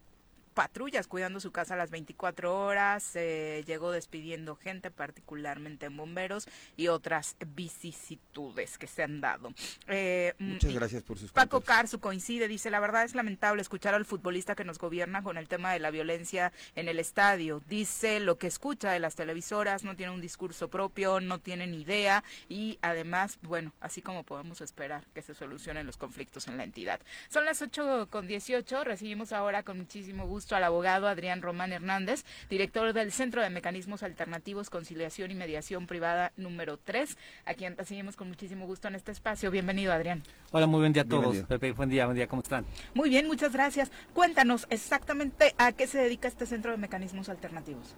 patrullas 0.61 1.07
cuidando 1.07 1.41
su 1.41 1.53
casa 1.53 1.73
a 1.73 1.77
las 1.79 1.91
24 1.91 2.55
horas, 2.55 3.15
llegó 3.15 3.93
despidiendo 3.93 4.57
gente, 4.57 4.91
particularmente 4.91 5.87
en 5.87 5.97
bomberos 5.97 6.47
y 6.77 6.89
otras 6.89 7.37
vicisitudes 7.55 8.77
que 8.77 8.87
se 8.87 9.03
han 9.03 9.23
dado. 9.23 9.55
Eh, 9.87 10.35
Muchas 10.39 10.75
gracias 10.75 11.03
por 11.03 11.17
sus 11.19 11.33
Paco 11.33 11.63
Carso 11.63 11.99
coincide, 11.99 12.47
dice, 12.47 12.69
la 12.69 12.79
verdad 12.79 13.05
es 13.05 13.15
lamentable 13.15 13.63
escuchar 13.63 13.95
al 13.95 14.05
futbolista 14.05 14.55
que 14.55 14.67
nos 14.67 14.79
gobierna 14.79 15.23
con 15.23 15.39
el 15.39 15.49
tema 15.49 15.73
de 15.73 15.79
la 15.79 15.91
violencia 15.91 16.53
en 16.75 16.89
el 16.89 16.99
estadio. 16.99 17.63
Dice 17.67 18.21
lo 18.21 18.37
que 18.37 18.47
escucha 18.47 18.93
de 18.93 18.99
las 18.99 19.15
televisoras, 19.15 19.83
no 19.83 19.97
tiene 19.97 20.13
un 20.13 20.21
discurso 20.21 20.69
propio, 20.69 21.21
no 21.21 21.39
tiene 21.39 21.69
ni 21.69 21.81
idea 21.81 22.23
y 22.51 22.79
además, 22.83 23.39
bueno, 23.41 23.73
así 23.81 24.03
como 24.03 24.25
podemos 24.25 24.61
esperar 24.61 25.07
que 25.15 25.23
se 25.23 25.33
solucionen 25.33 25.87
los 25.87 25.97
conflictos 25.97 26.49
en 26.49 26.59
la 26.59 26.65
entidad. 26.65 27.01
Son 27.31 27.47
las 27.47 27.63
8 27.63 28.09
con 28.11 28.27
18, 28.27 28.85
recibimos 28.85 29.33
ahora 29.33 29.63
con 29.63 29.79
muchísimo 29.79 30.27
gusto 30.27 30.50
al 30.57 30.65
abogado 30.65 31.09
Adrián 31.09 31.43
Román 31.43 31.73
Hernández, 31.73 32.25
director 32.49 32.93
del 32.93 33.13
Centro 33.13 33.43
de 33.43 33.51
Mecanismos 33.51 34.03
Alternativos, 34.03 34.71
Conciliación 34.71 35.31
y 35.31 35.35
Mediación 35.35 35.87
Privada 35.87 36.33
número 36.37 36.79
3, 36.79 37.17
a 37.45 37.55
quien 37.55 37.77
recibimos 37.77 38.17
con 38.17 38.29
muchísimo 38.29 38.67
gusto 38.67 38.89
en 38.89 38.95
este 38.95 39.13
espacio. 39.13 39.51
Bienvenido, 39.51 39.93
Adrián. 39.93 40.23
Hola, 40.53 40.67
muy 40.67 40.81
buen 40.81 40.93
día 40.93 41.03
a 41.03 41.07
todos. 41.07 41.37
Pepe, 41.45 41.73
buen 41.73 41.89
día, 41.89 42.07
buen 42.07 42.17
día, 42.17 42.27
¿cómo 42.27 42.43
están? 42.43 42.65
Muy 42.95 43.09
bien, 43.11 43.27
muchas 43.27 43.53
gracias. 43.53 43.91
Cuéntanos 44.13 44.67
exactamente 44.71 45.55
a 45.59 45.73
qué 45.73 45.87
se 45.87 45.99
dedica 45.99 46.29
este 46.29 46.47
Centro 46.47 46.71
de 46.71 46.79
Mecanismos 46.79 47.29
Alternativos. 47.29 47.95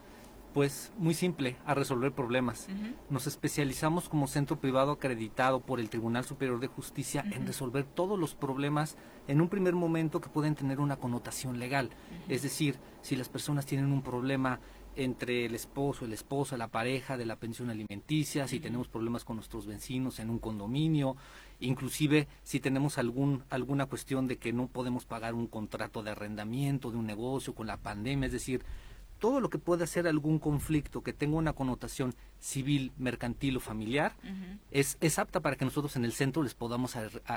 Pues 0.54 0.92
muy 0.98 1.14
simple, 1.14 1.56
a 1.64 1.72
resolver 1.72 2.12
problemas. 2.12 2.68
Nos 3.08 3.26
especializamos 3.26 4.10
como 4.10 4.26
centro 4.26 4.60
privado 4.60 4.92
acreditado 4.92 5.60
por 5.60 5.80
el 5.80 5.88
Tribunal 5.88 6.26
Superior 6.26 6.60
de 6.60 6.66
Justicia 6.66 7.24
en 7.32 7.46
resolver 7.46 7.84
todos 7.84 8.18
los 8.18 8.34
problemas 8.34 8.98
en 9.28 9.40
un 9.40 9.48
primer 9.48 9.74
momento 9.74 10.20
que 10.20 10.28
pueden 10.28 10.54
tener 10.54 10.78
una 10.78 10.96
connotación 10.96 11.58
legal. 11.58 11.88
Es 12.28 12.42
decir, 12.42 12.76
si 13.00 13.16
las 13.16 13.30
personas 13.30 13.64
tienen 13.64 13.92
un 13.92 14.02
problema 14.02 14.60
entre 14.94 15.46
el 15.46 15.54
esposo, 15.54 16.04
el 16.04 16.12
esposa, 16.12 16.58
la 16.58 16.68
pareja 16.68 17.16
de 17.16 17.24
la 17.24 17.36
pensión 17.36 17.70
alimenticia, 17.70 18.46
si 18.46 18.60
tenemos 18.60 18.88
problemas 18.88 19.24
con 19.24 19.36
nuestros 19.36 19.66
vecinos 19.66 20.18
en 20.18 20.28
un 20.28 20.38
condominio, 20.38 21.16
inclusive 21.60 22.28
si 22.42 22.60
tenemos 22.60 22.98
algún 22.98 23.42
alguna 23.48 23.86
cuestión 23.86 24.26
de 24.26 24.36
que 24.36 24.52
no 24.52 24.66
podemos 24.68 25.06
pagar 25.06 25.32
un 25.32 25.46
contrato 25.46 26.02
de 26.02 26.10
arrendamiento 26.10 26.90
de 26.90 26.98
un 26.98 27.06
negocio 27.06 27.54
con 27.54 27.66
la 27.66 27.78
pandemia, 27.78 28.26
es 28.26 28.32
decir, 28.32 28.64
todo 29.22 29.38
lo 29.38 29.50
que 29.50 29.58
pueda 29.60 29.86
ser 29.86 30.08
algún 30.08 30.40
conflicto 30.40 31.04
que 31.04 31.12
tenga 31.12 31.36
una 31.36 31.52
connotación 31.52 32.12
civil, 32.40 32.90
mercantil 32.98 33.56
o 33.56 33.60
familiar, 33.60 34.16
es, 34.72 34.98
es 35.00 35.20
apta 35.20 35.38
para 35.38 35.54
que 35.54 35.64
nosotros 35.64 35.94
en 35.94 36.04
el 36.04 36.12
centro 36.12 36.42
les 36.42 36.54
podamos 36.54 36.96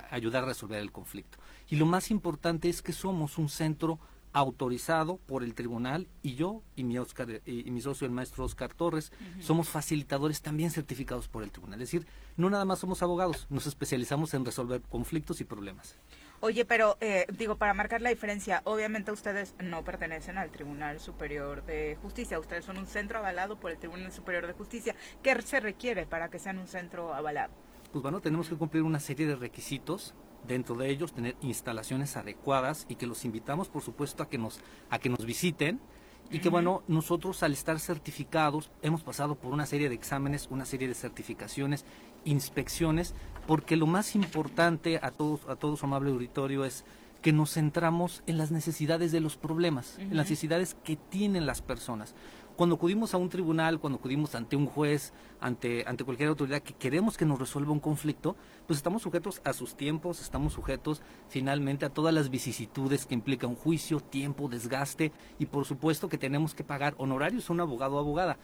ayudar 0.10 0.44
a 0.44 0.48
resolver 0.48 0.80
el 0.80 0.92
conflicto. 0.92 1.38
Y 1.70 1.76
lo 1.76 1.86
más 1.86 2.10
importante 2.10 2.70
es 2.70 2.82
que 2.82 2.92
somos 2.92 3.38
un 3.38 3.50
centro 3.50 4.00
autorizado 4.34 5.18
por 5.28 5.44
el 5.44 5.54
tribunal 5.54 6.08
y 6.24 6.34
yo 6.34 6.64
y 6.76 6.84
mi, 6.84 6.98
Oscar, 6.98 7.42
y, 7.46 7.70
mi 7.70 7.82
socio 7.82 8.08
el 8.08 8.12
maestro 8.12 8.46
Oscar 8.46 8.74
Torres 8.74 9.12
somos 9.40 9.70
facilitadores 9.70 10.42
también 10.42 10.72
certificados 10.72 11.28
por 11.28 11.44
el 11.44 11.52
tribunal. 11.52 11.80
Es 11.84 11.92
decir, 11.92 12.08
no 12.36 12.50
nada 12.50 12.66
más 12.66 12.80
somos 12.80 13.04
abogados, 13.04 13.46
nos 13.52 13.68
especializamos 13.68 14.34
en 14.34 14.44
resolver 14.44 14.82
conflictos 14.82 15.40
y 15.40 15.44
problemas. 15.44 15.96
Oye, 16.42 16.66
pero 16.66 16.98
eh, 17.02 17.26
digo, 17.30 17.56
para 17.58 17.74
marcar 17.74 18.02
la 18.02 18.10
diferencia, 18.10 18.62
obviamente 18.66 19.12
ustedes 19.12 19.56
no 19.60 19.84
pertenecen 19.84 20.38
al 20.38 20.52
Tribunal 20.52 21.00
Superior 21.00 21.66
de 21.66 21.98
Justicia, 22.02 22.40
ustedes 22.40 22.66
son 22.66 22.78
un 22.78 22.88
centro 22.88 23.20
avalado 23.20 23.60
por 23.60 23.72
el 23.72 23.78
Tribunal 23.78 24.12
Superior 24.12 24.46
de 24.46 24.54
Justicia. 24.54 24.96
¿Qué 25.24 25.42
se 25.42 25.60
requiere 25.60 26.06
para 26.06 26.30
que 26.30 26.40
sean 26.40 26.60
un 26.60 26.68
centro 26.68 27.14
avalado? 27.14 27.54
Pues 27.92 28.04
bueno, 28.04 28.20
tenemos 28.20 28.50
que 28.50 28.56
cumplir 28.56 28.84
una 28.84 29.00
serie 29.00 29.26
de 29.26 29.36
requisitos 29.36 30.14
dentro 30.48 30.76
de 30.76 30.90
ellos 30.90 31.14
tener 31.14 31.36
instalaciones 31.42 32.18
adecuadas 32.18 32.86
y 32.90 32.96
que 32.96 33.08
los 33.08 33.26
invitamos 33.26 33.70
por 33.70 33.82
supuesto 33.82 34.24
a 34.24 34.30
que 34.30 34.38
nos 34.38 34.60
a 34.90 35.00
que 35.00 35.10
nos 35.10 35.26
visiten 35.26 35.80
y 36.32 36.40
que 36.40 36.50
bueno 36.50 36.84
nosotros 36.88 37.44
al 37.44 37.54
estar 37.54 37.80
certificados 37.80 38.72
hemos 38.82 39.04
pasado 39.04 39.36
por 39.36 39.54
una 39.54 39.66
serie 39.66 39.90
de 39.90 39.96
exámenes 39.96 40.48
una 40.50 40.66
serie 40.66 40.88
de 40.88 40.94
certificaciones 40.94 41.86
inspecciones 42.24 43.14
porque 43.48 43.76
lo 43.76 43.88
más 43.88 44.16
importante 44.16 45.00
a 45.02 45.12
todos 45.12 45.42
a 45.48 45.56
todo 45.56 45.78
su 45.78 45.86
amable 45.86 46.12
auditorio 46.12 46.66
es 46.66 46.86
que 47.22 47.34
nos 47.34 47.54
centramos 47.54 48.22
en 48.28 48.38
las 48.38 48.52
necesidades 48.52 49.12
de 49.12 49.20
los 49.20 49.36
problemas, 49.36 49.98
en 49.98 50.16
las 50.16 50.30
necesidades 50.30 50.76
que 50.84 50.96
tienen 50.96 51.46
las 51.48 51.62
personas 51.62 52.14
cuando 52.56 52.76
acudimos 52.76 53.14
a 53.14 53.18
un 53.18 53.30
tribunal, 53.30 53.80
cuando 53.80 54.00
acudimos 54.00 54.34
ante 54.34 54.56
un 54.56 54.66
juez, 54.66 55.14
ante, 55.42 55.84
ante 55.88 56.04
cualquier 56.04 56.30
autoridad 56.30 56.62
que 56.62 56.74
queremos 56.74 57.18
que 57.18 57.26
nos 57.26 57.38
resuelva 57.38 57.72
un 57.72 57.80
conflicto, 57.80 58.36
pues 58.66 58.78
estamos 58.78 59.02
sujetos 59.02 59.42
a 59.44 59.54
sus 59.54 59.76
tiempos, 59.76 60.22
estamos 60.22 60.54
sujetos 60.54 61.02
finalmente 61.28 61.86
a 61.86 61.90
todas 61.90 62.14
las 62.14 62.30
vicisitudes 62.30 63.06
que 63.06 63.14
implica 63.14 63.48
un 63.48 63.56
juicio, 63.56 64.00
tiempo, 64.00 64.48
desgaste 64.48 65.12
y 65.38 65.48
por 65.48 65.66
supuesto 65.66 66.08
que 66.08 66.18
tenemos 66.18 66.56
que 66.56 66.64
pagar 66.64 66.96
honorarios 66.98 67.50
a 67.50 67.54
un 67.54 67.60
abogado 67.60 67.96
o 67.96 68.00
abogada. 68.00 68.38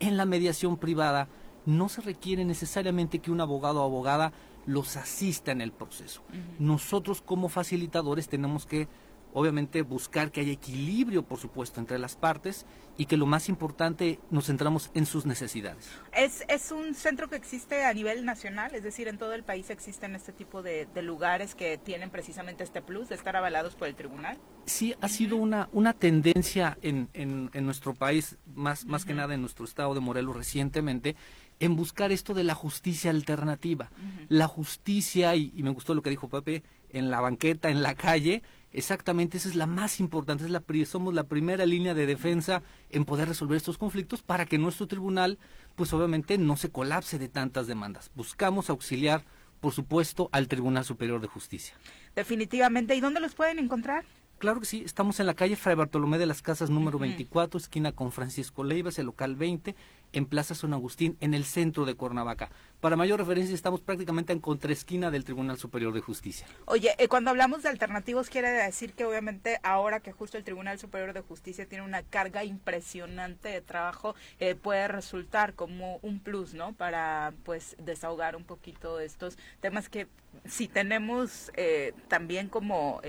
En 0.00 0.16
la 0.16 0.24
mediación 0.24 0.76
privada 0.76 1.28
no 1.68 1.88
se 1.88 2.00
requiere 2.00 2.44
necesariamente 2.44 3.18
que 3.18 3.30
un 3.30 3.40
abogado 3.40 3.82
o 3.82 3.84
abogada 3.84 4.32
los 4.66 4.96
asista 4.96 5.52
en 5.52 5.60
el 5.60 5.70
proceso. 5.70 6.22
Nosotros 6.58 7.20
como 7.20 7.48
facilitadores 7.48 8.28
tenemos 8.28 8.66
que 8.66 8.88
obviamente 9.32 9.82
buscar 9.82 10.32
que 10.32 10.40
haya 10.40 10.52
equilibrio, 10.52 11.22
por 11.22 11.38
supuesto, 11.38 11.80
entre 11.80 11.98
las 11.98 12.16
partes 12.16 12.66
y 12.96 13.06
que 13.06 13.16
lo 13.16 13.26
más 13.26 13.48
importante 13.48 14.18
nos 14.30 14.46
centramos 14.46 14.90
en 14.94 15.06
sus 15.06 15.26
necesidades. 15.26 15.88
¿Es, 16.12 16.44
es 16.48 16.72
un 16.72 16.94
centro 16.94 17.28
que 17.28 17.36
existe 17.36 17.84
a 17.84 17.92
nivel 17.92 18.24
nacional? 18.24 18.74
Es 18.74 18.82
decir, 18.82 19.06
en 19.06 19.18
todo 19.18 19.34
el 19.34 19.44
país 19.44 19.70
existen 19.70 20.14
este 20.14 20.32
tipo 20.32 20.62
de, 20.62 20.88
lugares 21.02 21.54
que 21.54 21.78
tienen 21.78 22.10
precisamente 22.10 22.64
este 22.64 22.82
plus 22.82 23.08
de 23.08 23.14
estar 23.14 23.36
avalados 23.36 23.76
por 23.76 23.86
el 23.86 23.94
tribunal. 23.94 24.38
Sí, 24.66 24.94
ha 25.00 25.08
sido 25.08 25.36
una, 25.36 25.68
una 25.72 25.92
tendencia 25.92 26.76
en, 26.82 27.08
en, 27.14 27.50
nuestro 27.64 27.94
país, 27.94 28.36
más, 28.54 28.84
más 28.84 29.04
que 29.04 29.14
nada 29.14 29.34
en 29.34 29.40
nuestro 29.42 29.64
estado 29.64 29.94
de 29.94 30.00
Morelos 30.00 30.34
recientemente, 30.34 31.14
en 31.60 31.76
buscar 31.76 32.12
esto 32.12 32.34
de 32.34 32.44
la 32.44 32.54
justicia 32.54 33.10
alternativa. 33.10 33.90
La 34.28 34.48
justicia, 34.48 35.34
y, 35.36 35.52
y 35.56 35.62
me 35.62 35.70
gustó 35.70 35.94
lo 35.94 36.02
que 36.02 36.10
dijo 36.10 36.28
Pepe, 36.28 36.62
en 36.90 37.10
la 37.10 37.20
banqueta, 37.20 37.68
en 37.70 37.82
la 37.82 37.94
calle, 37.94 38.42
Exactamente, 38.72 39.38
esa 39.38 39.48
es 39.48 39.54
la 39.54 39.66
más 39.66 39.98
importante, 39.98 40.44
es 40.44 40.50
la, 40.50 40.62
somos 40.84 41.14
la 41.14 41.24
primera 41.24 41.64
línea 41.64 41.94
de 41.94 42.06
defensa 42.06 42.62
en 42.90 43.06
poder 43.06 43.28
resolver 43.28 43.56
estos 43.56 43.78
conflictos 43.78 44.22
para 44.22 44.44
que 44.44 44.58
nuestro 44.58 44.86
tribunal, 44.86 45.38
pues 45.74 45.92
obviamente 45.94 46.36
no 46.36 46.56
se 46.56 46.70
colapse 46.70 47.18
de 47.18 47.28
tantas 47.28 47.66
demandas. 47.66 48.10
Buscamos 48.14 48.68
auxiliar, 48.68 49.24
por 49.60 49.72
supuesto, 49.72 50.28
al 50.32 50.48
Tribunal 50.48 50.84
Superior 50.84 51.20
de 51.20 51.28
Justicia. 51.28 51.74
Definitivamente, 52.14 52.94
¿y 52.94 53.00
dónde 53.00 53.20
los 53.20 53.34
pueden 53.34 53.58
encontrar? 53.58 54.04
Claro 54.38 54.60
que 54.60 54.66
sí, 54.66 54.82
estamos 54.84 55.18
en 55.18 55.26
la 55.26 55.34
calle 55.34 55.56
Fray 55.56 55.74
Bartolomé 55.74 56.18
de 56.18 56.26
las 56.26 56.42
Casas 56.42 56.70
número 56.70 56.98
24, 56.98 57.58
esquina 57.58 57.90
con 57.92 58.12
Francisco 58.12 58.62
Leivas, 58.62 58.98
el 58.98 59.06
local 59.06 59.34
20, 59.34 59.74
en 60.12 60.26
Plaza 60.26 60.54
San 60.54 60.72
Agustín, 60.72 61.16
en 61.20 61.34
el 61.34 61.44
centro 61.44 61.84
de 61.84 61.94
Cuernavaca. 61.94 62.50
Para 62.80 62.94
mayor 62.94 63.18
referencia, 63.18 63.56
estamos 63.56 63.80
prácticamente 63.80 64.32
en 64.32 64.38
contraesquina 64.38 65.10
del 65.10 65.24
Tribunal 65.24 65.58
Superior 65.58 65.92
de 65.92 66.00
Justicia. 66.00 66.46
Oye, 66.66 66.94
eh, 66.98 67.08
cuando 67.08 67.30
hablamos 67.30 67.64
de 67.64 67.68
alternativos, 67.68 68.30
quiere 68.30 68.50
decir 68.50 68.92
que 68.92 69.04
obviamente 69.04 69.58
ahora 69.64 69.98
que 69.98 70.12
justo 70.12 70.38
el 70.38 70.44
Tribunal 70.44 70.78
Superior 70.78 71.12
de 71.12 71.20
Justicia 71.20 71.66
tiene 71.66 71.84
una 71.84 72.04
carga 72.04 72.44
impresionante 72.44 73.48
de 73.48 73.60
trabajo, 73.62 74.14
eh, 74.38 74.54
puede 74.54 74.86
resultar 74.86 75.54
como 75.54 75.98
un 76.02 76.20
plus, 76.20 76.54
¿no? 76.54 76.72
Para, 76.72 77.32
pues, 77.42 77.74
desahogar 77.80 78.36
un 78.36 78.44
poquito 78.44 79.00
estos 79.00 79.36
temas 79.60 79.88
que 79.88 80.06
si 80.44 80.68
tenemos 80.68 81.50
eh, 81.56 81.94
también 82.06 82.48
como 82.48 83.00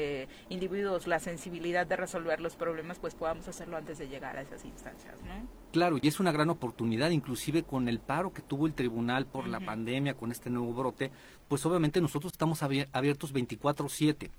individuos 0.49 1.05
la 1.05 1.19
sensibilidad 1.19 1.85
de 1.85 1.95
resolver 1.95 2.41
los 2.41 2.55
problemas, 2.55 2.97
pues 2.97 3.13
podamos 3.13 3.47
hacerlo 3.47 3.77
antes 3.77 3.99
de 3.99 4.07
llegar 4.07 4.37
a 4.37 4.41
esas 4.41 4.65
instancias, 4.65 5.21
¿no? 5.21 5.58
Claro, 5.71 5.97
y 6.01 6.07
es 6.07 6.19
una 6.19 6.31
gran 6.31 6.49
oportunidad, 6.49 7.11
inclusive 7.11 7.63
con 7.63 7.87
el 7.89 7.99
paro 7.99 8.33
que 8.33 8.41
tuvo 8.41 8.65
el 8.65 8.73
tribunal 8.73 9.27
por 9.27 9.47
la 9.47 9.59
pandemia, 9.59 10.15
con 10.15 10.31
este 10.31 10.49
nuevo 10.49 10.73
brote, 10.73 11.11
pues 11.47 11.65
obviamente 11.65 12.01
nosotros 12.01 12.33
estamos 12.33 12.63
abiertos 12.63 13.33
24/7. 13.33 14.31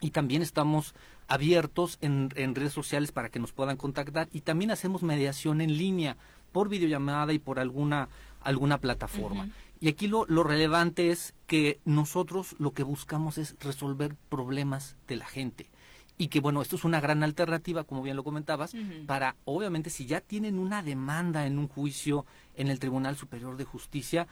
Y 0.00 0.10
también 0.10 0.42
estamos 0.42 0.94
abiertos 1.28 1.96
en, 2.00 2.30
redes 2.30 2.72
sociales 2.72 3.12
para 3.12 3.30
que 3.30 3.38
nos 3.38 3.52
puedan 3.52 3.76
contactar 3.76 4.28
y 4.32 4.40
también 4.40 4.72
hacemos 4.72 5.02
mediación 5.02 5.60
en 5.60 5.78
línea 5.78 6.16
por 6.50 6.68
videollamada 6.68 7.32
y 7.32 7.38
por 7.38 7.58
alguna, 7.58 8.08
alguna 8.40 8.78
plataforma. 8.78 9.48
Y 9.80 9.88
aquí 9.88 10.06
lo, 10.06 10.26
lo 10.26 10.42
relevante 10.42 11.10
es 11.10 11.34
que 11.46 11.80
nosotros 11.84 12.56
lo 12.58 12.72
que 12.72 12.82
buscamos 12.82 13.38
es 13.38 13.56
resolver 13.60 14.16
problemas 14.28 14.96
de 15.08 15.16
la 15.16 15.26
gente 15.26 15.70
y 16.22 16.28
que 16.28 16.38
bueno, 16.38 16.62
esto 16.62 16.76
es 16.76 16.84
una 16.84 17.00
gran 17.00 17.24
alternativa, 17.24 17.82
como 17.82 18.00
bien 18.00 18.14
lo 18.14 18.22
comentabas, 18.22 18.76
para 19.08 19.34
obviamente 19.44 19.90
si 19.90 20.06
ya 20.06 20.20
tienen 20.20 20.56
una 20.56 20.80
demanda 20.80 21.46
en 21.46 21.58
un 21.58 21.66
juicio 21.66 22.26
en 22.54 22.68
el 22.68 22.78
Tribunal 22.78 23.16
Superior 23.16 23.56
de 23.56 23.64
Justicia 23.64 24.28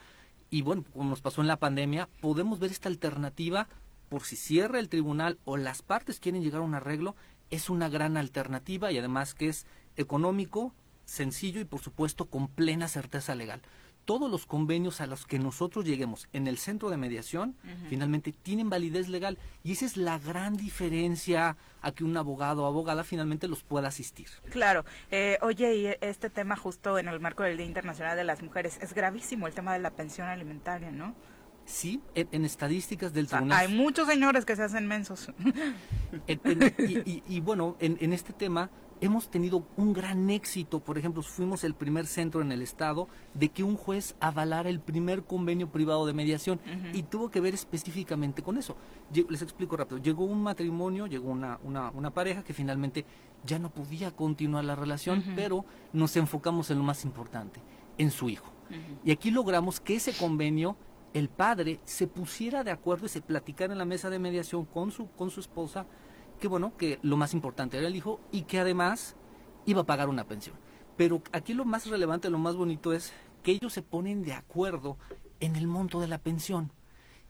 y 0.49 0.61
bueno, 0.61 0.85
como 0.93 1.09
nos 1.09 1.19
pasó 1.19 1.41
en 1.41 1.47
la 1.47 1.57
pandemia, 1.59 2.07
podemos 2.21 2.59
ver 2.59 2.71
esta 2.71 2.87
alternativa 2.87 3.67
por 4.07 4.23
si 4.23 4.37
cierra 4.37 4.79
el 4.79 4.87
tribunal 4.87 5.37
o 5.43 5.57
las 5.57 5.81
partes 5.81 6.21
quieren 6.21 6.41
llegar 6.41 6.61
a 6.61 6.63
un 6.63 6.75
arreglo, 6.75 7.17
es 7.49 7.69
una 7.69 7.89
gran 7.89 8.15
alternativa 8.15 8.89
y 8.93 8.97
además 8.97 9.33
que 9.33 9.49
es 9.49 9.65
económico, 9.97 10.73
sencillo 11.03 11.59
y 11.59 11.65
por 11.65 11.81
supuesto 11.81 12.23
con 12.23 12.47
plena 12.47 12.87
certeza 12.87 13.35
legal 13.35 13.61
todos 14.05 14.29
los 14.29 14.45
convenios 14.45 15.01
a 15.01 15.07
los 15.07 15.25
que 15.25 15.39
nosotros 15.39 15.85
lleguemos 15.85 16.27
en 16.33 16.47
el 16.47 16.57
centro 16.57 16.89
de 16.89 16.97
mediación 16.97 17.55
finalmente 17.89 18.31
tienen 18.31 18.69
validez 18.69 19.07
legal 19.07 19.37
y 19.63 19.73
esa 19.73 19.85
es 19.85 19.97
la 19.97 20.19
gran 20.19 20.57
diferencia 20.57 21.57
a 21.81 21.91
que 21.91 22.03
un 22.03 22.15
abogado 22.17 22.63
o 22.63 22.65
abogada 22.67 23.03
finalmente 23.03 23.47
los 23.47 23.63
pueda 23.63 23.87
asistir. 23.87 24.27
Claro, 24.49 24.85
eh, 25.09 25.37
oye, 25.41 25.75
y 25.75 25.87
este 26.01 26.29
tema 26.29 26.55
justo 26.55 26.97
en 26.97 27.07
el 27.07 27.19
marco 27.19 27.43
del 27.43 27.57
Día 27.57 27.65
Internacional 27.65 28.17
de 28.17 28.23
las 28.23 28.41
Mujeres 28.41 28.79
es 28.81 28.93
gravísimo 28.93 29.47
el 29.47 29.53
tema 29.53 29.73
de 29.73 29.79
la 29.79 29.91
pensión 29.91 30.27
alimentaria, 30.27 30.91
¿no? 30.91 31.15
Sí, 31.65 32.01
en, 32.15 32.43
estadísticas 32.43 33.13
del 33.13 33.27
tribunal. 33.27 33.57
hay 33.57 33.67
muchos 33.73 34.07
señores 34.07 34.45
que 34.45 34.55
se 34.55 34.63
hacen 34.63 34.87
mensos. 34.87 35.31
y, 36.27 37.23
y, 37.27 37.39
bueno, 37.39 37.77
en, 37.79 38.13
este 38.13 38.33
tema 38.33 38.69
hemos 39.01 39.29
tenido 39.29 39.65
un 39.75 39.91
gran 39.93 40.29
éxito. 40.29 40.79
Por 40.79 40.97
ejemplo, 40.97 41.21
fuimos 41.23 41.63
el 41.63 41.73
primer 41.73 42.05
centro 42.05 42.41
en 42.41 42.51
el 42.51 42.61
estado 42.61 43.07
de 43.33 43.49
que 43.49 43.63
un 43.63 43.75
juez 43.75 44.15
avalara 44.19 44.69
el 44.69 44.79
primer 44.79 45.23
convenio 45.23 45.69
privado 45.69 46.05
de 46.05 46.13
mediación 46.13 46.59
y 46.93 47.03
tuvo 47.03 47.29
que 47.29 47.41
ver 47.41 47.53
específicamente 47.53 48.43
con 48.43 48.57
eso. 48.57 48.77
Les 49.29 49.41
explico 49.41 49.75
rápido. 49.75 49.97
Llegó 49.97 50.23
un 50.23 50.41
matrimonio, 50.43 51.07
llegó 51.07 51.29
una, 51.31 51.59
una, 51.63 52.11
pareja 52.11 52.43
que 52.43 52.53
finalmente 52.53 53.05
ya 53.45 53.57
no 53.57 53.71
podía 53.71 54.11
continuar 54.11 54.63
la 54.63 54.75
relación, 54.75 55.23
pero 55.35 55.65
nos 55.91 56.15
enfocamos 56.15 56.69
en 56.69 56.77
lo 56.77 56.83
más 56.83 57.03
importante, 57.03 57.59
en 57.97 58.11
su 58.11 58.29
hijo. 58.29 58.51
Y 59.03 59.11
aquí 59.11 59.31
logramos 59.31 59.79
que 59.79 59.95
ese 59.95 60.13
convenio 60.13 60.77
el 61.13 61.27
padre 61.27 61.79
se 61.83 62.07
pusiera 62.07 62.63
de 62.63 62.71
acuerdo 62.71 63.05
y 63.05 63.09
se 63.09 63.21
platicara 63.21 63.73
en 63.73 63.79
la 63.79 63.85
mesa 63.85 64.09
de 64.09 64.19
mediación 64.19 64.63
con 64.63 64.91
su, 64.91 65.09
con 65.09 65.29
su 65.29 65.41
esposa 65.41 65.85
que 66.41 66.49
bueno, 66.49 66.75
que 66.75 66.99
lo 67.03 67.15
más 67.15 67.33
importante 67.33 67.77
era 67.77 67.87
el 67.87 67.95
hijo 67.95 68.19
y 68.31 68.41
que 68.41 68.59
además 68.59 69.15
iba 69.65 69.81
a 69.81 69.85
pagar 69.85 70.09
una 70.09 70.25
pensión. 70.25 70.57
Pero 70.97 71.21
aquí 71.31 71.53
lo 71.53 71.63
más 71.63 71.85
relevante, 71.85 72.29
lo 72.29 72.39
más 72.39 72.57
bonito 72.57 72.91
es 72.91 73.13
que 73.43 73.51
ellos 73.51 73.71
se 73.71 73.81
ponen 73.81 74.23
de 74.23 74.33
acuerdo 74.33 74.97
en 75.39 75.55
el 75.55 75.67
monto 75.67 76.01
de 76.01 76.07
la 76.07 76.17
pensión 76.17 76.71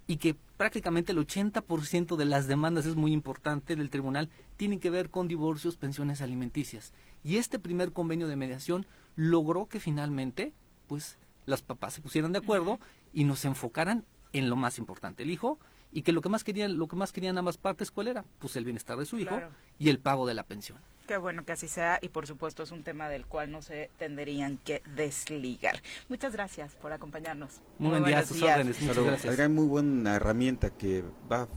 y 0.08 0.18
que 0.18 0.36
prácticamente 0.58 1.12
el 1.12 1.20
80% 1.20 2.16
de 2.16 2.26
las 2.26 2.48
demandas 2.48 2.86
es 2.86 2.96
muy 2.96 3.14
importante 3.14 3.76
del 3.76 3.90
tribunal 3.90 4.30
tienen 4.58 4.80
que 4.80 4.90
ver 4.90 5.10
con 5.10 5.28
divorcios, 5.28 5.78
pensiones 5.78 6.22
alimenticias. 6.22 6.94
Y 7.24 7.36
este 7.36 7.60
primer 7.60 7.92
convenio 7.94 8.28
de 8.28 8.36
mediación 8.36 8.88
logró 9.16 9.68
que 9.68 9.80
finalmente 9.80 10.54
pues 10.88 11.20
las 11.46 11.62
papás 11.62 11.94
se 11.94 12.02
pusieran 12.02 12.32
de 12.32 12.40
acuerdo 12.40 12.80
y 13.14 13.26
nos 13.26 13.46
enfocaran 13.46 14.06
en 14.34 14.50
lo 14.50 14.56
más 14.56 14.78
importante, 14.78 15.24
el 15.24 15.32
hijo 15.32 15.60
y 15.92 16.04
que 16.04 16.12
lo 16.12 16.22
que 16.22 16.30
más 16.30 16.44
querían, 16.44 16.78
lo 16.78 16.88
que 16.88 16.96
más 16.96 17.12
querían 17.12 17.38
ambas 17.38 17.58
partes, 17.58 17.92
¿cuál 17.92 18.08
era? 18.08 18.24
Pues 18.40 18.56
el 18.56 18.64
bienestar 18.64 18.98
de 18.98 19.06
su 19.06 19.20
hijo 19.20 19.40
y 19.78 19.90
el 19.90 20.00
pago 20.00 20.26
de 20.26 20.34
la 20.34 20.44
pensión. 20.44 20.80
Qué 21.08 21.18
bueno 21.18 21.44
que 21.44 21.52
así 21.52 21.68
sea 21.68 22.00
y 22.02 22.10
por 22.10 22.28
supuesto 22.28 22.64
es 22.64 22.72
un 22.72 22.84
tema 22.84 23.10
del 23.10 23.26
cual 23.26 23.52
no 23.52 23.62
se 23.62 23.90
tendrían 23.98 24.58
que 24.58 24.82
desligar. 24.96 25.82
Muchas 26.08 26.34
gracias 26.34 26.76
por 26.76 26.94
acompañarnos. 26.94 27.62
Muy, 27.80 27.90
buen 27.92 28.06
día, 28.06 28.26
sus 28.26 28.42
órdenes. 28.42 28.82
Muchas 28.82 29.04
gracias. 29.04 29.40
Hay 29.40 29.50
muy 29.50 29.66
buena 29.66 30.16
herramienta 30.16 30.70
que 30.70 31.04
va. 31.30 31.48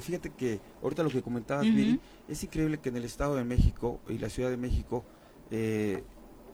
Fíjate 0.00 0.30
que 0.30 0.60
ahorita 0.82 1.02
lo 1.02 1.10
que 1.10 1.22
comentabas, 1.22 1.66
es 2.28 2.44
increíble 2.44 2.78
que 2.78 2.90
en 2.90 2.96
el 2.96 3.04
Estado 3.04 3.34
de 3.34 3.44
México 3.44 4.00
y 4.08 4.18
la 4.18 4.28
Ciudad 4.28 4.50
de 4.50 4.56
México 4.56 5.04
eh, 5.50 6.04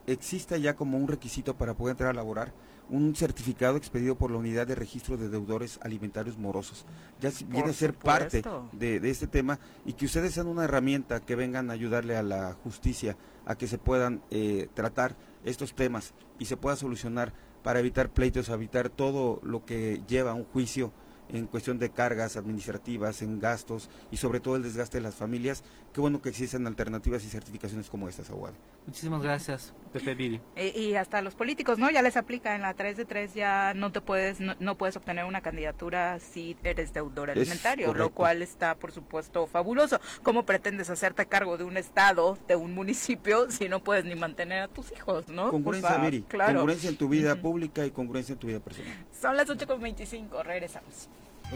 exista 0.07 0.57
ya 0.57 0.75
como 0.75 0.97
un 0.97 1.09
requisito 1.09 1.57
para 1.57 1.75
poder 1.75 1.93
entrar 1.93 2.11
a 2.11 2.15
laborar 2.15 2.53
un 2.89 3.15
certificado 3.17 3.77
expedido 3.77 4.17
por 4.17 4.31
la 4.31 4.39
Unidad 4.39 4.67
de 4.67 4.75
Registro 4.75 5.17
de 5.17 5.29
Deudores 5.29 5.79
Alimentarios 5.83 6.39
Morosos. 6.39 6.85
Ya 7.21 7.31
viene 7.49 7.71
a 7.71 7.73
ser 7.73 7.95
parte 7.95 8.43
de, 8.73 8.97
este 9.11 9.27
tema 9.27 9.59
y 9.85 9.95
que 9.95 10.07
ustedes 10.07 10.35
sean 10.35 10.47
una 10.47 10.65
herramienta 10.65 11.21
que 11.21 11.35
vengan 11.35 11.71
a 11.71 11.75
ayudarle 11.75 12.17
a 12.17 12.23
la 12.23 12.53
justicia 12.63 13.17
a 13.45 13.57
que 13.57 13.67
se 13.67 13.79
puedan 13.79 14.23
eh, 14.31 14.69
tratar 14.75 15.17
estos 15.45 15.75
temas 15.75 16.15
y 16.39 16.47
se 16.47 16.57
pueda 16.57 16.77
solucionar 16.77 17.33
para 17.63 17.81
evitar 17.81 18.11
pleitos, 18.11 18.49
evitar 18.49 18.91
todo 18.91 19.41
lo 19.43 19.65
que 19.65 20.03
lleva 20.07 20.33
a 20.33 20.35
un 20.35 20.45
juicio 20.45 20.93
en 21.29 21.47
cuestión 21.47 21.79
de 21.79 21.91
cargas 21.91 22.37
administrativas, 22.37 23.23
en 23.23 23.41
gastos 23.41 23.91
y 24.11 24.17
sobre 24.17 24.41
todo 24.41 24.57
el 24.57 24.63
desgaste 24.63 24.99
de 24.99 25.03
las 25.03 25.15
familias. 25.15 25.65
Qué 25.97 26.03
bueno 26.03 26.21
que 26.21 26.29
existen 26.29 26.67
alternativas 26.67 27.25
y 27.25 27.29
certificaciones 27.29 27.89
como 27.89 28.07
estas, 28.07 28.29
Aguad. 28.29 28.53
Muchísimas 28.87 29.23
gracias, 29.23 29.73
Pepe 29.95 30.15
Viri. 30.15 30.43
Y, 30.55 30.95
hasta 30.95 31.23
los 31.23 31.35
políticos, 31.35 31.79
¿no? 31.79 31.91
Ya 31.91 32.03
les 32.03 32.19
aplica 32.19 32.55
en 32.55 32.61
la 32.61 32.75
3 32.75 32.99
de 32.99 33.07
3, 33.07 33.33
ya 33.33 33.73
no 33.73 33.91
te 33.93 34.03
puedes, 34.03 34.39
no, 34.39 34.75
puedes 34.75 34.95
obtener 34.99 35.25
una 35.25 35.41
candidatura 35.41 36.19
si 36.21 36.55
eres 36.65 36.93
deudor 36.93 37.31
alimentario, 37.31 37.95
lo 37.95 38.11
cual 38.11 38.43
está, 38.43 38.75
por 38.75 38.93
supuesto, 38.93 39.47
fabuloso. 39.47 39.99
¿Cómo 40.23 40.45
pretendes 40.45 40.91
hacerte 40.91 41.25
cargo 41.25 41.57
de 41.57 41.65
un 41.65 41.79
estado, 41.79 42.37
de 42.47 42.57
un 42.57 42.75
municipio, 42.75 43.51
si 43.51 43.71
no 43.71 43.83
puedes 43.83 44.05
ni 44.05 44.17
mantener 44.17 44.65
a 44.65 44.69
tus 44.69 44.93
hijos, 44.93 45.29
¿no? 45.29 45.51
Congruencia, 45.51 45.97
Viri. 45.97 46.25
Claro. 46.29 46.57
Congruencia 46.57 46.91
en 46.91 46.99
tu 46.99 47.09
vida 47.09 47.37
pública 47.37 47.87
y 47.87 47.91
congruencia 47.91 48.35
en 48.35 48.39
tu 48.39 48.49
vida 48.49 48.61
personal. 48.61 48.93
Son 49.19 49.35
las 49.35 49.49
8.25, 49.49 50.45
regresamos. 50.45 51.09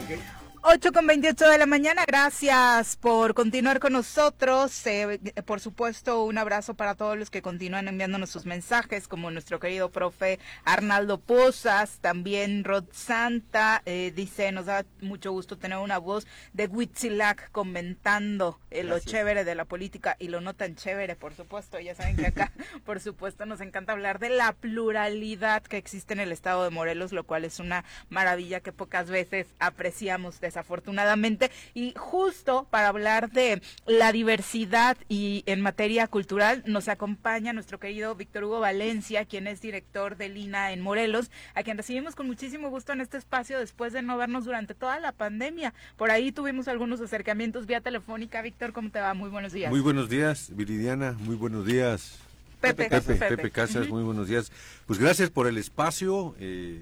Okay. 0.03 0.17
8 0.63 0.91
con 0.91 1.07
28 1.07 1.49
de 1.49 1.57
la 1.57 1.65
mañana, 1.65 2.05
gracias 2.05 2.95
por 2.95 3.33
continuar 3.33 3.79
con 3.79 3.93
nosotros. 3.93 4.85
Eh, 4.85 5.19
por 5.43 5.59
supuesto, 5.59 6.23
un 6.23 6.37
abrazo 6.37 6.75
para 6.75 6.93
todos 6.93 7.17
los 7.17 7.31
que 7.31 7.41
continúan 7.41 7.87
enviándonos 7.87 8.29
sus 8.29 8.45
mensajes, 8.45 9.07
como 9.07 9.31
nuestro 9.31 9.59
querido 9.59 9.89
profe 9.89 10.37
Arnaldo 10.63 11.19
Pozas, 11.19 11.97
también 11.99 12.63
Rod 12.63 12.83
Santa, 12.91 13.81
eh, 13.87 14.13
dice, 14.15 14.51
nos 14.51 14.67
da 14.67 14.85
mucho 15.01 15.31
gusto 15.31 15.57
tener 15.57 15.79
una 15.79 15.97
voz 15.97 16.27
de 16.53 16.67
Huitzilac 16.67 17.49
comentando 17.51 18.59
eh, 18.69 18.83
lo 18.83 18.99
chévere 18.99 19.43
de 19.43 19.55
la 19.55 19.65
política 19.65 20.15
y 20.19 20.27
lo 20.27 20.41
no 20.41 20.53
tan 20.53 20.75
chévere, 20.75 21.15
por 21.15 21.33
supuesto. 21.33 21.79
Ya 21.79 21.95
saben 21.95 22.17
que 22.17 22.27
acá, 22.27 22.51
por 22.85 22.99
supuesto, 22.99 23.47
nos 23.47 23.61
encanta 23.61 23.93
hablar 23.93 24.19
de 24.19 24.29
la 24.29 24.53
pluralidad 24.53 25.63
que 25.63 25.77
existe 25.77 26.13
en 26.13 26.19
el 26.19 26.31
estado 26.31 26.63
de 26.63 26.69
Morelos, 26.69 27.13
lo 27.13 27.23
cual 27.23 27.45
es 27.45 27.59
una 27.59 27.83
maravilla 28.09 28.59
que 28.59 28.71
pocas 28.71 29.09
veces 29.09 29.47
apreciamos 29.57 30.39
de 30.39 30.50
desafortunadamente. 30.51 31.49
Y 31.73 31.93
justo 31.95 32.67
para 32.69 32.89
hablar 32.89 33.31
de 33.31 33.61
la 33.85 34.11
diversidad 34.11 34.97
y 35.07 35.43
en 35.45 35.61
materia 35.61 36.07
cultural 36.07 36.63
nos 36.65 36.89
acompaña 36.89 37.53
nuestro 37.53 37.79
querido 37.79 38.15
Víctor 38.15 38.43
Hugo 38.43 38.59
Valencia, 38.59 39.25
quien 39.25 39.47
es 39.47 39.61
director 39.61 40.17
de 40.17 40.29
Lina 40.29 40.73
en 40.73 40.81
Morelos, 40.81 41.31
a 41.55 41.63
quien 41.63 41.77
recibimos 41.77 42.15
con 42.15 42.27
muchísimo 42.27 42.69
gusto 42.69 42.91
en 42.91 43.01
este 43.01 43.17
espacio 43.17 43.57
después 43.59 43.93
de 43.93 44.01
no 44.01 44.17
vernos 44.17 44.45
durante 44.45 44.75
toda 44.75 44.99
la 44.99 45.13
pandemia. 45.13 45.73
Por 45.95 46.11
ahí 46.11 46.31
tuvimos 46.31 46.67
algunos 46.67 46.99
acercamientos 46.99 47.65
vía 47.65 47.81
telefónica. 47.81 48.41
Víctor, 48.41 48.73
¿cómo 48.73 48.89
te 48.89 48.99
va? 48.99 49.13
Muy 49.13 49.29
buenos 49.29 49.53
días. 49.53 49.71
Muy 49.71 49.79
buenos 49.79 50.09
días, 50.09 50.51
Viridiana. 50.53 51.13
Muy 51.13 51.35
buenos 51.35 51.65
días. 51.65 52.19
Pepe, 52.59 52.89
Pepe, 52.89 53.15
Pepe, 53.15 53.49
Casas, 53.49 53.87
muy 53.89 54.03
buenos 54.03 54.27
días. 54.27 54.51
Pues 54.85 54.99
gracias 54.99 55.31
por 55.31 55.47
el 55.47 55.57
espacio. 55.57 56.35
Eh, 56.39 56.81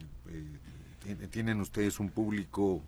eh, 1.06 1.28
tienen 1.32 1.62
ustedes 1.62 2.00
un 2.00 2.10
público 2.10 2.84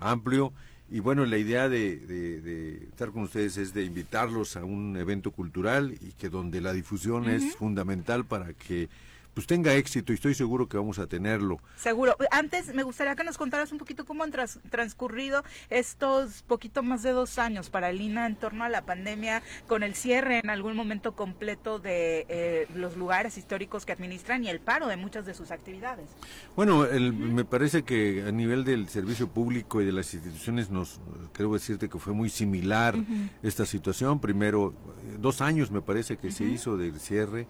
amplio. 0.00 0.52
Y 0.90 0.98
bueno, 0.98 1.24
la 1.24 1.38
idea 1.38 1.68
de, 1.68 2.88
estar 2.90 3.10
con 3.12 3.22
ustedes 3.22 3.56
es 3.58 3.72
de 3.72 3.84
invitarlos 3.84 4.56
a 4.56 4.64
un 4.64 4.96
evento 4.96 5.30
cultural 5.30 5.94
y 6.00 6.12
que 6.12 6.28
donde 6.28 6.60
la 6.60 6.72
difusión 6.72 7.30
es 7.30 7.54
fundamental 7.54 8.24
para 8.24 8.52
que 8.54 8.88
pues 9.34 9.46
tenga 9.46 9.74
éxito 9.74 10.12
y 10.12 10.16
estoy 10.16 10.34
seguro 10.34 10.68
que 10.68 10.76
vamos 10.76 10.98
a 10.98 11.06
tenerlo. 11.06 11.58
Seguro. 11.76 12.16
Antes 12.30 12.74
me 12.74 12.82
gustaría 12.82 13.14
que 13.16 13.24
nos 13.24 13.38
contaras 13.38 13.72
un 13.72 13.78
poquito 13.78 14.04
cómo 14.04 14.24
han 14.24 14.32
transcurrido 14.70 15.44
estos 15.68 16.42
poquito 16.42 16.82
más 16.82 17.02
de 17.02 17.10
dos 17.10 17.38
años 17.38 17.70
para 17.70 17.92
Lina 17.92 18.26
en 18.26 18.36
torno 18.36 18.64
a 18.64 18.68
la 18.68 18.82
pandemia, 18.82 19.42
con 19.66 19.82
el 19.82 19.94
cierre 19.94 20.40
en 20.42 20.50
algún 20.50 20.76
momento 20.76 21.12
completo 21.12 21.78
de 21.78 22.26
eh, 22.28 22.66
los 22.74 22.96
lugares 22.96 23.38
históricos 23.38 23.86
que 23.86 23.92
administran 23.92 24.44
y 24.44 24.48
el 24.48 24.60
paro 24.60 24.86
de 24.88 24.96
muchas 24.96 25.26
de 25.26 25.34
sus 25.34 25.50
actividades. 25.50 26.08
Bueno, 26.56 26.86
me 26.90 27.44
parece 27.44 27.82
que 27.82 28.24
a 28.26 28.32
nivel 28.32 28.64
del 28.64 28.88
servicio 28.88 29.28
público 29.28 29.80
y 29.80 29.84
de 29.84 29.92
las 29.92 30.12
instituciones 30.14 30.70
nos, 30.70 31.00
creo 31.32 31.52
decirte 31.52 31.88
que 31.88 31.98
fue 31.98 32.12
muy 32.12 32.28
similar 32.28 32.94
esta 33.42 33.66
situación. 33.66 34.20
Primero, 34.20 34.74
dos 35.18 35.40
años 35.40 35.70
me 35.70 35.82
parece 35.82 36.16
que 36.16 36.30
se 36.30 36.44
hizo 36.44 36.76
del 36.76 36.98
cierre 37.00 37.46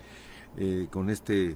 eh, 0.56 0.88
con 0.90 1.10
este 1.10 1.50
eh, 1.50 1.54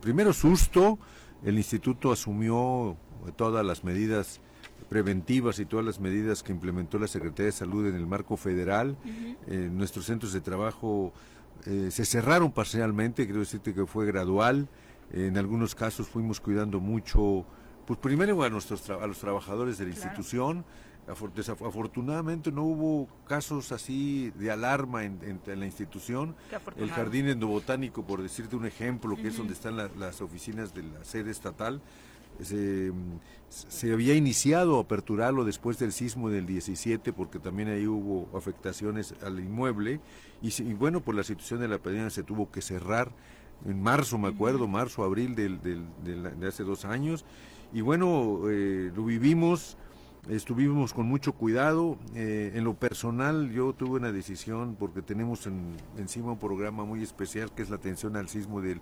primero 0.00 0.32
susto, 0.32 0.98
el 1.44 1.56
instituto 1.56 2.12
asumió 2.12 2.96
todas 3.36 3.64
las 3.64 3.84
medidas 3.84 4.40
preventivas 4.88 5.58
y 5.58 5.66
todas 5.66 5.84
las 5.84 5.98
medidas 5.98 6.42
que 6.42 6.52
implementó 6.52 6.98
la 6.98 7.08
Secretaría 7.08 7.46
de 7.46 7.52
Salud 7.52 7.86
en 7.86 7.94
el 7.94 8.06
marco 8.06 8.36
federal. 8.36 8.96
Eh, 9.46 9.68
nuestros 9.72 10.06
centros 10.06 10.32
de 10.32 10.40
trabajo 10.40 11.12
se 11.64 12.04
cerraron 12.04 12.52
parcialmente, 12.52 13.24
quiero 13.24 13.40
decirte 13.40 13.72
que 13.72 13.86
fue 13.86 14.04
gradual. 14.04 14.68
en 15.12 15.38
algunos 15.38 15.74
casos 15.74 16.06
fuimos 16.08 16.38
cuidando 16.38 16.78
mucho, 16.78 17.46
pues 17.86 17.98
primero 17.98 18.42
a, 18.42 18.50
nuestros 18.50 18.90
a 18.90 19.06
los 19.06 19.18
trabajadores 19.18 19.78
de 19.78 19.84
la 19.84 19.90
institución, 19.92 20.66
Desafortunadamente 21.34 22.50
no 22.50 22.62
hubo 22.62 23.08
casos 23.26 23.72
así 23.72 24.32
de 24.36 24.50
alarma 24.50 25.04
en, 25.04 25.40
la 25.46 25.66
institución. 25.66 26.34
El 26.76 26.90
jardín 26.90 27.28
endobotánico, 27.28 28.04
por 28.04 28.22
decirte 28.22 28.56
un 28.56 28.66
ejemplo, 28.66 29.16
que 29.16 29.28
es 29.28 29.36
donde 29.36 29.52
están 29.52 29.76
las 29.76 30.20
oficinas 30.22 30.74
de 30.74 30.82
la 30.82 31.04
sede 31.04 31.30
estatal, 31.30 31.82
se, 32.40 33.92
había 33.92 34.14
iniciado 34.14 34.78
a 34.78 34.82
aperturarlo 34.82 35.44
después 35.44 35.78
del 35.78 35.92
sismo 35.92 36.30
del 36.30 36.46
17 36.46 37.12
porque 37.12 37.38
también 37.38 37.68
ahí 37.68 37.86
hubo 37.86 38.36
afectaciones 38.36 39.14
al 39.22 39.38
inmueble. 39.40 40.00
Y, 40.42 40.74
bueno, 40.74 41.00
por 41.00 41.14
la 41.14 41.22
situación 41.22 41.60
de 41.60 41.68
la 41.68 41.78
pandemia 41.78 42.10
se 42.10 42.22
tuvo 42.22 42.50
que 42.50 42.60
cerrar 42.60 43.12
en 43.64 43.82
marzo, 43.82 44.18
me 44.18 44.28
acuerdo, 44.28 44.66
marzo, 44.66 45.04
abril 45.04 45.34
del, 45.34 45.60
de 45.62 46.48
hace 46.48 46.64
dos 46.64 46.84
años. 46.84 47.24
Y 47.72 47.80
bueno, 47.80 48.42
eh, 48.48 48.92
lo 48.94 49.04
vivimos 49.04 49.76
estuvimos 50.28 50.94
con 50.94 51.06
mucho 51.06 51.32
cuidado. 51.32 51.98
Eh, 52.14 52.52
en 52.54 52.64
lo 52.64 52.74
personal, 52.74 53.50
yo 53.50 53.72
tuve 53.72 53.98
una 53.98 54.12
decisión 54.12 54.76
porque 54.78 55.02
tenemos 55.02 55.48
encima 55.96 56.32
un 56.32 56.38
programa 56.38 56.84
muy 56.84 57.02
especial 57.02 57.52
que 57.52 57.62
es 57.62 57.70
la 57.70 57.76
atención 57.76 58.16
al 58.16 58.28
sismo 58.28 58.60
del, 58.60 58.80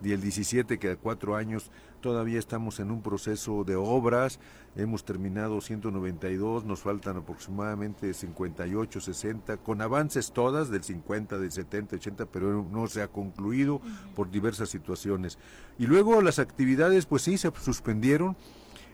del 0.00 0.20
17, 0.20 0.78
que 0.78 0.90
a 0.90 0.96
cuatro 0.96 1.36
años 1.36 1.70
todavía 2.00 2.38
estamos 2.38 2.80
en 2.80 2.90
un 2.90 3.02
proceso 3.02 3.64
de 3.64 3.76
obras. 3.76 4.40
Hemos 4.74 5.04
terminado 5.04 5.60
192, 5.60 6.64
nos 6.64 6.80
faltan 6.80 7.18
aproximadamente 7.18 8.12
58, 8.12 9.00
60, 9.00 9.58
con 9.58 9.80
avances 9.82 10.32
todas 10.32 10.70
del 10.70 10.82
50, 10.82 11.38
del 11.38 11.52
70, 11.52 11.96
80, 11.96 12.26
pero 12.26 12.66
no 12.70 12.86
se 12.86 13.02
ha 13.02 13.08
concluido 13.08 13.80
por 14.14 14.30
diversas 14.30 14.70
situaciones. 14.70 15.38
Y 15.78 15.86
luego 15.86 16.20
las 16.22 16.38
actividades, 16.38 17.06
pues 17.06 17.22
sí, 17.22 17.38
se 17.38 17.52
suspendieron 17.60 18.36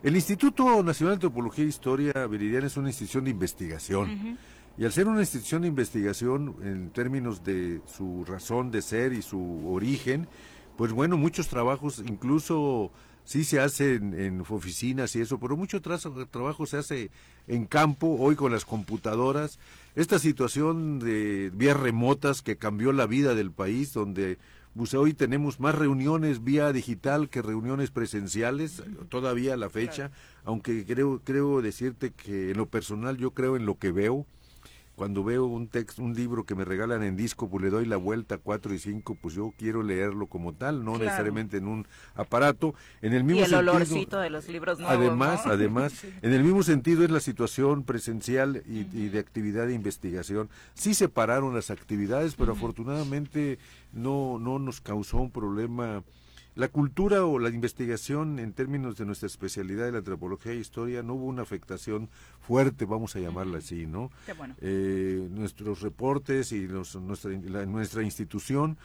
el 0.03 0.17
Instituto 0.17 0.83
Nacional 0.83 1.13
de 1.13 1.27
Antropología 1.27 1.65
e 1.65 1.69
Historia 1.69 2.27
Viridiana 2.27 2.67
es 2.67 2.77
una 2.77 2.89
institución 2.89 3.25
de 3.25 3.31
investigación. 3.31 4.39
Y 4.77 4.85
al 4.85 4.93
ser 4.93 5.09
una 5.09 5.21
institución 5.21 5.63
de 5.63 5.69
investigación 5.69 6.55
en 6.63 6.91
términos 6.91 7.43
de 7.43 7.81
su 7.87 8.25
razón 8.25 8.71
de 8.71 8.81
ser 8.81 9.13
y 9.13 9.23
su 9.23 9.69
origen, 9.69 10.29
pues 10.77 10.93
bueno, 10.93 11.17
muchos 11.17 11.49
trabajos, 11.49 12.03
incluso 12.07 12.93
sí 13.25 13.43
se 13.43 13.59
hacen 13.59 14.15
en, 14.15 14.41
oficinas 14.49 15.17
y 15.17 15.21
eso, 15.21 15.39
pero 15.39 15.57
mucho 15.57 15.83
trabajo 15.83 16.65
se 16.65 16.77
hace 16.77 17.11
en 17.49 17.67
campo, 17.67 18.17
hoy 18.21 18.37
con 18.37 18.53
las 18.53 18.65
computadoras. 18.65 19.59
Esta 19.97 20.21
situación 20.21 21.01
de 21.01 21.51
vías 21.53 21.77
remotas 21.77 22.41
que 22.41 22.57
cambió 22.57 22.93
la 22.93 23.07
vida 23.07 23.35
del 23.35 23.51
país, 23.51 23.93
donde 23.93 24.39
pues 24.79 24.95
hoy 24.95 25.13
tenemos 25.13 25.59
más 25.59 25.75
reuniones 25.75 26.45
vía 26.45 26.73
digital 26.73 27.29
que 27.29 27.43
reuniones 27.43 27.91
presenciales, 27.91 28.85
todavía 29.09 29.55
a 29.55 29.57
la 29.57 29.69
fecha, 29.69 30.13
aunque 30.45 30.87
creo, 30.87 31.21
creo 31.25 31.61
decirte 31.61 32.13
que 32.13 32.53
en 32.53 32.59
lo 32.59 32.67
personal 32.67 33.17
yo 33.17 33.33
creo 33.33 33.57
en 33.57 33.67
lo 33.67 33.77
que 33.77 33.91
veo. 33.91 34.25
Cuando 34.99 35.23
veo 35.23 35.47
un 35.47 35.69
texto, 35.69 36.03
un 36.03 36.13
libro 36.13 36.45
que 36.45 36.57
me 36.57 36.65
regalan 36.65 37.05
en 37.05 37.17
disco, 37.17 37.49
pues 37.49 37.63
le 37.63 37.71
doy 37.71 37.87
la 37.87 37.97
vuelta 37.97 38.37
4 38.37 38.75
y 38.75 38.79
5, 38.81 39.17
pues 39.23 39.33
yo 39.33 39.55
quiero 39.57 39.85
leerlo 39.85 40.27
como 40.27 40.53
tal, 40.53 40.85
no 40.85 40.99
necesariamente 40.99 41.57
en 41.57 41.69
un 41.69 41.87
aparato. 42.17 42.75
En 43.01 43.15
el 43.15 43.23
mismo 43.23 43.43
y 43.43 43.45
el 43.45 43.55
olorcito 43.55 44.19
de 44.19 44.29
los 44.29 44.49
libros 44.49 44.81
nuevos. 44.81 44.99
Además, 44.99 45.47
además, 45.47 46.05
en 46.23 46.33
el 46.33 46.43
mismo 46.43 46.65
sentido 46.65 47.05
es 47.05 47.11
la 47.11 47.21
situación 47.21 47.85
presencial 47.85 48.65
y, 48.67 48.83
de 48.83 49.19
actividad 49.21 49.69
de 49.69 49.75
investigación. 49.75 50.51
Sí 50.75 50.95
separaron 50.95 51.55
las 51.55 51.71
actividades, 51.71 52.35
pero 52.35 52.53
afortunadamente 52.53 53.59
no, 53.93 54.39
no 54.41 54.59
nos 54.59 54.81
causó 54.81 55.19
un 55.19 55.31
problema 55.31 56.03
la 56.59 56.67
cultura 56.67 57.25
o 57.25 57.39
la 57.39 57.51
investigación 57.51 58.41
en 58.41 58.53
términos 58.53 58.97
de 58.97 59.07
nuestra 59.07 59.29
especialidad 59.29 59.85
de 59.85 59.93
la 59.93 59.99
antropología 59.99 60.51
e 60.51 60.57
historia 60.57 61.05
no 61.05 61.15
hubo 61.15 61.27
una 61.27 61.43
afectación 61.43 62.09
fuerte, 62.41 62.85
vamos 62.85 63.15
a 63.15 63.21
llamarla 63.21 63.59
así, 63.59 63.87
¿no? 63.87 64.11
Eh, 64.61 65.29
nuestros 65.31 65.83
reportes 65.83 66.51
y 66.51 66.67
nuestra, 66.67 67.31
nuestra 67.65 68.03
institución 68.03 68.77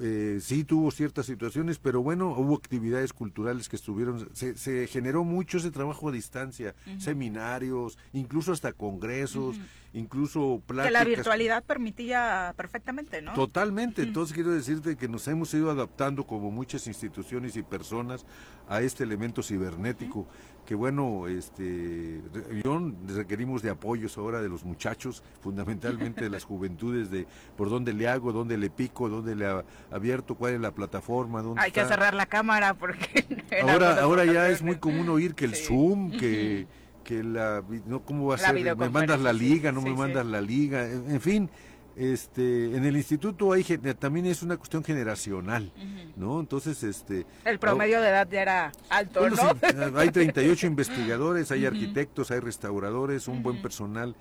eh, 0.00 0.38
sí 0.40 0.62
tuvo 0.62 0.92
ciertas 0.92 1.26
situaciones, 1.26 1.78
pero 1.78 2.04
bueno, 2.04 2.30
hubo 2.38 2.54
actividades 2.54 3.12
culturales 3.12 3.68
que 3.68 3.74
estuvieron, 3.74 4.28
se, 4.32 4.86
generó 4.86 5.24
mucho 5.24 5.58
ese 5.58 5.72
trabajo 5.72 6.10
a 6.10 6.12
distancia, 6.12 6.76
seminarios, 6.98 7.98
incluso 8.12 8.52
hasta 8.52 8.72
congresos, 8.72 9.56
incluso 9.98 10.62
pláticas. 10.66 10.86
Que 10.86 11.04
la 11.10 11.16
virtualidad 11.16 11.64
permitía 11.64 12.54
perfectamente, 12.56 13.22
¿no? 13.22 13.34
Totalmente, 13.34 14.02
entonces 14.02 14.34
quiero 14.34 14.50
decirte 14.50 14.96
que 14.96 15.08
nos 15.08 15.26
hemos 15.28 15.52
ido 15.54 15.70
adaptando 15.70 16.26
como 16.26 16.50
muchas 16.50 16.86
instituciones 16.86 17.56
y 17.56 17.62
personas 17.62 18.24
a 18.68 18.80
este 18.80 19.04
elemento 19.04 19.42
cibernético 19.42 20.26
que 20.68 20.74
bueno, 20.74 21.28
este, 21.28 22.20
yo 22.62 22.92
requerimos 23.06 23.62
de 23.62 23.70
apoyos 23.70 24.18
ahora 24.18 24.42
de 24.42 24.50
los 24.50 24.64
muchachos, 24.64 25.22
fundamentalmente 25.40 26.24
de 26.24 26.28
las 26.28 26.44
juventudes, 26.44 27.10
de 27.10 27.26
por 27.56 27.70
dónde 27.70 27.94
le 27.94 28.06
hago, 28.06 28.34
dónde 28.34 28.58
le 28.58 28.68
pico, 28.68 29.08
dónde 29.08 29.34
le 29.34 29.46
abierto, 29.90 30.34
cuál 30.34 30.52
es 30.52 30.60
la 30.60 30.72
plataforma, 30.72 31.40
dónde 31.40 31.62
Hay 31.62 31.72
que 31.72 31.86
cerrar 31.86 32.12
la 32.12 32.26
cámara 32.26 32.74
porque... 32.74 33.24
Ahora, 33.62 34.02
ahora 34.02 34.26
ya 34.26 34.50
es 34.50 34.60
muy 34.60 34.76
común 34.76 35.08
oír 35.08 35.34
que 35.34 35.46
el 35.46 35.54
Zoom, 35.54 36.10
que, 36.10 36.66
que 37.08 37.24
la... 37.24 37.64
No, 37.86 38.02
¿Cómo 38.02 38.26
va 38.26 38.34
a 38.34 38.38
ser? 38.38 38.76
Me 38.76 38.90
mandas 38.90 39.18
la 39.18 39.32
liga, 39.32 39.72
no 39.72 39.80
me 39.80 39.94
mandas 39.94 40.26
la 40.26 40.42
liga, 40.42 40.84
en 40.86 41.20
fin 41.22 41.50
este 41.96 42.76
en 42.76 42.84
el 42.84 42.96
instituto 42.96 43.50
hay 43.52 43.64
también 43.98 44.26
es 44.26 44.44
una 44.44 44.56
cuestión 44.56 44.84
generacional 44.84 45.72
no 46.14 46.38
entonces 46.38 46.84
este 46.84 47.26
el 47.44 47.58
promedio 47.58 48.00
de 48.00 48.08
edad 48.10 48.28
ya 48.30 48.40
era 48.40 48.72
alto 48.88 49.28
¿no? 49.28 49.98
hay 49.98 50.10
38 50.10 50.66
investigadores 50.68 51.50
hay 51.50 51.66
arquitectos 51.66 52.30
hay 52.30 52.38
restauradores 52.38 53.26
un 53.26 53.42
buen 53.42 53.60
personal 53.60 54.14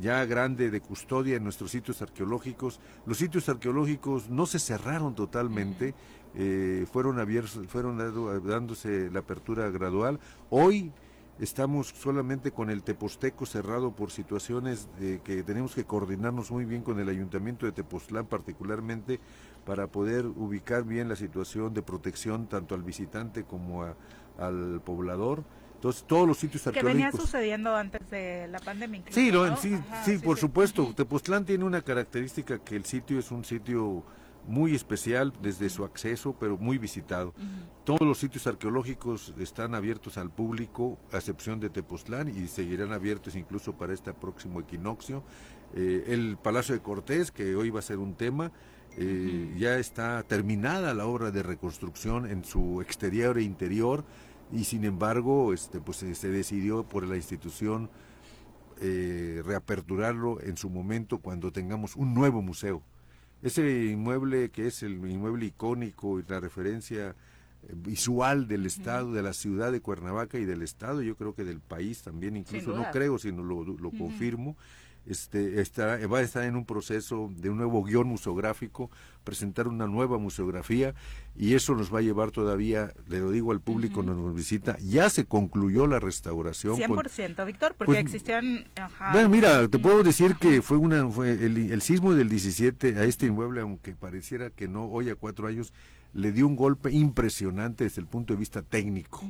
ya 0.00 0.24
grande 0.24 0.70
de 0.70 0.80
custodia 0.80 1.36
en 1.36 1.44
nuestros 1.44 1.70
sitios 1.70 2.02
arqueológicos. 2.02 2.80
Los 3.06 3.18
sitios 3.18 3.48
arqueológicos 3.48 4.28
no 4.28 4.46
se 4.46 4.58
cerraron 4.58 5.14
totalmente 5.14 5.94
eh, 6.36 6.84
fueron 6.92 7.20
abiertos 7.20 7.60
fueron 7.68 7.96
dándose 8.44 9.10
la 9.10 9.20
apertura 9.20 9.70
gradual. 9.70 10.18
Hoy 10.50 10.92
Estamos 11.40 11.88
solamente 11.88 12.52
con 12.52 12.70
el 12.70 12.84
Teposteco 12.84 13.44
cerrado 13.44 13.90
por 13.90 14.12
situaciones 14.12 14.88
de 15.00 15.20
que 15.20 15.42
tenemos 15.42 15.74
que 15.74 15.84
coordinarnos 15.84 16.52
muy 16.52 16.64
bien 16.64 16.82
con 16.82 17.00
el 17.00 17.08
Ayuntamiento 17.08 17.66
de 17.66 17.72
Tepoztlán 17.72 18.26
particularmente 18.26 19.18
para 19.66 19.88
poder 19.88 20.26
ubicar 20.26 20.84
bien 20.84 21.08
la 21.08 21.16
situación 21.16 21.74
de 21.74 21.82
protección 21.82 22.46
tanto 22.46 22.76
al 22.76 22.84
visitante 22.84 23.42
como 23.42 23.84
al 24.38 24.80
poblador. 24.84 25.42
Entonces, 25.74 26.04
todos 26.06 26.26
los 26.26 26.38
sitios 26.38 26.66
arqueológicos... 26.68 27.02
Que 27.02 27.04
venía 27.04 27.20
sucediendo 27.20 27.74
antes 27.74 28.08
de 28.10 28.46
la 28.46 28.60
pandemia. 28.60 29.02
sí, 29.10 29.32
sí, 29.60 29.76
sí, 30.04 30.18
por 30.18 30.38
supuesto. 30.38 30.94
Tepoztlán 30.94 31.44
tiene 31.44 31.64
una 31.64 31.82
característica 31.82 32.60
que 32.60 32.76
el 32.76 32.84
sitio 32.84 33.18
es 33.18 33.32
un 33.32 33.44
sitio 33.44 34.04
muy 34.46 34.74
especial 34.74 35.32
desde 35.42 35.68
su 35.70 35.84
acceso, 35.84 36.34
pero 36.38 36.56
muy 36.58 36.78
visitado. 36.78 37.34
Todos 37.84 38.02
los 38.02 38.18
sitios 38.18 38.46
arqueológicos 38.46 39.34
están 39.38 39.74
abiertos 39.74 40.18
al 40.18 40.30
público, 40.30 40.98
a 41.12 41.16
excepción 41.16 41.60
de 41.60 41.70
Tepoztlán, 41.70 42.28
y 42.28 42.46
seguirán 42.48 42.92
abiertos 42.92 43.36
incluso 43.36 43.74
para 43.74 43.92
este 43.92 44.12
próximo 44.12 44.60
equinoccio. 44.60 45.22
Eh, 45.74 46.04
el 46.08 46.36
Palacio 46.36 46.74
de 46.74 46.82
Cortés, 46.82 47.30
que 47.30 47.56
hoy 47.56 47.70
va 47.70 47.80
a 47.80 47.82
ser 47.82 47.98
un 47.98 48.14
tema, 48.14 48.52
eh, 48.96 49.54
ya 49.58 49.78
está 49.78 50.22
terminada 50.22 50.94
la 50.94 51.06
obra 51.06 51.30
de 51.30 51.42
reconstrucción 51.42 52.30
en 52.30 52.44
su 52.44 52.80
exterior 52.80 53.38
e 53.38 53.42
interior, 53.42 54.04
y 54.52 54.64
sin 54.64 54.84
embargo, 54.84 55.52
este, 55.52 55.80
pues 55.80 55.98
se 55.98 56.28
decidió 56.28 56.84
por 56.84 57.06
la 57.06 57.16
institución 57.16 57.90
eh, 58.80 59.42
reaperturarlo 59.44 60.40
en 60.40 60.56
su 60.56 60.68
momento 60.68 61.18
cuando 61.18 61.52
tengamos 61.52 61.96
un 61.96 62.12
nuevo 62.12 62.42
museo 62.42 62.82
ese 63.44 63.84
inmueble 63.84 64.48
que 64.50 64.66
es 64.66 64.82
el 64.82 64.94
inmueble 65.08 65.46
icónico 65.46 66.18
y 66.18 66.24
la 66.26 66.40
referencia 66.40 67.10
eh, 67.10 67.72
visual 67.76 68.48
del 68.48 68.64
estado, 68.64 69.12
de 69.12 69.22
la 69.22 69.34
ciudad 69.34 69.70
de 69.70 69.80
Cuernavaca 69.80 70.38
y 70.38 70.46
del 70.46 70.62
estado, 70.62 71.02
yo 71.02 71.14
creo 71.14 71.34
que 71.34 71.44
del 71.44 71.60
país 71.60 72.02
también, 72.02 72.38
incluso 72.38 72.74
no 72.74 72.90
creo, 72.90 73.18
sino 73.18 73.42
lo, 73.42 73.62
lo 73.62 73.90
confirmo, 73.90 74.56
este, 75.06 75.60
está, 75.60 75.98
va 76.06 76.18
a 76.18 76.22
estar 76.22 76.44
en 76.44 76.56
un 76.56 76.64
proceso 76.64 77.30
de 77.36 77.50
un 77.50 77.58
nuevo 77.58 77.82
guion 77.84 78.06
museográfico, 78.06 78.90
presentar 79.22 79.68
una 79.68 79.86
nueva 79.86 80.18
museografía 80.18 80.94
y 81.36 81.54
eso 81.54 81.74
nos 81.74 81.92
va 81.92 81.98
a 81.98 82.02
llevar 82.02 82.30
todavía, 82.30 82.92
le 83.08 83.20
lo 83.20 83.30
digo 83.30 83.52
al 83.52 83.60
público, 83.60 84.02
nos 84.02 84.34
visita, 84.34 84.76
ya 84.78 85.10
se 85.10 85.24
concluyó 85.24 85.86
la 85.86 86.00
restauración. 86.00 86.76
100%, 86.76 87.46
Víctor, 87.46 87.74
porque 87.76 87.92
pues, 87.92 87.98
existían... 88.04 88.64
Bueno, 89.12 89.28
mira, 89.28 89.68
te 89.68 89.78
puedo 89.78 90.02
decir 90.02 90.36
que 90.36 90.62
fue 90.62 90.76
una 90.76 91.08
fue 91.08 91.32
el, 91.32 91.70
el, 91.70 91.82
sismo 91.82 92.14
del 92.14 92.28
17 92.28 92.98
a 92.98 93.04
este 93.04 93.26
inmueble, 93.26 93.60
aunque 93.60 93.92
pareciera 93.92 94.50
que 94.50 94.68
no, 94.68 94.86
hoy 94.86 95.10
a 95.10 95.14
cuatro 95.16 95.46
años, 95.46 95.72
le 96.14 96.32
dio 96.32 96.46
un 96.46 96.56
golpe 96.56 96.90
impresionante 96.92 97.84
desde 97.84 98.00
el 98.00 98.06
punto 98.06 98.32
de 98.32 98.38
vista 98.38 98.62
técnico. 98.62 99.22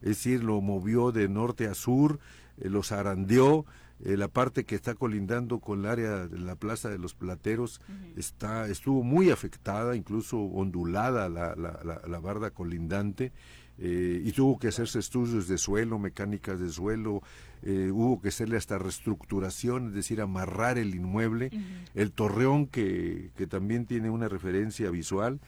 Es 0.00 0.08
decir, 0.08 0.42
lo 0.42 0.60
movió 0.60 1.12
de 1.12 1.28
norte 1.28 1.66
a 1.66 1.74
sur, 1.74 2.18
eh, 2.58 2.68
lo 2.68 2.82
zarandeó, 2.82 3.66
eh, 4.04 4.16
la 4.16 4.28
parte 4.28 4.64
que 4.64 4.74
está 4.74 4.94
colindando 4.94 5.60
con 5.60 5.80
el 5.80 5.86
área 5.86 6.26
de 6.26 6.38
la 6.38 6.56
Plaza 6.56 6.88
de 6.88 6.98
los 6.98 7.14
Plateros 7.14 7.80
está 8.16 8.66
estuvo 8.68 9.02
muy 9.02 9.30
afectada, 9.30 9.94
incluso 9.94 10.38
ondulada 10.38 11.28
la, 11.28 11.54
la, 11.54 11.80
la, 11.82 12.18
barda 12.18 12.50
colindante. 12.50 13.32
Eh, 13.78 14.20
y 14.24 14.32
tuvo 14.32 14.58
que 14.58 14.68
hacerse 14.68 14.98
estudios 14.98 15.48
de 15.48 15.56
suelo, 15.56 15.98
mecánicas 15.98 16.60
de 16.60 16.68
suelo, 16.68 17.22
eh, 17.62 17.90
hubo 17.92 18.20
que 18.20 18.28
hacerle 18.28 18.56
hasta 18.56 18.76
reestructuración, 18.76 19.88
es 19.88 19.94
decir, 19.94 20.20
amarrar 20.20 20.78
el 20.78 20.94
inmueble. 20.94 21.50
El 21.94 22.12
torreón, 22.12 22.66
que, 22.66 23.30
que 23.36 23.46
también 23.46 23.86
tiene 23.86 24.10
una 24.10 24.28
referencia 24.28 24.90
visual, 24.90 25.40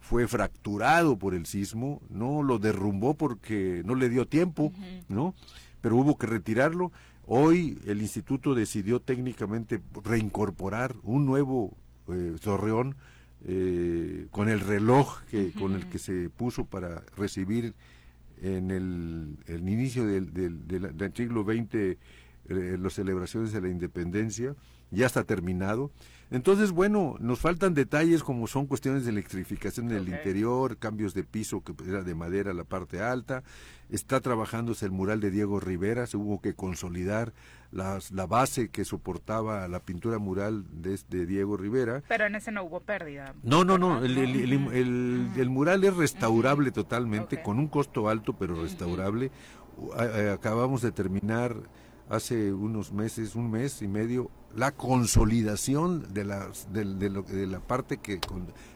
fue 0.00 0.28
fracturado 0.28 1.18
por 1.18 1.34
el 1.34 1.46
sismo, 1.46 2.00
no 2.08 2.42
lo 2.42 2.58
derrumbó 2.58 3.14
porque 3.14 3.82
no 3.84 3.94
le 3.94 4.08
dio 4.08 4.26
tiempo, 4.26 4.72
¿no? 5.08 5.34
Pero 5.80 5.96
hubo 5.96 6.16
que 6.16 6.26
retirarlo 6.26 6.92
Hoy 7.26 7.78
el 7.86 8.02
instituto 8.02 8.54
decidió 8.54 9.00
técnicamente 9.00 9.80
reincorporar 10.04 10.94
un 11.02 11.24
nuevo 11.24 11.76
eh, 12.08 12.36
torreón 12.42 12.96
eh, 13.44 14.26
con 14.30 14.48
el 14.48 14.60
reloj 14.60 15.22
que, 15.30 15.52
con 15.52 15.74
el 15.74 15.88
que 15.88 15.98
se 15.98 16.30
puso 16.30 16.64
para 16.64 17.04
recibir 17.16 17.74
en 18.40 18.70
el, 18.72 19.68
inicio 19.68 20.04
del, 20.04 20.32
del, 20.32 21.12
siglo 21.14 21.44
XX 21.44 21.74
eh, 21.74 21.98
las 22.48 22.94
celebraciones 22.94 23.52
de 23.52 23.60
la 23.60 23.68
independencia, 23.68 24.56
ya 24.90 25.06
está 25.06 25.22
terminado. 25.22 25.92
Entonces, 26.32 26.72
bueno, 26.72 27.16
nos 27.20 27.40
faltan 27.40 27.74
detalles 27.74 28.22
como 28.22 28.46
son 28.46 28.66
cuestiones 28.66 29.04
de 29.04 29.10
electrificación 29.10 29.90
en 29.90 29.98
el 29.98 30.08
interior, 30.08 30.78
cambios 30.78 31.12
de 31.12 31.24
piso 31.24 31.62
que 31.62 31.74
era 31.86 32.02
de 32.02 32.14
madera 32.14 32.54
la 32.54 32.64
parte 32.64 33.02
alta, 33.02 33.42
está 33.90 34.20
trabajándose 34.20 34.86
el 34.86 34.92
mural 34.92 35.20
de 35.20 35.30
Diego 35.30 35.60
Rivera, 35.60 36.06
se 36.06 36.16
hubo 36.16 36.40
que 36.40 36.54
consolidar 36.54 37.34
las, 37.70 38.12
la 38.12 38.26
base 38.26 38.70
que 38.70 38.86
soportaba 38.86 39.68
la 39.68 39.80
pintura 39.80 40.18
mural 40.18 40.64
de, 40.70 40.98
de, 41.10 41.26
Diego 41.26 41.58
Rivera. 41.58 42.02
Pero 42.08 42.24
en 42.24 42.34
ese 42.34 42.50
no 42.50 42.64
hubo 42.64 42.80
pérdida. 42.80 43.34
No, 43.42 43.64
no, 43.64 43.76
no, 43.76 44.02
el, 44.02 44.16
el, 44.16 45.50
mural 45.50 45.84
es 45.84 45.94
restaurable 45.94 46.70
totalmente, 46.70 47.42
con 47.42 47.58
un 47.58 47.68
costo 47.68 48.08
alto, 48.08 48.34
pero 48.38 48.54
restaurable. 48.54 49.30
Acabamos 50.32 50.80
de 50.80 50.92
terminar 50.92 51.56
hace 52.08 52.52
unos 52.52 52.92
meses, 52.92 53.34
un 53.34 53.50
mes 53.50 53.82
y 53.82 53.88
medio, 53.88 54.30
la 54.56 54.72
consolidación 54.72 56.12
de 56.12 56.24
la, 56.24 56.48
de, 56.72 56.84
de, 56.84 57.46
la 57.46 57.60
parte 57.60 57.98
que, 57.98 58.20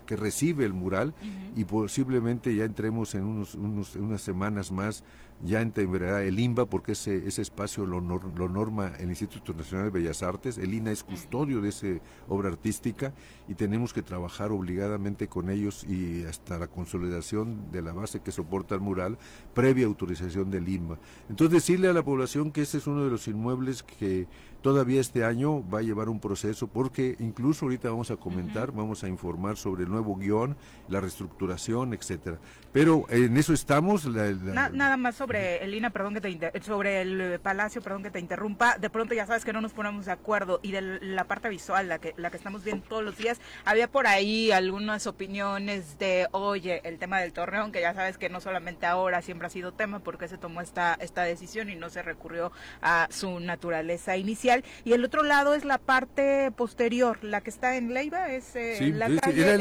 que 0.07 0.16
recibe 0.16 0.65
el 0.65 0.73
mural 0.73 1.15
y 1.55 1.65
posiblemente 1.65 2.55
ya 2.55 2.65
entremos 2.65 3.15
en 3.15 3.24
unos, 3.24 3.55
unos, 3.55 3.97
unas 3.97 4.23
semanas 4.23 4.73
más 4.73 5.05
ya 5.44 5.61
entenderá 5.61 6.23
el 6.23 6.39
INBA 6.39 6.66
porque 6.66 6.93
ese, 6.93 7.27
ese 7.27 7.43
espacio 7.43 7.85
lo, 7.85 8.01
lo, 8.01 8.48
norma 8.48 8.93
el 8.98 9.11
Instituto 9.11 9.53
Nacional 9.53 9.86
de 9.86 10.01
Bellas 10.01 10.23
Artes, 10.23 10.57
el 10.57 10.73
INA 10.73 10.93
es 10.93 11.05
custodio 11.05 11.61
de 11.61 11.69
esa 11.69 11.86
obra 12.28 12.48
artística 12.48 13.12
y 13.48 13.55
tenemos 13.55 13.93
que 13.93 14.03
trabajar 14.03 14.51
obligadamente 14.51 15.28
con 15.28 15.51
ellos 15.51 15.85
y 15.85 16.24
hasta 16.24 16.59
la 16.59 16.69
consolidación 16.69 17.70
de 17.70 17.82
la 17.82 17.93
base 17.93 18.20
que 18.20 18.32
soporta 18.32 18.74
el 18.74 18.81
mural 18.81 19.19
previa 19.55 19.86
autorización 19.86 20.51
del 20.51 20.69
INBA. 20.69 20.98
Entonces 21.28 21.53
decirle 21.53 21.89
a 21.89 21.93
la 21.93 22.03
población 22.03 22.51
que 22.51 22.62
ese 22.62 22.78
es 22.78 22.86
uno 22.86 23.05
de 23.05 23.11
los 23.11 23.28
inmuebles 23.28 23.82
que 23.82 24.27
todavía 24.66 25.01
este 25.01 25.22
año 25.22 25.62
va 25.70 25.78
a 25.78 25.82
llevar 25.82 26.09
un 26.09 26.18
proceso 26.18 26.66
porque 26.66 27.14
incluso 27.20 27.66
ahorita 27.66 27.88
vamos 27.88 28.10
a 28.10 28.16
comentar, 28.16 28.72
vamos 28.72 29.05
a 29.05 29.09
informar 29.09 29.56
sobre 29.56 29.84
el 29.84 29.90
nuevo 29.90 30.16
guion, 30.16 30.56
la 30.88 31.01
reestructuración, 31.01 31.94
etcétera. 31.94 32.38
Pero 32.72 33.06
en 33.09 33.36
eso 33.36 33.52
estamos. 33.52 34.06
nada 34.06 34.97
más 34.97 35.14
sobre 35.14 35.62
el 35.62 35.72
INA, 35.72 35.90
perdón 35.90 36.14
que 36.14 36.20
te 36.20 36.62
sobre 36.62 37.01
el 37.01 37.38
Palacio, 37.38 37.80
perdón 37.80 38.02
que 38.02 38.10
te 38.10 38.18
interrumpa. 38.18 38.76
De 38.76 38.90
pronto 38.90 39.14
ya 39.14 39.24
sabes 39.24 39.44
que 39.44 39.52
no 39.52 39.60
nos 39.60 39.72
ponemos 39.72 40.06
de 40.06 40.12
acuerdo 40.12 40.59
y 40.64 40.72
de 40.72 40.82
la 41.01 41.24
parte 41.24 41.48
visual, 41.48 41.88
la 41.88 42.01
que 42.01 42.12
la 42.16 42.32
que 42.32 42.36
estamos 42.36 42.64
viendo 42.64 42.84
todos 42.88 43.05
los 43.05 43.16
días, 43.16 43.40
había 43.64 43.86
por 43.88 44.09
ahí 44.09 44.51
algunas 44.51 45.06
opiniones 45.06 45.97
de, 46.01 46.26
oye, 46.32 46.80
el 46.82 46.98
tema 46.98 47.20
del 47.20 47.32
torreón, 47.32 47.70
que 47.70 47.80
ya 47.80 47.94
sabes 47.94 48.18
que 48.18 48.28
no 48.28 48.40
solamente 48.40 48.84
ahora 48.84 49.22
siempre 49.22 49.47
ha 49.47 49.51
sido 49.51 49.72
tema, 49.72 50.01
porque 50.01 50.26
se 50.26 50.38
tomó 50.38 50.60
esta 50.60 50.94
esta 51.01 51.22
decisión 51.22 51.70
y 51.70 51.76
no 51.76 51.88
se 51.88 52.02
recurrió 52.02 52.51
a 52.82 53.06
su 53.12 53.38
naturaleza 53.38 54.16
inicial 54.16 54.56
y 54.85 54.93
el 54.93 55.05
otro 55.05 55.23
lado 55.23 55.55
es 55.55 55.65
la 55.65 55.78
parte 55.78 56.51
posterior, 56.53 57.23
la 57.23 57.41
que 57.41 57.51
está 57.51 57.77
en 57.77 57.93
Leiva, 57.95 58.33
es 58.33 58.55
eh, 58.55 58.93
la 58.95 59.09
calle, 59.20 59.55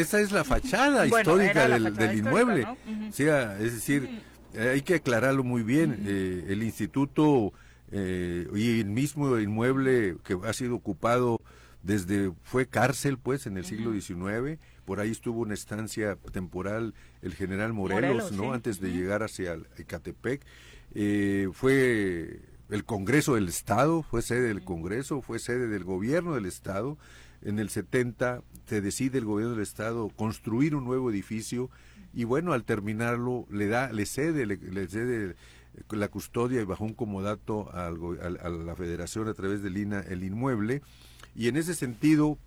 esa, 0.00 0.20
es 0.20 0.32
la 0.32 0.44
fachada 0.44 1.06
histórica 1.06 1.68
del, 1.68 2.18
inmueble. 2.18 2.66
sea, 3.10 3.58
es 3.58 3.74
decir, 3.74 4.22
hay 4.58 4.82
que 4.82 4.96
aclararlo 4.96 5.44
muy 5.44 5.62
bien. 5.62 6.04
Eh, 6.06 6.46
el 6.48 6.62
instituto 6.62 7.52
eh, 7.90 8.46
y 8.54 8.80
el 8.80 8.86
mismo 8.86 9.38
inmueble 9.38 10.16
que 10.24 10.38
ha 10.44 10.52
sido 10.52 10.74
ocupado 10.74 11.40
desde 11.82 12.32
fue 12.42 12.66
cárcel 12.66 13.16
pues 13.16 13.46
en 13.46 13.56
el 13.56 13.64
siglo 13.64 13.92
XIX 13.92 14.58
por 14.84 14.98
ahí 14.98 15.10
estuvo 15.10 15.40
una 15.40 15.54
estancia 15.54 16.16
temporal 16.32 16.94
el 17.22 17.34
general 17.34 17.72
Morelos, 17.72 18.32
no 18.32 18.52
antes 18.52 18.80
de 18.80 18.90
llegar 18.90 19.22
hacia 19.22 19.56
Ecatepec. 19.76 20.44
Fue 21.52 22.40
el 22.68 22.84
Congreso 22.84 23.34
del 23.34 23.48
Estado, 23.48 24.02
fue 24.02 24.22
sede 24.22 24.48
del 24.48 24.64
Congreso, 24.64 25.22
fue 25.22 25.38
sede 25.38 25.68
del 25.68 25.84
gobierno 25.84 26.34
del 26.34 26.46
Estado. 26.46 26.98
En 27.42 27.58
el 27.58 27.70
70 27.70 28.42
se 28.66 28.80
decide 28.80 29.18
el 29.18 29.24
gobierno 29.24 29.54
del 29.54 29.62
Estado 29.62 30.08
construir 30.16 30.74
un 30.74 30.84
nuevo 30.84 31.10
edificio 31.10 31.70
y 32.12 32.24
bueno, 32.24 32.52
al 32.52 32.64
terminarlo 32.64 33.46
le 33.50 33.68
da, 33.68 33.92
le 33.92 34.06
cede, 34.06 34.46
le, 34.46 34.88
cede 34.88 35.36
la 35.90 36.08
custodia 36.08 36.60
y 36.60 36.64
bajo 36.64 36.84
un 36.84 36.94
comodato 36.94 37.70
a 37.72 37.90
la 37.90 38.74
federación 38.74 39.28
a 39.28 39.34
través 39.34 39.62
del 39.62 39.76
INA 39.76 40.00
el 40.00 40.24
inmueble. 40.24 40.82
Y 41.34 41.48
en 41.48 41.56
ese 41.56 41.74
sentido 41.74 42.38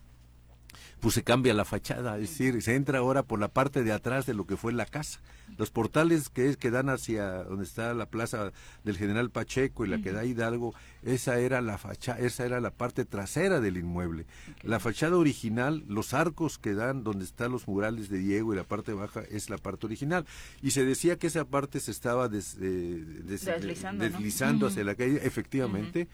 pues 1.00 1.16
se 1.16 1.24
cambia 1.24 1.54
la 1.54 1.66
fachada, 1.66 2.18
es 2.18 2.30
decir, 2.30 2.62
se 2.62 2.76
entra 2.76 3.00
ahora 3.00 3.24
por 3.24 3.40
la 3.40 3.48
parte 3.48 3.84
de 3.84 3.92
atrás 3.92 4.26
de 4.26 4.34
lo 4.34 4.46
que 4.46 4.58
fue 4.58 4.74
la 4.74 4.86
casa. 4.86 5.20
Los 5.58 5.72
portales 5.72 6.30
que, 6.30 6.56
que 6.56 6.72
dan 6.72 6.90
hacia 6.90 7.44
donde 7.44 7.64
está 7.64 7.94
la 7.94 8.06
plaza 8.06 8.52
del 8.84 8.98
General 8.98 9.30
Pacheco 9.30 9.86
y 9.86 9.90
la 9.90 10.02
que 10.02 10.12
da 10.12 10.26
Hidalgo, 10.26 10.76
esa 11.04 11.40
era 11.40 11.62
la 11.62 11.78
fachada, 11.78 12.20
esa 12.20 12.46
era 12.46 12.60
la 12.60 12.72
parte 12.72 13.06
trasera 13.06 13.60
del 13.60 13.78
inmueble. 13.78 14.26
La 14.62 14.80
fachada 14.80 15.18
original, 15.18 15.84
los 15.88 16.14
arcos 16.14 16.58
que 16.58 16.74
dan 16.74 17.04
donde 17.04 17.26
están 17.26 17.52
los 17.52 17.68
murales 17.68 18.10
de 18.10 18.20
Diego 18.20 18.54
y 18.54 18.58
la 18.58 18.64
parte 18.64 18.94
baja 18.94 19.22
es 19.30 19.50
la 19.50 19.58
parte 19.58 19.86
original. 19.86 20.26
Y 20.62 20.72
se 20.72 20.86
decía 20.86 21.18
que 21.18 21.28
esa 21.28 21.46
parte 21.46 21.80
se 21.80 21.92
estaba 21.92 22.28
eh, 22.28 22.30
deslizando, 23.24 24.68
hacia 24.68 24.84
la 24.84 24.96
calle, 24.96 25.20
efectivamente. 25.24 26.08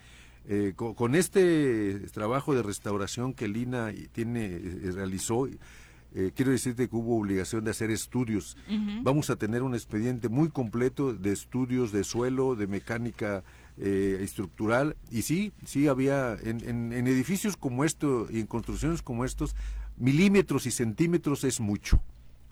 Eh, 0.48 0.74
con, 0.76 1.14
este 1.16 1.98
trabajo 2.12 2.54
de 2.54 2.62
restauración 2.62 3.34
que 3.34 3.48
Lina 3.48 3.92
tiene, 4.12 4.46
eh, 4.46 4.92
realizó, 4.94 5.48
eh, 5.48 6.30
quiero 6.36 6.52
decirte 6.52 6.88
que 6.88 6.94
hubo 6.94 7.18
obligación 7.18 7.64
de 7.64 7.72
hacer 7.72 7.90
estudios. 7.90 8.56
Vamos 9.02 9.28
a 9.30 9.36
tener 9.36 9.62
un 9.62 9.74
expediente 9.74 10.28
muy 10.28 10.48
completo 10.48 11.12
de 11.14 11.32
estudios 11.32 11.90
de 11.90 12.04
suelo, 12.04 12.54
de 12.54 12.66
mecánica 12.68 13.42
estructural, 13.78 14.96
y 15.10 15.20
sí, 15.20 15.52
sí 15.66 15.86
había 15.86 16.34
en, 16.42 16.92
en 16.94 17.06
edificios 17.06 17.58
como 17.58 17.84
esto 17.84 18.26
y 18.30 18.40
en 18.40 18.46
construcciones 18.46 19.02
como 19.02 19.26
estos, 19.26 19.54
milímetros 19.98 20.66
y 20.66 20.70
centímetros 20.70 21.44
es 21.44 21.60
mucho. 21.60 22.00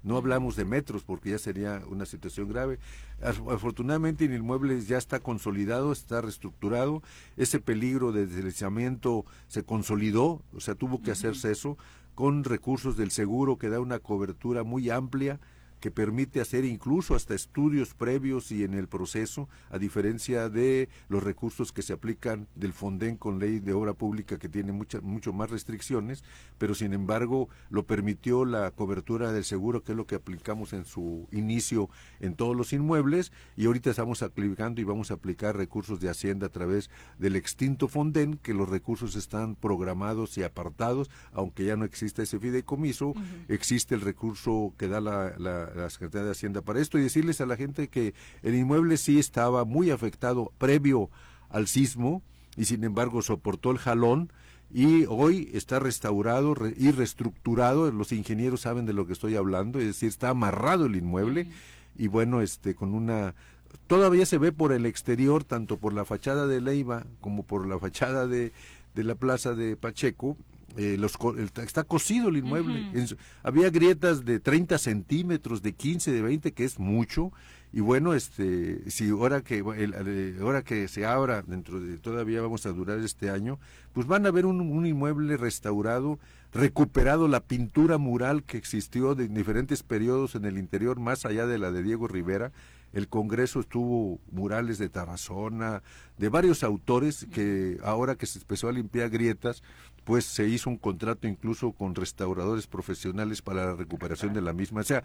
No 0.04 0.18
hablamos 0.18 0.54
de 0.54 0.64
metros 0.64 1.02
porque 1.02 1.30
ya 1.30 1.38
sería 1.38 1.82
una 1.88 2.06
situación 2.06 2.48
grave. 2.48 2.78
Afortunadamente 3.22 4.26
el 4.26 4.34
inmueble 4.34 4.80
ya 4.82 4.98
está 4.98 5.18
consolidado, 5.18 5.90
está 5.92 6.20
reestructurado. 6.20 7.02
Ese 7.36 7.58
peligro 7.58 8.12
de 8.12 8.26
deslizamiento 8.26 9.24
se 9.48 9.64
consolidó, 9.64 10.42
o 10.54 10.60
sea, 10.60 10.74
tuvo 10.74 11.02
que 11.02 11.10
hacerse 11.10 11.50
eso 11.50 11.78
con 12.14 12.44
recursos 12.44 12.96
del 12.96 13.10
seguro 13.10 13.58
que 13.58 13.70
da 13.70 13.80
una 13.80 13.98
cobertura 13.98 14.62
muy 14.62 14.90
amplia 14.90 15.40
que 15.84 15.90
permite 15.90 16.40
hacer 16.40 16.64
incluso 16.64 17.14
hasta 17.14 17.34
estudios 17.34 17.92
previos 17.92 18.50
y 18.50 18.64
en 18.64 18.72
el 18.72 18.88
proceso, 18.88 19.50
a 19.68 19.76
diferencia 19.76 20.48
de 20.48 20.88
los 21.10 21.22
recursos 21.22 21.72
que 21.72 21.82
se 21.82 21.92
aplican 21.92 22.48
del 22.54 22.72
Fonden 22.72 23.18
con 23.18 23.38
ley 23.38 23.58
de 23.58 23.74
obra 23.74 23.92
pública 23.92 24.38
que 24.38 24.48
tiene 24.48 24.72
muchas 24.72 25.02
mucho 25.02 25.34
más 25.34 25.50
restricciones, 25.50 26.24
pero 26.56 26.74
sin 26.74 26.94
embargo 26.94 27.50
lo 27.68 27.84
permitió 27.84 28.46
la 28.46 28.70
cobertura 28.70 29.30
del 29.30 29.44
seguro, 29.44 29.84
que 29.84 29.92
es 29.92 29.98
lo 29.98 30.06
que 30.06 30.14
aplicamos 30.14 30.72
en 30.72 30.86
su 30.86 31.28
inicio 31.32 31.90
en 32.18 32.34
todos 32.34 32.56
los 32.56 32.72
inmuebles, 32.72 33.30
y 33.54 33.66
ahorita 33.66 33.90
estamos 33.90 34.22
aplicando 34.22 34.80
y 34.80 34.84
vamos 34.84 35.10
a 35.10 35.14
aplicar 35.14 35.54
recursos 35.54 36.00
de 36.00 36.08
Hacienda 36.08 36.46
a 36.46 36.50
través 36.50 36.88
del 37.18 37.36
extinto 37.36 37.88
Fonden, 37.88 38.38
que 38.38 38.54
los 38.54 38.70
recursos 38.70 39.16
están 39.16 39.54
programados 39.54 40.38
y 40.38 40.44
apartados, 40.44 41.10
aunque 41.34 41.66
ya 41.66 41.76
no 41.76 41.84
exista 41.84 42.22
ese 42.22 42.38
fideicomiso, 42.38 43.12
existe 43.48 43.94
el 43.94 44.00
recurso 44.00 44.72
que 44.78 44.88
da 44.88 45.02
la 45.02 45.34
la 45.36 45.73
Secretaría 45.90 46.26
de 46.26 46.32
Hacienda 46.32 46.62
para 46.62 46.80
esto 46.80 46.98
y 46.98 47.02
decirles 47.02 47.40
a 47.40 47.46
la 47.46 47.56
gente 47.56 47.88
que 47.88 48.14
el 48.42 48.54
inmueble 48.54 48.96
sí 48.96 49.18
estaba 49.18 49.64
muy 49.64 49.90
afectado 49.90 50.52
previo 50.58 51.10
al 51.50 51.66
sismo 51.66 52.22
y 52.56 52.64
sin 52.64 52.84
embargo 52.84 53.22
soportó 53.22 53.70
el 53.70 53.78
jalón 53.78 54.30
y 54.72 55.04
hoy 55.08 55.50
está 55.52 55.78
restaurado 55.78 56.54
y 56.76 56.90
reestructurado, 56.90 57.90
los 57.92 58.12
ingenieros 58.12 58.62
saben 58.62 58.86
de 58.86 58.92
lo 58.92 59.06
que 59.06 59.12
estoy 59.12 59.36
hablando, 59.36 59.78
es 59.78 59.86
decir, 59.86 60.08
está 60.08 60.30
amarrado 60.30 60.86
el 60.86 60.96
inmueble 60.96 61.48
y 61.96 62.08
bueno, 62.08 62.42
este 62.42 62.74
con 62.74 62.94
una 62.94 63.34
todavía 63.86 64.26
se 64.26 64.38
ve 64.38 64.52
por 64.52 64.72
el 64.72 64.86
exterior, 64.86 65.44
tanto 65.44 65.76
por 65.76 65.92
la 65.92 66.04
fachada 66.04 66.46
de 66.46 66.60
Leiva 66.60 67.06
como 67.20 67.44
por 67.44 67.66
la 67.66 67.78
fachada 67.78 68.26
de, 68.26 68.52
de 68.94 69.04
la 69.04 69.14
plaza 69.14 69.54
de 69.54 69.76
Pacheco, 69.76 70.36
eh, 70.76 70.96
los, 70.98 71.16
está 71.62 71.84
cosido 71.84 72.28
el 72.28 72.38
inmueble. 72.38 72.90
había 73.42 73.70
grietas 73.70 74.24
de 74.24 74.40
30 74.40 74.78
centímetros, 74.78 75.62
de 75.62 75.72
15, 75.72 76.10
de 76.10 76.22
20, 76.22 76.52
que 76.52 76.64
es 76.64 76.78
mucho. 76.78 77.32
Y 77.72 77.80
bueno, 77.80 78.14
este, 78.14 78.88
si 78.90 79.10
ahora 79.10 79.42
que, 79.42 79.58
el, 79.58 80.38
ahora 80.40 80.62
que 80.62 80.86
se 80.88 81.06
abra, 81.06 81.42
dentro 81.42 81.80
de 81.80 81.98
todavía 81.98 82.40
vamos 82.40 82.66
a 82.66 82.72
durar 82.72 82.98
este 83.00 83.30
año, 83.30 83.58
pues 83.92 84.06
van 84.06 84.26
a 84.26 84.30
ver 84.30 84.46
un, 84.46 84.60
un 84.60 84.86
inmueble 84.86 85.36
restaurado, 85.36 86.18
recuperado 86.52 87.26
la 87.26 87.40
pintura 87.40 87.98
mural 87.98 88.44
que 88.44 88.58
existió 88.58 89.14
de 89.14 89.28
diferentes 89.28 89.82
periodos 89.82 90.34
en 90.34 90.44
el 90.44 90.58
interior, 90.58 91.00
más 91.00 91.26
allá 91.26 91.46
de 91.46 91.58
la 91.58 91.72
de 91.72 91.82
Diego 91.82 92.06
Rivera. 92.06 92.52
El 92.92 93.08
Congreso 93.08 93.58
estuvo 93.58 94.20
murales 94.30 94.78
de 94.78 94.88
Tarazona, 94.88 95.82
de 96.16 96.28
varios 96.28 96.62
autores 96.62 97.26
que 97.32 97.78
ahora 97.82 98.14
que 98.14 98.26
se 98.26 98.38
empezó 98.38 98.68
a 98.68 98.72
limpiar 98.72 99.10
grietas, 99.10 99.64
pues 100.04 100.24
se 100.26 100.46
hizo 100.46 100.70
un 100.70 100.76
contrato 100.76 101.26
incluso 101.26 101.72
con 101.72 101.94
restauradores 101.94 102.66
profesionales 102.66 103.42
para 103.42 103.66
la 103.66 103.74
recuperación 103.74 104.34
de 104.34 104.42
la 104.42 104.52
misma. 104.52 104.82
O 104.82 104.84
sea, 104.84 105.02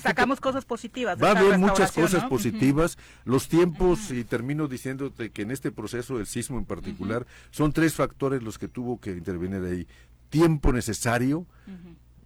sacamos 0.00 0.40
cosas 0.40 0.64
positivas. 0.64 1.22
va 1.22 1.28
a 1.28 1.38
haber 1.38 1.58
muchas 1.58 1.92
cosas 1.92 2.24
positivas. 2.24 2.98
Los 3.24 3.48
tiempos, 3.48 4.10
y 4.10 4.24
termino 4.24 4.66
diciéndote 4.68 5.30
que 5.30 5.42
en 5.42 5.52
este 5.52 5.70
proceso 5.70 6.18
del 6.18 6.26
sismo 6.26 6.58
en 6.58 6.64
particular, 6.64 7.26
son 7.50 7.72
tres 7.72 7.94
factores 7.94 8.42
los 8.42 8.58
que 8.58 8.68
tuvo 8.68 9.00
que 9.00 9.12
intervenir 9.12 9.62
ahí. 9.62 9.86
Tiempo 10.28 10.72
necesario, 10.72 11.46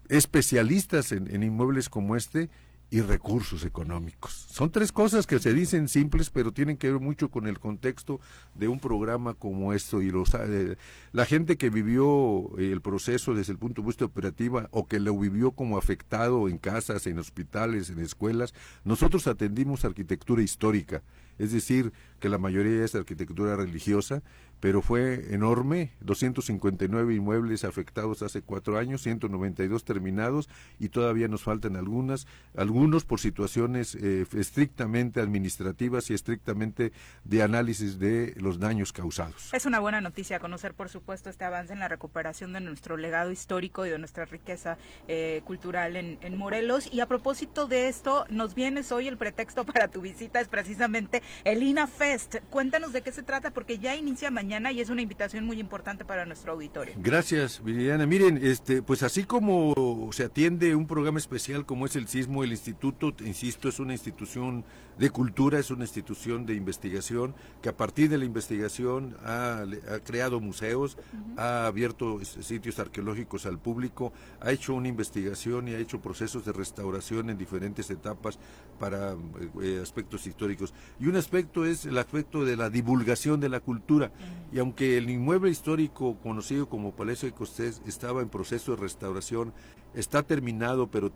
especialistas 0.09 1.13
en 1.13 1.43
inmuebles 1.43 1.91
como 1.91 2.17
este, 2.17 2.49
y 2.91 3.01
recursos 3.03 3.65
económicos. 3.65 4.47
Son 4.51 4.71
tres 4.71 4.91
cosas 4.91 5.27
que 5.27 5.39
se 5.39 5.55
dicen 5.55 5.89
simples, 5.89 6.29
pero 6.29 6.53
tienen 6.53 6.77
que 6.77 6.91
ver 6.91 7.01
mucho 7.01 7.31
con 7.31 7.47
el 7.47 7.61
contexto 7.61 8.21
de 8.55 8.67
un 8.67 8.81
programa 8.81 9.35
como 9.35 9.73
esto. 9.73 10.03
Y 10.03 10.11
los, 10.11 10.35
eh, 10.35 10.77
la 11.13 11.25
gente 11.25 11.57
que 11.57 11.71
vivió 11.71 12.51
el 12.59 12.81
proceso 12.81 13.33
desde 13.33 13.53
el 13.53 13.59
punto 13.59 13.83
de 13.83 13.87
vista 13.87 14.05
operativo 14.05 14.63
o 14.73 14.89
que 14.89 14.99
lo 14.99 15.17
vivió 15.17 15.53
como 15.53 15.79
afectado 15.79 16.49
en 16.49 16.59
casas, 16.59 17.07
en 17.07 17.19
hospitales, 17.21 17.91
en 17.91 18.01
escuelas, 18.01 18.55
nosotros 18.85 19.29
atendimos 19.29 19.85
arquitectura 19.85 20.43
histórica 20.43 21.03
es 21.41 21.53
decir, 21.53 21.95
que 22.21 22.29
la 22.29 22.37
mayoría 22.37 22.85
es 22.85 22.95
arquitectura 22.95 23.57
religiosa, 23.57 24.23
pero 24.61 24.83
fue 24.83 25.35
enorme, 25.35 25.93
259 26.01 27.15
inmuebles 27.15 27.65
afectados 27.65 28.23
hace 28.23 28.43
cuatro 28.43 28.79
años, 28.79 29.03
192 29.03 29.85
terminados 29.85 30.49
y 30.79 30.91
todavía 30.91 31.29
nos 31.29 31.43
faltan 31.43 31.77
algunas, 31.77 32.27
algunos 32.55 33.05
por 33.05 33.21
situaciones 33.21 33.95
eh, 33.95 34.27
estrictamente 34.37 35.21
administrativas 35.21 36.11
y 36.11 36.15
estrictamente 36.15 36.93
de 37.25 37.43
análisis 37.43 37.99
de 37.99 38.35
los 38.37 38.61
daños 38.61 38.93
causados. 38.93 39.53
Es 39.55 39.65
una 39.67 39.81
buena 39.81 40.01
noticia 40.01 40.39
conocer, 40.39 40.75
por 40.75 40.91
supuesto, 40.91 41.31
este 41.31 41.45
avance 41.45 41.73
en 41.73 41.79
la 41.79 41.89
recuperación 41.89 42.53
de 42.53 42.61
nuestro 42.61 42.97
legado 42.97 43.31
histórico 43.31 43.87
y 43.87 43.91
de 43.91 43.99
nuestra 43.99 44.27
riqueza 44.27 44.77
eh, 45.09 45.41
cultural 45.45 45.97
en, 45.97 46.19
Morelos. 46.37 46.89
Y 46.93 47.01
a 47.01 47.07
propósito 47.07 47.67
de 47.67 47.89
esto, 47.89 48.25
nos 48.31 48.55
vienes 48.55 48.93
hoy 48.93 49.09
el 49.09 49.17
pretexto 49.17 49.65
para 49.67 49.89
tu 49.89 50.01
visita 50.01 50.41
es 50.41 50.49
precisamente 50.49 51.23
el 51.45 51.63
INA 51.63 51.87
Fest. 51.87 52.37
Cuéntanos 52.51 52.93
de 52.93 53.03
qué 53.03 53.11
se 53.11 53.23
trata 53.23 53.51
porque 53.51 53.79
ya 53.79 53.97
inicia 53.97 54.31
mañana 54.31 54.50
y 54.51 54.81
es 54.81 54.91
una 54.91 55.01
invitación 55.01 55.47
muy 55.47 55.61
importante 55.61 56.05
para 56.05 56.27
nuestro 56.27 56.53
auditorio. 56.53 56.95
Gracias, 56.99 57.63
Viridiana. 57.63 58.05
Miren, 58.05 58.41
este, 58.43 58.83
pues 58.83 59.05
así 59.05 59.23
como 59.23 60.11
se 60.13 60.25
atiende 60.25 60.75
un 60.75 60.89
programa 60.89 61.21
especial 61.21 61.65
como 61.65 61.87
es 61.87 61.95
el 61.95 62.09
Sismo, 62.09 62.43
el 62.43 62.51
Instituto, 62.51 63.13
insisto, 63.25 63.69
es 63.69 63.79
una 63.79 63.93
institución 63.93 64.65
de 64.99 65.09
cultura, 65.11 65.61
es 65.61 65.71
una 65.71 65.85
institución 65.85 66.47
de 66.47 66.55
investigación 66.55 67.35
que 67.63 67.69
a 67.69 67.77
partir 67.77 68.11
de 68.11 68.19
la 68.19 68.25
investigación 68.25 69.17
ha, 69.25 69.65
creado 70.05 70.41
museos, 70.41 70.99
ha 71.37 71.67
abierto 71.67 72.23
sitios 72.25 72.79
arqueológicos 72.81 73.47
al 73.47 73.59
público, 73.59 74.13
ha 74.41 74.51
hecho 74.51 74.75
una 74.75 74.89
investigación 74.89 75.69
y 75.69 75.75
ha 75.75 75.79
hecho 75.79 76.01
procesos 76.01 76.45
de 76.45 76.53
restauración 76.53 77.31
en 77.31 77.39
diferentes 77.39 77.89
etapas 77.89 78.39
para 78.79 79.15
eh, 79.63 79.79
aspectos 79.81 80.27
históricos. 80.27 80.75
Y 80.99 81.07
un 81.07 81.17
aspecto 81.17 81.65
es 81.65 81.87
el 81.87 81.97
aspecto 81.97 82.45
de 82.45 82.57
la 82.57 82.69
divulgación 82.69 83.39
de 83.39 83.49
la 83.49 83.61
cultura. 83.61 84.11
Y 84.53 84.59
aunque 84.59 84.99
el 84.99 85.09
inmueble 85.11 85.51
histórico 85.51 86.17
conocido 86.23 86.69
como 86.69 86.93
Palacio 86.93 87.29
de 87.29 87.35
Costés 87.35 87.83
estaba 87.87 88.21
en 88.21 88.29
proceso 88.29 88.75
de 88.75 88.83
restauración, 88.83 89.53
está 89.95 90.23
terminado, 90.23 90.89
pero 90.89 91.13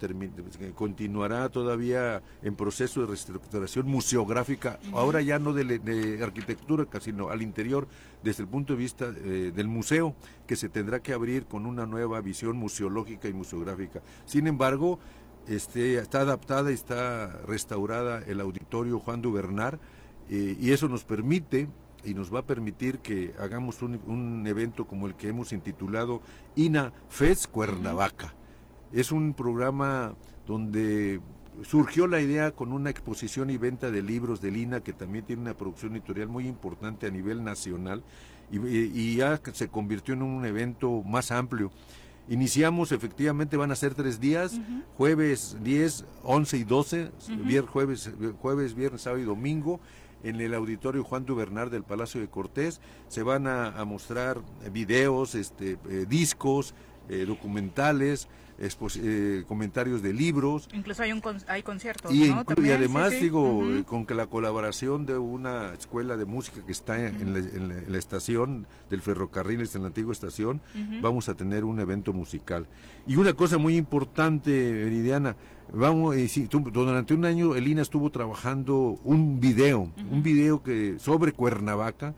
continuará 0.74 1.48
todavía 1.48 2.22
en 2.42 2.56
proceso 2.56 3.00
de 3.00 3.06
restauración 3.06 3.86
museográfica, 3.86 4.78
ahora 4.92 5.20
ya 5.22 5.38
no 5.38 5.52
de, 5.52 6.20
arquitectura, 6.22 6.86
sino 7.00 7.30
al 7.30 7.42
interior, 7.42 7.86
desde 8.22 8.42
el 8.42 8.48
punto 8.48 8.72
de 8.72 8.78
vista 8.78 9.12
eh, 9.16 9.52
del 9.54 9.68
museo, 9.68 10.14
que 10.46 10.56
se 10.56 10.68
tendrá 10.68 11.00
que 11.00 11.12
abrir 11.12 11.46
con 11.46 11.66
una 11.66 11.86
nueva 11.86 12.20
visión 12.20 12.56
museológica 12.56 13.28
y 13.28 13.32
museográfica. 13.32 14.00
Sin 14.26 14.46
embargo, 14.46 14.98
este, 15.46 15.98
está 15.98 16.20
adaptada 16.20 16.70
y 16.70 16.74
está 16.74 17.40
restaurada 17.46 18.22
el 18.26 18.40
auditorio 18.40 18.98
Juan 18.98 19.22
Dubernar, 19.22 19.78
eh, 20.30 20.56
y 20.58 20.72
eso 20.72 20.88
nos 20.88 21.04
permite 21.04 21.68
y 22.04 22.14
nos 22.14 22.32
va 22.34 22.40
a 22.40 22.46
permitir 22.46 22.98
que 22.98 23.34
hagamos 23.38 23.82
un, 23.82 24.44
evento 24.46 24.86
como 24.86 25.06
el 25.06 25.14
que 25.14 25.28
hemos 25.28 25.52
intitulado 25.52 26.20
INA 26.56 26.92
FES 27.08 27.46
Cuernavaca. 27.46 28.34
Es 28.92 29.10
un 29.12 29.34
programa 29.34 30.14
donde 30.46 31.20
surgió 31.62 32.06
la 32.06 32.20
idea 32.20 32.50
con 32.52 32.72
una 32.72 32.90
exposición 32.90 33.50
y 33.50 33.56
venta 33.56 33.90
de 33.90 34.02
libros 34.02 34.40
del 34.40 34.56
INA, 34.56 34.80
que 34.80 34.92
también 34.92 35.24
tiene 35.24 35.42
una 35.42 35.54
producción 35.54 35.92
editorial 35.92 36.28
muy 36.28 36.46
importante 36.46 37.06
a 37.06 37.10
nivel 37.10 37.42
nacional, 37.42 38.02
y, 38.50 39.16
ya 39.16 39.40
se 39.52 39.68
convirtió 39.68 40.14
en 40.14 40.22
un 40.22 40.44
evento 40.44 41.02
más 41.02 41.30
amplio. 41.30 41.72
Iniciamos, 42.28 42.92
efectivamente, 42.92 43.56
van 43.56 43.70
a 43.70 43.76
ser 43.76 43.94
tres 43.94 44.20
días, 44.20 44.60
jueves 44.96 45.56
10, 45.62 46.04
11 46.22 46.56
y 46.56 46.64
12, 46.64 47.10
jueves, 47.66 48.10
jueves, 48.40 48.74
viernes, 48.74 49.02
sábado 49.02 49.22
y 49.22 49.26
domingo 49.26 49.80
en 50.24 50.40
el 50.40 50.54
auditorio 50.54 51.04
Juan 51.04 51.24
Dubernard 51.24 51.70
del 51.70 51.84
Palacio 51.84 52.20
de 52.20 52.28
Cortés. 52.28 52.80
Se 53.08 53.22
van 53.22 53.46
a, 53.46 53.84
mostrar 53.84 54.40
videos, 54.72 55.34
este, 55.34 55.78
eh, 55.88 56.06
discos, 56.08 56.74
eh, 57.08 57.26
documentales, 57.26 58.28
eh, 58.58 59.44
comentarios 59.48 60.00
de 60.00 60.12
libros. 60.12 60.68
Incluso 60.72 61.02
hay, 61.02 61.12
un 61.12 61.22
hay 61.48 61.62
conciertos. 61.62 62.12
Y, 62.12 62.30
además, 62.70 63.10
digo, 63.10 63.62
con 63.84 64.06
que 64.06 64.14
la 64.14 64.26
colaboración 64.26 65.06
de 65.06 65.18
una 65.18 65.74
escuela 65.74 66.16
de 66.16 66.24
música 66.24 66.64
que 66.64 66.72
está 66.72 67.04
en, 67.04 67.88
la, 67.88 67.98
estación 67.98 68.66
del 68.90 69.02
ferrocarril, 69.02 69.68
en 69.74 69.82
la 69.82 69.88
antigua 69.88 70.12
estación, 70.12 70.62
vamos 71.02 71.28
a 71.28 71.34
tener 71.34 71.64
un 71.64 71.80
evento 71.80 72.12
musical. 72.12 72.66
Y 73.06 73.16
una 73.16 73.32
cosa 73.34 73.58
muy 73.58 73.76
importante, 73.76 74.50
Meridiana, 74.72 75.36
Vamos, 75.72 76.14
durante 76.72 77.14
un 77.14 77.24
año 77.24 77.54
Elina 77.54 77.82
estuvo 77.82 78.10
trabajando 78.10 78.98
un 79.02 79.40
video, 79.40 79.90
un 80.10 80.22
video 80.22 80.62
que 80.62 80.96
sobre 80.98 81.32
Cuernavaca, 81.32 82.14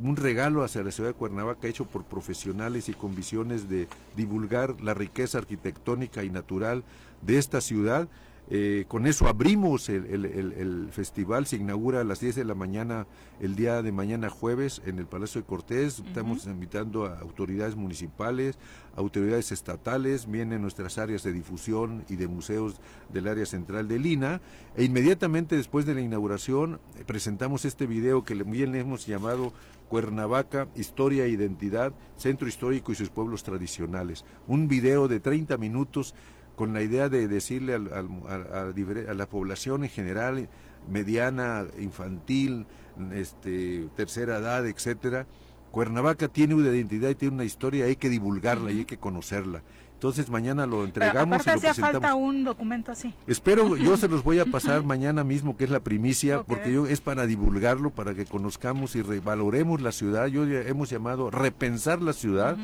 un 0.00 0.16
regalo 0.16 0.62
hacia 0.62 0.82
la 0.82 0.90
ciudad 0.90 1.10
de 1.10 1.14
Cuernavaca 1.14 1.68
hecho 1.68 1.84
por 1.84 2.04
profesionales 2.04 2.88
y 2.88 2.94
con 2.94 3.14
visiones 3.14 3.68
de 3.68 3.88
divulgar 4.16 4.80
la 4.80 4.94
riqueza 4.94 5.38
arquitectónica 5.38 6.22
y 6.22 6.30
natural 6.30 6.84
de 7.22 7.38
esta 7.38 7.60
ciudad 7.60 8.08
eh, 8.54 8.84
con 8.86 9.06
eso 9.06 9.28
abrimos 9.28 9.88
el, 9.88 10.90
festival, 10.92 11.46
se 11.46 11.56
inaugura 11.56 12.02
a 12.02 12.04
las 12.04 12.20
10 12.20 12.34
de 12.34 12.44
la 12.44 12.54
mañana, 12.54 13.06
el 13.40 13.54
día 13.54 13.80
de 13.80 13.92
mañana 13.92 14.28
jueves, 14.28 14.82
en 14.84 14.98
el 14.98 15.06
Palacio 15.06 15.40
de 15.40 15.46
Cortés. 15.46 16.02
Estamos 16.06 16.44
invitando 16.44 17.06
a 17.06 17.18
autoridades 17.18 17.76
municipales, 17.76 18.58
autoridades 18.94 19.52
estatales, 19.52 20.30
vienen 20.30 20.60
nuestras 20.60 20.98
áreas 20.98 21.22
de 21.22 21.32
difusión 21.32 22.04
y 22.10 22.16
de 22.16 22.28
museos 22.28 22.78
del 23.10 23.28
área 23.28 23.46
central 23.46 23.88
de 23.88 23.98
Lina. 23.98 24.42
E 24.76 24.84
inmediatamente 24.84 25.56
después 25.56 25.86
de 25.86 25.94
la 25.94 26.02
inauguración 26.02 26.78
presentamos 27.06 27.64
este 27.64 27.86
video 27.86 28.22
que 28.22 28.34
bien 28.34 28.74
hemos 28.74 29.06
llamado 29.06 29.54
Cuernavaca, 29.88 30.68
Historia 30.76 31.24
e 31.24 31.30
Identidad, 31.30 31.94
Centro 32.18 32.48
Histórico 32.48 32.92
y 32.92 32.96
sus 32.96 33.08
pueblos 33.08 33.44
tradicionales. 33.44 34.26
Un 34.46 34.68
video 34.68 35.08
de 35.08 35.20
30 35.20 35.56
minutos 35.56 36.14
con 36.56 36.72
la 36.72 36.82
idea 36.82 37.08
de 37.08 37.28
decirle 37.28 37.74
a, 37.74 39.14
la 39.14 39.26
población 39.26 39.84
en 39.84 39.90
general, 39.90 40.48
mediana, 40.88 41.64
infantil, 41.78 42.66
este, 43.12 43.88
tercera 43.96 44.38
edad, 44.38 44.66
etcétera, 44.66 45.26
Cuernavaca 45.70 46.28
tiene 46.28 46.54
una 46.54 46.68
identidad 46.68 47.08
y 47.08 47.14
tiene 47.14 47.34
una 47.34 47.44
historia, 47.44 47.86
hay 47.86 47.96
que 47.96 48.10
divulgarla 48.10 48.70
y 48.70 48.80
hay 48.80 48.84
que 48.84 48.98
conocerla. 48.98 49.62
Entonces 49.94 50.28
mañana 50.30 50.66
lo 50.66 50.84
entregamos 50.84 51.42
Pero 51.44 51.52
y 51.52 51.54
lo 51.54 51.60
presentamos. 51.60 51.92
falta 51.92 52.14
un 52.16 52.42
documento 52.42 52.90
así. 52.90 53.14
Espero, 53.28 53.76
yo 53.76 53.96
se 53.96 54.08
los 54.08 54.24
voy 54.24 54.40
a 54.40 54.44
pasar 54.50 54.82
mañana 54.82 55.22
mismo, 55.22 55.56
que 55.56 55.62
es 55.62 55.70
la 55.70 55.78
primicia, 55.78 56.42
porque 56.42 56.72
yo 56.72 56.88
es 56.88 57.00
para 57.00 57.24
divulgarlo, 57.24 57.90
para 57.90 58.12
que 58.12 58.26
conozcamos 58.26 58.96
y 58.96 59.02
revaloremos 59.02 59.80
la 59.80 59.92
ciudad. 59.92 60.26
Yo 60.26 60.44
hemos 60.44 60.90
llamado 60.90 61.30
repensar 61.30 62.02
la 62.02 62.12
ciudad. 62.12 62.56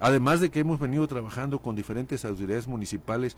Además 0.00 0.40
de 0.40 0.50
que 0.50 0.60
hemos 0.60 0.78
venido 0.78 1.06
trabajando 1.08 1.60
con 1.60 1.74
diferentes 1.74 2.24
autoridades 2.24 2.68
municipales 2.68 3.36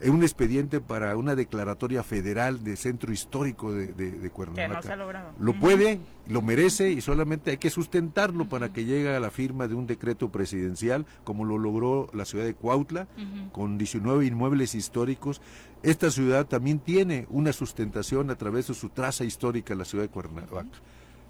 en 0.00 0.14
un 0.14 0.22
expediente 0.22 0.80
para 0.80 1.16
una 1.16 1.34
declaratoria 1.34 2.02
federal 2.02 2.64
de 2.64 2.76
centro 2.76 3.12
histórico 3.12 3.72
de, 3.72 3.88
de, 3.92 4.30
Cuernavaca. 4.30 4.80
Que 4.80 4.88
no 4.88 4.92
ha 4.92 4.96
logrado. 4.96 5.32
Lo 5.38 5.52
puede, 5.54 6.00
lo 6.26 6.42
merece 6.42 6.90
y 6.90 7.00
solamente 7.00 7.50
hay 7.50 7.58
que 7.58 7.70
sustentarlo 7.70 8.48
para 8.48 8.72
que 8.72 8.84
llegue 8.84 9.14
a 9.14 9.20
la 9.20 9.30
firma 9.30 9.68
de 9.68 9.74
un 9.74 9.86
decreto 9.86 10.30
presidencial, 10.30 11.06
como 11.22 11.44
lo 11.44 11.58
logró 11.58 12.08
la 12.14 12.24
ciudad 12.24 12.44
de 12.44 12.54
Cuautla, 12.54 13.08
con 13.52 13.76
19 13.76 14.24
inmuebles 14.24 14.74
históricos. 14.74 15.42
Esta 15.82 16.10
ciudad 16.10 16.46
también 16.46 16.78
tiene 16.78 17.26
una 17.28 17.52
sustentación 17.52 18.30
a 18.30 18.36
través 18.36 18.68
de 18.68 18.74
su 18.74 18.88
traza 18.88 19.24
histórica, 19.24 19.74
la 19.74 19.84
ciudad 19.84 20.04
de 20.04 20.10
Cuernavaca. 20.10 20.80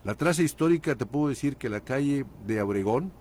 La 0.04 0.14
traza 0.14 0.42
histórica, 0.42 0.94
te 0.94 1.04
puedo 1.04 1.28
decir 1.28 1.56
que 1.56 1.68
la 1.68 1.80
calle 1.80 2.24
de 2.46 2.62
Obregón, 2.62 3.12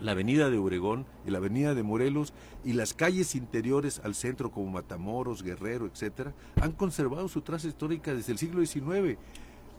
la 0.00 0.12
avenida 0.12 0.48
de 0.48 0.58
Obregón 0.58 1.06
y 1.26 1.30
la 1.30 1.38
avenida 1.38 1.74
de 1.74 1.82
Morelos 1.82 2.32
y 2.64 2.74
las 2.74 2.94
calles 2.94 3.34
interiores 3.34 4.00
al 4.04 4.14
centro 4.14 4.52
como 4.52 4.70
Matamoros, 4.70 5.42
Guerrero, 5.42 5.86
etcétera, 5.86 6.32
han 6.60 6.72
conservado 6.72 7.28
su 7.28 7.40
traza 7.42 7.66
histórica 7.66 8.14
desde 8.14 8.32
el 8.32 8.38
siglo 8.38 8.64
XIX. 8.64 9.18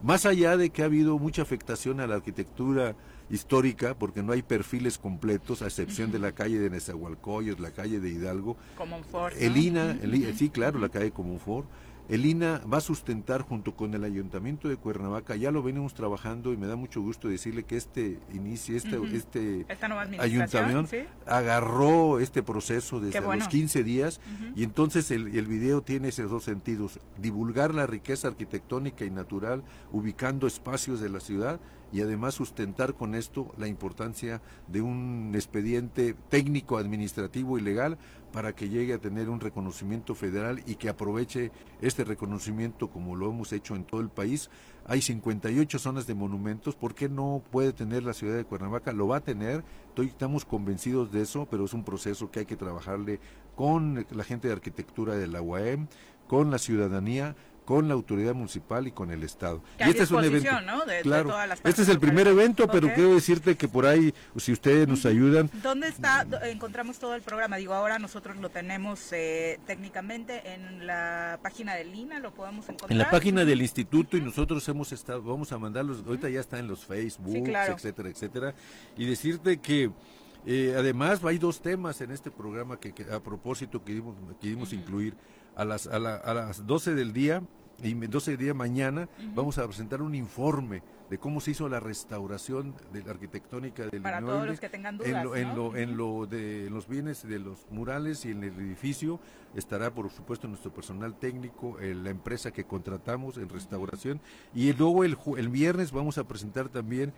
Más 0.02 0.26
allá 0.26 0.58
de 0.58 0.68
que 0.68 0.82
ha 0.82 0.86
habido 0.86 1.18
mucha 1.18 1.40
afectación 1.40 2.00
a 2.00 2.06
la 2.06 2.16
arquitectura 2.16 2.94
histórica, 3.30 3.98
porque 3.98 4.22
no 4.22 4.32
hay 4.32 4.42
perfiles 4.42 4.98
completos, 4.98 5.62
a 5.62 5.66
excepción 5.66 6.12
de 6.12 6.18
la 6.18 6.32
calle 6.32 6.58
de 6.58 6.68
Nezahualcóyotl, 6.68 7.62
la 7.62 7.70
calle 7.70 7.98
de 7.98 8.10
Hidalgo. 8.10 8.58
Elina, 9.38 9.98
sí, 10.36 10.50
claro, 10.50 10.78
la 10.78 10.90
calle 10.90 11.12
Comonfort 11.12 11.66
el 12.08 12.24
INA 12.24 12.62
va 12.72 12.78
a 12.78 12.80
sustentar 12.80 13.42
junto 13.42 13.74
con 13.74 13.94
el 13.94 14.04
Ayuntamiento 14.04 14.68
de 14.68 14.76
Cuernavaca, 14.76 15.34
ya 15.36 15.50
lo 15.50 15.62
venimos 15.62 15.94
trabajando 15.94 16.52
y 16.52 16.56
me 16.56 16.66
da 16.66 16.76
mucho 16.76 17.00
gusto 17.02 17.28
decirle 17.28 17.64
que 17.64 17.76
este 17.76 18.20
inicio, 18.32 18.76
este, 18.76 18.96
este 19.12 19.66
ayuntamiento 20.18 20.96
agarró 21.26 22.20
este 22.20 22.42
proceso 22.42 23.00
desde 23.00 23.20
los 23.20 23.48
15 23.48 23.82
días 23.82 24.20
y 24.54 24.62
entonces 24.62 25.10
el, 25.10 25.36
el 25.36 25.46
video 25.46 25.82
tiene 25.82 26.08
esos 26.08 26.30
dos 26.30 26.44
sentidos, 26.44 27.00
divulgar 27.18 27.74
la 27.74 27.86
riqueza 27.86 28.28
arquitectónica 28.28 29.04
y 29.04 29.10
natural 29.10 29.62
ubicando 29.90 30.46
espacios 30.46 31.00
de 31.00 31.08
la 31.08 31.20
ciudad 31.20 31.60
y 31.92 32.00
además 32.00 32.34
sustentar 32.34 32.94
con 32.94 33.14
esto 33.14 33.52
la 33.56 33.68
importancia 33.68 34.42
de 34.68 34.82
un 34.82 35.32
expediente 35.34 36.14
técnico, 36.28 36.78
administrativo 36.78 37.58
y 37.58 37.62
legal 37.62 37.98
para 38.32 38.54
que 38.54 38.68
llegue 38.68 38.92
a 38.92 38.98
tener 38.98 39.30
un 39.30 39.40
reconocimiento 39.40 40.14
federal 40.14 40.62
y 40.66 40.74
que 40.74 40.88
aproveche 40.88 41.52
este 41.80 42.04
reconocimiento 42.04 42.90
como 42.90 43.16
lo 43.16 43.30
hemos 43.30 43.52
hecho 43.52 43.74
en 43.74 43.84
todo 43.84 44.00
el 44.00 44.10
país. 44.10 44.50
Hay 44.84 45.00
58 45.00 45.78
zonas 45.78 46.06
de 46.06 46.14
monumentos, 46.14 46.76
¿por 46.76 46.94
qué 46.94 47.08
no 47.08 47.42
puede 47.50 47.72
tener 47.72 48.02
la 48.02 48.12
ciudad 48.12 48.36
de 48.36 48.44
Cuernavaca? 48.44 48.92
Lo 48.92 49.08
va 49.08 49.18
a 49.18 49.24
tener, 49.24 49.64
estamos 49.96 50.44
convencidos 50.44 51.10
de 51.12 51.22
eso, 51.22 51.46
pero 51.50 51.64
es 51.64 51.72
un 51.72 51.84
proceso 51.84 52.30
que 52.30 52.40
hay 52.40 52.46
que 52.46 52.56
trabajarle 52.56 53.20
con 53.54 54.06
la 54.10 54.24
gente 54.24 54.48
de 54.48 54.54
arquitectura 54.54 55.14
de 55.14 55.26
la 55.26 55.40
UAM, 55.40 55.88
con 56.28 56.50
la 56.50 56.58
ciudadanía, 56.58 57.36
con 57.66 57.88
la 57.88 57.94
autoridad 57.94 58.32
municipal 58.32 58.86
y 58.86 58.92
con 58.92 59.10
el 59.10 59.24
Estado. 59.24 59.60
y 59.78 59.90
este 59.90 60.04
es 60.04 60.10
un 60.12 60.24
evento, 60.24 60.60
¿no? 60.62 60.86
de, 60.86 61.02
claro, 61.02 61.34
este 61.64 61.82
es 61.82 61.88
el 61.88 61.98
primer 61.98 62.28
evento, 62.28 62.68
pero 62.68 62.88
quiero 62.94 63.12
decirte 63.12 63.56
que 63.56 63.66
por 63.66 63.84
ahí, 63.84 64.14
si 64.36 64.52
ustedes 64.52 64.86
nos 64.86 65.04
ayudan. 65.04 65.50
¿Dónde 65.62 65.88
está? 65.88 66.24
Encontramos 66.44 66.98
todo 66.98 67.14
el 67.16 67.22
programa. 67.22 67.56
Digo, 67.56 67.74
ahora 67.74 67.98
nosotros 67.98 68.36
lo 68.36 68.50
tenemos 68.50 69.12
eh, 69.12 69.58
técnicamente 69.66 70.54
en 70.54 70.86
la 70.86 71.40
página 71.42 71.74
del 71.74 71.92
INA, 71.92 72.20
lo 72.20 72.32
podemos 72.32 72.64
encontrar. 72.68 72.92
En 72.92 72.98
la 72.98 73.10
página 73.10 73.44
del 73.44 73.60
instituto 73.60 74.16
y 74.16 74.20
nosotros 74.20 74.66
hemos 74.68 74.92
estado, 74.92 75.20
vamos 75.22 75.50
a 75.50 75.58
mandarlos, 75.58 76.04
ahorita 76.06 76.28
ya 76.28 76.40
está 76.40 76.60
en 76.60 76.68
los 76.68 76.86
Facebook, 76.86 77.48
etcétera, 77.48 78.08
etcétera, 78.08 78.54
y 78.96 79.06
decirte 79.06 79.58
que 79.58 79.90
eh, 80.46 80.76
además 80.78 81.24
hay 81.24 81.38
dos 81.38 81.60
temas 81.60 82.00
en 82.00 82.12
este 82.12 82.30
programa 82.30 82.78
que, 82.78 82.94
a 83.12 83.18
propósito 83.18 83.82
querimos, 83.82 84.14
querimos 84.40 84.72
incluir 84.72 85.14
a 85.56 85.64
las, 85.64 85.86
a, 85.86 85.96
a 85.96 86.34
las 86.34 86.66
12 86.66 86.94
del 86.94 87.12
día 87.12 87.42
y 87.82 87.94
12 87.94 88.32
del 88.32 88.40
día 88.40 88.54
mañana 88.54 89.08
vamos 89.34 89.58
a 89.58 89.66
presentar 89.66 90.00
un 90.00 90.14
informe 90.14 90.82
de 91.10 91.18
cómo 91.18 91.40
se 91.40 91.52
hizo 91.52 91.68
la 91.68 91.78
restauración 91.78 92.74
de 92.92 93.02
la 93.02 93.12
arquitectónica 93.12 93.86
del 93.86 94.02
Para 94.02 94.20
todos 94.20 94.46
los 94.46 94.60
que 94.60 94.68
tengan 94.68 94.98
dudas, 94.98 95.12
en 95.12 95.24
lo, 95.24 95.36
en, 95.36 95.54
lo, 95.54 95.76
en 95.76 95.96
lo 95.96 96.26
de 96.26 96.68
los 96.70 96.88
bienes 96.88 97.26
de 97.26 97.38
los 97.38 97.66
murales 97.70 98.24
y 98.24 98.32
en 98.32 98.42
el 98.42 98.54
edificio. 98.58 99.20
Estará 99.54 99.94
por 99.94 100.10
supuesto 100.10 100.48
nuestro 100.48 100.72
personal 100.72 101.14
técnico, 101.16 101.76
la 101.80 102.10
empresa 102.10 102.50
que 102.50 102.64
contratamos 102.64 103.36
en 103.36 103.48
restauración. 103.48 104.20
Y 104.54 104.72
luego 104.72 105.04
el, 105.04 105.16
el 105.36 105.48
viernes 105.48 105.92
vamos 105.92 106.18
a 106.18 106.26
presentar 106.26 106.68
también 106.70 107.12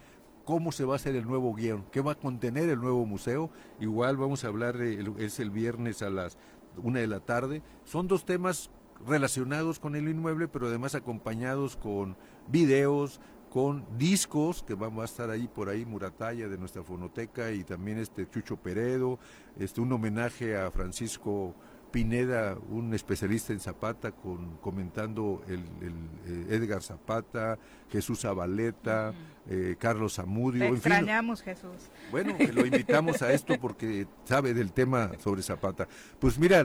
cómo 0.45 0.73
se 0.73 0.85
va 0.85 0.95
a 0.95 0.97
hacer 0.97 1.15
el 1.15 1.27
nuevo 1.27 1.55
guion, 1.55 1.85
qué 1.93 2.01
va 2.01 2.13
a 2.13 2.15
contener 2.15 2.69
el 2.69 2.81
nuevo 2.81 3.05
museo. 3.05 3.51
Igual 3.81 4.17
vamos 4.17 4.45
a 4.45 4.49
hablar, 4.49 4.77
de, 4.77 5.13
es 5.19 5.41
el 5.41 5.51
viernes 5.51 6.03
a 6.03 6.11
las 6.11 6.39
una 6.83 7.01
de 7.01 7.07
la 7.07 7.21
tarde. 7.21 7.63
Son 7.85 8.09
dos 8.09 8.25
temas 8.25 8.71
relacionados 9.07 9.79
con 9.79 9.97
el 9.97 10.09
inmueble, 10.09 10.49
pero 10.49 10.67
además 10.69 10.95
acompañados 10.95 11.77
con 11.77 12.17
videos, 12.49 13.21
con 13.51 13.87
discos 13.97 14.63
que 14.63 14.75
van 14.75 14.99
a 14.99 15.05
estar 15.05 15.31
ahí 15.31 15.49
por 15.49 15.69
ahí 15.69 15.85
Murataya 15.85 16.49
de 16.49 16.59
nuestra 16.59 16.83
fonoteca 16.83 17.51
y 17.53 17.65
también 17.65 17.99
este 17.99 18.29
Chucho 18.29 18.57
Peredo, 18.57 19.19
este 19.59 19.81
un 19.81 19.93
homenaje 19.93 20.57
a 20.57 20.71
Francisco 20.71 21.55
Pineda, 21.91 22.57
un 22.71 22.93
especialista 22.95 23.53
en 23.53 23.61
Zapata, 23.61 24.13
con, 24.13 24.57
comentando 24.59 25.43
el, 25.49 25.61
eh, 25.61 26.47
Edgar 26.51 26.83
Zapata, 26.83 27.59
Jesús 27.91 28.21
Zabaleta, 28.21 29.15
eh, 29.49 29.77
Carlos 29.79 30.15
Zamudio. 30.15 30.65
extrañamos, 30.67 31.43
Jesús. 31.43 31.91
Bueno, 32.11 32.37
lo 32.53 32.67
invitamos 32.67 33.23
a 33.23 33.33
esto 33.33 33.59
porque 33.61 34.07
sabe 34.25 34.55
del 34.55 34.73
tema 34.73 35.13
sobre 35.19 35.43
Zapata. 35.43 35.89
Pues 36.19 36.39
mira, 36.39 36.65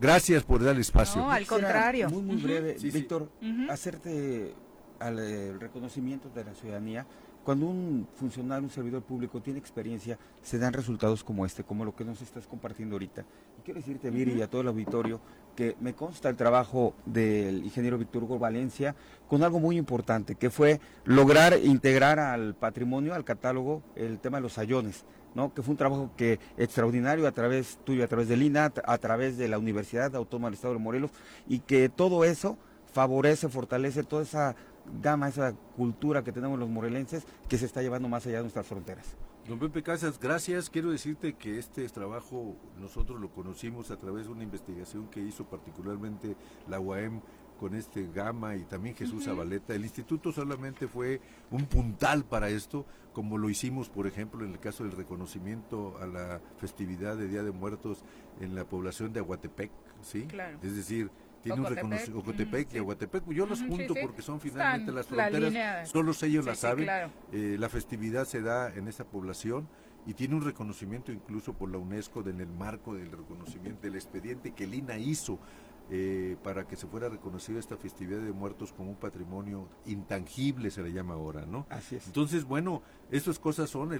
gracias 0.00 0.42
por 0.42 0.62
dar 0.62 0.78
espacio. 0.78 1.22
No, 1.22 1.30
al 1.30 1.46
contrario. 1.46 2.10
Muy, 2.10 2.22
muy 2.22 2.36
breve, 2.36 2.76
Víctor, 2.80 3.30
hacerte 3.70 4.54
al 4.98 5.60
reconocimiento 5.60 6.30
de 6.30 6.44
la 6.44 6.54
ciudadanía 6.54 7.06
cuando 7.44 7.66
un 7.66 8.08
funcionario, 8.14 8.64
un 8.64 8.70
servidor 8.70 9.02
público 9.02 9.40
tiene 9.40 9.58
experiencia, 9.58 10.18
se 10.42 10.58
dan 10.58 10.72
resultados 10.72 11.22
como 11.22 11.44
este, 11.44 11.62
como 11.62 11.84
lo 11.84 11.94
que 11.94 12.04
nos 12.04 12.22
estás 12.22 12.46
compartiendo 12.46 12.94
ahorita. 12.94 13.24
Quiero 13.64 13.80
decirte, 13.80 14.10
Viri, 14.10 14.34
y 14.34 14.42
a 14.42 14.50
todo 14.50 14.60
el 14.60 14.68
auditorio, 14.68 15.20
que 15.56 15.74
me 15.80 15.94
consta 15.94 16.28
el 16.28 16.36
trabajo 16.36 16.94
del 17.06 17.64
ingeniero 17.64 17.96
Víctor 17.96 18.24
Hugo 18.24 18.38
Valencia 18.38 18.94
con 19.26 19.42
algo 19.42 19.58
muy 19.58 19.78
importante, 19.78 20.34
que 20.34 20.50
fue 20.50 20.80
lograr 21.06 21.58
integrar 21.62 22.18
al 22.18 22.54
patrimonio, 22.54 23.14
al 23.14 23.24
catálogo, 23.24 23.82
el 23.96 24.18
tema 24.18 24.36
de 24.36 24.42
los 24.42 24.52
sayones. 24.52 25.06
¿no? 25.34 25.52
que 25.52 25.62
fue 25.62 25.72
un 25.72 25.78
trabajo 25.78 26.10
que 26.16 26.38
extraordinario 26.58 27.26
a 27.26 27.32
través 27.32 27.80
tuyo, 27.84 28.04
a 28.04 28.06
través 28.06 28.28
del 28.28 28.42
INA, 28.42 28.72
a 28.84 28.98
través 28.98 29.36
de 29.36 29.48
la 29.48 29.58
Universidad 29.58 30.14
Autónoma 30.14 30.46
del 30.46 30.54
Estado 30.54 30.74
de 30.74 30.80
Morelos, 30.80 31.10
y 31.48 31.58
que 31.58 31.88
todo 31.88 32.22
eso 32.22 32.56
favorece, 32.92 33.48
fortalece 33.48 34.04
toda 34.04 34.22
esa 34.22 34.54
gama, 35.02 35.28
esa 35.28 35.54
cultura 35.76 36.22
que 36.22 36.30
tenemos 36.30 36.56
los 36.56 36.68
morelenses 36.68 37.24
que 37.48 37.58
se 37.58 37.66
está 37.66 37.82
llevando 37.82 38.08
más 38.08 38.24
allá 38.26 38.36
de 38.36 38.42
nuestras 38.42 38.66
fronteras. 38.66 39.16
Don 39.48 39.58
Pepe 39.58 39.82
Casas, 39.82 40.18
gracias. 40.18 40.70
Quiero 40.70 40.90
decirte 40.90 41.34
que 41.34 41.58
este 41.58 41.86
trabajo 41.90 42.56
nosotros 42.80 43.20
lo 43.20 43.30
conocimos 43.30 43.90
a 43.90 43.98
través 43.98 44.24
de 44.24 44.32
una 44.32 44.42
investigación 44.42 45.08
que 45.08 45.20
hizo 45.20 45.44
particularmente 45.44 46.34
la 46.66 46.80
UAM 46.80 47.20
con 47.60 47.74
este 47.74 48.08
Gama 48.10 48.56
y 48.56 48.64
también 48.64 48.96
Jesús 48.96 49.26
Zabaleta. 49.26 49.74
El 49.74 49.82
instituto 49.82 50.32
solamente 50.32 50.88
fue 50.88 51.20
un 51.50 51.66
puntal 51.66 52.24
para 52.24 52.48
esto, 52.48 52.86
como 53.12 53.36
lo 53.36 53.50
hicimos, 53.50 53.90
por 53.90 54.06
ejemplo, 54.06 54.46
en 54.46 54.52
el 54.52 54.60
caso 54.60 54.84
del 54.84 54.92
reconocimiento 54.92 55.98
a 56.00 56.06
la 56.06 56.40
festividad 56.56 57.18
de 57.18 57.28
Día 57.28 57.42
de 57.42 57.52
Muertos 57.52 58.02
en 58.40 58.54
la 58.54 58.64
población 58.64 59.12
de 59.12 59.20
Aguatepec, 59.20 59.70
¿sí? 60.00 60.26
Es 60.62 60.74
decir, 60.74 61.10
tiene 61.44 61.60
un 61.60 61.66
reconocimiento, 61.66 62.18
Ocotepec 62.18 62.74
y 62.74 62.78
Aguatepec, 62.78 63.30
yo 63.30 63.46
los 63.46 63.60
junto 63.60 63.94
porque 64.00 64.22
son 64.22 64.40
finalmente 64.40 64.90
las 64.90 65.06
fronteras, 65.06 65.88
solo 65.88 66.12
ellos 66.22 66.44
la 66.44 66.54
saben, 66.54 66.88
eh, 67.32 67.56
la 67.58 67.68
festividad 67.68 68.24
se 68.24 68.40
da 68.40 68.72
en 68.74 68.88
esa 68.88 69.04
población 69.04 69.68
y 70.06 70.14
tiene 70.14 70.34
un 70.34 70.44
reconocimiento 70.44 71.12
incluso 71.12 71.52
por 71.54 71.70
la 71.70 71.78
UNESCO 71.78 72.26
en 72.28 72.40
el 72.40 72.48
marco 72.48 72.94
del 72.94 73.10
reconocimiento 73.10 73.82
del 73.82 73.94
expediente 73.94 74.52
que 74.52 74.66
Lina 74.66 74.96
hizo 74.98 75.38
eh, 75.90 76.36
para 76.42 76.66
que 76.66 76.76
se 76.76 76.86
fuera 76.86 77.10
reconocida 77.10 77.58
esta 77.58 77.76
festividad 77.76 78.20
de 78.20 78.32
muertos 78.32 78.72
como 78.72 78.90
un 78.90 78.96
patrimonio 78.96 79.68
intangible, 79.84 80.70
se 80.70 80.82
le 80.82 80.94
llama 80.94 81.12
ahora, 81.12 81.44
¿no? 81.44 81.66
Así 81.68 81.96
es. 81.96 82.06
Entonces, 82.06 82.44
bueno, 82.44 82.82
estas 83.10 83.38
cosas 83.38 83.68
son 83.68 83.90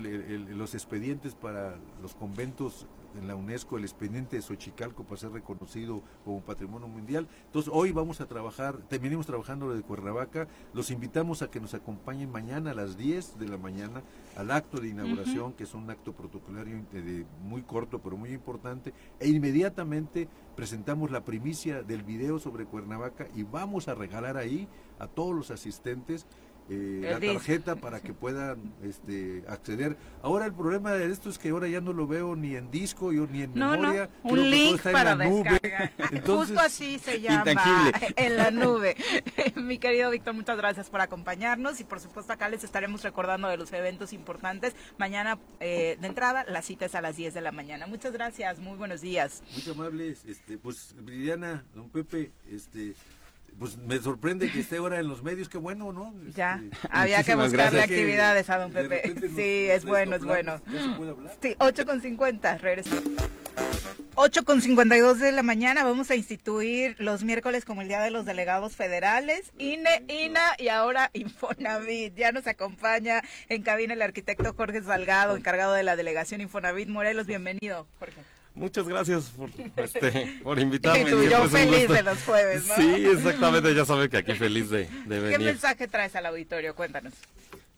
los 0.57 0.75
expedientes 0.75 1.35
para 1.35 1.77
los 2.01 2.15
conventos 2.15 2.87
en 3.19 3.29
la 3.29 3.37
UNESCO, 3.37 3.79
el 3.79 3.85
expediente 3.85 4.37
de 4.37 4.43
Xochicalco 4.43 5.05
para 5.05 5.21
ser 5.21 5.33
reconocido 5.33 6.03
como 6.25 6.41
patrimonio 6.41 6.89
mundial. 6.89 7.29
Entonces, 7.47 7.71
hoy 7.75 7.93
vamos 7.93 8.21
a 8.21 8.27
trabajar, 8.27 8.79
venimos 8.91 9.27
trabajando 9.27 9.67
lo 9.67 9.75
de 9.75 9.83
Cuernavaca, 9.83 10.49
los 10.73 10.91
invitamos 10.91 11.43
a 11.43 11.51
que 11.51 11.61
nos 11.61 11.75
acompañen 11.75 12.31
mañana 12.31 12.73
a 12.73 12.75
las 12.75 12.97
10 12.97 13.39
de 13.39 13.49
la 13.49 13.59
mañana 13.59 14.03
al 14.37 14.51
acto 14.51 14.81
de 14.81 14.89
inauguración, 14.89 15.53
que 15.53 15.65
es 15.65 15.75
un 15.75 15.89
acto 15.91 16.13
protocolario 16.13 16.85
de, 16.93 17.27
muy 17.43 17.63
corto 17.63 18.01
pero 18.01 18.17
muy 18.17 18.33
importante, 18.33 18.93
e 19.21 19.29
inmediatamente 19.29 20.29
presentamos 20.57 21.11
la 21.11 21.25
primicia 21.25 21.83
del 21.83 22.03
video 22.03 22.39
sobre 22.39 22.67
Cuernavaca 22.67 23.27
y 23.35 23.43
vamos 23.43 23.89
a 23.89 23.95
regalar 23.95 24.37
ahí 24.37 24.69
a 24.99 25.07
todos 25.07 25.35
los 25.35 25.51
asistentes 25.51 26.27
eh, 26.71 27.01
la 27.03 27.21
tarjeta 27.21 27.77
para 27.77 28.01
que 28.01 28.15
puedan 28.15 28.73
este, 28.83 29.45
acceder. 29.49 29.97
Ahora 30.23 30.47
el 30.47 30.55
problema 30.55 30.93
de 30.93 31.11
esto 31.11 31.29
es 31.29 31.39
que 31.39 31.51
ahora 31.51 31.69
ya 31.69 31.81
no 31.81 31.93
lo 31.93 32.07
veo 32.07 32.37
ni 32.37 32.57
en 32.57 32.71
disco 32.71 33.13
yo, 33.13 33.27
ni 33.27 33.43
en 33.43 33.53
memoria. 33.53 34.09
un 34.23 34.51
link 34.51 34.81
para 34.81 35.15
descargar. 35.15 35.93
Justo 36.27 36.59
así 36.61 36.99
se 36.99 37.21
llama, 37.21 37.53
en 38.17 38.37
la 38.37 38.51
nube. 38.51 38.97
Mi 39.57 39.79
querido 39.79 40.11
Víctor, 40.11 40.35
muchas 40.35 40.57
gracias 40.57 40.89
por 40.89 41.01
acompañarnos 41.03 41.81
y 41.81 41.85
por 41.85 42.01
supuesto 42.01 42.33
acá 42.33 42.49
les 42.49 42.65
estaremos 42.65 43.03
recordando 43.03 43.49
de 43.49 43.59
los 43.59 43.73
eventos 43.73 44.13
importantes. 44.13 44.75
Mañana 44.97 45.39
eh, 45.61 45.99
de 46.01 46.07
entrada 46.07 46.45
la 46.49 46.63
cita 46.63 46.87
es 46.87 46.95
a 46.95 47.03
las 47.03 47.17
10 47.17 47.35
de 47.35 47.41
la 47.43 47.53
mañana. 47.53 47.87
Muchas 47.87 48.13
gracias, 48.13 48.59
muy 48.59 48.79
buenos 48.79 49.03
días. 49.03 49.43
Muy 49.53 49.75
amables, 49.75 50.25
este, 50.25 50.57
pues 50.57 50.95
Liliana, 51.05 51.65
don 51.75 51.91
Pepe, 51.91 52.33
este 52.51 52.95
pues 53.59 53.77
me 53.77 53.99
sorprende 53.99 54.51
que 54.51 54.61
esté 54.61 54.77
ahora 54.77 54.99
en 54.99 55.09
los 55.09 55.23
medios, 55.23 55.49
qué 55.49 55.59
bueno, 55.59 55.93
¿no? 55.93 56.15
Ya, 56.35 56.61
este, 56.63 56.89
había 56.91 57.23
que 57.23 57.35
buscarle 57.35 57.83
actividades 57.83 58.51
a 58.51 58.59
don 58.59 58.73
Pepe. 58.73 59.15
sí, 59.35 59.67
es 59.71 59.85
bueno, 59.85 60.17
es 60.17 60.25
bueno. 60.25 60.61
¿Ya 60.67 60.97
puede 60.97 61.11
hablar? 61.11 61.37
Sí, 61.41 61.55
8 61.59 61.87
con 61.87 62.01
50, 62.01 62.59
regreso. 62.59 62.91
8 64.17 64.45
con 64.45 64.61
52 64.61 65.19
de 65.19 65.33
la 65.33 65.43
mañana 65.43 65.83
vamos 65.83 66.11
a 66.11 66.15
instituir 66.15 66.95
los 66.99 67.25
miércoles 67.25 67.65
como 67.65 67.83
el 67.83 67.89
Día 67.89 68.01
de 68.01 68.11
los 68.11 68.25
Delegados 68.25 68.77
Federales, 68.77 69.53
INE, 69.59 70.05
INA 70.09 70.55
y 70.59 70.69
ahora 70.69 71.11
Infonavit. 71.15 72.15
Ya 72.15 72.33
nos 72.33 72.47
acompaña 72.47 73.23
en 73.49 73.63
cabina 73.63 73.95
el 73.95 74.03
arquitecto 74.03 74.55
Jorge 74.55 74.83
Salgado, 74.83 75.37
encargado 75.37 75.73
de 75.73 75.83
la 75.83 75.97
delegación 75.97 76.41
Infonavit. 76.41 76.89
Morelos, 76.89 77.27
bienvenido, 77.27 77.87
Jorge. 77.99 78.21
Muchas 78.55 78.89
gracias 78.89 79.25
por, 79.31 79.51
este, 79.77 80.41
por 80.43 80.59
invitarme. 80.59 81.11
Y 81.11 81.29
yo 81.31 81.49
feliz 81.49 81.89
de 81.89 82.03
los 82.03 82.23
jueves, 82.23 82.67
¿no? 82.67 82.75
Sí, 82.77 83.07
exactamente, 83.07 83.75
ya 83.75 83.85
saben 83.85 84.09
que 84.09 84.19
aquí 84.19 84.33
feliz 84.35 84.71
de, 84.71 84.89
venir. 85.07 85.31
¿Qué 85.31 85.39
mensaje 85.39 85.89
traes 85.89 86.15
al 86.17 86.27
auditorio? 86.27 86.75
Cuéntanos. 86.75 87.13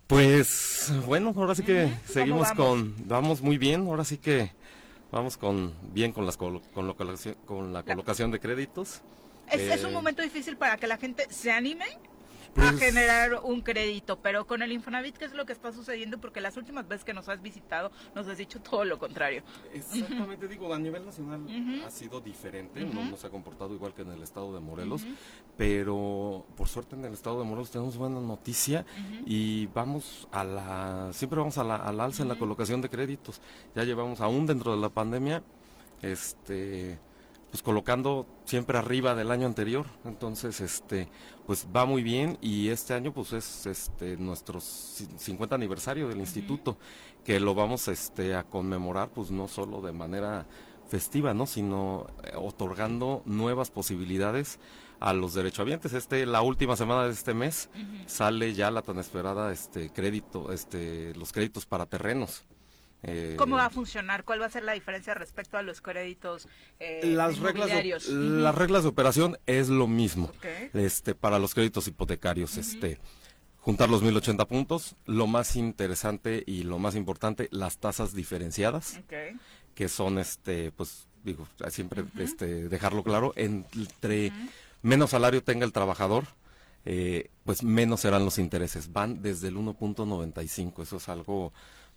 Pues, 0.07 0.93
bueno, 1.07 1.35
ahora 1.37 1.55
sí 1.55 1.63
que 1.63 1.91
seguimos 2.07 2.53
con, 2.53 2.95
vamos 3.09 3.43
muy 3.43 3.59
bien, 3.59 3.87
ahora 3.89 4.05
sí 4.05 4.19
que 4.19 4.53
vamos 5.11 5.37
con 5.37 5.75
bien 5.93 6.13
con, 6.13 6.27
las, 6.27 6.37
con, 6.37 6.61
con 6.61 7.73
la 7.73 7.83
colocación 7.83 8.31
de 8.31 8.39
créditos. 8.39 9.01
¿Es, 9.51 9.61
¿Es 9.63 9.83
un 9.83 9.91
eh, 9.91 9.95
momento 9.95 10.23
difícil 10.23 10.57
para 10.57 10.77
que 10.77 10.87
la 10.87 10.97
gente 10.97 11.27
se 11.31 11.51
anime? 11.51 11.87
A 12.57 12.71
pues 12.71 12.81
generar 12.81 13.41
un 13.43 13.61
crédito, 13.61 14.19
pero 14.21 14.47
con 14.47 14.63
el 14.63 14.73
Infonavit, 14.73 15.17
¿qué 15.17 15.25
es 15.25 15.35
lo 15.35 15.47
que 15.47 15.53
está 15.53 15.73
sucediendo? 15.73 16.19
Porque 16.19 16.41
las 16.41 16.57
últimas 16.57 16.87
veces 16.89 17.05
que 17.05 17.15
nos 17.15 17.29
has 17.29 17.43
visitado 17.43 17.91
nos 18.15 18.27
has 18.29 18.39
dicho 18.39 18.61
todo 18.61 18.85
lo 18.85 18.99
contrario. 18.99 19.43
Exactamente, 19.73 20.49
digo, 20.49 20.73
a 20.73 20.79
nivel 20.79 21.05
nacional 21.05 21.41
ha 21.85 21.91
sido 21.91 22.21
diferente, 22.21 22.85
no, 22.85 23.17
se 23.17 23.27
ha 23.27 23.31
comportado 23.31 23.75
igual 23.75 23.95
que 23.95 24.03
en 24.03 24.13
el 24.13 24.23
estado 24.23 24.55
de 24.55 24.61
Morelos, 24.61 25.07
pero 25.57 26.47
por 26.57 26.69
suerte 26.69 26.97
en 26.97 27.05
el 27.05 27.13
estado 27.13 27.39
de 27.39 27.45
Morelos 27.45 27.71
tenemos 27.71 27.97
buena 27.97 28.21
noticia 28.21 28.85
y 29.25 29.67
vamos 29.67 30.29
a 30.33 30.45
la, 30.45 31.11
siempre 31.13 31.39
vamos 31.39 31.59
a 31.59 31.65
la, 31.65 31.77
al 31.77 32.01
alza 32.01 32.23
en 32.23 32.29
la 32.29 32.39
colocación 32.39 32.81
de 32.81 32.89
créditos. 32.89 33.41
Ya 33.75 33.85
llevamos 33.85 34.21
aún 34.21 34.47
dentro 34.47 34.75
de 34.75 34.81
la 34.81 34.89
pandemia, 34.89 35.43
este 36.03 36.99
pues 37.57 37.63
colocando 37.63 38.27
siempre 38.45 38.77
arriba 38.77 39.15
del 39.15 39.31
año 39.31 39.47
anterior. 39.47 39.87
Entonces 40.05 40.61
este 40.61 41.09
pues 41.47 41.67
va 41.75 41.87
muy 41.87 42.03
bien 42.03 42.37
y 42.43 42.69
este 42.69 42.93
año 42.93 43.15
pues 43.15 43.33
es 43.33 43.65
este 43.65 44.19
nuestro 44.19 44.61
50 44.61 45.55
aniversario 45.55 46.07
del 46.07 46.19
instituto 46.19 46.77
que 47.25 47.41
lo 47.41 47.55
vamos 47.55 47.89
este 47.89 48.35
a 48.35 48.45
conmemorar 48.45 49.09
pues 49.09 49.31
no 49.31 49.49
solo 49.49 49.81
de 49.81 49.93
manera 49.93 50.45
festiva 50.87 51.33
no 51.33 51.47
sino 51.47 52.09
eh, 52.25 52.33
otorgando 52.37 53.23
nuevas 53.25 53.71
posibilidades 53.71 54.59
a 55.01 55.15
los 55.15 55.33
derechohabientes. 55.33 55.95
Este 55.95 56.27
la 56.27 56.43
última 56.43 56.77
semana 56.77 57.05
de 57.05 57.13
este 57.13 57.33
mes 57.33 57.71
sale 58.05 58.53
ya 58.53 58.71
la 58.71 58.83
tan 58.83 58.99
esperada 58.99 59.51
este 59.51 59.89
crédito 59.89 60.53
este 60.53 61.15
los 61.15 61.33
créditos 61.33 61.65
para 61.65 61.87
terrenos 61.87 62.45
eh, 63.07 63.35
¿Cómo 63.39 63.57
va 63.57 63.67
a 63.67 63.71
funcionar? 63.71 64.25
¿Cuál 64.25 64.43
va 64.43 64.47
a 64.47 64.51
ser 64.51 64.65
la 64.65 64.73
diferencia 64.73 65.15
respecto 65.15 65.57
a 65.57 65.63
los 65.63 65.81
créditos 65.81 66.49
eh, 66.81 67.01
las 67.05 67.39
reglas 67.39 67.69
de, 67.69 67.99
Las 68.13 68.55
reglas 68.55 68.83
de 68.83 68.89
operación 68.89 69.39
es 69.47 69.69
lo 69.69 69.87
mismo 69.87 70.33
este, 70.75 71.15
para 71.15 71.39
los 71.39 71.55
créditos 71.55 71.87
hipotecarios. 71.87 72.57
este, 72.57 72.99
juntar 73.59 73.91
los 73.91 74.03
1080 74.03 74.45
puntos. 74.47 74.97
Lo 75.07 75.27
más 75.27 75.55
interesante 75.57 76.43
y 76.47 76.65
lo 76.65 76.79
más 76.79 76.97
importante, 76.97 77.49
las 77.53 77.79
tasas 77.79 78.15
diferenciadas, 78.15 79.01
que 79.75 79.89
son, 79.89 80.19
este, 80.19 80.73
pues, 80.73 81.07
digo, 81.23 81.47
siempre 81.71 82.05
este, 82.19 82.69
dejarlo 82.69 83.05
claro, 83.05 83.33
entre 83.37 84.33
menos 84.83 85.11
salario 85.11 85.43
tenga 85.43 85.65
el 85.65 85.73
trabajador, 85.73 86.25
eh, 86.85 87.31
pues 87.45 87.65
menos 87.65 88.01
serán 88.01 88.25
los 88.25 88.39
intereses. 88.39 88.93
Van 88.93 89.21
desde 89.21 89.49
el 89.49 89.57
1.95. 89.57 90.83
Eso 90.83 90.97
es 90.97 91.09
algo 91.09 91.53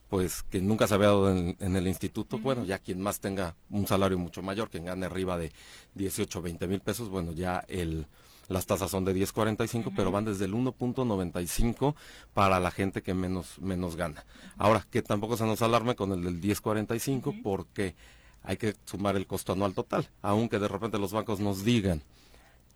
pues 0.09 0.43
que 0.43 0.59
nunca 0.59 0.87
se 0.87 0.95
había 0.95 1.07
dado 1.07 1.31
en, 1.31 1.55
el 1.59 1.87
instituto, 1.87 2.39
bueno, 2.39 2.65
ya 2.65 2.79
quien 2.79 2.99
más 2.99 3.19
tenga 3.19 3.55
un 3.69 3.85
salario 3.85 4.17
mucho 4.17 4.41
mayor, 4.41 4.69
quien 4.69 4.85
gane 4.85 5.05
arriba 5.05 5.37
de 5.37 5.51
18, 5.93 6.41
20 6.41 6.67
mil 6.67 6.79
pesos, 6.79 7.09
bueno, 7.09 7.31
ya 7.31 7.63
el, 7.67 8.07
las 8.47 8.65
tasas 8.65 8.89
son 8.89 9.05
de 9.05 9.15
10.45, 9.15 9.93
pero 9.95 10.11
van 10.11 10.25
desde 10.25 10.45
el 10.45 10.53
1.95 10.53 11.93
para 12.33 12.59
la 12.59 12.71
gente 12.71 13.03
que 13.03 13.13
menos, 13.13 13.59
menos 13.59 13.95
gana. 13.95 14.25
Ahora, 14.57 14.85
que 14.89 15.03
tampoco 15.03 15.37
se 15.37 15.45
nos 15.45 15.61
alarme 15.61 15.95
con 15.95 16.11
el 16.11 16.23
del 16.23 16.41
10.45 16.41 17.43
porque 17.43 17.95
hay 18.41 18.57
que 18.57 18.75
sumar 18.85 19.15
el 19.15 19.27
costo 19.27 19.53
anual 19.53 19.75
total, 19.75 20.09
aunque 20.23 20.57
de 20.57 20.67
repente 20.67 20.97
los 20.97 21.13
bancos 21.13 21.39
nos 21.39 21.63
digan 21.63 22.01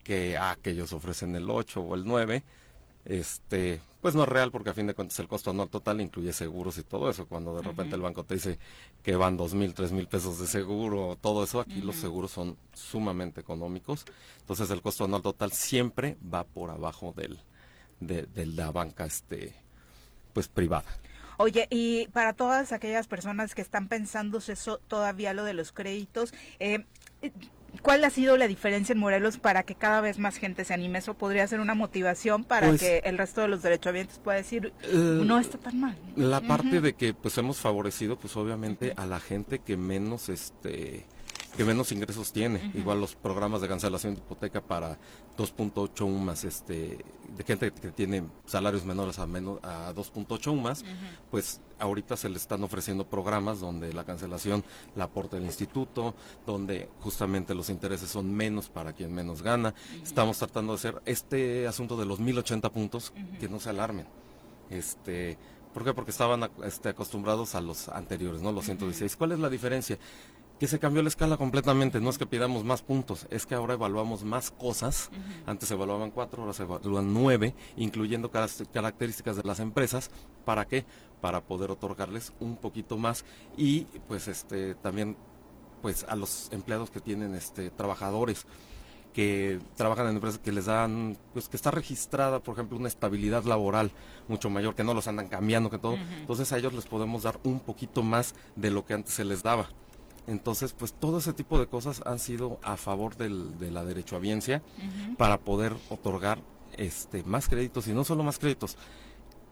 que, 0.03 0.38
ah, 0.38 0.55
que 0.61 0.72
ellos 0.72 0.93
ofrecen 0.93 1.35
el 1.35 1.49
8 1.49 1.81
o 1.81 1.95
el 1.95 2.05
9, 2.05 2.43
este, 3.05 3.81
pues 4.01 4.15
no 4.15 4.23
es 4.23 4.30
real 4.30 4.51
porque 4.51 4.69
a 4.69 4.73
fin 4.73 4.88
de 4.88 4.93
cuentas 4.93 5.19
el 5.19 5.27
costo 5.27 5.51
anual 5.51 5.69
total 5.69 6.01
incluye 6.01 6.34
seguros 6.34 6.77
y 6.77 6.84
todo 6.84 7.09
eso. 7.09 7.25
Cuando 7.27 7.55
de 7.55 7.61
repente 7.61 7.95
el 7.95 8.01
banco 8.01 8.23
te 8.23 8.35
dice 8.35 8.59
que 9.01 9.15
van 9.15 9.38
dos 9.38 9.53
mil, 9.53 9.73
tres 9.73 9.91
mil 9.91 10.07
pesos 10.07 10.39
de 10.39 10.47
seguro, 10.47 11.17
todo 11.19 11.43
eso, 11.43 11.59
aquí 11.59 11.81
los 11.81 11.95
seguros 11.95 12.31
son 12.31 12.57
sumamente 12.73 13.41
económicos. 13.41 14.05
Entonces 14.39 14.69
el 14.71 14.81
costo 14.81 15.05
anual 15.05 15.21
total 15.21 15.51
siempre 15.51 16.17
va 16.21 16.43
por 16.43 16.69
abajo 16.69 17.13
del, 17.15 17.39
de, 17.99 18.45
la 18.45 18.71
banca 18.71 19.05
este, 19.05 19.55
pues 20.34 20.47
privada. 20.47 20.89
Oye, 21.38 21.67
y 21.71 22.07
para 22.09 22.34
todas 22.34 22.71
aquellas 22.71 23.07
personas 23.07 23.55
que 23.55 23.61
están 23.61 23.88
pensando 23.88 24.38
eso 24.38 24.77
todavía 24.88 25.34
lo 25.34 25.43
de 25.43 25.53
los 25.53 25.71
créditos, 25.71 26.34
eh, 26.59 26.85
¿Cuál 27.84 28.05
ha 28.05 28.10
sido 28.10 28.38
la 28.38 28.47
diferencia 28.47 28.93
en 28.93 28.99
Morelos 28.99 29.38
para 29.38 29.64
que 29.64 29.76
cada 29.76 29.99
vez 29.99 30.18
más 30.18 30.38
gente 30.38 30.64
se 30.64 30.73
anime? 30.73 30.99
Eso 30.99 31.15
podría 31.15 31.45
ser 31.47 31.60
una 31.60 31.76
motivación 31.76 32.45
para 32.45 32.69
pues, 32.69 32.80
que 32.80 33.01
el 33.03 33.18
resto 33.18 33.41
de 33.41 33.49
los 33.49 33.61
derechohabientes 33.61 34.19
pueda 34.19 34.38
decir, 34.38 34.72
no 34.93 35.38
está 35.38 35.57
tan 35.57 35.81
mal. 35.81 35.97
La 36.15 36.39
parte 36.39 36.80
de 36.80 36.93
que 36.93 37.14
pues 37.14 37.38
hemos 37.38 37.57
favorecido 37.57 38.18
pues 38.18 38.38
obviamente 38.38 38.93
a 38.95 39.05
la 39.05 39.19
gente 39.19 39.60
que 39.60 39.76
menos 39.76 40.30
este 40.30 41.05
que 41.55 41.63
menos 41.63 41.91
ingresos 41.91 42.31
tiene. 42.31 42.71
Igual 42.73 42.99
los 42.99 43.15
programas 43.15 43.61
de 43.61 43.67
cancelación 43.67 44.15
de 44.15 44.21
hipoteca 44.21 44.61
para 44.61 44.97
2.8 45.38 46.05
UMAS, 46.05 46.43
este, 46.43 47.03
de 47.35 47.43
gente 47.43 47.71
que 47.71 47.91
tiene 47.91 48.23
salarios 48.45 48.85
menores 48.85 49.19
a, 49.19 49.27
menos, 49.27 49.59
a 49.63 49.93
2.8 49.93 50.51
UMAS, 50.51 50.84
pues 51.31 51.61
ahorita 51.80 52.17
se 52.17 52.30
le 52.30 52.38
están 52.38 52.63
ofreciendo 52.63 53.05
programas 53.05 53.59
donde 53.59 53.93
la 53.93 54.03
cancelación 54.03 54.63
la 54.95 55.05
aporta 55.05 55.38
el 55.38 55.45
instituto, 55.45 56.15
donde 56.45 56.89
justamente 57.01 57.53
los 57.53 57.69
intereses 57.69 58.09
son 58.09 58.34
menos 58.34 58.69
para 58.69 58.93
quien 58.93 59.13
menos 59.13 59.41
gana. 59.41 59.73
Estamos 60.01 60.38
tratando 60.38 60.73
de 60.73 60.77
hacer 60.77 61.01
este 61.05 61.67
asunto 61.67 61.97
de 61.97 62.05
los 62.05 62.19
1080 62.19 62.71
puntos 62.71 63.13
que 63.39 63.49
no 63.49 63.59
se 63.59 63.69
alarmen. 63.69 64.07
Este, 64.69 65.38
¿Por 65.73 65.84
qué? 65.84 65.93
Porque 65.93 66.11
estaban 66.11 66.49
este, 66.63 66.89
acostumbrados 66.89 67.55
a 67.55 67.61
los 67.61 67.89
anteriores, 67.89 68.41
¿no? 68.41 68.51
Los 68.51 68.65
116. 68.65 69.15
¿Cuál 69.15 69.31
es 69.31 69.39
la 69.39 69.49
diferencia? 69.49 69.97
Que 70.64 70.68
se 70.69 70.80
cambió 70.80 71.02
la 71.02 71.10
escala 71.10 71.35
completamente. 71.35 71.99
No 71.99 72.10
es 72.10 72.18
que 72.18 72.26
pidamos 72.26 72.64
más 72.64 72.81
puntos, 72.81 73.27
es 73.30 73.45
que 73.45 73.53
ahora 73.53 73.73
evaluamos 73.73 74.23
más 74.23 74.49
cosas. 74.49 75.10
Antes 75.45 75.68
se 75.68 75.73
evaluaban 75.73 76.10
cuatro, 76.10 76.41
ahora 76.41 76.53
se 76.53 76.64
evalúan 76.64 77.14
nueve, 77.14 77.53
incluyendo 77.76 78.31
características 78.31 79.35
de 79.35 79.44
las 79.44 79.60
empresas. 79.60 80.10
¿Para 80.45 80.64
qué? 80.64 80.85
Para 81.19 81.41
poder 81.41 81.69
otorgarles 81.69 82.31
un 82.40 82.56
poquito 82.56 82.98
más 82.98 83.26
y 83.57 83.81
pues 84.07 84.30
este 84.30 84.76
también 84.76 85.18
pues 85.81 86.06
a 86.07 86.15
los 86.15 86.48
empleados 86.53 86.91
que 86.91 87.02
tienen 87.02 87.35
este 87.35 87.69
trabajadores 87.69 88.48
que 89.11 89.60
trabajan 89.76 90.07
en 90.07 90.15
empresas 90.15 90.40
que 90.40 90.53
les 90.53 90.68
dan, 90.68 91.18
pues 91.34 91.49
que 91.49 91.57
está 91.57 91.72
registrada, 91.72 92.40
por 92.40 92.53
ejemplo, 92.53 92.77
una 92.77 92.88
estabilidad 92.88 93.44
laboral 93.44 93.91
mucho 94.30 94.49
mayor, 94.49 94.76
que 94.76 94.85
no 94.85 94.94
los 94.94 95.10
andan 95.10 95.27
cambiando, 95.27 95.69
que 95.69 95.77
todo. 95.77 95.98
Entonces 96.22 96.53
a 96.53 96.57
ellos 96.57 96.73
les 96.73 96.85
podemos 96.85 97.23
dar 97.23 97.38
un 97.44 97.60
poquito 97.60 98.02
más 98.02 98.34
de 98.56 98.72
lo 98.72 98.85
que 98.85 98.94
antes 98.94 99.14
se 99.14 99.26
les 99.26 99.44
daba. 99.44 99.68
Entonces, 100.27 100.73
pues 100.73 100.93
todo 100.93 101.17
ese 101.17 101.33
tipo 101.33 101.59
de 101.59 101.67
cosas 101.67 102.01
han 102.05 102.19
sido 102.19 102.59
a 102.63 102.77
favor 102.77 103.17
del, 103.17 103.59
de 103.59 103.71
la 103.71 103.83
derechohabiencia 103.83 104.61
para 105.17 105.39
poder 105.39 105.73
otorgar 105.89 106.39
este 106.77 107.23
más 107.23 107.49
créditos 107.49 107.87
y 107.87 107.93
no 107.93 108.03
solo 108.03 108.23
más 108.23 108.39
créditos, 108.39 108.77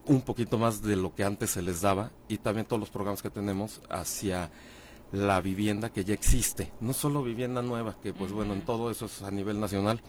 un 0.06 0.22
poquito 0.22 0.58
más 0.58 0.82
de 0.82 0.96
lo 0.96 1.14
que 1.14 1.24
antes 1.24 1.52
se 1.52 1.62
les 1.62 1.82
daba 1.82 2.12
y 2.28 2.38
también 2.38 2.66
todos 2.66 2.80
los 2.80 2.90
programas 2.90 3.22
que 3.22 3.30
tenemos 3.30 3.82
hacia 3.90 4.50
la 5.12 5.42
vivienda 5.42 5.92
que 5.92 6.06
ya 6.06 6.14
existe, 6.14 6.72
no 6.80 6.94
solo 6.94 7.22
vivienda 7.22 7.62
nueva, 7.62 7.98
que 8.02 8.14
pues 8.14 8.32
bueno, 8.32 8.54
en 8.54 8.62
todo 8.62 8.90
eso 8.90 9.06
es 9.06 9.22
a 9.22 9.32
nivel 9.32 9.60
nacional, 9.60 10.02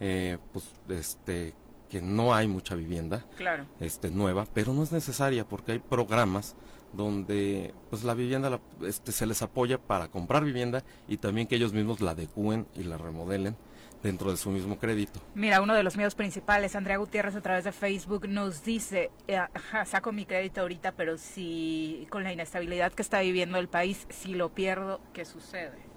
eh, 0.00 0.38
pues 0.52 0.64
este 0.88 1.54
que 1.90 2.00
no 2.00 2.32
hay 2.32 2.46
mucha 2.46 2.76
vivienda 2.76 3.26
claro. 3.36 3.66
este 3.80 4.10
nueva, 4.10 4.46
pero 4.54 4.72
no 4.72 4.82
es 4.82 4.92
necesaria 4.92 5.46
porque 5.46 5.72
hay 5.72 5.78
programas 5.80 6.54
donde 6.92 7.74
pues 7.88 8.04
la 8.04 8.14
vivienda 8.14 8.60
este, 8.82 9.12
se 9.12 9.26
les 9.26 9.42
apoya 9.42 9.78
para 9.78 10.08
comprar 10.08 10.44
vivienda 10.44 10.82
y 11.08 11.16
también 11.18 11.46
que 11.46 11.56
ellos 11.56 11.72
mismos 11.72 12.00
la 12.00 12.12
adecúen 12.12 12.66
y 12.74 12.84
la 12.84 12.98
remodelen 12.98 13.56
dentro 14.02 14.30
de 14.30 14.36
su 14.36 14.50
mismo 14.50 14.78
crédito. 14.78 15.20
Mira, 15.34 15.60
uno 15.60 15.74
de 15.74 15.82
los 15.82 15.96
medios 15.96 16.14
principales, 16.14 16.74
Andrea 16.74 16.96
Gutiérrez, 16.96 17.36
a 17.36 17.40
través 17.40 17.64
de 17.64 17.72
Facebook, 17.72 18.26
nos 18.28 18.64
dice, 18.64 19.10
eh, 19.28 19.38
saco 19.86 20.12
mi 20.12 20.24
crédito 20.24 20.62
ahorita, 20.62 20.92
pero 20.92 21.18
si 21.18 22.06
con 22.10 22.24
la 22.24 22.32
inestabilidad 22.32 22.92
que 22.92 23.02
está 23.02 23.20
viviendo 23.20 23.58
el 23.58 23.68
país, 23.68 24.06
si 24.08 24.34
lo 24.34 24.50
pierdo, 24.50 25.00
¿qué 25.12 25.24
sucede? 25.24 25.90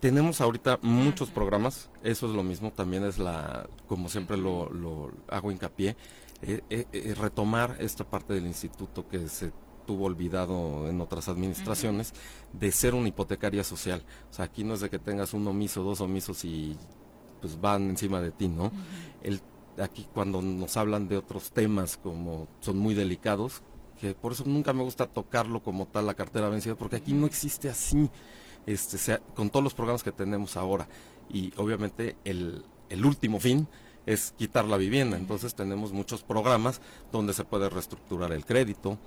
Tenemos 0.00 0.40
ahorita 0.40 0.78
muchos 0.82 1.30
programas, 1.30 1.90
eso 2.02 2.26
es 2.26 2.34
lo 2.34 2.42
mismo, 2.42 2.72
también 2.72 3.04
es 3.04 3.18
la, 3.18 3.68
como 3.86 4.08
siempre 4.08 4.36
lo, 4.36 5.12
hago 5.28 5.52
hincapié, 5.52 5.94
eh, 6.42 6.62
eh, 6.70 7.14
retomar 7.14 7.76
esta 7.80 8.02
parte 8.02 8.32
del 8.32 8.46
instituto 8.46 9.06
que 9.06 9.28
se 9.28 9.52
tuvo 9.90 10.04
olvidado 10.04 10.88
en 10.88 11.00
otras 11.00 11.28
administraciones, 11.28 12.14
de 12.52 12.70
ser 12.70 12.94
una 12.94 13.08
hipotecaria 13.08 13.64
social. 13.64 14.04
O 14.30 14.32
sea, 14.32 14.44
aquí 14.44 14.62
no 14.62 14.74
es 14.74 14.80
de 14.80 14.88
que 14.88 15.00
tengas 15.00 15.34
un 15.34 15.44
omiso, 15.48 15.82
dos 15.82 16.00
omisos 16.00 16.44
y 16.44 16.76
pues 17.40 17.60
van 17.60 17.90
encima 17.90 18.20
de 18.20 18.30
ti, 18.30 18.46
¿no? 18.46 18.70
El, 19.20 19.40
aquí 19.82 20.06
cuando 20.14 20.42
nos 20.42 20.76
hablan 20.76 21.08
de 21.08 21.16
otros 21.16 21.50
temas 21.50 21.96
como 21.96 22.46
son 22.60 22.78
muy 22.78 22.94
delicados, 22.94 23.62
que 24.00 24.14
por 24.14 24.30
eso 24.30 24.44
nunca 24.46 24.72
me 24.72 24.84
gusta 24.84 25.06
tocarlo 25.08 25.60
como 25.60 25.88
tal 25.88 26.06
la 26.06 26.14
cartera 26.14 26.48
vencida, 26.48 26.76
porque 26.76 26.94
aquí 26.94 27.12
no 27.12 27.26
existe 27.26 27.68
así, 27.68 28.08
este, 28.66 28.96
sea, 28.96 29.18
con 29.34 29.50
todos 29.50 29.64
los 29.64 29.74
programas 29.74 30.04
que 30.04 30.12
tenemos 30.12 30.56
ahora. 30.56 30.86
Y 31.28 31.52
obviamente 31.56 32.14
el, 32.22 32.64
el 32.90 33.04
último 33.04 33.40
fin 33.40 33.66
es 34.06 34.34
quitar 34.38 34.66
la 34.66 34.76
vivienda. 34.76 35.16
Entonces 35.16 35.56
tenemos 35.56 35.92
muchos 35.92 36.22
programas 36.22 36.80
donde 37.10 37.34
se 37.34 37.44
puede 37.44 37.68
reestructurar 37.68 38.30
el 38.30 38.44
crédito, 38.44 38.98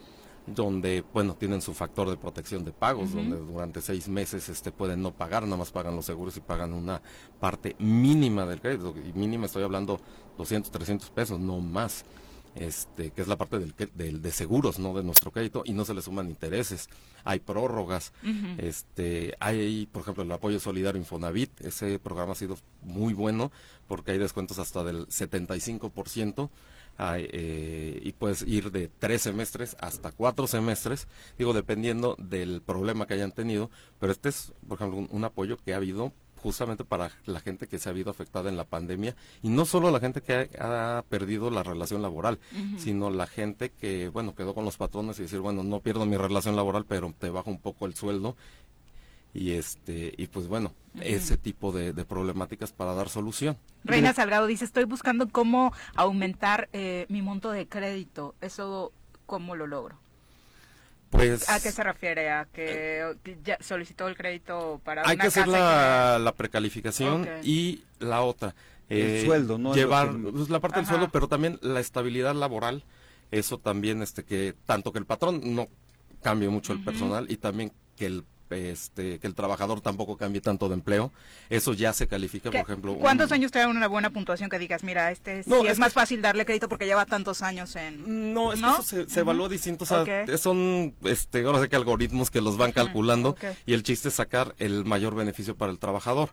donde, 0.45 1.03
bueno, 1.13 1.35
tienen 1.35 1.61
su 1.61 1.73
factor 1.73 2.09
de 2.09 2.17
protección 2.17 2.65
de 2.65 2.71
pagos, 2.71 3.13
donde 3.13 3.37
durante 3.37 3.81
seis 3.81 4.07
meses 4.09 4.49
este, 4.49 4.71
pueden 4.71 5.01
no 5.01 5.11
pagar, 5.11 5.43
nada 5.43 5.57
más 5.57 5.71
pagan 5.71 5.95
los 5.95 6.05
seguros 6.05 6.35
y 6.37 6.41
pagan 6.41 6.73
una 6.73 7.01
parte 7.39 7.75
mínima 7.79 8.45
del 8.45 8.59
crédito. 8.59 8.93
Y 8.97 9.13
mínima 9.13 9.45
estoy 9.45 9.63
hablando 9.63 9.99
200, 10.37 10.71
300 10.71 11.09
pesos, 11.11 11.39
no 11.39 11.59
más. 11.59 12.05
Este, 12.55 13.09
que 13.09 13.23
es 13.23 13.27
la 13.27 13.35
parte 13.35 13.57
del, 13.57 13.73
del, 13.95 14.21
de 14.21 14.31
seguros, 14.31 14.77
¿no? 14.77 14.93
De 14.93 15.01
nuestro 15.01 15.31
crédito 15.31 15.63
y 15.65 15.73
no 15.73 15.85
se 15.85 15.95
le 15.95 16.03
suman 16.03 16.29
intereses. 16.29 16.87
Hay 17.23 17.39
prórrogas, 17.39 18.13
este, 18.59 19.35
hay, 19.39 19.87
por 19.91 20.03
ejemplo, 20.03 20.23
el 20.23 20.31
apoyo 20.31 20.59
solidario 20.59 20.99
Infonavit, 20.99 21.61
ese 21.61 21.97
programa 21.97 22.33
ha 22.33 22.35
sido 22.35 22.57
muy 22.83 23.15
bueno 23.15 23.51
porque 23.87 24.11
hay 24.11 24.19
descuentos 24.19 24.59
hasta 24.59 24.83
del 24.83 25.07
75%. 25.07 26.51
Eh, 26.99 27.99
y 28.03 28.11
puedes 28.13 28.43
ir 28.43 28.71
de 28.71 28.87
tres 28.87 29.23
semestres 29.23 29.75
hasta 29.79 30.11
cuatro 30.11 30.47
semestres, 30.47 31.07
digo, 31.37 31.53
dependiendo 31.53 32.15
del 32.19 32.61
problema 32.61 33.07
que 33.07 33.15
hayan 33.15 33.31
tenido, 33.31 33.69
pero 33.99 34.11
este 34.11 34.29
es, 34.29 34.53
por 34.67 34.77
ejemplo, 34.77 35.07
un, 35.09 35.23
apoyo 35.23 35.57
que 35.57 35.73
ha 35.73 35.77
habido 35.77 36.13
justamente 36.35 36.83
para 36.83 37.11
la 37.25 37.39
gente 37.39 37.67
que 37.67 37.79
se 37.79 37.87
ha 37.87 37.91
habido 37.91 38.11
afectada 38.11 38.49
en 38.49 38.57
la 38.57 38.65
pandemia 38.65 39.15
y 39.41 39.49
no 39.49 39.65
solo 39.65 39.91
la 39.91 40.01
gente 40.01 40.21
que 40.21 40.49
ha, 40.59 41.03
perdido 41.07 41.49
la 41.49 41.63
relación 41.63 42.01
laboral, 42.01 42.37
sino 42.77 43.09
la 43.09 43.27
gente 43.27 43.69
que, 43.71 44.09
bueno, 44.09 44.35
quedó 44.35 44.53
con 44.53 44.65
los 44.65 44.75
patrones 44.75 45.17
y 45.19 45.23
decir, 45.23 45.39
bueno, 45.39 45.63
no 45.63 45.79
pierdo 45.79 46.05
mi 46.05 46.17
relación 46.17 46.57
laboral, 46.57 46.85
pero 46.85 47.13
te 47.17 47.29
bajo 47.29 47.49
un 47.49 47.59
poco 47.59 47.85
el 47.85 47.95
sueldo 47.95 48.35
y 49.33 49.51
este 49.51 50.13
y 50.17 50.27
pues 50.27 50.47
bueno 50.47 50.73
ese 51.01 51.37
tipo 51.37 51.71
de, 51.71 51.91
problemáticas 52.05 52.71
para 52.71 52.93
dar 52.93 53.09
solución. 53.09 53.57
Reina 53.83 54.13
Salgado 54.13 54.45
dice 54.45 54.63
estoy 54.63 54.83
buscando 54.83 55.27
cómo 55.27 55.73
aumentar 55.95 56.69
eh, 56.71 57.07
mi 57.09 57.23
monto 57.23 57.49
de 57.51 57.67
crédito. 57.67 58.35
Eso 58.41 58.91
cómo 59.25 59.55
lo 59.55 59.65
logro 59.65 59.97
pues 61.13 61.47
a 61.47 61.59
qué 61.59 61.71
se 61.71 61.83
refiere 61.83 62.31
a 62.31 62.45
que 62.45 63.15
ya 63.43 63.57
solicitó 63.61 64.07
el 64.07 64.17
crédito 64.17 64.81
para 64.83 65.03
hay 65.05 65.15
que 65.15 65.27
hacer 65.27 65.47
la, 65.47 66.33
precalificación 66.35 67.27
y 67.43 67.83
la 67.99 68.21
otra 68.21 68.55
el 68.89 68.99
eh, 68.99 69.23
sueldo 69.23 69.59
no 69.59 69.75
llevar 69.75 70.11
pues, 70.11 70.49
la 70.49 70.59
parte 70.59 70.77
del 70.77 70.87
sueldo 70.87 71.09
pero 71.09 71.27
también 71.27 71.59
la 71.61 71.79
estabilidad 71.79 72.35
laboral. 72.35 72.83
Eso 73.31 73.57
también 73.57 74.03
este 74.03 74.23
que 74.23 74.53
tanto 74.65 74.91
que 74.91 74.99
el 74.99 75.05
patrón 75.05 75.55
no 75.55 75.67
cambie 76.21 76.49
mucho 76.49 76.73
el 76.73 76.83
personal 76.83 77.25
y 77.29 77.37
también 77.37 77.71
que 77.95 78.05
el 78.05 78.25
este, 78.49 79.19
que 79.19 79.27
el 79.27 79.35
trabajador 79.35 79.81
tampoco 79.81 80.17
cambie 80.17 80.41
tanto 80.41 80.69
de 80.69 80.75
empleo. 80.75 81.11
Eso 81.49 81.73
ya 81.73 81.93
se 81.93 82.07
califica, 82.07 82.51
por 82.51 82.61
ejemplo. 82.61 82.95
¿Cuántos 82.95 83.31
años 83.31 83.51
te 83.51 83.63
una 83.65 83.87
buena 83.87 84.09
puntuación 84.09 84.49
que 84.49 84.59
digas, 84.59 84.83
mira, 84.83 85.11
este 85.11 85.43
no, 85.45 85.63
es, 85.63 85.79
más 85.79 85.93
fácil 85.93 86.21
darle 86.21 86.45
crédito 86.45 86.69
porque 86.69 86.85
lleva 86.85 87.05
tantos 87.05 87.41
años 87.41 87.75
en. 87.75 88.33
No, 88.33 88.53
es 88.53 88.61
que 88.61 88.67
eso 88.67 89.07
se, 89.07 89.19
evalúa 89.19 89.49
distinto. 89.49 89.85
son, 89.85 90.95
este, 91.03 91.43
ahora 91.43 91.61
sé 91.61 91.69
que 91.69 91.75
algoritmos 91.75 92.29
que 92.29 92.41
los 92.41 92.57
van 92.57 92.71
calculando 92.71 93.35
y 93.65 93.73
el 93.73 93.83
chiste 93.83 94.09
es 94.09 94.15
sacar 94.15 94.55
el 94.59 94.85
mayor 94.85 95.15
beneficio 95.15 95.55
para 95.55 95.71
el 95.71 95.79
trabajador. 95.79 96.29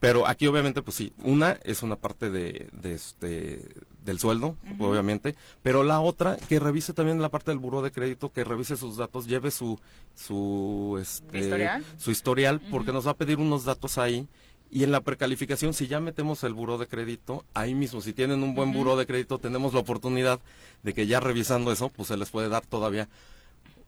Pero 0.00 0.26
aquí, 0.26 0.46
obviamente, 0.46 0.82
pues 0.82 0.96
sí, 0.96 1.12
una 1.22 1.58
es 1.64 1.82
una 1.82 1.96
parte 1.96 2.30
de, 2.30 2.68
de 2.72 2.94
este 2.94 3.62
del 4.04 4.18
sueldo, 4.18 4.56
obviamente, 4.78 5.34
pero 5.62 5.82
la 5.82 6.00
otra 6.00 6.36
que 6.36 6.60
revise 6.60 6.92
también 6.92 7.22
la 7.22 7.30
parte 7.30 7.50
del 7.50 7.58
buró 7.58 7.80
de 7.80 7.90
crédito, 7.90 8.30
que 8.30 8.44
revise 8.44 8.76
sus 8.76 8.98
datos, 8.98 9.26
lleve 9.26 9.50
su 9.50 9.80
su 10.14 10.98
este 11.00 11.38
historial, 11.38 11.84
su 11.96 12.10
historial 12.10 12.60
porque 12.70 12.92
nos 12.92 13.06
va 13.06 13.12
a 13.12 13.16
pedir 13.16 13.38
unos 13.38 13.64
datos 13.64 13.98
ahí. 13.98 14.28
Y 14.70 14.82
en 14.82 14.90
la 14.90 15.02
precalificación 15.02 15.72
si 15.72 15.86
ya 15.86 16.00
metemos 16.00 16.42
el 16.42 16.52
buró 16.52 16.78
de 16.78 16.86
crédito, 16.86 17.44
ahí 17.54 17.74
mismo 17.74 18.00
si 18.00 18.12
tienen 18.12 18.42
un 18.42 18.54
buen 18.54 18.72
buró 18.72 18.96
de 18.96 19.06
crédito 19.06 19.38
tenemos 19.38 19.72
la 19.72 19.80
oportunidad 19.80 20.40
de 20.82 20.94
que 20.94 21.06
ya 21.06 21.20
revisando 21.20 21.72
eso, 21.72 21.88
pues 21.90 22.08
se 22.08 22.16
les 22.16 22.30
puede 22.30 22.48
dar 22.48 22.66
todavía 22.66 23.08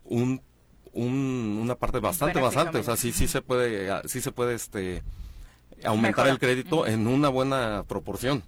un, 0.04 0.40
una 0.94 1.74
parte 1.74 1.98
bastante 1.98 2.40
bastante, 2.40 2.78
o 2.78 2.82
sea, 2.82 2.96
sí 2.96 3.12
sí 3.12 3.26
se 3.26 3.42
puede 3.42 3.90
sí 4.08 4.20
se 4.20 4.32
puede 4.32 4.54
este 4.54 5.02
aumentar 5.84 6.28
el 6.28 6.38
crédito 6.38 6.86
en 6.86 7.06
una 7.06 7.28
buena 7.28 7.84
proporción. 7.86 8.42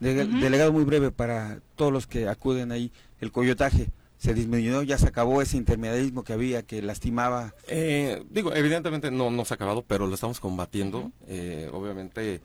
Delegado 0.00 0.72
muy 0.72 0.84
breve 0.84 1.10
para 1.10 1.60
todos 1.76 1.92
los 1.92 2.06
que 2.06 2.28
acuden 2.28 2.72
ahí, 2.72 2.92
el 3.20 3.32
coyotaje 3.32 3.90
se 4.22 4.34
disminuyó, 4.34 4.82
ya 4.82 4.98
se 4.98 5.08
acabó 5.08 5.42
ese 5.42 5.56
intermediarismo 5.56 6.22
que 6.22 6.32
había 6.32 6.62
que 6.62 6.80
lastimaba. 6.80 7.54
Eh, 7.66 8.22
digo, 8.30 8.54
evidentemente 8.54 9.10
no, 9.10 9.32
no 9.32 9.44
se 9.44 9.54
ha 9.54 9.56
acabado, 9.56 9.82
pero 9.82 10.06
lo 10.06 10.14
estamos 10.14 10.38
combatiendo, 10.38 11.10
eh, 11.26 11.68
obviamente 11.72 12.40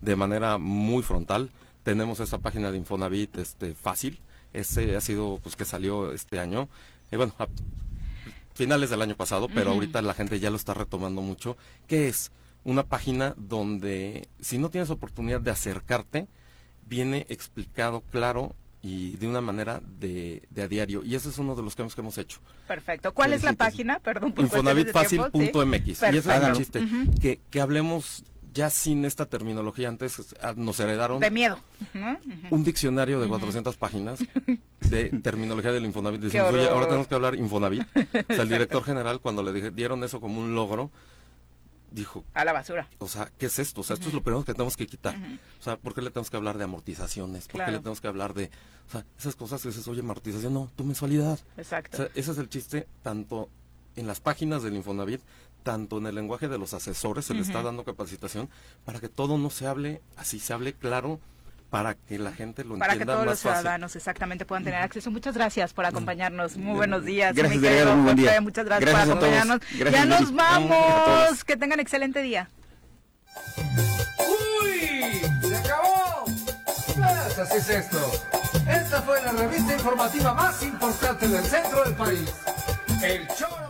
de 0.00 0.16
manera 0.16 0.56
muy 0.56 1.02
frontal. 1.02 1.50
Tenemos 1.82 2.20
esta 2.20 2.38
página 2.38 2.70
de 2.70 2.78
Infonavit 2.78 3.36
este, 3.36 3.74
fácil, 3.74 4.20
ese 4.54 4.96
ha 4.96 5.02
sido 5.02 5.38
pues 5.42 5.54
que 5.54 5.66
salió 5.66 6.12
este 6.12 6.40
año, 6.40 6.70
eh, 7.10 7.18
bueno, 7.18 7.34
a 7.38 7.46
finales 8.54 8.88
del 8.88 9.02
año 9.02 9.14
pasado, 9.14 9.48
pero 9.54 9.72
ahorita 9.72 10.00
la 10.00 10.14
gente 10.14 10.40
ya 10.40 10.48
lo 10.48 10.56
está 10.56 10.72
retomando 10.72 11.20
mucho, 11.20 11.58
que 11.86 12.08
es 12.08 12.32
una 12.64 12.84
página 12.84 13.34
donde 13.36 14.28
si 14.40 14.56
no 14.56 14.70
tienes 14.70 14.88
oportunidad 14.88 15.42
de 15.42 15.50
acercarte, 15.50 16.26
viene 16.88 17.26
explicado 17.28 18.00
claro 18.10 18.54
y 18.82 19.16
de 19.16 19.26
una 19.26 19.40
manera 19.40 19.80
de, 19.98 20.42
de, 20.50 20.62
a 20.62 20.68
diario. 20.68 21.02
Y 21.04 21.14
ese 21.14 21.28
es 21.28 21.38
uno 21.38 21.54
de 21.54 21.62
los 21.62 21.74
cambios 21.74 21.94
que 21.94 22.00
hemos 22.00 22.16
hecho. 22.18 22.38
Perfecto. 22.66 23.12
¿Cuál 23.12 23.32
es 23.32 23.42
la 23.42 23.52
página? 23.52 23.98
Perdón. 23.98 24.34
Infonavitfacil.mx. 24.36 25.86
Y 25.86 26.16
es 26.16 26.26
el 26.26 26.52
chiste. 26.54 26.86
que, 27.20 27.40
que 27.50 27.60
hablemos 27.60 28.24
ya 28.52 28.70
sin 28.70 29.04
esta 29.04 29.26
terminología. 29.26 29.88
Antes 29.88 30.34
ah, 30.42 30.54
nos 30.56 30.78
heredaron. 30.80 31.20
De 31.20 31.30
miedo. 31.30 31.58
Un 32.50 32.64
diccionario 32.64 33.20
de 33.20 33.28
400 33.28 33.76
páginas 33.76 34.20
de 34.80 35.10
terminología 35.22 35.72
del 35.72 35.84
Infonavit. 35.84 36.20
Decimos, 36.20 36.52
oye, 36.52 36.68
ahora 36.68 36.86
tenemos 36.86 37.08
que 37.08 37.14
hablar 37.14 37.34
Infonavit. 37.34 37.82
O 37.82 38.34
sea, 38.34 38.42
el 38.42 38.48
director 38.48 38.84
general, 38.84 39.20
cuando 39.20 39.42
le 39.42 39.70
dieron 39.70 40.04
eso 40.04 40.20
como 40.20 40.40
un 40.40 40.54
logro, 40.54 40.90
dijo... 41.90 42.24
A 42.34 42.44
la 42.44 42.52
basura. 42.52 42.88
O 42.98 43.08
sea, 43.08 43.30
¿qué 43.38 43.46
es 43.46 43.58
esto? 43.58 43.80
O 43.80 43.84
sea, 43.84 43.94
esto 43.94 44.08
es 44.08 44.14
lo 44.14 44.22
primero 44.22 44.44
que 44.44 44.52
tenemos 44.52 44.76
que 44.76 44.86
quitar. 44.86 45.16
O 45.58 45.62
sea, 45.62 45.76
¿por 45.76 45.94
qué 45.94 46.02
le 46.02 46.10
tenemos 46.10 46.30
que 46.30 46.36
hablar 46.36 46.58
de 46.58 46.64
amortizaciones? 46.64 47.48
¿Por 47.48 47.64
qué 47.64 47.70
le 47.70 47.78
tenemos 47.78 48.00
que 48.00 48.08
hablar 48.08 48.34
de... 48.34 48.50
O 48.88 48.90
sea, 48.90 49.04
esas 49.18 49.36
cosas 49.36 49.62
que 49.62 49.68
dices, 49.68 49.86
oye, 49.88 50.00
amortización, 50.00 50.54
no, 50.54 50.70
tu 50.76 50.84
mensualidad. 50.84 51.38
Exacto. 51.56 51.96
O 51.96 51.96
sea, 51.98 52.10
ese 52.14 52.32
es 52.32 52.38
el 52.38 52.48
chiste, 52.48 52.88
tanto 53.02 53.48
en 53.96 54.06
las 54.06 54.20
páginas 54.20 54.62
del 54.62 54.76
Infonavit, 54.76 55.20
tanto 55.62 55.98
en 55.98 56.06
el 56.06 56.14
lenguaje 56.14 56.48
de 56.48 56.56
los 56.56 56.72
asesores, 56.72 57.26
se 57.26 57.34
le 57.34 57.42
está 57.42 57.62
dando 57.62 57.84
capacitación 57.84 58.48
para 58.84 59.00
que 59.00 59.08
todo 59.08 59.36
no 59.36 59.50
se 59.50 59.66
hable 59.66 60.00
así, 60.16 60.38
se 60.38 60.52
hable 60.52 60.72
claro 60.72 61.20
para 61.70 61.94
que 61.94 62.18
la 62.18 62.32
gente 62.32 62.64
lo 62.64 62.74
entienda 62.74 62.86
Para 62.86 62.98
que 62.98 63.04
todos 63.04 63.26
los 63.26 63.38
ciudadanos 63.38 63.94
exactamente 63.94 64.44
puedan 64.46 64.64
tener 64.64 64.80
acceso. 64.80 65.10
Muchas 65.10 65.34
gracias 65.34 65.72
por 65.72 65.84
acompaños. 65.84 66.56
Muy 66.56 66.76
buenos 66.76 67.04
días. 67.04 67.34
Gracias, 67.34 67.96
muy 67.96 68.14
buen 68.14 68.44
Muchas 68.44 68.64
gracias, 68.64 68.90
por 68.90 69.00
acompañarnos. 69.00 69.60
ya 69.92 70.04
nos 70.04 70.34
vamos. 70.34 71.44
Que 71.44 71.56
tengan 71.56 71.80
excelente 71.80 72.22
día. 72.22 72.48
¡Uy! 74.18 75.20
¡Se 75.46 75.56
acabó! 75.56 76.24
Pues 76.24 77.38
así 77.38 77.56
es 77.58 77.68
esto. 77.68 77.98
Esta 78.68 79.02
fue 79.02 79.22
la 79.22 79.32
revista 79.32 79.74
informativa 79.74 80.34
más 80.34 80.62
importante 80.62 81.28
del 81.28 81.44
centro 81.44 81.84
del 81.84 81.94
país. 81.94 82.32
El 83.02 83.26
show 83.28 83.67